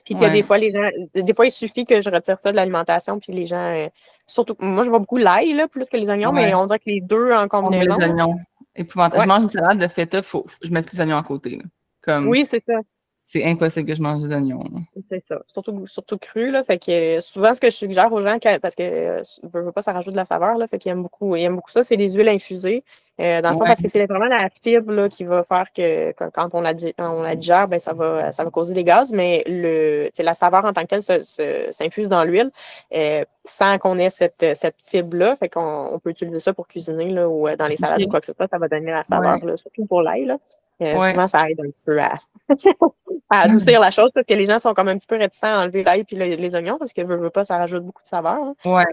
Puis 0.06 0.16
que 0.16 0.32
des 0.32 0.44
fois, 0.44 0.58
les 0.58 0.72
gens, 0.72 0.88
des 1.14 1.34
fois, 1.34 1.48
il 1.48 1.52
suffit 1.52 1.84
que 1.84 2.00
je 2.00 2.10
retire 2.10 2.38
ça 2.40 2.52
de 2.52 2.56
l'alimentation, 2.56 3.20
puis 3.20 3.34
les 3.34 3.46
gens, 3.46 3.90
surtout, 4.28 4.56
moi, 4.60 4.84
je 4.84 4.90
vois 4.90 5.00
beaucoup 5.00 5.18
l'ail, 5.18 5.54
là, 5.54 5.68
plus 5.68 5.90
que 5.90 5.98
les 5.98 6.10
oignons, 6.10 6.32
mais 6.32 6.54
on 6.54 6.66
dirait 6.66 6.80
que 6.80 6.90
les 6.90 7.02
deux 7.02 7.32
en 7.32 7.48
combinaison. 7.48 7.98
les 7.98 8.06
oignons. 8.06 8.40
Épouvantable. 8.76 9.24
Je 9.24 9.28
mange 9.28 9.44
une 9.44 9.50
salade 9.50 9.80
de 9.80 9.88
feta, 9.88 10.22
faut, 10.22 10.46
je 10.62 10.70
mets 10.70 10.84
les 10.92 11.00
oignons 11.00 11.18
à 11.18 11.24
côté. 11.24 11.60
Comme... 12.02 12.28
Oui, 12.28 12.46
c'est 12.46 12.64
ça 12.66 12.80
c'est 13.26 13.44
impossible 13.44 13.88
que 13.88 13.96
je 13.96 14.02
mange 14.02 14.22
des 14.22 14.34
oignons. 14.34 14.64
C'est 15.10 15.24
ça. 15.28 15.42
Surtout, 15.48 15.88
surtout 15.88 16.20
cru, 16.20 16.52
là. 16.52 16.64
Fait 16.64 16.78
que 16.78 17.20
souvent, 17.22 17.56
ce 17.56 17.60
que 17.60 17.72
je 17.72 17.76
suggère 17.76 18.14
aux 18.14 18.22
gens, 18.22 18.38
parce 18.62 18.76
que 18.76 19.24
je 19.24 19.60
veux 19.60 19.72
pas, 19.72 19.82
ça 19.82 19.94
rajoute 19.94 20.14
de 20.14 20.18
la 20.18 20.26
saveur, 20.26 20.60
là. 20.60 20.68
Fait 20.68 20.78
qu'ils 20.78 20.92
aiment 20.92 21.02
beaucoup, 21.02 21.36
ils 21.36 21.42
aiment 21.42 21.56
beaucoup 21.56 21.72
ça, 21.72 21.84
c'est 21.84 21.96
les 21.96 22.14
huiles 22.14 22.30
infusées. 22.30 22.84
Euh, 23.22 23.42
dans 23.42 23.52
le 23.52 23.58
fond, 23.58 23.64
parce 23.64 23.82
que 23.82 23.88
c'est 23.88 24.06
vraiment 24.08 24.26
la 24.26 24.50
fibre 24.62 24.92
là, 24.92 25.08
qui 25.08 25.24
va 25.24 25.46
faire 25.46 25.72
que 25.72 26.12
quand 26.12 26.50
on 26.52 26.60
la, 26.60 26.74
on 27.00 27.22
la 27.22 27.36
digère, 27.38 27.70
ben, 27.70 27.80
ça, 27.80 27.94
va, 27.94 28.34
ça 28.34 28.44
va 28.44 28.50
causer 28.50 28.74
des 28.74 28.84
gaz, 28.84 29.14
mais 29.14 29.42
le, 29.48 30.10
la 30.20 30.34
saveur 30.34 30.66
en 30.66 30.74
tant 30.74 30.82
que 30.82 30.88
telle 30.88 31.74
s'infuse 31.74 32.10
dans 32.10 32.26
l'huile 32.26 32.52
euh, 32.94 33.24
sans 33.46 33.78
qu'on 33.78 33.98
ait 34.00 34.10
cette, 34.10 34.46
cette 34.56 34.76
fibre-là. 34.84 35.38
Fait 35.38 35.48
qu'on 35.48 35.92
on 35.94 36.00
peut 36.00 36.10
utiliser 36.10 36.40
ça 36.40 36.54
pour 36.54 36.68
cuisiner 36.68 37.10
là, 37.10 37.30
ou 37.30 37.48
euh, 37.48 37.56
dans 37.56 37.68
les 37.68 37.78
salades 37.78 38.02
ou 38.02 38.10
quoi 38.10 38.20
que 38.20 38.26
ce 38.26 38.34
soit, 38.34 38.50
ça 38.50 38.58
va 38.58 38.68
donner 38.68 38.92
la 38.92 39.06
saveur, 39.06 39.38
surtout 39.56 39.86
pour 39.86 40.02
l'ail. 40.02 40.36
Souvent, 40.82 41.28
ça 41.28 41.50
aide 41.50 41.62
un 41.62 41.72
peu 41.86 41.98
à, 42.02 42.16
à 43.30 43.42
adoucir 43.44 43.80
la 43.80 43.92
chose 43.92 44.12
parce 44.14 44.26
que 44.26 44.34
les 44.34 44.46
gens 44.46 44.60
sont 44.60 44.74
comme 44.74 44.90
un 44.90 44.98
petit 44.98 45.08
peu 45.08 45.18
réticents 45.18 45.56
à 45.56 45.64
enlever 45.64 45.86
l'ail 45.86 46.04
et 46.10 46.36
les, 46.36 46.56
oignons 46.56 46.78
parce 46.78 46.92
que 46.92 47.02
veut, 47.02 47.16
veut 47.16 47.30
pas, 47.30 47.46
ça 47.46 47.58
rajoute 47.58 47.84
beaucoup 47.86 48.04
de 48.04 48.08
saveur. 48.10 48.54
Oui. 48.66 48.84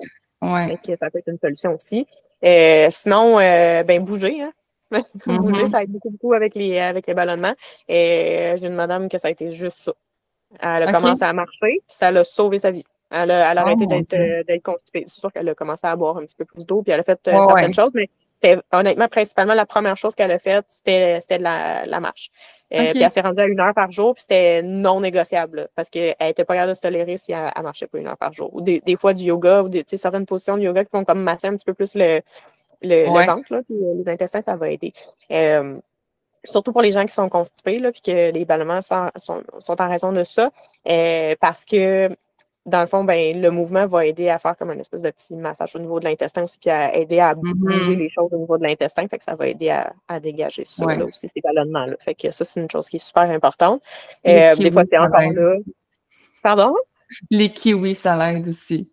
Ouais. 0.42 0.78
ça 1.00 1.10
peut 1.10 1.18
être 1.18 1.28
une 1.28 1.38
solution 1.38 1.74
aussi. 1.74 2.06
Euh, 2.44 2.88
sinon, 2.90 3.38
euh, 3.38 3.82
ben 3.82 4.04
bouger. 4.04 4.42
Hein? 4.42 4.52
bouger, 5.26 5.64
mm-hmm. 5.64 5.70
ça 5.70 5.82
aide 5.82 5.90
beaucoup, 5.90 6.10
beaucoup 6.10 6.34
avec 6.34 6.54
les, 6.54 6.78
avec 6.78 7.06
les 7.06 7.14
ballonnements. 7.14 7.54
Et 7.88 8.54
j'ai 8.56 8.66
une 8.66 8.74
madame 8.74 9.08
que 9.08 9.18
ça 9.18 9.28
a 9.28 9.30
été 9.30 9.50
juste 9.50 9.78
ça. 9.78 9.92
Elle 10.60 10.82
a 10.82 10.92
commencé 10.92 11.24
à 11.24 11.32
marcher, 11.32 11.56
puis 11.60 11.80
ça 11.86 12.10
l'a 12.10 12.24
sauvé 12.24 12.58
sa 12.58 12.70
vie. 12.70 12.84
Elle 13.10 13.30
a, 13.30 13.50
elle 13.50 13.58
a 13.58 13.62
arrêté 13.62 13.86
oh, 13.90 13.94
euh, 13.94 14.42
d'être 14.44 14.62
constipée. 14.62 15.04
C'est 15.06 15.20
sûr 15.20 15.32
qu'elle 15.32 15.48
a 15.48 15.54
commencé 15.54 15.86
à 15.86 15.94
boire 15.96 16.16
un 16.16 16.24
petit 16.24 16.36
peu 16.36 16.44
plus 16.44 16.66
d'eau, 16.66 16.82
puis 16.82 16.92
elle 16.92 17.00
a 17.00 17.04
fait 17.04 17.20
certaines 17.24 17.74
choses, 17.74 17.90
mais 17.94 18.08
honnêtement, 18.72 19.08
principalement, 19.08 19.54
la 19.54 19.66
première 19.66 19.96
chose 19.96 20.14
qu'elle 20.14 20.30
a 20.30 20.38
faite, 20.38 20.64
c'était 20.68 21.18
de 21.18 21.42
la, 21.42 21.86
la, 21.86 22.00
marche. 22.00 22.30
Puis 22.72 23.02
elle 23.02 23.10
s'est 23.10 23.20
rendue 23.20 23.42
à 23.42 23.46
une 23.46 23.60
heure 23.60 23.74
par 23.74 23.90
jour, 23.90 24.14
puis 24.14 24.22
c'était 24.22 24.62
non 24.62 25.00
négociable, 25.00 25.68
parce 25.74 25.90
qu'elle 25.90 26.14
n'était 26.20 26.44
pas 26.44 26.54
capable 26.54 26.70
de 26.70 26.74
se 26.74 26.80
tolérer 26.80 27.16
si 27.16 27.32
elle, 27.32 27.50
ne 27.56 27.62
marchait 27.62 27.86
pas 27.86 27.98
une 27.98 28.06
heure 28.06 28.16
par 28.16 28.32
jour. 28.32 28.54
Ou 28.54 28.60
des, 28.60 28.80
des 28.80 28.96
fois 28.96 29.14
du 29.14 29.24
yoga, 29.24 29.62
ou 29.62 29.68
des, 29.68 29.84
certaines 29.86 30.26
positions 30.26 30.56
de 30.56 30.62
yoga 30.62 30.84
qui 30.84 30.90
vont 30.92 31.04
comme 31.04 31.22
masser 31.22 31.48
un 31.48 31.56
petit 31.56 31.64
peu 31.64 31.74
plus 31.74 31.94
le, 31.94 32.20
le, 32.82 33.06
ventre, 33.06 33.52
là, 33.52 33.60
puis 33.62 33.76
les 33.76 34.10
intestins, 34.10 34.42
ça 34.42 34.56
va 34.56 34.70
aider. 34.70 34.92
Euh, 35.30 35.78
surtout 36.44 36.72
pour 36.72 36.82
les 36.82 36.92
gens 36.92 37.04
qui 37.04 37.12
sont 37.12 37.28
constipés, 37.28 37.78
là, 37.78 37.92
puis 37.92 38.00
que 38.00 38.30
les 38.32 38.44
ballonnements 38.44 38.82
sont, 38.82 39.10
sont, 39.16 39.42
sont, 39.58 39.80
en 39.80 39.88
raison 39.88 40.12
de 40.12 40.24
ça, 40.24 40.50
euh, 40.88 41.34
parce 41.40 41.64
que 41.64 42.08
dans 42.64 42.80
le 42.80 42.86
fond, 42.86 43.02
ben, 43.02 43.40
le 43.40 43.50
mouvement 43.50 43.86
va 43.86 44.06
aider 44.06 44.28
à 44.28 44.38
faire 44.38 44.56
comme 44.56 44.70
un 44.70 44.78
espèce 44.78 45.02
de 45.02 45.10
petit 45.10 45.34
massage 45.34 45.74
au 45.74 45.80
niveau 45.80 45.98
de 45.98 46.04
l'intestin 46.04 46.44
aussi, 46.44 46.58
puis 46.58 46.70
à 46.70 46.94
aider 46.96 47.18
à 47.18 47.34
bouger 47.34 47.52
mm-hmm. 47.54 47.96
les 47.96 48.10
choses 48.10 48.28
au 48.32 48.38
niveau 48.38 48.56
de 48.56 48.64
l'intestin. 48.64 49.06
Fait 49.08 49.18
que 49.18 49.24
ça 49.24 49.34
va 49.34 49.48
aider 49.48 49.70
à, 49.70 49.92
à 50.06 50.20
dégager 50.20 50.64
ça 50.64 50.86
là, 50.86 51.04
aussi, 51.04 51.28
ces 51.28 51.40
ballonnements-là. 51.40 51.96
Fait 52.00 52.14
que 52.14 52.30
ça, 52.30 52.44
c'est 52.44 52.60
une 52.60 52.70
chose 52.70 52.88
qui 52.88 52.96
est 52.96 53.04
super 53.04 53.24
importante. 53.24 53.82
Euh, 54.26 54.54
des 54.54 54.70
fois, 54.70 54.84
c'est 54.88 54.98
encore 54.98 55.20
là. 55.20 55.56
Pardon? 56.42 56.74
Les 57.30 57.52
kiwis, 57.52 57.94
ça 57.94 58.16
l'aide 58.16 58.48
aussi. 58.48 58.90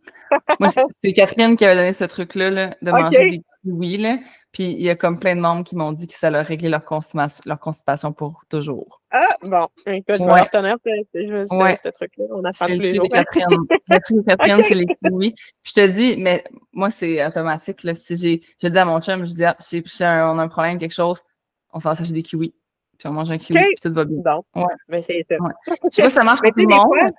Moi, 0.60 0.70
c'est 1.02 1.14
Catherine 1.14 1.56
qui 1.56 1.66
avait 1.66 1.76
donné 1.76 1.94
ce 1.94 2.04
truc-là 2.06 2.50
là, 2.50 2.76
de 2.82 2.92
manger 2.92 3.30
des 3.30 3.42
kiwis. 3.64 3.98
Là. 3.98 4.18
Puis 4.52 4.64
il 4.72 4.82
y 4.82 4.90
a 4.90 4.96
comme 4.96 5.20
plein 5.20 5.36
de 5.36 5.42
membres 5.42 5.64
qui 5.64 5.76
m'ont 5.76 5.92
dit 5.92 6.08
que 6.08 6.16
ça 6.16 6.32
leur 6.32 6.46
réglé 6.46 6.70
leur 6.70 6.84
constipation, 6.84 7.44
leur 7.46 7.60
constipation 7.60 8.14
pour 8.14 8.44
toujours. 8.50 9.02
Ah, 9.12 9.36
bon. 9.44 9.68
Écoute, 9.86 10.18
je 10.20 10.26
vais 10.26 10.42
retenir 10.42 10.76
ce 10.84 11.90
truc-là. 11.90 12.26
On 12.32 12.44
a 12.44 12.52
fait 12.52 12.78
plus 12.78 12.96
jours. 12.96 13.08
Catherine. 13.10 14.24
Catherine, 14.28 14.64
c'est 14.64 14.74
les 14.74 14.86
kiwis. 14.86 15.34
Puis 15.34 15.74
je 15.76 15.82
te 15.82 15.88
dis, 15.88 16.16
mais 16.18 16.44
moi, 16.74 16.90
c'est 16.90 17.24
automatique. 17.26 17.84
Là, 17.84 17.94
si 17.94 18.18
j'ai, 18.18 18.42
je 18.62 18.68
dis 18.68 18.78
à 18.78 18.86
mon 18.86 19.00
chum, 19.02 19.26
je 19.28 19.34
dis, 19.34 19.46
ah, 19.46 19.56
on 20.34 20.40
a 20.40 20.44
un 20.44 20.48
problème, 20.48 20.80
quelque 20.80 20.96
chose, 20.96 21.22
on 21.72 21.80
s'en 21.80 21.94
s'acheter 21.94 22.14
des 22.14 22.24
kiwis. 22.24 22.54
Puis 22.98 23.08
on 23.08 23.14
mange 23.14 23.30
un 23.30 23.38
kiwi, 23.38 23.60
puis 23.64 23.76
tout 23.82 23.94
va 23.94 24.04
bien. 24.04 24.18
Bon. 24.18 24.44
Ouais. 24.56 24.74
Ben, 24.90 25.02
c'est 25.02 25.26
ça. 25.30 25.36
Je 25.66 25.72
sais 25.92 26.02
pas 26.02 26.10
si 26.10 26.16
ça 26.16 26.24
marche 26.24 26.42
pour 26.44 26.52
tout 26.52 26.60
le 26.60 26.76
monde. 26.76 27.14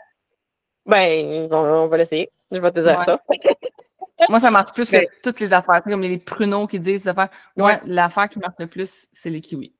ben, 0.84 1.48
on, 1.50 1.86
va 1.86 1.96
l'essayer. 1.96 2.28
Je 2.50 2.58
vais 2.58 2.70
te 2.72 2.80
dire 2.80 3.00
ça. 3.00 3.20
Moi, 4.28 4.40
ça 4.40 4.50
marche 4.50 4.72
plus 4.72 4.90
que 4.90 4.98
toutes 5.22 5.40
les 5.40 5.52
affaires. 5.52 5.82
Comme 5.82 6.02
les 6.02 6.18
pruneaux 6.18 6.66
qui 6.66 6.78
disent 6.78 7.08
affaires. 7.08 7.30
Moi, 7.56 7.80
l'affaire 7.86 8.28
qui 8.28 8.38
marche 8.38 8.56
le 8.58 8.66
plus, 8.66 9.08
c'est 9.12 9.30
les 9.30 9.40
kiwis. 9.40 9.74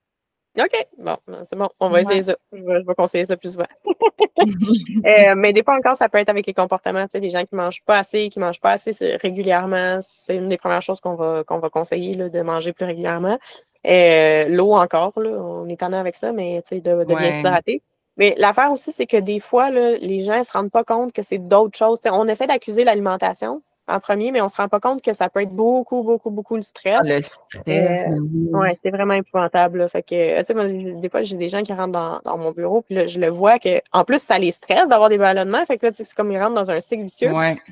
OK, 0.59 0.87
bon, 0.99 1.17
ben, 1.29 1.45
c'est 1.45 1.55
bon, 1.55 1.69
on 1.79 1.91
va 1.91 2.01
essayer 2.01 2.25
ça. 2.25 2.35
Je 2.53 2.59
vais, 2.61 2.95
conseiller 2.97 3.25
ça 3.25 3.37
plus 3.37 3.53
souvent. 3.53 3.67
Euh, 4.43 5.35
mais 5.37 5.53
des 5.53 5.63
fois 5.63 5.77
encore, 5.77 5.97
ça 5.97 6.09
peut 6.09 6.17
être 6.17 6.31
avec 6.31 6.47
les 6.47 6.55
comportements. 6.55 7.05
Tu 7.05 7.11
sais, 7.13 7.21
les 7.21 7.29
gens 7.29 7.41
qui 7.41 7.55
ne 7.55 7.59
mangent 7.59 7.83
pas 7.85 7.99
assez, 7.99 8.31
qui 8.31 8.39
ne 8.39 8.45
mangent 8.47 8.61
pas 8.61 8.71
assez 8.71 8.93
régulièrement, 9.21 9.99
c'est 10.01 10.37
une 10.37 10.49
des 10.49 10.57
premières 10.57 10.81
choses 10.81 10.99
qu'on 11.01 11.15
va, 11.15 11.45
qu'on 11.45 11.59
va 11.59 11.69
conseiller 11.69 12.15
là, 12.15 12.31
de 12.31 12.41
manger 12.41 12.73
plus 12.73 12.87
régulièrement. 12.87 13.39
Euh, 13.87 14.47
l'eau 14.49 14.73
encore, 14.75 15.13
là, 15.21 15.31
on 15.31 15.69
est 15.69 15.83
en 15.83 15.93
avec 15.93 16.17
ça, 16.17 16.33
mais 16.33 16.63
tu 16.67 16.77
sais, 16.77 16.81
de, 16.81 17.05
de 17.05 17.15
bien 17.15 17.33
s'hydrater. 17.33 17.83
Mais 18.17 18.35
l'affaire 18.39 18.73
aussi, 18.73 18.93
c'est 18.93 19.07
que 19.07 19.19
des 19.19 19.41
fois, 19.41 19.71
là, 19.71 19.93
les 19.99 20.23
gens 20.23 20.39
ne 20.39 20.43
se 20.43 20.53
rendent 20.53 20.71
pas 20.71 20.85
compte 20.85 21.13
que 21.13 21.23
c'est 21.23 21.39
d'autres 21.39 21.77
choses. 21.77 22.01
on 22.11 22.27
essaie 22.27 22.47
d'accuser 22.47 22.85
l'alimentation, 22.85 23.63
en 23.91 24.01
premier, 24.01 24.31
mais 24.31 24.41
on 24.41 24.45
ne 24.45 24.51
se 24.51 24.57
rend 24.57 24.69
pas 24.69 24.81
compte 24.81 25.03
que 25.03 25.13
ça 25.13 25.29
peut 25.29 25.41
être 25.41 25.51
beaucoup, 25.51 26.03
beaucoup, 26.03 26.31
beaucoup 26.31 26.57
le 26.57 26.63
stress. 26.63 27.01
Ah, 27.01 27.17
le 27.17 27.23
stress. 27.23 28.07
Euh, 28.09 28.17
oui, 28.53 28.69
c'est 28.83 28.91
vraiment 28.91 29.15
épouvantable. 29.15 29.89
Fait 29.89 30.03
que, 30.03 30.41
tu 30.41 30.47
sais, 30.47 30.95
des 30.95 31.09
fois, 31.09 31.23
j'ai 31.23 31.37
des 31.37 31.49
gens 31.49 31.63
qui 31.63 31.73
rentrent 31.73 32.21
dans, 32.25 32.39
mon 32.39 32.53
bureau, 32.53 32.83
puis 32.83 32.95
là, 32.95 33.07
je 33.07 33.19
le 33.19 33.29
vois 33.29 33.59
que, 33.59 33.81
en 33.93 34.05
plus, 34.05 34.23
ça 34.23 34.39
les 34.39 34.53
stresse 34.53 34.89
d'avoir 34.89 35.09
des 35.09 35.19
ballonnements. 35.19 35.65
Fait 35.67 35.79
que 35.79 35.87
là, 35.87 35.93
c'est 35.95 36.13
comme 36.15 36.31
ils 36.33 36.39
rentrent 36.39 36.55
dans 36.55 36.71
un 36.71 36.81
cycle 36.81 37.03
vicieux. 37.03 37.31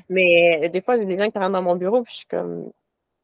Mais 0.09 0.69
des 0.69 0.81
fois, 0.81 0.97
j'ai 0.97 1.05
des 1.05 1.17
gens 1.17 1.29
qui 1.29 1.37
rentrent 1.37 1.53
dans 1.53 1.61
mon 1.61 1.75
bureau, 1.75 2.01
puis 2.01 2.13
je 2.13 2.17
suis 2.17 2.27
comme, 2.27 2.71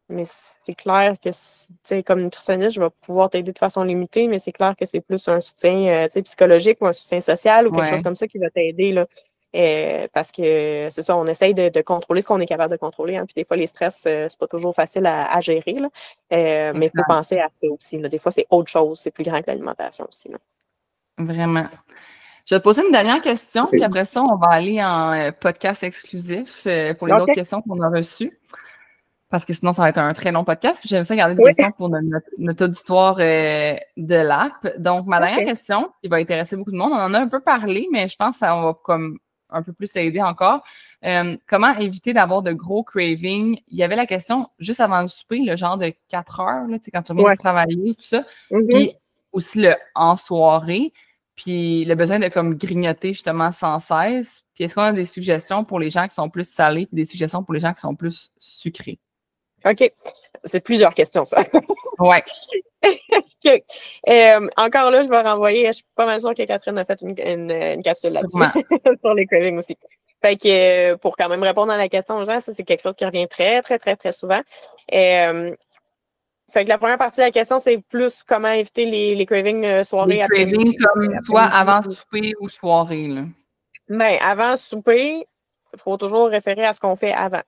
mais 0.08 0.24
c'est 0.28 0.76
clair 0.76 1.16
que, 1.20 1.30
tu 1.30 1.36
sais, 1.84 2.04
comme 2.04 2.22
nutritionniste, 2.22 2.76
je 2.76 2.82
vais 2.82 2.90
pouvoir 3.02 3.30
t'aider 3.30 3.52
de 3.52 3.58
façon 3.58 3.84
limitée, 3.84 4.28
mais 4.28 4.38
c'est 4.38 4.52
clair 4.52 4.76
que 4.76 4.86
c'est 4.86 5.02
plus 5.02 5.28
un 5.28 5.42
soutien, 5.42 5.76
euh, 5.88 6.06
tu 6.06 6.14
sais, 6.14 6.22
psychologique 6.22 6.78
ou 6.82 6.86
un 6.86 6.94
soutien 6.94 7.22
social 7.22 7.68
ou 7.68 7.72
quelque 7.72 7.90
chose 7.90 8.04
comme 8.04 8.16
ça 8.16 8.28
qui 8.28 8.38
va 8.38 8.50
t'aider, 8.50 8.92
là. 8.92 9.08
Euh, 9.56 10.08
parce 10.14 10.32
que 10.32 10.90
c'est 10.90 11.02
ça, 11.02 11.16
on 11.16 11.26
essaye 11.26 11.54
de, 11.54 11.82
contrôler 11.82 12.22
ce 12.22 12.28
qu'on 12.28 12.40
est 12.40 12.46
capable 12.46 12.72
de 12.72 12.78
contrôler. 12.78 13.16
Hein, 13.16 13.26
puis 13.26 13.34
des 13.36 13.46
fois, 13.46 13.56
les 13.56 13.68
stress, 13.68 14.04
euh, 14.06 14.28
c'est 14.30 14.40
pas 14.40 14.48
toujours 14.48 14.76
facile 14.76 15.06
à, 15.06 15.40
gérer. 15.42 15.78
Euh, 15.78 16.74
mais 16.76 16.88
il 16.88 16.92
faut 16.96 17.06
penser 17.08 17.40
à 17.40 17.48
ça 17.48 17.68
aussi. 17.70 17.98
Des 17.98 18.20
fois, 18.20 18.32
c'est 18.32 18.48
autre 18.50 18.70
chose, 18.70 19.00
c'est 19.00 19.12
plus 19.12 19.24
grand 19.24 19.40
que 19.42 19.48
l'alimentation 19.48 20.06
aussi. 20.10 20.30
Vraiment. 21.18 21.68
Je 22.46 22.56
vais 22.56 22.60
te 22.60 22.64
poser 22.64 22.86
une 22.86 22.92
dernière 22.92 23.22
question, 23.22 23.68
puis 23.72 23.84
après 23.84 24.06
ça, 24.06 24.22
on 24.22 24.36
va 24.36 24.48
aller 24.50 24.84
en 24.84 25.32
podcast 25.40 25.84
exclusif 25.84 26.68
pour 27.00 27.08
les 27.08 27.14
autres 27.14 27.34
questions 27.34 27.62
qu'on 27.62 27.82
a 27.82 27.90
reçues. 27.90 28.38
Parce 29.32 29.44
que 29.44 29.54
sinon, 29.54 29.74
ça 29.74 29.82
va 29.82 29.90
être 29.90 29.98
un 29.98 30.14
très 30.14 30.32
long 30.32 30.44
podcast. 30.44 30.82
J'aime 30.86 31.04
ça 31.04 31.16
garder 31.16 31.34
des 31.34 31.44
questions 31.44 31.72
pour 31.72 31.90
notre, 31.90 32.66
auditoire 32.66 33.16
de 33.16 34.16
l'app. 34.16 34.78
Donc, 34.78 35.08
ma 35.08 35.20
dernière 35.20 35.46
question, 35.46 35.92
qui 36.02 36.10
va 36.10 36.18
intéresser 36.18 36.56
beaucoup 36.56 36.72
de 36.72 36.78
monde, 36.78 36.92
on 36.94 37.00
en 37.00 37.14
a 37.14 37.20
un 37.20 37.28
peu 37.28 37.40
parlé, 37.40 37.88
mais 37.92 38.08
je 38.08 38.16
pense 38.16 38.36
que 38.36 38.40
ça 38.40 38.56
va 38.56 38.78
comme 38.84 39.18
un 39.56 39.62
peu 39.62 39.74
plus 39.74 39.96
aider 39.96 40.22
encore. 40.22 40.64
Euh, 41.04 41.38
comment 41.48 41.76
éviter 41.78 42.14
d'avoir 42.14 42.42
de 42.42 42.52
gros 42.52 42.84
cravings? 42.84 43.60
Il 43.68 43.78
y 43.78 43.84
avait 43.84 43.96
la 43.96 44.06
question 44.06 44.48
juste 44.60 44.80
avant 44.80 45.02
le 45.02 45.08
souper, 45.08 45.40
le 45.40 45.56
genre 45.56 45.78
de 45.78 45.94
4 46.10 46.40
heures, 46.40 46.68
là, 46.68 46.78
quand 46.94 47.02
tu 47.02 47.12
reviens 47.14 47.36
travailler, 47.36 47.96
tout 47.96 48.06
ça. 48.06 48.24
Mm-hmm. 48.52 48.68
Puis 48.68 48.96
aussi 49.32 49.62
le 49.62 49.76
en 49.96 50.16
soirée. 50.18 50.94
Puis 51.36 51.84
le 51.84 51.96
besoin 51.96 52.20
de 52.20 52.30
comme 52.30 52.56
grignoter 52.56 53.14
justement 53.14 53.52
sans 53.52 53.80
cesse. 53.80 54.46
Puis 54.54 54.64
est-ce 54.64 54.76
qu'on 54.76 54.82
a 54.82 54.94
des 54.94 55.06
suggestions 55.06 55.66
pour 55.66 55.80
les 55.80 55.90
gens 55.90 56.08
qui 56.08 56.16
sont 56.16 56.30
plus 56.30 56.48
salés 56.48 56.84
et 56.84 56.96
des 56.96 57.06
suggestions 57.06 57.44
pour 57.44 57.54
les 57.54 57.60
gens 57.60 57.74
qui 57.74 57.82
sont 57.82 57.96
plus 57.96 58.32
sucrés? 58.38 59.00
OK. 59.66 59.92
C'est 60.44 60.60
plusieurs 60.60 60.94
questions, 60.94 61.26
ça. 61.26 61.44
ouais. 62.00 62.24
Euh, 64.10 64.48
encore 64.58 64.90
là, 64.90 65.04
je 65.04 65.08
vais 65.08 65.22
renvoyer. 65.22 65.68
Je 65.68 65.74
suis 65.74 65.86
pas 65.96 66.08
mal 66.08 66.20
sûre 66.20 66.34
que 66.34 66.44
Catherine 66.44 66.80
a 66.80 66.86
fait 66.86 67.00
une, 67.02 67.16
une, 67.20 67.84
capsule 67.84 68.14
là-dessus 68.14 68.40
sur 69.04 69.14
les 69.14 69.28
cravings 69.28 69.60
aussi. 69.60 69.78
Fait 70.24 70.36
que 70.36 70.94
euh, 70.94 70.98
pour 70.98 71.16
quand 71.16 71.30
même 71.30 71.44
répondre 71.44 71.72
à 71.72 71.78
la 71.78 71.88
question 71.88 72.26
gens, 72.26 72.40
ça, 72.40 72.54
c'est 72.54 72.64
quelque 72.64 72.82
chose 72.82 72.96
qui 72.96 73.06
revient 73.06 73.28
très, 73.28 73.62
très, 73.62 73.78
très, 73.78 73.96
très 73.96 74.12
souvent. 74.12 74.42
Euh, 74.94 75.56
fait 76.52 76.64
que 76.64 76.70
la 76.70 76.80
première 76.80 76.98
partie 76.98 77.20
de 77.20 77.26
la 77.26 77.32
question, 77.32 77.60
c'est 77.60 77.78
plus 77.78 78.24
comment 78.28 78.50
éviter 78.50 78.86
les, 78.86 79.14
les 79.14 79.26
cravings 79.28 79.84
soirée. 79.84 80.26
Les 80.28 80.28
cravings 80.28 80.76
comme 80.78 81.16
soit 81.24 81.44
avant 81.44 81.84
souper 81.84 82.34
ou 82.40 82.50
soirée. 82.50 83.08
Là. 83.08 83.26
Ben, 83.90 84.18
avant 84.22 84.58
souper, 84.58 85.28
il 85.74 85.80
faut 85.80 85.98
toujours 85.98 86.30
référer 86.30 86.66
à 86.66 86.74
ce 86.74 86.80
qu'on 86.80 86.96
fait 86.96 87.14
avant. 87.14 87.42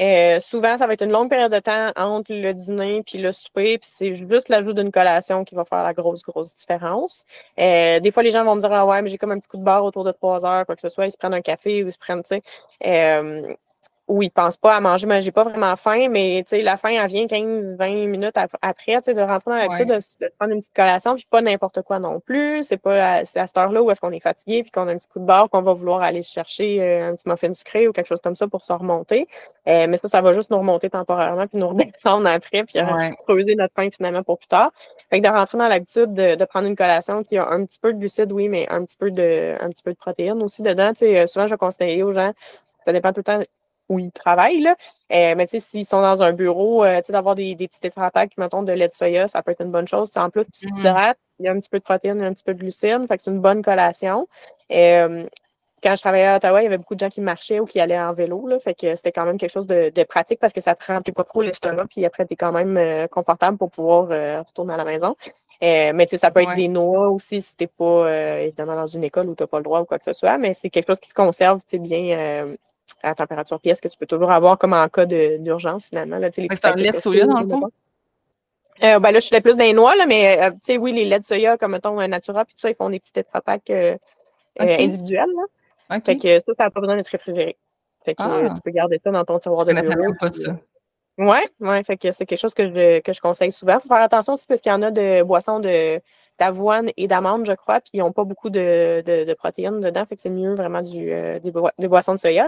Euh, 0.00 0.40
souvent, 0.40 0.78
ça 0.78 0.86
va 0.86 0.92
être 0.92 1.02
une 1.02 1.10
longue 1.10 1.28
période 1.28 1.52
de 1.52 1.58
temps 1.58 1.90
entre 1.96 2.32
le 2.32 2.52
dîner 2.52 3.02
puis 3.04 3.18
le 3.18 3.32
souper, 3.32 3.78
puis 3.78 3.90
c'est 3.92 4.14
juste 4.14 4.48
l'ajout 4.48 4.72
d'une 4.72 4.92
collation 4.92 5.44
qui 5.44 5.54
va 5.54 5.64
faire 5.64 5.82
la 5.82 5.92
grosse, 5.92 6.22
grosse 6.22 6.54
différence. 6.54 7.24
Euh, 7.60 7.98
des 8.00 8.10
fois, 8.12 8.22
les 8.22 8.30
gens 8.30 8.44
vont 8.44 8.54
me 8.54 8.60
dire 8.60 8.72
Ah 8.72 8.86
ouais, 8.86 9.02
mais 9.02 9.08
j'ai 9.08 9.18
comme 9.18 9.32
un 9.32 9.38
petit 9.38 9.48
coup 9.48 9.56
de 9.56 9.64
barre 9.64 9.84
autour 9.84 10.04
de 10.04 10.12
trois 10.12 10.44
heures, 10.44 10.66
quoi 10.66 10.74
que 10.76 10.80
ce 10.80 10.88
soit, 10.88 11.06
ils 11.06 11.12
se 11.12 11.16
prennent 11.18 11.34
un 11.34 11.40
café 11.40 11.82
ou 11.82 11.88
ils 11.88 11.92
se 11.92 11.98
prennent, 11.98 12.22
tu 12.22 12.36
sais. 12.36 12.42
Euh, 12.86 13.54
où 14.08 14.22
ils 14.22 14.26
ne 14.26 14.30
pensent 14.30 14.56
pas 14.56 14.74
à 14.74 14.80
manger, 14.80 15.06
mais 15.06 15.20
j'ai 15.20 15.30
pas 15.30 15.44
vraiment 15.44 15.76
faim, 15.76 16.08
mais 16.10 16.44
la 16.50 16.76
faim, 16.78 16.90
elle 16.90 17.08
vient 17.08 17.26
15-20 17.26 18.06
minutes 18.06 18.36
après, 18.62 19.00
de 19.00 19.20
rentrer 19.20 19.50
dans 19.50 19.58
l'habitude 19.58 19.88
de, 19.88 20.32
prendre 20.38 20.52
une 20.52 20.60
petite 20.60 20.74
collation, 20.74 21.14
puis 21.14 21.26
pas 21.30 21.42
n'importe 21.42 21.82
quoi 21.82 21.98
non 21.98 22.18
plus. 22.18 22.62
C'est 22.62 22.78
pas 22.78 23.18
à, 23.18 23.24
cette 23.24 23.56
heure-là 23.56 23.82
où 23.82 23.90
est-ce 23.90 24.00
qu'on 24.00 24.10
est 24.10 24.20
fatigué, 24.20 24.62
puis 24.62 24.70
qu'on 24.70 24.88
a 24.88 24.92
un 24.92 24.96
petit 24.96 25.08
coup 25.08 25.18
de 25.18 25.24
barre, 25.24 25.50
qu'on 25.50 25.62
va 25.62 25.74
vouloir 25.74 26.00
aller 26.00 26.22
chercher 26.22 26.82
euh, 26.82 27.10
un 27.10 27.14
petit 27.14 27.28
muffin 27.28 27.52
sucré 27.52 27.86
ou 27.86 27.92
quelque 27.92 28.06
chose 28.06 28.20
comme 28.22 28.36
ça 28.36 28.48
pour 28.48 28.64
se 28.64 28.72
remonter. 28.72 29.28
Euh, 29.68 29.86
mais 29.88 29.98
ça, 29.98 30.08
ça 30.08 30.22
va 30.22 30.32
juste 30.32 30.50
nous 30.50 30.58
remonter 30.58 30.88
temporairement, 30.88 31.46
puis 31.46 31.58
nous 31.58 31.68
redescendre 31.68 32.26
après, 32.28 32.64
puis 32.64 32.80
creuser 33.26 33.54
notre 33.56 33.74
faim 33.74 33.88
finalement 33.94 34.22
pour 34.22 34.38
plus 34.38 34.48
tard. 34.48 34.72
Fait 35.10 35.20
que 35.20 35.26
de 35.26 35.32
rentrer 35.32 35.58
dans 35.58 35.68
l'habitude 35.68 36.14
de, 36.14 36.44
prendre 36.44 36.66
une 36.66 36.76
collation 36.76 37.22
qui 37.22 37.36
a 37.36 37.46
un 37.50 37.64
petit 37.66 37.78
peu 37.78 37.92
de 37.92 37.98
glucides, 37.98 38.32
oui, 38.32 38.48
mais 38.48 38.66
un 38.70 38.84
petit 38.84 38.96
peu 38.96 39.10
de, 39.10 39.54
un 39.60 39.68
petit 39.68 39.82
peu 39.82 39.92
de 39.92 39.98
protéines 39.98 40.42
aussi 40.42 40.62
dedans. 40.62 40.92
souvent, 41.26 41.46
je 41.46 41.54
conseille 41.56 42.02
aux 42.02 42.12
gens 42.12 42.32
ça 42.88 42.92
dépend 42.92 43.12
tout 43.12 43.20
le 43.20 43.24
temps 43.24 43.42
où 43.88 43.98
ils 43.98 44.12
travaillent. 44.12 44.60
Là. 44.60 44.76
Euh, 45.12 45.34
mais 45.36 45.46
s'ils 45.46 45.86
sont 45.86 46.00
dans 46.00 46.22
un 46.22 46.32
bureau, 46.32 46.84
euh, 46.84 47.00
d'avoir 47.08 47.34
des, 47.34 47.54
des 47.54 47.68
petits 47.68 47.80
qui 47.80 48.40
mettons, 48.40 48.62
de 48.62 48.72
lait 48.72 48.88
de 48.88 48.92
soya, 48.92 49.28
ça 49.28 49.42
peut 49.42 49.52
être 49.52 49.62
une 49.62 49.70
bonne 49.70 49.88
chose. 49.88 50.10
en 50.16 50.30
plus, 50.30 50.44
tu 50.52 50.66
t'hydrates, 50.66 51.16
mm-hmm. 51.16 51.40
il 51.40 51.46
y 51.46 51.48
a 51.48 51.52
un 51.52 51.58
petit 51.58 51.70
peu 51.70 51.78
de 51.78 51.84
protéines, 51.84 52.22
un 52.22 52.32
petit 52.32 52.44
peu 52.44 52.54
de 52.54 52.60
glucides, 52.60 53.06
fait 53.08 53.16
que 53.16 53.22
c'est 53.22 53.30
une 53.30 53.40
bonne 53.40 53.62
collation. 53.62 54.28
Euh, 54.72 55.24
quand 55.80 55.94
je 55.94 56.00
travaillais 56.00 56.26
à 56.26 56.36
Ottawa, 56.36 56.60
il 56.60 56.64
y 56.64 56.66
avait 56.66 56.78
beaucoup 56.78 56.96
de 56.96 57.00
gens 57.00 57.08
qui 57.08 57.20
marchaient 57.20 57.60
ou 57.60 57.64
qui 57.64 57.78
allaient 57.78 58.00
en 58.00 58.12
vélo. 58.12 58.48
Là, 58.48 58.58
fait 58.58 58.74
que 58.74 58.96
c'était 58.96 59.12
quand 59.12 59.24
même 59.24 59.38
quelque 59.38 59.52
chose 59.52 59.68
de, 59.68 60.02
pratique 60.02 60.40
parce 60.40 60.52
que 60.52 60.60
ça 60.60 60.72
ne 60.72 60.76
te 60.76 60.92
remplit 60.92 61.12
pas 61.12 61.22
trop 61.22 61.40
l'estomac, 61.40 61.86
puis 61.88 62.04
après, 62.04 62.26
tu 62.26 62.32
es 62.32 62.36
quand 62.36 62.50
même 62.50 63.06
confortable 63.08 63.56
pour 63.56 63.70
pouvoir 63.70 64.08
retourner 64.44 64.74
à 64.74 64.76
la 64.76 64.84
maison. 64.84 65.14
mais 65.62 66.06
ça 66.08 66.32
peut 66.32 66.42
être 66.42 66.56
des 66.56 66.66
noix 66.66 67.08
aussi 67.10 67.40
si 67.40 67.54
tu 67.54 67.62
n'es 67.62 67.68
pas 67.68 68.42
évidemment 68.42 68.74
dans 68.74 68.88
une 68.88 69.04
école 69.04 69.28
où 69.28 69.36
tu 69.36 69.44
n'as 69.44 69.46
pas 69.46 69.58
le 69.58 69.62
droit 69.62 69.80
ou 69.80 69.84
quoi 69.84 69.98
que 69.98 70.04
ce 70.04 70.12
soit, 70.12 70.36
mais 70.36 70.52
c'est 70.52 70.68
quelque 70.68 70.88
chose 70.88 70.98
qui 70.98 71.10
se 71.10 71.14
conserve 71.14 71.60
bien 71.74 72.56
à 73.02 73.14
température 73.14 73.60
pièce 73.60 73.80
que 73.80 73.88
tu 73.88 73.96
peux 73.96 74.06
toujours 74.06 74.32
avoir 74.32 74.58
comme 74.58 74.72
en 74.72 74.88
cas 74.88 75.06
d'urgence 75.06 75.86
finalement. 75.86 76.18
c'est 76.32 76.64
un 76.64 76.74
lait 76.74 76.92
de 76.92 76.98
soya 76.98 77.26
dans 77.26 77.40
le 77.40 77.48
fond? 77.48 77.70
Euh, 78.84 79.00
ben 79.00 79.10
là, 79.10 79.18
je 79.18 79.26
suis 79.26 79.40
plus 79.40 79.56
des 79.56 79.72
noix, 79.72 79.96
là, 79.96 80.06
mais 80.06 80.40
euh, 80.40 80.50
tu 80.50 80.58
sais, 80.62 80.78
oui, 80.78 80.92
les 80.92 81.04
laits 81.04 81.22
de 81.22 81.26
soya, 81.26 81.56
comme 81.56 81.72
mettons 81.72 81.96
Natura, 82.06 82.44
puis 82.44 82.54
tout 82.54 82.60
ça, 82.60 82.70
ils 82.70 82.76
font 82.76 82.88
des 82.88 83.00
petits 83.00 83.12
tétrapacks 83.12 83.70
euh, 83.70 83.96
individuels. 84.60 85.30
Là. 85.90 86.00
Fait 86.04 86.16
que 86.16 86.28
ça, 86.28 86.52
ça 86.56 86.64
n'a 86.64 86.70
pas 86.70 86.80
besoin 86.80 86.96
d'être 86.96 87.08
réfrigéré. 87.08 87.56
Fait 88.04 88.14
que 88.14 88.22
ah. 88.22 88.52
tu 88.54 88.60
peux 88.62 88.70
garder 88.70 89.00
ça 89.02 89.10
dans 89.10 89.24
ton 89.24 89.38
tiroir 89.38 89.64
de 89.64 89.72
bureau. 89.72 90.14
pas 90.20 90.32
ça. 90.32 90.56
Ouais, 91.18 91.44
ouais, 91.58 91.82
fait 91.82 91.96
que 91.96 92.12
c'est 92.12 92.26
quelque 92.26 92.38
chose 92.38 92.54
que 92.54 92.68
je, 92.68 93.00
que 93.00 93.12
je 93.12 93.20
conseille 93.20 93.50
souvent. 93.50 93.74
Il 93.74 93.80
faut 93.80 93.88
faire 93.88 94.02
attention 94.02 94.34
aussi 94.34 94.46
parce 94.46 94.60
qu'il 94.60 94.70
y 94.70 94.74
en 94.74 94.82
a 94.82 94.92
de 94.92 95.24
boissons 95.24 95.58
de, 95.58 96.00
d'avoine 96.38 96.90
et 96.96 97.08
d'amande, 97.08 97.44
je 97.44 97.52
crois, 97.54 97.80
puis 97.80 97.90
ils 97.94 97.98
n'ont 97.98 98.12
pas 98.12 98.22
beaucoup 98.22 98.50
de, 98.50 99.02
de, 99.04 99.34
protéines 99.34 99.80
dedans, 99.80 100.06
fait 100.08 100.14
que 100.14 100.22
c'est 100.22 100.30
mieux 100.30 100.54
vraiment 100.54 100.82
du, 100.82 101.10
des, 101.40 101.88
boissons 101.88 102.14
de 102.14 102.20
soya. 102.20 102.46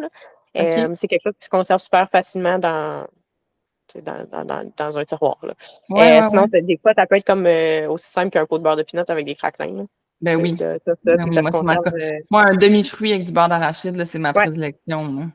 Euh, 0.57 0.88
c'est 0.94 1.07
quelque 1.07 1.22
chose 1.22 1.34
qui 1.38 1.44
se 1.44 1.51
conserve 1.51 1.80
super 1.80 2.09
facilement 2.11 2.59
dans, 2.59 3.07
dans, 4.76 4.98
un 4.98 5.05
tiroir. 5.05 5.38
Euh, 5.44 6.22
sinon, 6.28 6.46
des 6.53 6.78
fois, 6.78 6.92
ça 6.96 7.07
peut 7.07 7.16
être 7.16 7.26
comme 7.26 7.46
euh, 7.46 7.88
aussi 7.88 8.11
simple 8.11 8.30
qu'un 8.30 8.46
pot 8.46 8.59
de 8.59 8.64
beurre 8.64 8.76
de 8.76 8.82
pinot 8.82 9.05
avec 9.09 9.26
des 9.26 9.34
craquelins. 9.34 9.86
Ben 10.20 10.36
oui. 10.36 10.55
moi, 12.30 12.42
un 12.42 12.57
demi-fruit 12.57 13.12
avec 13.12 13.24
du 13.24 13.32
beurre 13.32 13.48
d'arachide, 13.48 14.05
c'est 14.05 14.18
ma 14.18 14.32
prédilection. 14.32 15.30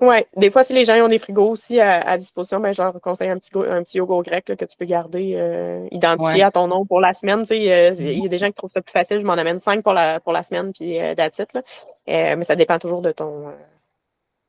Oui, 0.00 0.16
des 0.36 0.50
fois, 0.50 0.64
si 0.64 0.74
les 0.74 0.84
gens 0.84 0.94
ont 0.96 1.08
des 1.08 1.20
frigos 1.20 1.50
aussi 1.50 1.80
à, 1.80 2.18
disposition, 2.18 2.58
ben, 2.58 2.72
je 2.72 2.82
leur 2.82 3.00
conseille 3.00 3.30
un 3.30 3.38
petit, 3.38 3.50
un 3.54 3.82
petit 3.84 3.98
yogourt 3.98 4.24
grec 4.24 4.44
que 4.44 4.64
tu 4.64 4.76
peux 4.76 4.84
garder 4.84 5.86
identifié 5.90 6.42
à 6.42 6.50
ton 6.50 6.68
nom 6.68 6.84
pour 6.84 7.00
la 7.00 7.14
semaine. 7.14 7.44
Il 7.50 7.62
y 7.62 7.72
a 7.72 8.28
des 8.28 8.38
gens 8.38 8.48
qui 8.48 8.54
trouvent 8.54 8.70
ça 8.72 8.82
plus 8.82 8.92
facile. 8.92 9.18
Je 9.18 9.24
m'en 9.24 9.34
amène 9.34 9.60
cinq 9.60 9.82
pour 9.82 9.94
la, 9.94 10.20
pour 10.20 10.32
la 10.32 10.42
semaine, 10.42 10.72
puis 10.72 10.98
euh, 12.08 12.36
mais 12.36 12.42
ça 12.42 12.56
dépend 12.56 12.78
toujours 12.78 13.00
de 13.00 13.12
ton, 13.12 13.52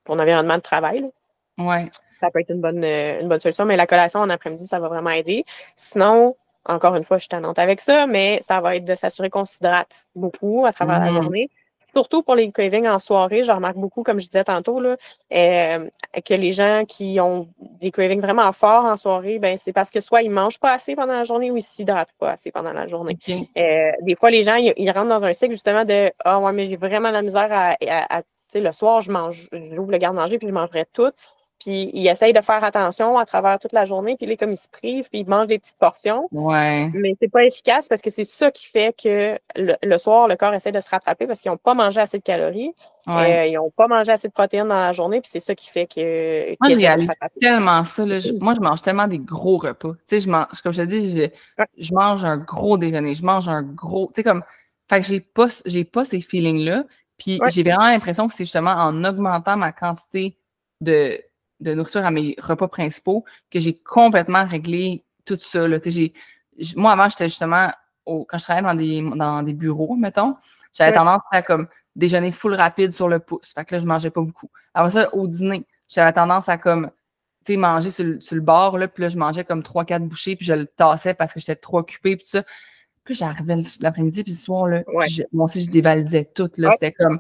ton 0.06 0.20
environnement 0.20 0.56
de 0.56 0.62
travail. 0.62 1.10
Oui. 1.58 1.90
Ça 2.20 2.32
peut 2.32 2.40
être 2.40 2.50
une 2.50 2.62
bonne, 2.62 2.84
euh, 2.84 3.22
une 3.22 3.28
bonne 3.28 3.40
solution, 3.40 3.66
mais 3.66 3.76
la 3.76 3.86
collation 3.86 4.20
en 4.20 4.30
après-midi, 4.30 4.68
ça 4.68 4.80
va 4.80 4.88
vraiment 4.88 5.10
aider. 5.10 5.44
Sinon, 5.76 6.36
encore 6.66 6.96
une 6.96 7.04
fois, 7.04 7.18
je 7.18 7.24
suis 7.24 7.30
tannante 7.30 7.60
avec 7.60 7.82
ça, 7.82 8.08
mais 8.08 8.40
ça 8.42 8.62
va 8.62 8.76
être 8.76 8.86
de 8.86 8.96
s'assurer 8.96 9.30
qu'on 9.30 9.46
s'hydrate 9.46 10.06
beaucoup 10.16 10.66
à 10.66 10.72
travers 10.72 11.00
la 11.00 11.12
mm-hmm. 11.12 11.22
journée. 11.22 11.50
Surtout 11.94 12.24
pour 12.24 12.34
les 12.34 12.52
cravings 12.52 12.88
en 12.88 12.98
soirée, 12.98 13.44
je 13.44 13.52
remarque 13.52 13.76
beaucoup, 13.76 14.02
comme 14.02 14.20
je 14.20 14.26
disais 14.26 14.44
tantôt, 14.44 14.80
là, 14.80 14.98
euh, 15.32 15.88
que 16.26 16.34
les 16.34 16.52
gens 16.52 16.86
qui 16.88 17.20
ont 17.20 17.48
des 17.60 17.92
cravings 17.92 18.20
vraiment 18.20 18.52
forts 18.52 18.86
en 18.86 18.98
soirée, 18.98 19.38
ben, 19.38 19.60
c'est 19.60 19.74
parce 19.74 19.92
que 19.92 20.00
soit 20.00 20.24
ils 20.24 20.30
ne 20.30 20.34
mangent 20.34 20.60
pas 20.60 20.72
assez 20.72 20.96
pendant 20.96 21.14
la 21.14 21.24
journée 21.24 21.52
ou 21.52 21.58
ils 21.58 21.60
ne 21.60 21.66
s'hydratent 21.66 22.14
pas 22.18 22.32
assez 22.32 22.52
pendant 22.52 22.74
la 22.74 22.88
journée. 22.88 23.20
Euh, 23.30 23.92
des 24.02 24.16
fois, 24.16 24.32
les 24.32 24.42
gens, 24.42 24.56
ils, 24.56 24.92
rentrent 24.92 25.10
dans 25.10 25.24
un 25.24 25.34
cycle 25.34 25.52
justement 25.52 25.86
de 25.86 26.12
Ah, 26.26 26.40
ouais, 26.40 26.52
mais 26.52 26.68
j'ai 26.68 26.78
vraiment 26.78 27.12
la 27.12 27.22
misère 27.22 27.50
à, 27.52 27.76
à 28.10 28.22
le 28.62 28.72
soir, 28.72 29.02
je 29.02 29.12
mange, 29.12 29.50
j'ouvre 29.52 29.92
le 29.92 29.98
garde-manger 29.98 30.38
puis 30.38 30.48
je 30.48 30.54
mangerai 30.54 30.86
tout. 30.94 31.12
Puis 31.64 31.90
il 31.94 32.06
essaye 32.08 32.34
de 32.34 32.42
faire 32.42 32.62
attention 32.64 33.18
à 33.18 33.26
travers 33.26 33.58
toute 33.58 33.72
la 33.72 33.86
journée. 33.86 34.18
Puis 34.18 34.26
là, 34.26 34.36
comme 34.36 34.52
il 34.52 34.58
se 34.58 34.68
prive, 34.68 35.08
puis 35.10 35.20
il 35.22 35.28
mange 35.28 35.48
des 35.48 35.60
petites 35.60 35.78
portions. 35.78 36.28
Ouais. 36.32 36.90
Mais 36.94 37.16
c'est 37.22 37.32
pas 37.32 37.44
efficace 37.44 37.88
parce 37.88 38.02
que 38.02 38.10
c'est 38.10 38.26
ça 38.26 38.52
qui 38.52 38.68
fait 38.68 38.94
que 39.02 39.40
le, 39.56 39.98
soir, 39.98 40.28
le 40.28 40.36
corps 40.36 40.54
essaie 40.54 40.74
de 40.74 40.82
se 40.82 40.90
rattraper 40.90 41.26
parce 41.26 41.40
qu'ils 41.40 41.52
n'ont 41.52 41.58
pas 41.58 41.74
mangé 41.74 42.02
assez 42.02 42.18
de 42.18 42.24
calories. 42.24 42.74
Euh, 43.08 43.46
ils 43.46 43.54
n'ont 43.54 43.72
pas 43.72 43.88
mangé 43.88 44.12
assez 44.12 44.28
de 44.28 44.34
protéines 44.34 44.68
dans 44.68 44.80
la 44.80 44.92
journée. 44.92 45.22
Puis 45.22 45.30
c'est 45.32 45.40
ça 45.40 45.56
qui 45.56 45.70
fait 45.70 45.86
que. 45.86 46.50
Moi, 46.60 46.98
j'ai 46.98 47.08
tellement 47.40 47.86
ça. 47.86 48.06
moi, 48.42 48.56
je 48.56 48.60
mange 48.60 48.82
tellement 48.82 49.08
des 49.08 49.20
gros 49.20 49.58
repas. 49.58 49.92
Tu 49.92 49.98
sais, 50.08 50.20
je 50.20 50.30
mange, 50.30 50.48
comme 50.64 50.74
je 50.74 50.82
te 50.82 50.88
dis, 50.88 51.32
je, 51.78 51.94
mange 51.94 52.26
un 52.26 52.38
gros 52.38 52.78
déjeuner. 52.78 53.16
Je 53.16 53.24
mange 53.24 53.48
un 53.48 53.62
gros. 53.62 54.08
Tu 54.08 54.16
sais, 54.16 54.24
comme. 54.24 54.44
Fait 54.90 55.00
que 55.00 55.08
j'ai 55.08 55.22
pas, 55.22 55.48
j'ai 55.66 55.86
pas 55.86 56.04
ces 56.04 56.20
feelings-là. 56.20 56.84
Puis 57.24 57.40
j'ai 57.50 57.64
vraiment 57.64 57.88
l'impression 57.88 58.28
que 58.28 58.34
c'est 58.34 58.44
justement 58.44 58.72
en 58.72 59.04
augmentant 59.04 59.56
ma 59.56 59.72
quantité 59.72 60.38
de, 60.82 61.18
de, 61.62 61.74
nourriture 61.74 62.06
à 62.06 62.12
mes 62.12 62.36
repas 62.42 62.68
principaux 62.68 63.24
que 63.50 63.60
j'ai 63.60 63.78
complètement 63.78 64.46
réglé 64.46 65.06
tout 65.26 65.40
ça. 65.42 65.68
Là. 65.68 65.80
moi, 66.76 66.92
avant, 66.92 67.10
j'étais 67.10 67.30
justement, 67.30 67.72
quand 68.06 68.38
je 68.38 68.44
travaillais 68.44 68.68
dans 68.68 68.76
des, 68.76 69.18
dans 69.18 69.44
des 69.44 69.54
bureaux, 69.54 69.96
mettons, 69.96 70.36
j'avais 70.74 70.92
tendance 70.92 71.22
à 71.32 71.42
comme 71.42 71.68
déjeuner 71.96 72.32
full 72.32 72.56
rapide 72.56 72.92
sur 72.92 73.08
le 73.08 73.20
pouce. 73.20 73.54
Fait 73.54 73.64
que 73.64 73.76
là, 73.76 73.82
je 73.82 73.86
mangeais 73.86 74.10
pas 74.10 74.22
beaucoup. 74.22 74.50
Après 74.74 74.92
ça, 74.92 75.14
au 75.14 75.28
dîner, 75.28 75.66
j'avais 75.88 76.12
tendance 76.12 76.50
à 76.50 76.58
comme 76.58 76.92
manger 77.52 77.92
sur, 77.92 78.06
le 78.06 78.42
bord, 78.42 78.78
là, 78.78 78.88
puis 78.88 79.04
là, 79.04 79.10
je 79.10 79.18
mangeais 79.18 79.44
comme 79.44 79.62
3-4 79.62 80.08
bouchées, 80.08 80.36
puis 80.36 80.46
je 80.46 80.54
le 80.54 80.66
tassais 80.66 81.14
parce 81.14 81.34
que 81.34 81.40
j'étais 81.40 81.56
trop 81.56 81.80
occupée, 81.80 82.16
puis 82.16 82.26
tout 82.26 82.32
ça. 82.32 82.44
Puis 83.04 83.16
j'arrivais 83.16 83.58
l'après-midi, 83.82 84.24
puis 84.24 84.32
le 84.32 84.38
soir, 84.38 84.68
là, 84.68 84.84
moi 85.32 85.46
aussi, 85.46 85.64
je 85.64 85.70
dévalisais 85.70 86.26
tout. 86.34 86.50
Là, 86.58 86.72
C'était 86.72 86.94
comme 86.94 87.20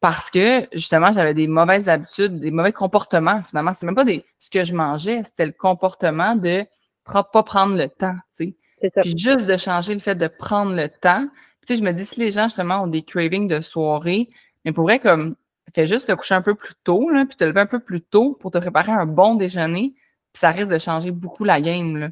parce 0.00 0.30
que 0.30 0.68
justement, 0.72 1.12
j'avais 1.12 1.34
des 1.34 1.48
mauvaises 1.48 1.88
habitudes, 1.88 2.38
des 2.38 2.50
mauvais 2.50 2.72
comportements. 2.72 3.42
Finalement, 3.48 3.72
c'est 3.74 3.86
même 3.86 3.96
pas 3.96 4.04
des, 4.04 4.24
ce 4.38 4.50
que 4.50 4.64
je 4.64 4.74
mangeais, 4.74 5.24
c'était 5.24 5.46
le 5.46 5.52
comportement 5.52 6.36
de 6.36 6.64
pas 7.04 7.42
prendre 7.42 7.76
le 7.76 7.88
temps. 7.88 8.16
Tu 8.36 8.54
sais. 8.80 8.90
Puis 9.00 9.16
juste 9.16 9.46
de 9.46 9.56
changer 9.56 9.94
le 9.94 10.00
fait 10.00 10.14
de 10.14 10.28
prendre 10.28 10.74
le 10.74 10.88
temps. 10.88 11.26
Tu 11.66 11.74
sais, 11.74 11.80
je 11.80 11.84
me 11.84 11.92
dis, 11.92 12.06
si 12.06 12.20
les 12.20 12.30
gens 12.30 12.44
justement 12.44 12.82
ont 12.82 12.86
des 12.86 13.02
cravings 13.02 13.48
de 13.48 13.60
soirée, 13.60 14.28
mais 14.64 14.72
pourrait 14.72 15.00
comme 15.00 15.34
fais 15.74 15.86
juste 15.86 16.08
te 16.08 16.12
coucher 16.12 16.34
un 16.34 16.42
peu 16.42 16.54
plus 16.54 16.74
tôt, 16.84 17.10
là, 17.10 17.24
puis 17.26 17.36
te 17.36 17.44
lever 17.44 17.60
un 17.60 17.66
peu 17.66 17.80
plus 17.80 18.00
tôt 18.00 18.36
pour 18.40 18.50
te 18.50 18.58
préparer 18.58 18.92
un 18.92 19.06
bon 19.06 19.34
déjeuner, 19.34 19.94
puis 20.32 20.40
ça 20.40 20.50
risque 20.50 20.70
de 20.70 20.78
changer 20.78 21.10
beaucoup 21.10 21.44
la 21.44 21.60
game. 21.60 21.96
Là. 21.96 22.08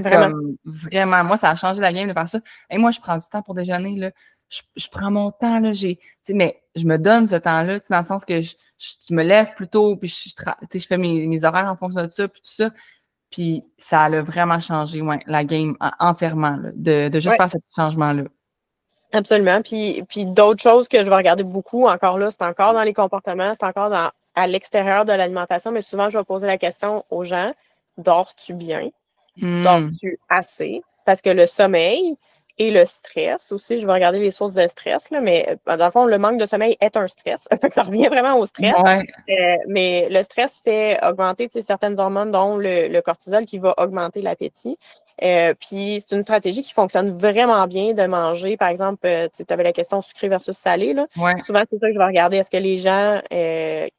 Vraiment. 0.00 0.30
Comme, 0.30 0.56
vraiment, 0.64 1.24
moi, 1.24 1.36
ça 1.36 1.50
a 1.50 1.56
changé 1.56 1.80
la 1.80 1.92
game 1.92 2.08
de 2.08 2.12
faire 2.12 2.28
ça. 2.28 2.38
Et 2.70 2.78
moi, 2.78 2.90
je 2.90 3.00
prends 3.00 3.16
du 3.16 3.26
temps 3.28 3.42
pour 3.42 3.54
déjeuner. 3.54 3.96
Là. 3.96 4.10
Je, 4.48 4.88
prends 4.90 5.10
mon 5.10 5.30
temps. 5.30 5.60
Là, 5.60 5.72
j'ai, 5.72 5.98
mais 6.30 6.62
je 6.74 6.84
me 6.84 6.98
donne 6.98 7.26
ce 7.26 7.36
temps-là, 7.36 7.80
dans 7.90 7.98
le 7.98 8.04
sens 8.04 8.24
que 8.24 8.40
je, 8.40 8.54
me 9.10 9.22
lève 9.22 9.54
plus 9.54 9.68
tôt, 9.68 9.96
puis 9.96 10.08
je, 10.08 10.78
je 10.78 10.86
fais 10.86 10.98
mes, 10.98 11.26
mes, 11.26 11.44
horaires 11.44 11.70
en 11.70 11.76
fonction 11.76 12.04
de 12.04 12.10
ça, 12.10 12.28
puis 12.28 12.40
tout 12.40 12.52
ça. 12.52 12.70
Puis 13.30 13.64
ça 13.78 14.02
a 14.02 14.20
vraiment 14.20 14.60
changé 14.60 15.00
ouais, 15.00 15.20
la 15.26 15.44
game 15.44 15.76
entièrement, 15.98 16.58
de, 16.74 17.08
de, 17.08 17.20
juste 17.20 17.36
faire 17.36 17.48
ce 17.48 17.56
changement-là. 17.74 18.24
Absolument. 19.12 19.62
Puis, 19.62 20.02
puis 20.08 20.24
d'autres 20.24 20.62
choses 20.62 20.88
que 20.88 21.02
je 21.02 21.08
vais 21.08 21.16
regarder 21.16 21.42
beaucoup, 21.42 21.86
encore 21.86 22.18
là, 22.18 22.30
c'est 22.30 22.42
encore 22.42 22.74
dans 22.74 22.82
les 22.82 22.92
comportements, 22.92 23.52
c'est 23.58 23.66
encore 23.66 23.90
dans, 23.90 24.10
à 24.34 24.46
l'extérieur 24.46 25.04
de 25.04 25.12
l'alimentation, 25.12 25.70
mais 25.70 25.82
souvent, 25.82 26.10
je 26.10 26.18
vais 26.18 26.24
poser 26.24 26.46
la 26.46 26.58
question 26.58 27.04
aux 27.10 27.24
gens, 27.24 27.52
dors-tu 27.98 28.54
bien? 28.54 28.90
Hmm. 29.36 29.62
Dors-tu 29.62 30.18
assez? 30.28 30.82
Parce 31.04 31.22
que 31.22 31.30
le 31.30 31.46
sommeil 31.46 32.16
et 32.58 32.70
le 32.70 32.84
stress 32.84 33.50
aussi, 33.50 33.80
je 33.80 33.86
vais 33.86 33.92
regarder 33.92 34.18
les 34.18 34.30
sources 34.30 34.54
de 34.54 34.66
stress, 34.68 35.10
là, 35.10 35.20
mais 35.20 35.58
euh, 35.68 35.76
dans 35.76 35.86
le 35.86 35.90
fond, 35.90 36.04
le 36.04 36.18
manque 36.18 36.38
de 36.38 36.46
sommeil 36.46 36.76
est 36.80 36.96
un 36.96 37.06
stress. 37.06 37.48
ça 37.70 37.82
revient 37.82 38.08
vraiment 38.08 38.38
au 38.38 38.46
stress. 38.46 38.74
Euh, 38.84 39.56
mais 39.68 40.08
le 40.10 40.22
stress 40.22 40.60
fait 40.62 40.98
augmenter 41.02 41.48
certaines 41.62 41.98
hormones, 41.98 42.30
dont 42.30 42.56
le, 42.56 43.00
cortisol, 43.00 43.46
qui 43.46 43.58
va 43.58 43.74
augmenter 43.78 44.20
l'appétit. 44.20 44.78
Euh, 45.22 45.54
puis 45.58 46.00
c'est 46.00 46.14
une 46.14 46.22
stratégie 46.22 46.62
qui 46.62 46.72
fonctionne 46.72 47.16
vraiment 47.16 47.66
bien 47.66 47.92
de 47.92 48.06
manger. 48.06 48.56
Par 48.56 48.68
exemple, 48.68 49.08
tu 49.34 49.44
avais 49.48 49.62
la 49.62 49.72
question 49.72 50.02
sucré 50.02 50.28
versus 50.28 50.56
salé. 50.56 50.94
Là. 50.94 51.06
Souvent, 51.44 51.62
c'est 51.70 51.78
ça 51.78 51.88
que 51.88 51.92
je 51.92 51.98
vais 51.98 52.04
regarder. 52.04 52.38
Est-ce 52.38 52.50
que 52.50 52.56
les 52.56 52.76
gens 52.76 53.20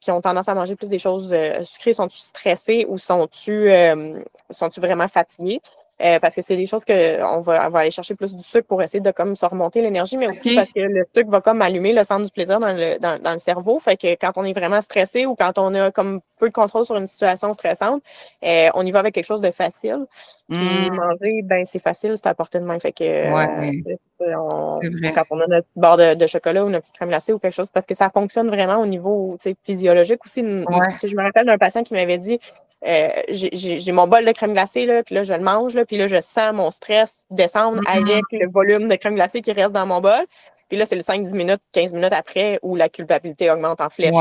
qui 0.00 0.10
ont 0.10 0.20
tendance 0.20 0.48
à 0.48 0.54
manger 0.54 0.76
plus 0.76 0.88
des 0.88 0.98
choses 0.98 1.34
sucrées 1.64 1.94
sont-ils 1.94 2.22
stressés 2.22 2.86
ou 2.88 2.98
sont-ils 2.98 4.24
sont 4.50 4.68
vraiment 4.76 5.08
fatigués? 5.08 5.60
euh, 6.02 6.18
parce 6.18 6.34
que 6.34 6.42
c'est 6.42 6.56
des 6.56 6.66
choses 6.66 6.84
qu'on 6.84 7.40
va, 7.40 7.68
va 7.68 7.78
aller 7.80 7.90
chercher 7.90 8.14
plus 8.14 8.34
du 8.34 8.42
sucre 8.42 8.66
pour 8.66 8.82
essayer 8.82 9.00
de 9.00 9.10
comme 9.12 9.36
se 9.36 9.46
remonter 9.46 9.80
l'énergie, 9.80 10.16
mais 10.16 10.26
aussi 10.28 10.54
parce 10.54 10.70
que 10.70 10.80
le 10.80 11.06
sucre 11.14 11.30
va 11.30 11.40
comme 11.40 11.62
allumer 11.62 11.92
le 11.92 12.02
centre 12.02 12.24
du 12.24 12.30
plaisir 12.30 12.58
dans 12.58 12.72
le, 12.72 12.98
dans, 12.98 13.20
dans, 13.22 13.32
le 13.32 13.38
cerveau. 13.38 13.78
Fait 13.78 13.96
que 13.96 14.14
quand 14.14 14.32
on 14.36 14.44
est 14.44 14.52
vraiment 14.52 14.80
stressé 14.80 15.24
ou 15.24 15.36
quand 15.36 15.56
on 15.58 15.72
a 15.74 15.90
comme 15.92 16.20
peu 16.38 16.48
de 16.48 16.52
contrôle 16.52 16.84
sur 16.84 16.96
une 16.96 17.06
situation 17.06 17.52
stressante, 17.52 18.02
euh, 18.44 18.70
on 18.74 18.84
y 18.84 18.90
va 18.90 18.98
avec 19.00 19.14
quelque 19.14 19.24
chose 19.24 19.40
de 19.40 19.50
facile. 19.52 20.06
Puis 20.50 20.58
mmh. 20.60 20.94
manger, 20.94 21.42
ben 21.42 21.64
c'est 21.64 21.78
facile, 21.78 22.12
c'est 22.16 22.26
à 22.26 22.34
portée 22.34 22.58
de 22.58 22.64
main. 22.64 22.78
Fait 22.78 22.92
que 22.92 23.02
euh, 23.02 24.34
on, 24.36 24.78
quand 25.14 25.24
on 25.30 25.40
a 25.40 25.46
notre 25.46 25.66
barre 25.74 25.96
de, 25.96 26.14
de, 26.14 26.26
chocolat 26.26 26.64
ou 26.64 26.68
notre 26.68 26.82
petite 26.82 26.96
crème 26.96 27.08
glacée 27.08 27.32
ou 27.32 27.38
quelque 27.38 27.54
chose, 27.54 27.70
parce 27.70 27.86
que 27.86 27.94
ça 27.94 28.10
fonctionne 28.10 28.48
vraiment 28.48 28.76
au 28.76 28.86
niveau 28.86 29.38
physiologique 29.62 30.24
aussi. 30.26 30.40
Je 30.40 31.16
me 31.16 31.22
rappelle 31.22 31.46
d'un 31.46 31.56
patient 31.56 31.82
qui 31.82 31.94
m'avait 31.94 32.18
dit 32.18 32.38
euh, 32.86 33.08
j'ai 33.28 33.92
mon 33.92 34.06
bol 34.06 34.24
de 34.24 34.32
crème 34.32 34.52
glacée, 34.52 34.84
là, 34.84 35.02
puis 35.02 35.14
là, 35.14 35.22
je 35.22 35.32
le 35.32 35.40
mange, 35.40 35.74
là, 35.74 35.86
puis 35.86 35.96
là, 35.96 36.06
je 36.06 36.20
sens 36.20 36.52
mon 36.52 36.70
stress 36.70 37.26
descendre 37.30 37.80
mm-hmm. 37.80 38.02
avec 38.02 38.24
le 38.32 38.50
volume 38.50 38.88
de 38.88 38.96
crème 38.96 39.14
glacée 39.14 39.40
qui 39.40 39.52
reste 39.52 39.72
dans 39.72 39.86
mon 39.86 40.00
bol. 40.00 40.26
Puis 40.68 40.78
là, 40.78 40.86
c'est 40.86 40.96
le 40.96 41.02
5-10 41.02 41.34
minutes, 41.34 41.60
15 41.72 41.92
minutes 41.94 42.12
après 42.12 42.58
où 42.62 42.76
la 42.76 42.88
culpabilité 42.88 43.50
augmente 43.50 43.80
en 43.80 43.88
flèche. 43.88 44.14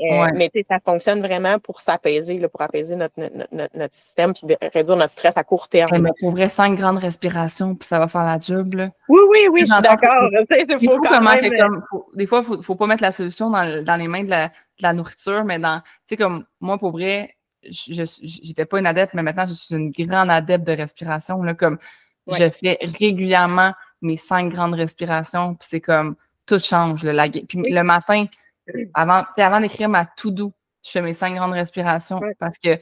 Euh, 0.00 0.28
mais 0.36 0.48
ça 0.68 0.78
fonctionne 0.84 1.20
vraiment 1.20 1.58
pour 1.58 1.80
s'apaiser, 1.80 2.38
pour 2.48 2.60
apaiser 2.60 2.94
notre, 2.94 3.14
notre, 3.18 3.76
notre, 3.76 3.94
système 3.94 4.32
puis 4.32 4.54
réduire 4.72 4.96
notre 4.96 5.10
stress 5.10 5.36
à 5.36 5.42
court 5.42 5.68
terme. 5.68 5.98
mais 5.98 6.12
pour 6.20 6.30
vrai, 6.30 6.48
cinq 6.48 6.76
grandes 6.76 6.98
respirations, 6.98 7.74
puis 7.74 7.88
ça 7.88 7.98
va 7.98 8.06
faire 8.06 8.22
la 8.22 8.38
job. 8.38 8.74
Là. 8.74 8.90
Oui, 9.08 9.18
oui, 9.28 9.46
oui, 9.50 9.60
je 9.66 9.72
suis 9.72 9.82
d'accord. 9.82 10.30
des 12.14 12.26
fois, 12.28 12.44
il 12.48 12.58
ne 12.58 12.62
faut, 12.62 12.76
pas 12.76 12.86
mettre 12.86 13.02
la 13.02 13.10
solution 13.10 13.50
dans, 13.50 13.84
dans 13.84 13.96
les 13.96 14.06
mains 14.06 14.22
de 14.22 14.30
la, 14.30 14.48
de 14.48 14.82
la 14.82 14.92
nourriture, 14.92 15.44
mais 15.44 15.58
dans, 15.58 15.80
tu 15.80 15.86
sais, 16.10 16.16
comme 16.16 16.44
moi, 16.60 16.78
pour 16.78 16.92
vrai, 16.92 17.34
je 17.64 18.02
n'étais 18.46 18.66
pas 18.66 18.78
une 18.78 18.86
adepte, 18.86 19.14
mais 19.14 19.22
maintenant, 19.24 19.46
je 19.48 19.54
suis 19.54 19.74
une 19.74 19.90
grande 19.90 20.30
adepte 20.30 20.64
de 20.64 20.72
respiration. 20.72 21.42
Là, 21.42 21.54
comme 21.54 21.78
je 22.28 22.48
fais 22.50 22.78
régulièrement 23.00 23.72
mes 24.00 24.16
cinq 24.16 24.52
grandes 24.52 24.74
respirations, 24.74 25.54
puis 25.54 25.66
c'est 25.68 25.80
comme 25.80 26.14
tout 26.46 26.60
change. 26.60 27.02
Là, 27.02 27.28
puis 27.28 27.70
le 27.70 27.82
matin, 27.82 28.26
avant, 28.94 29.24
avant 29.36 29.60
d'écrire 29.60 29.88
ma 29.88 30.04
to-do, 30.04 30.52
je 30.84 30.90
fais 30.90 31.02
mes 31.02 31.14
cinq 31.14 31.34
grandes 31.34 31.52
respirations 31.52 32.20
parce 32.38 32.58
que 32.58 32.78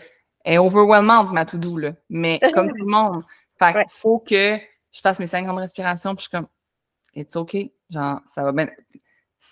est 0.47 0.59
overwhelmante, 0.59 1.33
ma 1.33 1.45
to-do, 1.45 1.77
là. 1.77 1.93
Mais 2.09 2.41
comme 2.55 2.69
tout 2.69 2.85
le 2.85 2.91
monde. 2.91 3.25
Fait 3.59 3.87
faut 3.91 4.19
que 4.19 4.59
je 4.93 5.01
fasse 5.01 5.19
mes 5.19 5.27
cinq 5.27 5.45
grandes 5.45 5.59
respirations, 5.59 6.15
puis 6.15 6.25
je 6.25 6.29
suis 6.29 6.37
comme, 6.37 6.49
it's 7.15 7.37
OK. 7.37 7.57
Genre, 7.91 8.21
ça 8.27 8.43
va 8.43 8.53
bien. 8.53 8.69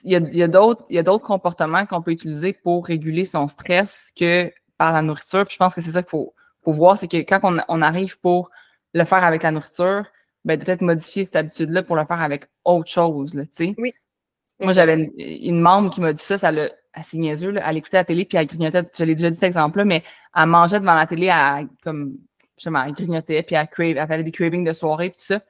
Il 0.05 0.13
y 0.13 0.17
a, 0.17 0.19
il 0.19 0.37
y 0.37 0.99
a 0.99 1.03
d'autres 1.03 1.25
comportements 1.25 1.87
qu'on 1.87 2.03
peut 2.03 2.13
utiliser 2.13 2.53
pour 2.53 2.87
réguler 2.87 3.25
son 3.25 3.49
stress 3.49 4.13
que 4.17 4.53
par 4.79 4.93
la 4.93 5.03
nourriture. 5.03 5.45
Puis 5.45 5.55
je 5.55 5.59
pense 5.59 5.75
que 5.75 5.81
c'est 5.81 5.93
ça 5.93 6.03
qu'il 6.03 6.11
faut, 6.11 6.35
faut, 6.63 6.73
voir, 6.73 6.99
c'est 6.99 7.09
que 7.09 7.19
quand 7.19 7.41
on, 7.43 7.59
on, 7.69 7.83
arrive 7.83 8.19
pour 8.21 8.51
le 8.93 9.05
faire 9.05 9.25
avec 9.25 9.43
la 9.43 9.53
nourriture, 9.53 10.05
ben, 10.45 10.59
peut-être 10.59 10.81
modifier 10.83 11.25
cette 11.25 11.37
habitude-là 11.37 11.83
pour 11.83 11.97
le 11.97 12.05
faire 12.05 12.21
avec 12.21 12.47
autre 12.65 12.91
chose, 12.91 13.33
tu 13.33 13.47
sais. 13.51 13.75
Oui. 13.79 13.95
Moi, 14.61 14.73
j'avais 14.73 15.11
une, 15.19 15.61
membre 15.61 15.91
qui 15.91 16.01
m'a 16.01 16.13
dit 16.13 16.23
ça, 16.23 16.39
ça 16.39 16.53
l'a 16.53 16.71
assez 16.93 17.19
niaiseux, 17.19 17.51
là, 17.51 17.63
elle 17.67 17.77
écoutait 17.77 17.97
la 17.97 18.05
télé, 18.05 18.25
puis 18.25 18.39
elle 18.39 18.47
grignotait, 18.47 18.83
je 18.97 19.05
l'ai 19.05 19.15
déjà 19.17 19.29
dit 19.29 19.37
cet 19.37 19.49
exemple-là, 19.49 19.85
mais 19.85 20.05
elle 20.35 20.47
mangeait 20.47 20.79
devant 20.79 20.95
la 20.95 21.07
télé, 21.07 21.29
à, 21.29 21.63
comme, 21.83 22.19
justement, 22.57 22.85
elle 22.85 22.93
grignotait, 22.93 23.43
puis 23.43 23.57
elle, 23.57 23.67
crave, 23.67 23.91
elle 23.91 23.99
avait 23.99 24.23
des 24.23 24.31
cravings 24.31 24.65
de 24.65 24.73
soirée, 24.73 25.11
puis 25.11 25.19
tout 25.19 25.35
ça. 25.35 25.41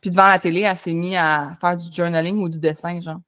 Puis 0.00 0.10
devant 0.10 0.28
la 0.28 0.38
télé, 0.38 0.60
elle 0.60 0.76
s'est 0.76 0.92
mise 0.92 1.16
à 1.16 1.56
faire 1.60 1.76
du 1.76 1.92
journaling 1.92 2.38
ou 2.38 2.48
du 2.48 2.60
dessin, 2.60 3.00
genre. 3.00 3.20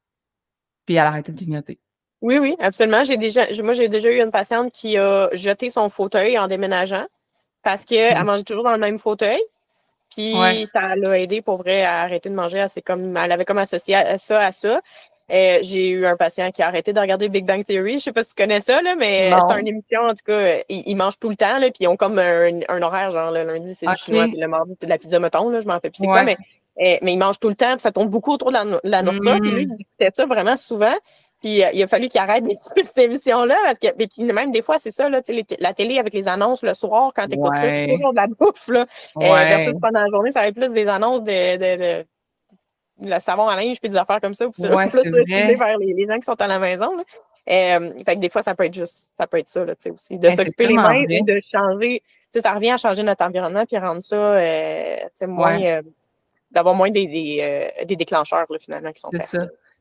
Puis 0.87 0.95
elle 0.95 1.01
a 1.01 1.09
arrêté 1.09 1.33
de 1.33 1.37
grignoter. 1.37 1.81
Oui, 2.21 2.39
oui, 2.39 2.55
absolument. 2.61 3.03
J'ai 3.05 3.17
déjà, 3.17 3.47
moi, 3.63 3.73
j'ai 3.73 3.89
déjà 3.89 4.11
eu 4.11 4.21
une 4.21 4.31
patiente 4.31 4.73
qui 4.73 4.97
a 4.97 5.29
jeté 5.33 5.71
son 5.71 5.89
fauteuil 5.89 6.39
en 6.39 6.47
déménageant 6.47 7.07
parce 7.63 7.85
qu'elle 7.85 8.21
mmh. 8.21 8.25
mangeait 8.25 8.45
toujours 8.45 8.65
dans 8.65 8.73
le 8.73 8.79
même 8.79 8.99
fauteuil. 8.99 9.41
Puis 10.11 10.35
ça 10.67 10.97
l'a 10.97 11.19
aidé 11.19 11.43
pour 11.43 11.59
vrai 11.59 11.83
à 11.83 12.01
arrêter 12.01 12.29
de 12.29 12.35
manger. 12.35 12.59
Elle, 12.59 12.83
comme, 12.83 13.17
elle 13.17 13.33
avait 13.33 13.45
comme 13.45 13.59
associé 13.59 13.97
ça 14.19 14.41
à 14.41 14.53
ça. 14.53 14.81
Euh, 15.33 15.59
j'ai 15.63 15.91
eu 15.91 16.07
un 16.07 16.17
patient 16.17 16.51
qui 16.51 16.63
a 16.63 16.67
arrêté 16.67 16.93
de 16.93 16.99
regarder 16.99 17.29
Big 17.29 17.47
Bang 17.47 17.65
Theory. 17.65 17.91
Je 17.91 17.95
ne 17.95 18.01
sais 18.01 18.13
pas 18.13 18.25
si 18.25 18.31
tu 18.31 18.43
connais 18.43 18.61
ça, 18.61 18.83
là, 18.83 18.97
mais 18.97 19.31
c'est 19.31 19.61
une 19.61 19.69
émission, 19.69 20.01
en 20.03 20.11
tout 20.11 20.25
cas, 20.27 20.63
ils, 20.69 20.95
mangent 20.97 21.19
tout 21.21 21.29
le 21.29 21.37
temps, 21.37 21.59
là, 21.59 21.71
puis 21.71 21.85
ils 21.85 21.89
ont 21.89 21.97
comme 21.97 22.19
un, 22.19 22.83
horaire, 22.83 23.11
genre 23.11 23.31
le 23.31 23.45
lundi, 23.45 23.75
c'est 23.75 23.87
du 23.87 23.97
chinois, 23.97 24.25
puis 24.25 24.39
le 24.39 24.49
mardi, 24.49 24.73
c'est 24.81 24.87
de 24.87 24.91
la 24.91 24.99
pizza 24.99 25.21
mouton, 25.21 25.49
là, 25.51 25.61
je 25.61 25.67
m'en 25.67 25.79
fais 25.79 25.91
plus 25.91 26.01
c'est 26.01 26.07
quoi, 26.07 26.25
mais, 26.25 26.37
euh, 26.81 26.97
mais 27.03 27.13
ils 27.13 27.19
mangent 27.19 27.39
tout 27.39 27.49
le 27.49 27.55
temps, 27.55 27.73
puis 27.73 27.81
ça 27.81 27.93
tourne 27.93 28.09
beaucoup 28.09 28.33
autour 28.33 28.51
de 28.51 28.81
la, 28.83 29.03
nourriture. 29.03 29.39
Puis 29.41 29.51
lui, 29.53 29.63
il 29.63 29.77
discutait 29.77 30.11
ça 30.15 30.27
vraiment 30.27 30.57
souvent. 30.57 30.97
Puis 31.41 31.65
euh, 31.65 31.69
il 31.73 31.83
a 31.83 31.87
fallu 31.87 32.09
qu'il 32.09 32.21
arrête 32.21 32.45
cette 32.77 32.99
émission-là, 32.99 33.57
parce 33.65 33.79
que 33.79 34.33
même 34.33 34.53
des 34.53 34.63
fois, 34.63 34.79
c'est 34.79 34.91
ça, 34.91 35.09
là, 35.09 35.21
la 35.59 35.73
télé 35.73 35.99
avec 35.99 36.13
les 36.13 36.29
annonces 36.29 36.63
le 36.63 36.75
soir, 36.75 37.13
quand 37.15 37.27
tu 37.27 37.35
écoutes 37.35 37.55
ça, 37.55 37.63
c'est 37.63 37.89
toujours 37.95 38.13
de 38.13 38.17
la 38.17 38.27
bouffe. 38.27 38.69
Là. 38.69 38.87
Euh, 39.19 39.73
pendant 39.81 40.01
la 40.01 40.09
journée, 40.11 40.33
ça 40.33 40.41
va 40.41 40.49
être 40.49 40.55
plus 40.55 40.73
des 40.73 40.87
annonces 40.87 41.25
de, 41.25 41.57
de, 41.57 42.01
de, 42.01 42.07
la 43.03 43.21
savon 43.21 43.49
à 43.49 43.57
linge 43.57 43.81
puis 43.81 43.89
des 43.89 43.97
affaires 43.97 44.21
comme 44.21 44.35
ça. 44.35 44.47
Puis 44.51 44.67
ouais, 44.67 44.89
plus 44.91 45.01
utilisé 45.01 45.55
vers 45.55 45.79
les, 45.79 45.95
les, 45.95 46.07
gens 46.07 46.19
qui 46.19 46.27
sont 46.27 46.41
à 46.41 46.47
la 46.47 46.59
maison. 46.59 46.97
Là. 46.97 47.03
Euh, 47.49 47.93
fait 48.07 48.17
que 48.17 48.21
des 48.21 48.29
fois, 48.29 48.43
ça 48.43 48.55
peut 48.55 48.65
être 48.65 48.75
juste, 48.75 49.13
ça 49.17 49.27
peut 49.27 49.39
être 49.39 49.49
ça, 49.49 49.65
là, 49.65 49.75
aussi. 49.93 50.19
De 50.19 50.29
ben, 50.29 50.37
s'occuper 50.37 50.67
les 50.67 50.75
mains 50.75 51.05
et 51.09 51.23
de 51.23 51.41
changer. 51.51 52.03
Ça 52.31 52.53
revient 52.53 52.73
à 52.73 52.77
changer 52.77 53.03
notre 53.03 53.25
environnement 53.25 53.65
puis 53.65 53.79
rendre 53.79 54.05
ça 54.05 54.17
euh, 54.17 54.97
moins. 55.23 55.61
Euh, 55.63 55.83
d'avoir 56.53 56.75
moins 56.75 56.91
des, 56.91 57.07
des, 57.07 57.85
des 57.87 57.95
déclencheurs, 57.95 58.45
là, 58.51 58.59
finalement, 58.59 58.91
qui 58.91 58.99
sont 58.99 59.11
faits. 59.13 59.41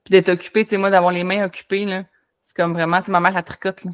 Puis 0.10 0.20
d'être 0.20 0.30
occupé, 0.30 0.64
tu 0.64 0.72
sais, 0.72 0.78
moi, 0.78 0.90
d'avoir 0.90 1.12
les 1.12 1.24
mains 1.24 1.46
occupées, 1.46 1.86
là, 1.86 2.04
c'est 2.42 2.56
comme 2.56 2.74
vraiment, 2.74 2.98
tu 2.98 3.06
sais, 3.06 3.12
ma 3.12 3.20
mère, 3.20 3.38
elle 3.38 3.44
tricote, 3.44 3.84
là. 3.84 3.92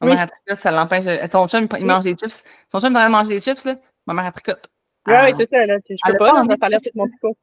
Ma 0.00 0.06
mère, 0.08 0.20
elle 0.22 0.30
tricote, 0.30 0.60
ça 0.62 0.70
l'empêche. 0.70 1.04
Son 1.30 1.46
chum, 1.48 1.68
il 1.78 1.84
mange 1.84 2.04
des 2.04 2.16
chips. 2.16 2.44
Son 2.72 2.80
chum, 2.80 2.94
devrait 2.94 3.10
manger 3.10 3.34
des 3.34 3.40
chips, 3.42 3.62
là. 3.64 3.76
Ma 4.06 4.14
mère, 4.14 4.24
elle 4.24 4.32
tricote. 4.32 4.70
Oui, 5.06 5.14
oui, 5.22 5.32
c'est 5.36 5.50
ça, 5.50 5.66
là. 5.66 5.76
Je 5.86 5.96
peux 6.10 6.16
pas, 6.16 6.42
on 6.42 6.46
va 6.46 6.56
parler 6.56 6.78
de 6.78 6.90
mon 6.94 7.06
tricot. 7.08 7.36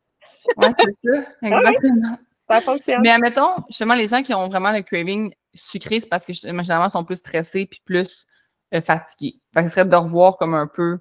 Oui, 0.58 0.68
c'est 0.80 1.14
ça, 1.14 1.26
ah 1.44 1.48
exactement. 1.48 2.20
Ça 2.50 2.62
fonctionne. 2.62 3.02
Mais 3.04 3.12
admettons, 3.12 3.54
justement, 3.68 3.94
les 3.94 4.08
gens 4.08 4.24
qui 4.24 4.34
ont 4.34 4.48
vraiment 4.48 4.72
le 4.72 4.82
craving 4.82 5.32
sucré, 5.54 6.00
c'est 6.00 6.10
parce 6.10 6.26
que, 6.26 6.34
généralement, 6.34 6.90
sont 6.90 7.04
plus 7.04 7.18
stressés 7.18 7.68
puis 7.68 7.84
plus 7.86 8.26
euh, 8.74 8.82
fatigués. 8.82 9.40
Fait 9.54 9.62
que 9.62 9.68
ce 9.68 9.76
serait 9.76 9.86
de 9.86 9.96
revoir 9.96 10.38
comme 10.38 10.56
un 10.56 10.66
peu 10.66 10.98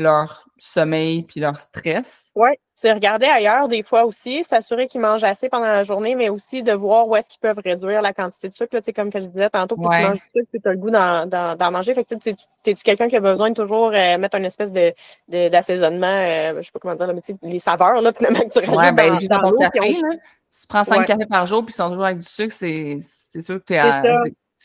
leur 0.00 0.44
sommeil 0.58 1.22
puis 1.22 1.40
leur 1.40 1.56
stress. 1.60 2.30
Oui, 2.34 2.50
c'est 2.74 2.92
regarder 2.92 3.26
ailleurs 3.26 3.68
des 3.68 3.82
fois 3.82 4.04
aussi, 4.04 4.44
s'assurer 4.44 4.86
qu'ils 4.86 5.00
mangent 5.00 5.24
assez 5.24 5.48
pendant 5.48 5.66
la 5.66 5.82
journée, 5.82 6.14
mais 6.14 6.28
aussi 6.28 6.62
de 6.62 6.72
voir 6.72 7.08
où 7.08 7.16
est-ce 7.16 7.28
qu'ils 7.28 7.40
peuvent 7.40 7.60
réduire 7.64 8.02
la 8.02 8.12
quantité 8.12 8.48
de 8.48 8.54
sucre. 8.54 8.74
Là, 8.74 8.80
comme 8.94 9.10
je 9.12 9.18
disais 9.18 9.50
tantôt, 9.50 9.76
pour 9.76 9.90
que 9.90 9.96
tu 9.96 10.02
manges 10.02 10.18
du 10.18 10.40
sucre, 10.40 10.50
tu 10.52 10.68
as 10.68 10.72
le 10.72 10.78
goût 10.78 10.90
d'en 10.90 11.70
manger. 11.70 11.94
Fait 11.94 12.04
que 12.04 12.14
es-tu 12.14 12.82
quelqu'un 12.82 13.08
qui 13.08 13.16
a 13.16 13.20
besoin 13.20 13.50
de 13.50 13.54
toujours 13.54 13.92
euh, 13.92 14.18
mettre 14.18 14.36
une 14.36 14.44
espèce 14.44 14.72
de, 14.72 14.92
d'assaisonnement, 15.48 16.06
euh, 16.06 16.56
je 16.56 16.62
sais 16.62 16.72
pas 16.72 16.78
comment 16.78 16.94
dire, 16.94 17.12
mais 17.12 17.50
les 17.50 17.58
saveurs, 17.58 18.00
là, 18.02 18.12
finalement, 18.16 18.40
que 18.40 18.48
tu 18.48 18.58
rajoutes 18.58 18.76
ouais, 18.76 18.92
ben, 18.92 19.18
dans, 19.28 19.50
dans, 19.50 19.70
café, 19.70 19.92
là. 20.00 20.08
Si 20.52 20.62
tu 20.62 20.66
prends 20.66 20.84
cinq 20.84 21.04
cafés 21.04 21.26
par 21.26 21.46
jour 21.46 21.64
puis 21.64 21.72
ils 21.72 21.76
sont 21.76 21.90
toujours 21.90 22.04
avec 22.04 22.18
du 22.18 22.26
sucre, 22.26 22.52
c'est, 22.52 22.98
sûr 23.40 23.60
que 23.60 23.64
tu 23.66 23.74
es 23.74 23.78
à 23.78 24.02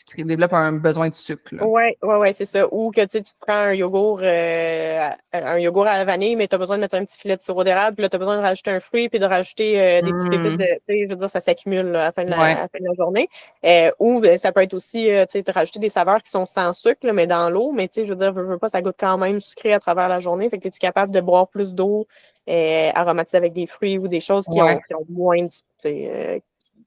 tu 0.04 0.22
développes 0.24 0.52
un 0.52 0.72
besoin 0.72 1.08
de 1.08 1.14
sucre. 1.14 1.54
Oui, 1.62 1.96
oui, 2.02 2.14
oui, 2.20 2.28
c'est 2.34 2.44
ça. 2.44 2.66
Ou 2.70 2.90
que 2.90 3.04
tu 3.06 3.22
prends 3.40 3.54
un 3.54 3.72
yogourt, 3.72 4.20
euh, 4.22 5.08
un 5.32 5.58
yogourt 5.58 5.86
à 5.86 5.96
la 5.98 6.04
vanille, 6.04 6.36
mais 6.36 6.48
tu 6.48 6.54
as 6.54 6.58
besoin 6.58 6.76
de 6.76 6.82
mettre 6.82 6.96
un 6.96 7.04
petit 7.04 7.18
filet 7.18 7.36
de 7.36 7.40
sirop 7.40 7.64
d'érable, 7.64 7.96
puis 7.96 8.02
là, 8.02 8.10
tu 8.10 8.16
as 8.16 8.18
besoin 8.18 8.36
de 8.36 8.42
rajouter 8.42 8.70
un 8.72 8.80
fruit, 8.80 9.08
puis 9.08 9.18
de 9.18 9.24
rajouter 9.24 9.80
euh, 9.80 10.02
des 10.02 10.12
petits 10.12 10.28
pépites 10.28 10.52
mmh. 10.52 10.56
de. 10.58 11.06
Je 11.06 11.08
veux 11.08 11.16
dire, 11.16 11.30
ça 11.30 11.40
s'accumule 11.40 11.96
à, 11.96 12.04
la 12.04 12.12
fin 12.12 12.24
de 12.24 12.30
la 12.30 12.94
journée. 12.94 13.28
Euh, 13.64 13.90
ou 13.98 14.20
ben, 14.20 14.36
ça 14.36 14.52
peut 14.52 14.60
être 14.60 14.74
aussi 14.74 15.06
de 15.06 15.52
rajouter 15.52 15.78
des 15.78 15.88
saveurs 15.88 16.22
qui 16.22 16.30
sont 16.30 16.44
sans 16.44 16.74
sucre, 16.74 17.10
mais 17.14 17.26
dans 17.26 17.48
l'eau. 17.48 17.72
Mais 17.72 17.88
je 17.94 18.02
veux 18.02 18.16
dire, 18.16 18.34
je 18.36 18.40
veux 18.40 18.58
pas, 18.58 18.68
ça 18.68 18.82
goûte 18.82 18.96
quand 19.00 19.16
même 19.16 19.40
sucré 19.40 19.72
à 19.72 19.78
travers 19.78 20.10
la 20.10 20.20
journée. 20.20 20.50
Fait 20.50 20.58
que 20.58 20.68
es-tu 20.68 20.78
capable 20.78 21.12
de 21.12 21.20
boire 21.20 21.48
plus 21.48 21.72
d'eau 21.72 22.06
aromatisée 22.46 23.38
avec 23.38 23.54
des 23.54 23.66
fruits 23.66 23.98
ou 23.98 24.08
des 24.08 24.20
choses 24.20 24.44
qui, 24.46 24.60
ont, 24.60 24.78
qui 24.78 24.94
ont, 24.94 25.06
moins 25.08 25.42
de. 25.42 26.40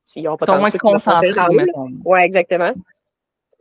S'ils 0.03 0.27
ont 0.27 0.37
pas 0.37 0.47
sont 0.47 0.57
moins 0.57 0.71
concentrés, 0.71 1.33
Oui, 2.05 2.19
exactement 2.21 2.71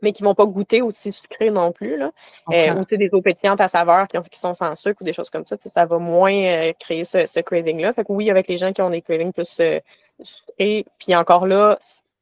mais 0.01 0.11
qui 0.11 0.23
ne 0.23 0.27
vont 0.27 0.35
pas 0.35 0.45
goûter 0.45 0.81
aussi 0.81 1.11
sucré 1.11 1.49
non 1.49 1.71
plus. 1.71 1.97
Là. 1.97 2.11
Euh, 2.53 2.73
ou 2.73 2.95
des 2.95 3.09
eaux 3.11 3.21
pétillantes 3.21 3.61
à 3.61 3.67
saveur 3.67 4.07
qui, 4.07 4.17
qui, 4.29 4.39
sont 4.39 4.53
sans 4.53 4.75
sucre 4.75 5.01
ou 5.01 5.03
des 5.03 5.13
choses 5.13 5.29
comme 5.29 5.45
ça. 5.45 5.55
Ça 5.59 5.85
va 5.85 5.97
moins 5.97 6.33
euh, 6.33 6.71
créer 6.79 7.03
ce, 7.03 7.39
craving-là. 7.39 7.93
Fait 7.93 8.03
que 8.03 8.11
oui, 8.11 8.29
avec 8.29 8.47
les 8.47 8.57
gens 8.57 8.71
qui 8.71 8.81
ont 8.81 8.89
des 8.89 9.01
cravings 9.01 9.31
plus 9.31 9.57
euh, 9.59 9.79
sucrés, 10.21 10.85
puis 10.97 11.15
encore 11.15 11.47
là, 11.47 11.77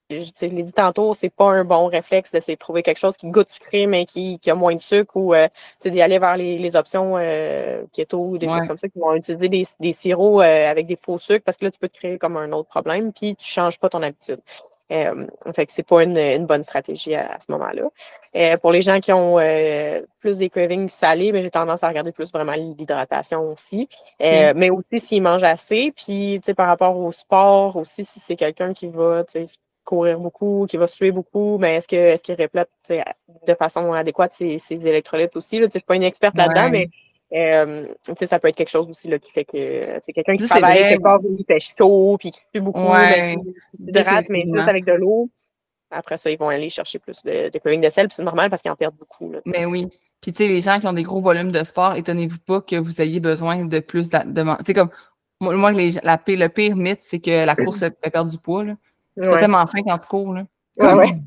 je 0.09 0.45
l'ai 0.45 0.63
dit 0.63 0.71
tantôt, 0.71 1.13
c'est 1.13 1.30
pas 1.30 1.51
un 1.51 1.65
bon 1.65 1.88
réflexe 1.88 2.32
d'essayer 2.32 2.55
de 2.55 2.59
trouver 2.59 2.82
quelque 2.82 2.97
chose 2.99 3.17
qui 3.17 3.28
goûte 3.28 3.49
sucré, 3.49 3.88
mais 3.88 4.05
qui, 4.05 4.39
qui 4.39 4.49
a 4.49 4.55
moins 4.55 4.73
de 4.73 4.80
sucre 4.80 5.17
ou 5.17 5.34
d'y 5.84 6.01
aller 6.01 6.17
vers 6.17 6.38
les, 6.38 6.57
les 6.57 6.75
options 6.78 7.15
keto 7.91 8.17
ou 8.17 8.38
des 8.38 8.47
choses 8.47 8.65
comme 8.69 8.78
ça 8.78 8.88
qui 8.88 8.99
vont 8.99 9.13
utiliser 9.15 9.49
des, 9.49 9.67
des 9.82 9.91
sirops 9.91 10.39
avec 10.39 10.86
des 10.86 10.95
faux 10.95 11.17
sucres 11.17 11.43
parce 11.43 11.57
que 11.57 11.65
là, 11.65 11.71
tu 11.71 11.80
peux 11.80 11.89
te 11.89 11.97
créer 11.97 12.17
comme 12.17 12.38
un 12.38 12.53
autre 12.53 12.69
problème, 12.69 13.11
puis 13.11 13.36
tu 13.36 13.45
changes 13.45 13.80
pas 13.80 13.89
ton 13.89 14.01
habitude. 14.01 14.39
Euh, 14.91 15.27
fait 15.53 15.65
que 15.65 15.71
c'est 15.71 15.83
pas 15.83 16.03
une, 16.03 16.45
bonne 16.45 16.63
stratégie 16.63 17.13
à, 17.15 17.38
ce 17.39 17.51
moment-là. 17.51 17.89
Euh, 18.35 18.57
pour 18.57 18.71
les 18.71 18.81
gens 18.81 18.99
qui 18.99 19.11
ont 19.11 19.38
euh, 19.39 20.01
plus 20.19 20.38
des 20.38 20.49
cravings 20.49 20.88
salés, 20.89 21.31
mais 21.31 21.39
ben, 21.39 21.43
j'ai 21.43 21.51
tendance 21.51 21.83
à 21.83 21.89
regarder 21.89 22.11
plus 22.11 22.31
vraiment 22.31 22.53
l'hydratation 22.53 23.51
aussi. 23.51 23.89
Mais 24.19 24.69
aussi 24.69 24.99
s'ils 24.99 25.21
mangent 25.21 25.43
assez, 25.43 25.91
puis 25.95 26.39
par 26.55 26.67
rapport 26.67 26.97
au 26.97 27.11
sport 27.11 27.75
aussi, 27.75 28.05
si 28.05 28.19
c'est 28.19 28.35
quelqu'un 28.35 28.73
qui 28.73 28.88
va 28.88 29.23
courir 29.83 30.19
beaucoup, 30.19 30.65
qui 30.69 30.77
va 30.77 30.88
suer 30.88 31.11
beaucoup, 31.11 31.57
mais 31.57 31.73
ben, 31.73 31.77
est-ce 31.77 31.88
que 31.88 31.95
est-ce 31.95 32.23
qu'il 32.23 32.35
reflète 32.35 32.69
de 32.89 33.53
façon 33.55 33.93
adéquate 33.93 34.33
ses, 34.33 34.59
électrolytes 34.71 35.35
aussi? 35.35 35.55
Là? 35.55 35.61
Je 35.61 35.65
ne 35.65 35.71
suis 35.71 35.85
pas 35.85 35.95
une 35.95 36.03
experte 36.03 36.35
là-dedans, 36.35 36.69
mais 36.69 36.89
Euh, 37.34 37.88
ça 38.25 38.39
peut 38.39 38.47
être 38.47 38.55
quelque 38.55 38.69
chose 38.69 38.88
aussi 38.89 39.09
là, 39.09 39.19
qui 39.19 39.32
fait 39.32 39.43
que 39.43 39.99
c'est 40.01 40.13
quelqu'un 40.13 40.36
qui 40.36 40.47
travaille 40.47 40.78
quelque 40.78 41.03
part 41.03 41.19
où 41.23 41.36
il 41.38 41.43
fait 41.45 41.59
chaud 41.78 42.15
puis 42.17 42.32
qui 42.32 42.39
sue 42.39 42.61
beaucoup, 42.61 42.80
ouais, 42.80 43.36
hydrate, 43.80 44.28
mais 44.30 44.45
juste 44.45 44.67
avec 44.67 44.86
de 44.86 44.93
l'eau. 44.93 45.30
Après 45.91 46.17
ça, 46.17 46.30
ils 46.30 46.38
vont 46.38 46.49
aller 46.49 46.69
chercher 46.69 46.99
plus 46.99 47.23
de, 47.23 47.49
de 47.49 47.82
de 47.82 47.89
sel, 47.89 48.07
puis 48.07 48.15
c'est 48.15 48.23
normal 48.23 48.49
parce 48.49 48.61
qu'ils 48.61 48.71
en 48.71 48.75
perdent 48.75 48.97
beaucoup. 48.97 49.32
Là, 49.32 49.39
mais 49.45 49.65
oui. 49.65 49.88
Puis, 50.21 50.34
tu 50.34 50.43
sais, 50.43 50.49
les 50.49 50.61
gens 50.61 50.80
qui 50.80 50.88
ont 50.88 50.93
des 50.93 51.03
gros 51.03 51.21
volumes 51.21 51.51
de 51.51 51.63
sport, 51.63 51.95
étonnez-vous 51.95 52.39
pas 52.39 52.61
que 52.61 52.75
vous 52.75 53.01
ayez 53.01 53.19
besoin 53.19 53.65
de 53.65 53.80
plus 53.80 54.09
de. 54.09 54.17
de 54.25 54.57
tu 54.57 54.65
sais, 54.65 54.73
comme, 54.73 54.89
moi, 55.39 55.71
les, 55.71 55.91
la, 56.03 56.19
le 56.25 56.47
pire 56.47 56.75
mythe, 56.75 56.99
c'est 57.01 57.19
que 57.19 57.45
la 57.45 57.55
course 57.55 57.80
fait 58.01 58.11
perdre 58.11 58.32
du 58.32 58.38
poids. 58.38 58.63
Là. 58.63 58.75
T'as 59.15 59.38
tellement 59.38 59.65
faim 59.67 59.82
quand 59.86 59.97
tu 59.97 60.07
cours. 60.07 60.34
Là. 60.34 60.45
Ouais, 60.78 61.19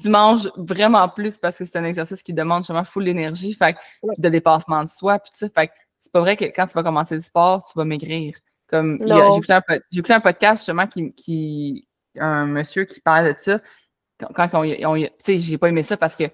tu 0.00 0.08
manges 0.08 0.50
vraiment 0.56 1.08
plus 1.08 1.38
parce 1.38 1.56
que 1.56 1.64
c'est 1.64 1.78
un 1.78 1.84
exercice 1.84 2.22
qui 2.22 2.32
demande 2.32 2.62
justement 2.62 2.84
full 2.84 3.04
d'énergie, 3.04 3.54
fait 3.54 3.76
de 4.18 4.28
dépassement 4.28 4.84
de 4.84 4.88
soi, 4.88 5.18
puis 5.18 5.30
tout 5.30 5.38
ça. 5.38 5.48
Fait 5.48 5.70
c'est 6.00 6.12
pas 6.12 6.20
vrai 6.20 6.36
que 6.36 6.44
quand 6.44 6.66
tu 6.66 6.74
vas 6.74 6.82
commencer 6.82 7.14
le 7.14 7.20
sport, 7.20 7.62
tu 7.62 7.76
vas 7.76 7.84
maigrir. 7.84 8.36
Comme 8.68 8.98
j'ai 9.00 9.96
écouté, 9.96 10.12
un 10.14 10.20
podcast 10.20 10.58
justement 10.58 10.86
qui, 10.86 11.12
qui 11.14 11.88
un 12.18 12.46
monsieur 12.46 12.84
qui 12.84 13.00
parle 13.00 13.34
de 13.34 13.38
ça. 13.38 13.60
Quand, 14.34 14.48
on, 14.54 14.64
tu 14.64 15.08
sais, 15.18 15.38
j'ai 15.38 15.58
pas 15.58 15.68
aimé 15.68 15.82
ça 15.82 15.96
parce 15.96 16.16
que 16.16 16.24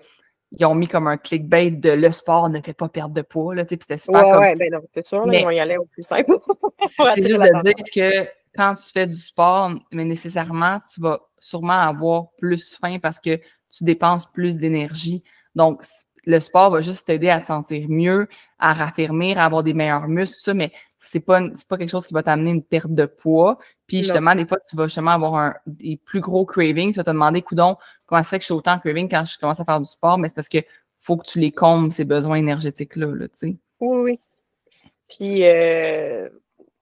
ils 0.56 0.64
ont 0.66 0.74
mis 0.74 0.88
comme 0.88 1.06
un 1.06 1.16
clickbait 1.16 1.70
de 1.70 1.90
le 1.90 2.12
sport 2.12 2.48
ne 2.48 2.60
fait 2.60 2.74
pas 2.74 2.88
perdre 2.88 3.14
de 3.14 3.22
poids. 3.22 3.54
Là, 3.54 3.64
c'était 3.68 3.98
super. 3.98 4.24
Ouais, 4.24 4.30
comme... 4.30 4.40
ouais, 4.40 4.56
ben 4.56 4.72
non, 4.72 4.80
c'est 4.92 5.06
sûr, 5.06 5.26
là, 5.26 5.38
ils 5.38 5.44
vont 5.44 5.50
y 5.50 5.58
aller 5.58 5.76
au 5.76 5.84
plus 5.84 6.02
simple. 6.02 6.36
c'est 6.82 7.22
juste 7.22 7.40
de 7.40 7.62
dire 7.62 7.74
que 7.92 8.28
quand 8.56 8.74
tu 8.76 8.90
fais 8.92 9.06
du 9.06 9.14
sport, 9.14 9.70
mais 9.92 10.04
nécessairement, 10.04 10.80
tu 10.92 11.00
vas 11.00 11.20
sûrement 11.44 11.74
avoir 11.74 12.30
plus 12.38 12.74
faim 12.74 12.98
parce 13.00 13.20
que 13.20 13.36
tu 13.70 13.84
dépenses 13.84 14.30
plus 14.32 14.56
d'énergie. 14.56 15.22
Donc, 15.54 15.82
le 16.24 16.40
sport 16.40 16.70
va 16.70 16.80
juste 16.80 17.06
t'aider 17.06 17.28
à 17.28 17.40
te 17.40 17.46
sentir 17.46 17.86
mieux, 17.90 18.28
à 18.58 18.72
raffermir, 18.72 19.38
à 19.38 19.44
avoir 19.44 19.62
des 19.62 19.74
meilleurs 19.74 20.08
muscles, 20.08 20.36
tout 20.38 20.44
ça, 20.44 20.54
mais 20.54 20.72
c'est 20.98 21.20
pas, 21.20 21.42
pas 21.68 21.76
quelque 21.76 21.90
chose 21.90 22.06
qui 22.06 22.14
va 22.14 22.22
t'amener 22.22 22.50
une 22.50 22.62
perte 22.62 22.90
de 22.90 23.04
poids. 23.04 23.58
Puis 23.86 24.02
justement, 24.02 24.34
des 24.34 24.46
fois, 24.46 24.58
tu 24.66 24.74
vas 24.74 24.84
justement 24.84 25.10
avoir 25.10 25.34
un, 25.34 25.54
des 25.66 25.98
plus 25.98 26.20
gros 26.20 26.46
cravings. 26.46 26.92
Tu 26.92 26.96
vas 26.96 27.04
te 27.04 27.10
demander, 27.10 27.42
coudon, 27.42 27.76
comment 28.06 28.22
c'est 28.22 28.38
que 28.38 28.42
je 28.42 28.46
suis 28.46 28.54
autant 28.54 28.78
craving 28.78 29.10
quand 29.10 29.26
je 29.26 29.38
commence 29.38 29.60
à 29.60 29.66
faire 29.66 29.80
du 29.80 29.86
sport? 29.86 30.16
Mais 30.16 30.28
c'est 30.28 30.34
parce 30.34 30.48
que 30.48 30.58
faut 30.98 31.18
que 31.18 31.26
tu 31.26 31.40
les 31.40 31.52
combles, 31.52 31.92
ces 31.92 32.06
besoins 32.06 32.36
énergétiques-là, 32.36 33.28
tu 33.28 33.28
sais. 33.34 33.56
Oui, 33.80 33.98
oui. 33.98 34.20
Puis, 35.10 35.44
euh, 35.44 36.30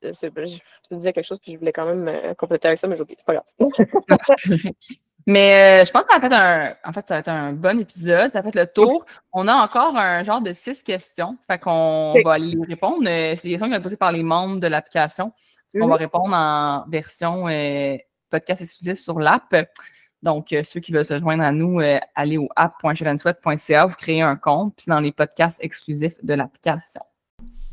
je 0.03 0.59
te 0.89 0.95
disais 0.95 1.13
quelque 1.13 1.25
chose, 1.25 1.41
puis 1.41 1.53
je 1.53 1.59
voulais 1.59 1.73
quand 1.73 1.87
même 1.87 2.09
euh, 2.09 2.35
compléter 2.35 2.69
avec 2.69 2.79
ça, 2.79 2.87
mais 2.87 2.97
j'ai 2.97 3.03
oublié. 3.03 3.19
Pas 3.25 3.35
grave. 3.35 3.45
mais 5.27 5.83
euh, 5.83 5.85
je 5.85 5.91
pense 5.91 6.05
que 6.05 6.13
ça 6.13 6.19
a 6.19 6.21
fait 6.21 6.35
un. 6.35 6.75
En 6.85 6.93
fait, 6.93 7.07
ça 7.07 7.15
va 7.15 7.21
être 7.21 7.29
un 7.29 7.53
bon 7.53 7.79
épisode. 7.81 8.33
Ça 8.33 8.41
a 8.41 8.43
fait 8.43 8.55
le 8.55 8.67
tour. 8.67 9.05
On 9.33 9.49
a 9.49 9.55
encore 9.55 9.97
un 9.97 10.23
genre 10.23 10.41
de 10.41 10.53
six 10.53 10.83
questions. 10.83 11.37
Fait 11.49 11.59
qu'on 11.59 12.15
va 12.25 12.35
aller 12.35 12.49
y 12.49 12.65
répondre. 12.65 13.09
Euh, 13.09 13.35
c'est 13.37 13.45
des 13.45 13.51
questions 13.51 13.69
qui 13.69 13.75
sont 13.77 13.83
posées 13.83 13.97
par 13.97 14.13
les 14.13 14.23
membres 14.23 14.61
de 14.61 14.67
l'application. 14.67 15.33
On 15.75 15.87
va 15.87 15.95
mhm. 15.95 16.01
répondre 16.01 16.35
en 16.35 16.85
version 16.89 17.47
podcast 18.31 18.61
exclusif 18.61 18.99
sur 18.99 19.19
l'app. 19.19 19.55
Donc, 20.23 20.55
ceux 20.65 20.81
qui 20.81 20.93
veulent 20.93 21.05
se 21.05 21.19
joindre 21.19 21.43
à 21.43 21.51
nous, 21.51 21.81
allez 22.15 22.37
au 22.37 22.49
app.chevensweat.ca, 22.55 23.87
vous 23.87 23.97
créez 23.97 24.21
un 24.21 24.37
compte, 24.37 24.75
puis 24.77 24.85
dans 24.89 25.01
les 25.01 25.13
podcasts 25.13 25.59
exclusifs 25.65 26.23
de 26.23 26.35
l'application. 26.35 27.01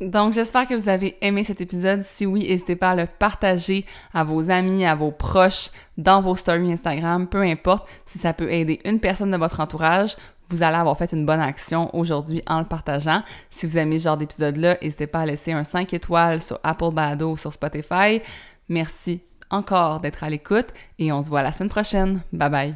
Donc, 0.00 0.32
j'espère 0.32 0.66
que 0.66 0.74
vous 0.74 0.88
avez 0.88 1.16
aimé 1.20 1.44
cet 1.44 1.60
épisode. 1.60 2.02
Si 2.02 2.24
oui, 2.24 2.48
n'hésitez 2.48 2.76
pas 2.76 2.90
à 2.90 2.94
le 2.94 3.06
partager 3.06 3.84
à 4.14 4.24
vos 4.24 4.50
amis, 4.50 4.86
à 4.86 4.94
vos 4.94 5.10
proches, 5.10 5.70
dans 5.98 6.22
vos 6.22 6.34
stories 6.34 6.72
Instagram, 6.72 7.26
peu 7.26 7.42
importe. 7.42 7.86
Si 8.06 8.18
ça 8.18 8.32
peut 8.32 8.50
aider 8.50 8.80
une 8.84 9.00
personne 9.00 9.30
de 9.30 9.36
votre 9.36 9.60
entourage, 9.60 10.16
vous 10.48 10.62
allez 10.62 10.76
avoir 10.76 10.98
fait 10.98 11.12
une 11.12 11.26
bonne 11.26 11.40
action 11.40 11.94
aujourd'hui 11.94 12.42
en 12.46 12.58
le 12.58 12.64
partageant. 12.64 13.22
Si 13.50 13.66
vous 13.66 13.78
aimez 13.78 13.98
ce 13.98 14.04
genre 14.04 14.16
d'épisode-là, 14.16 14.78
n'hésitez 14.82 15.06
pas 15.06 15.20
à 15.20 15.26
laisser 15.26 15.52
un 15.52 15.64
5 15.64 15.94
étoiles 15.94 16.42
sur 16.42 16.58
Apple 16.64 16.92
Bado 16.92 17.32
ou 17.32 17.36
sur 17.36 17.52
Spotify. 17.52 18.20
Merci 18.68 19.22
encore 19.50 20.00
d'être 20.00 20.24
à 20.24 20.30
l'écoute 20.30 20.68
et 20.98 21.12
on 21.12 21.22
se 21.22 21.28
voit 21.28 21.42
la 21.42 21.52
semaine 21.52 21.70
prochaine. 21.70 22.20
Bye 22.32 22.50
bye. 22.50 22.74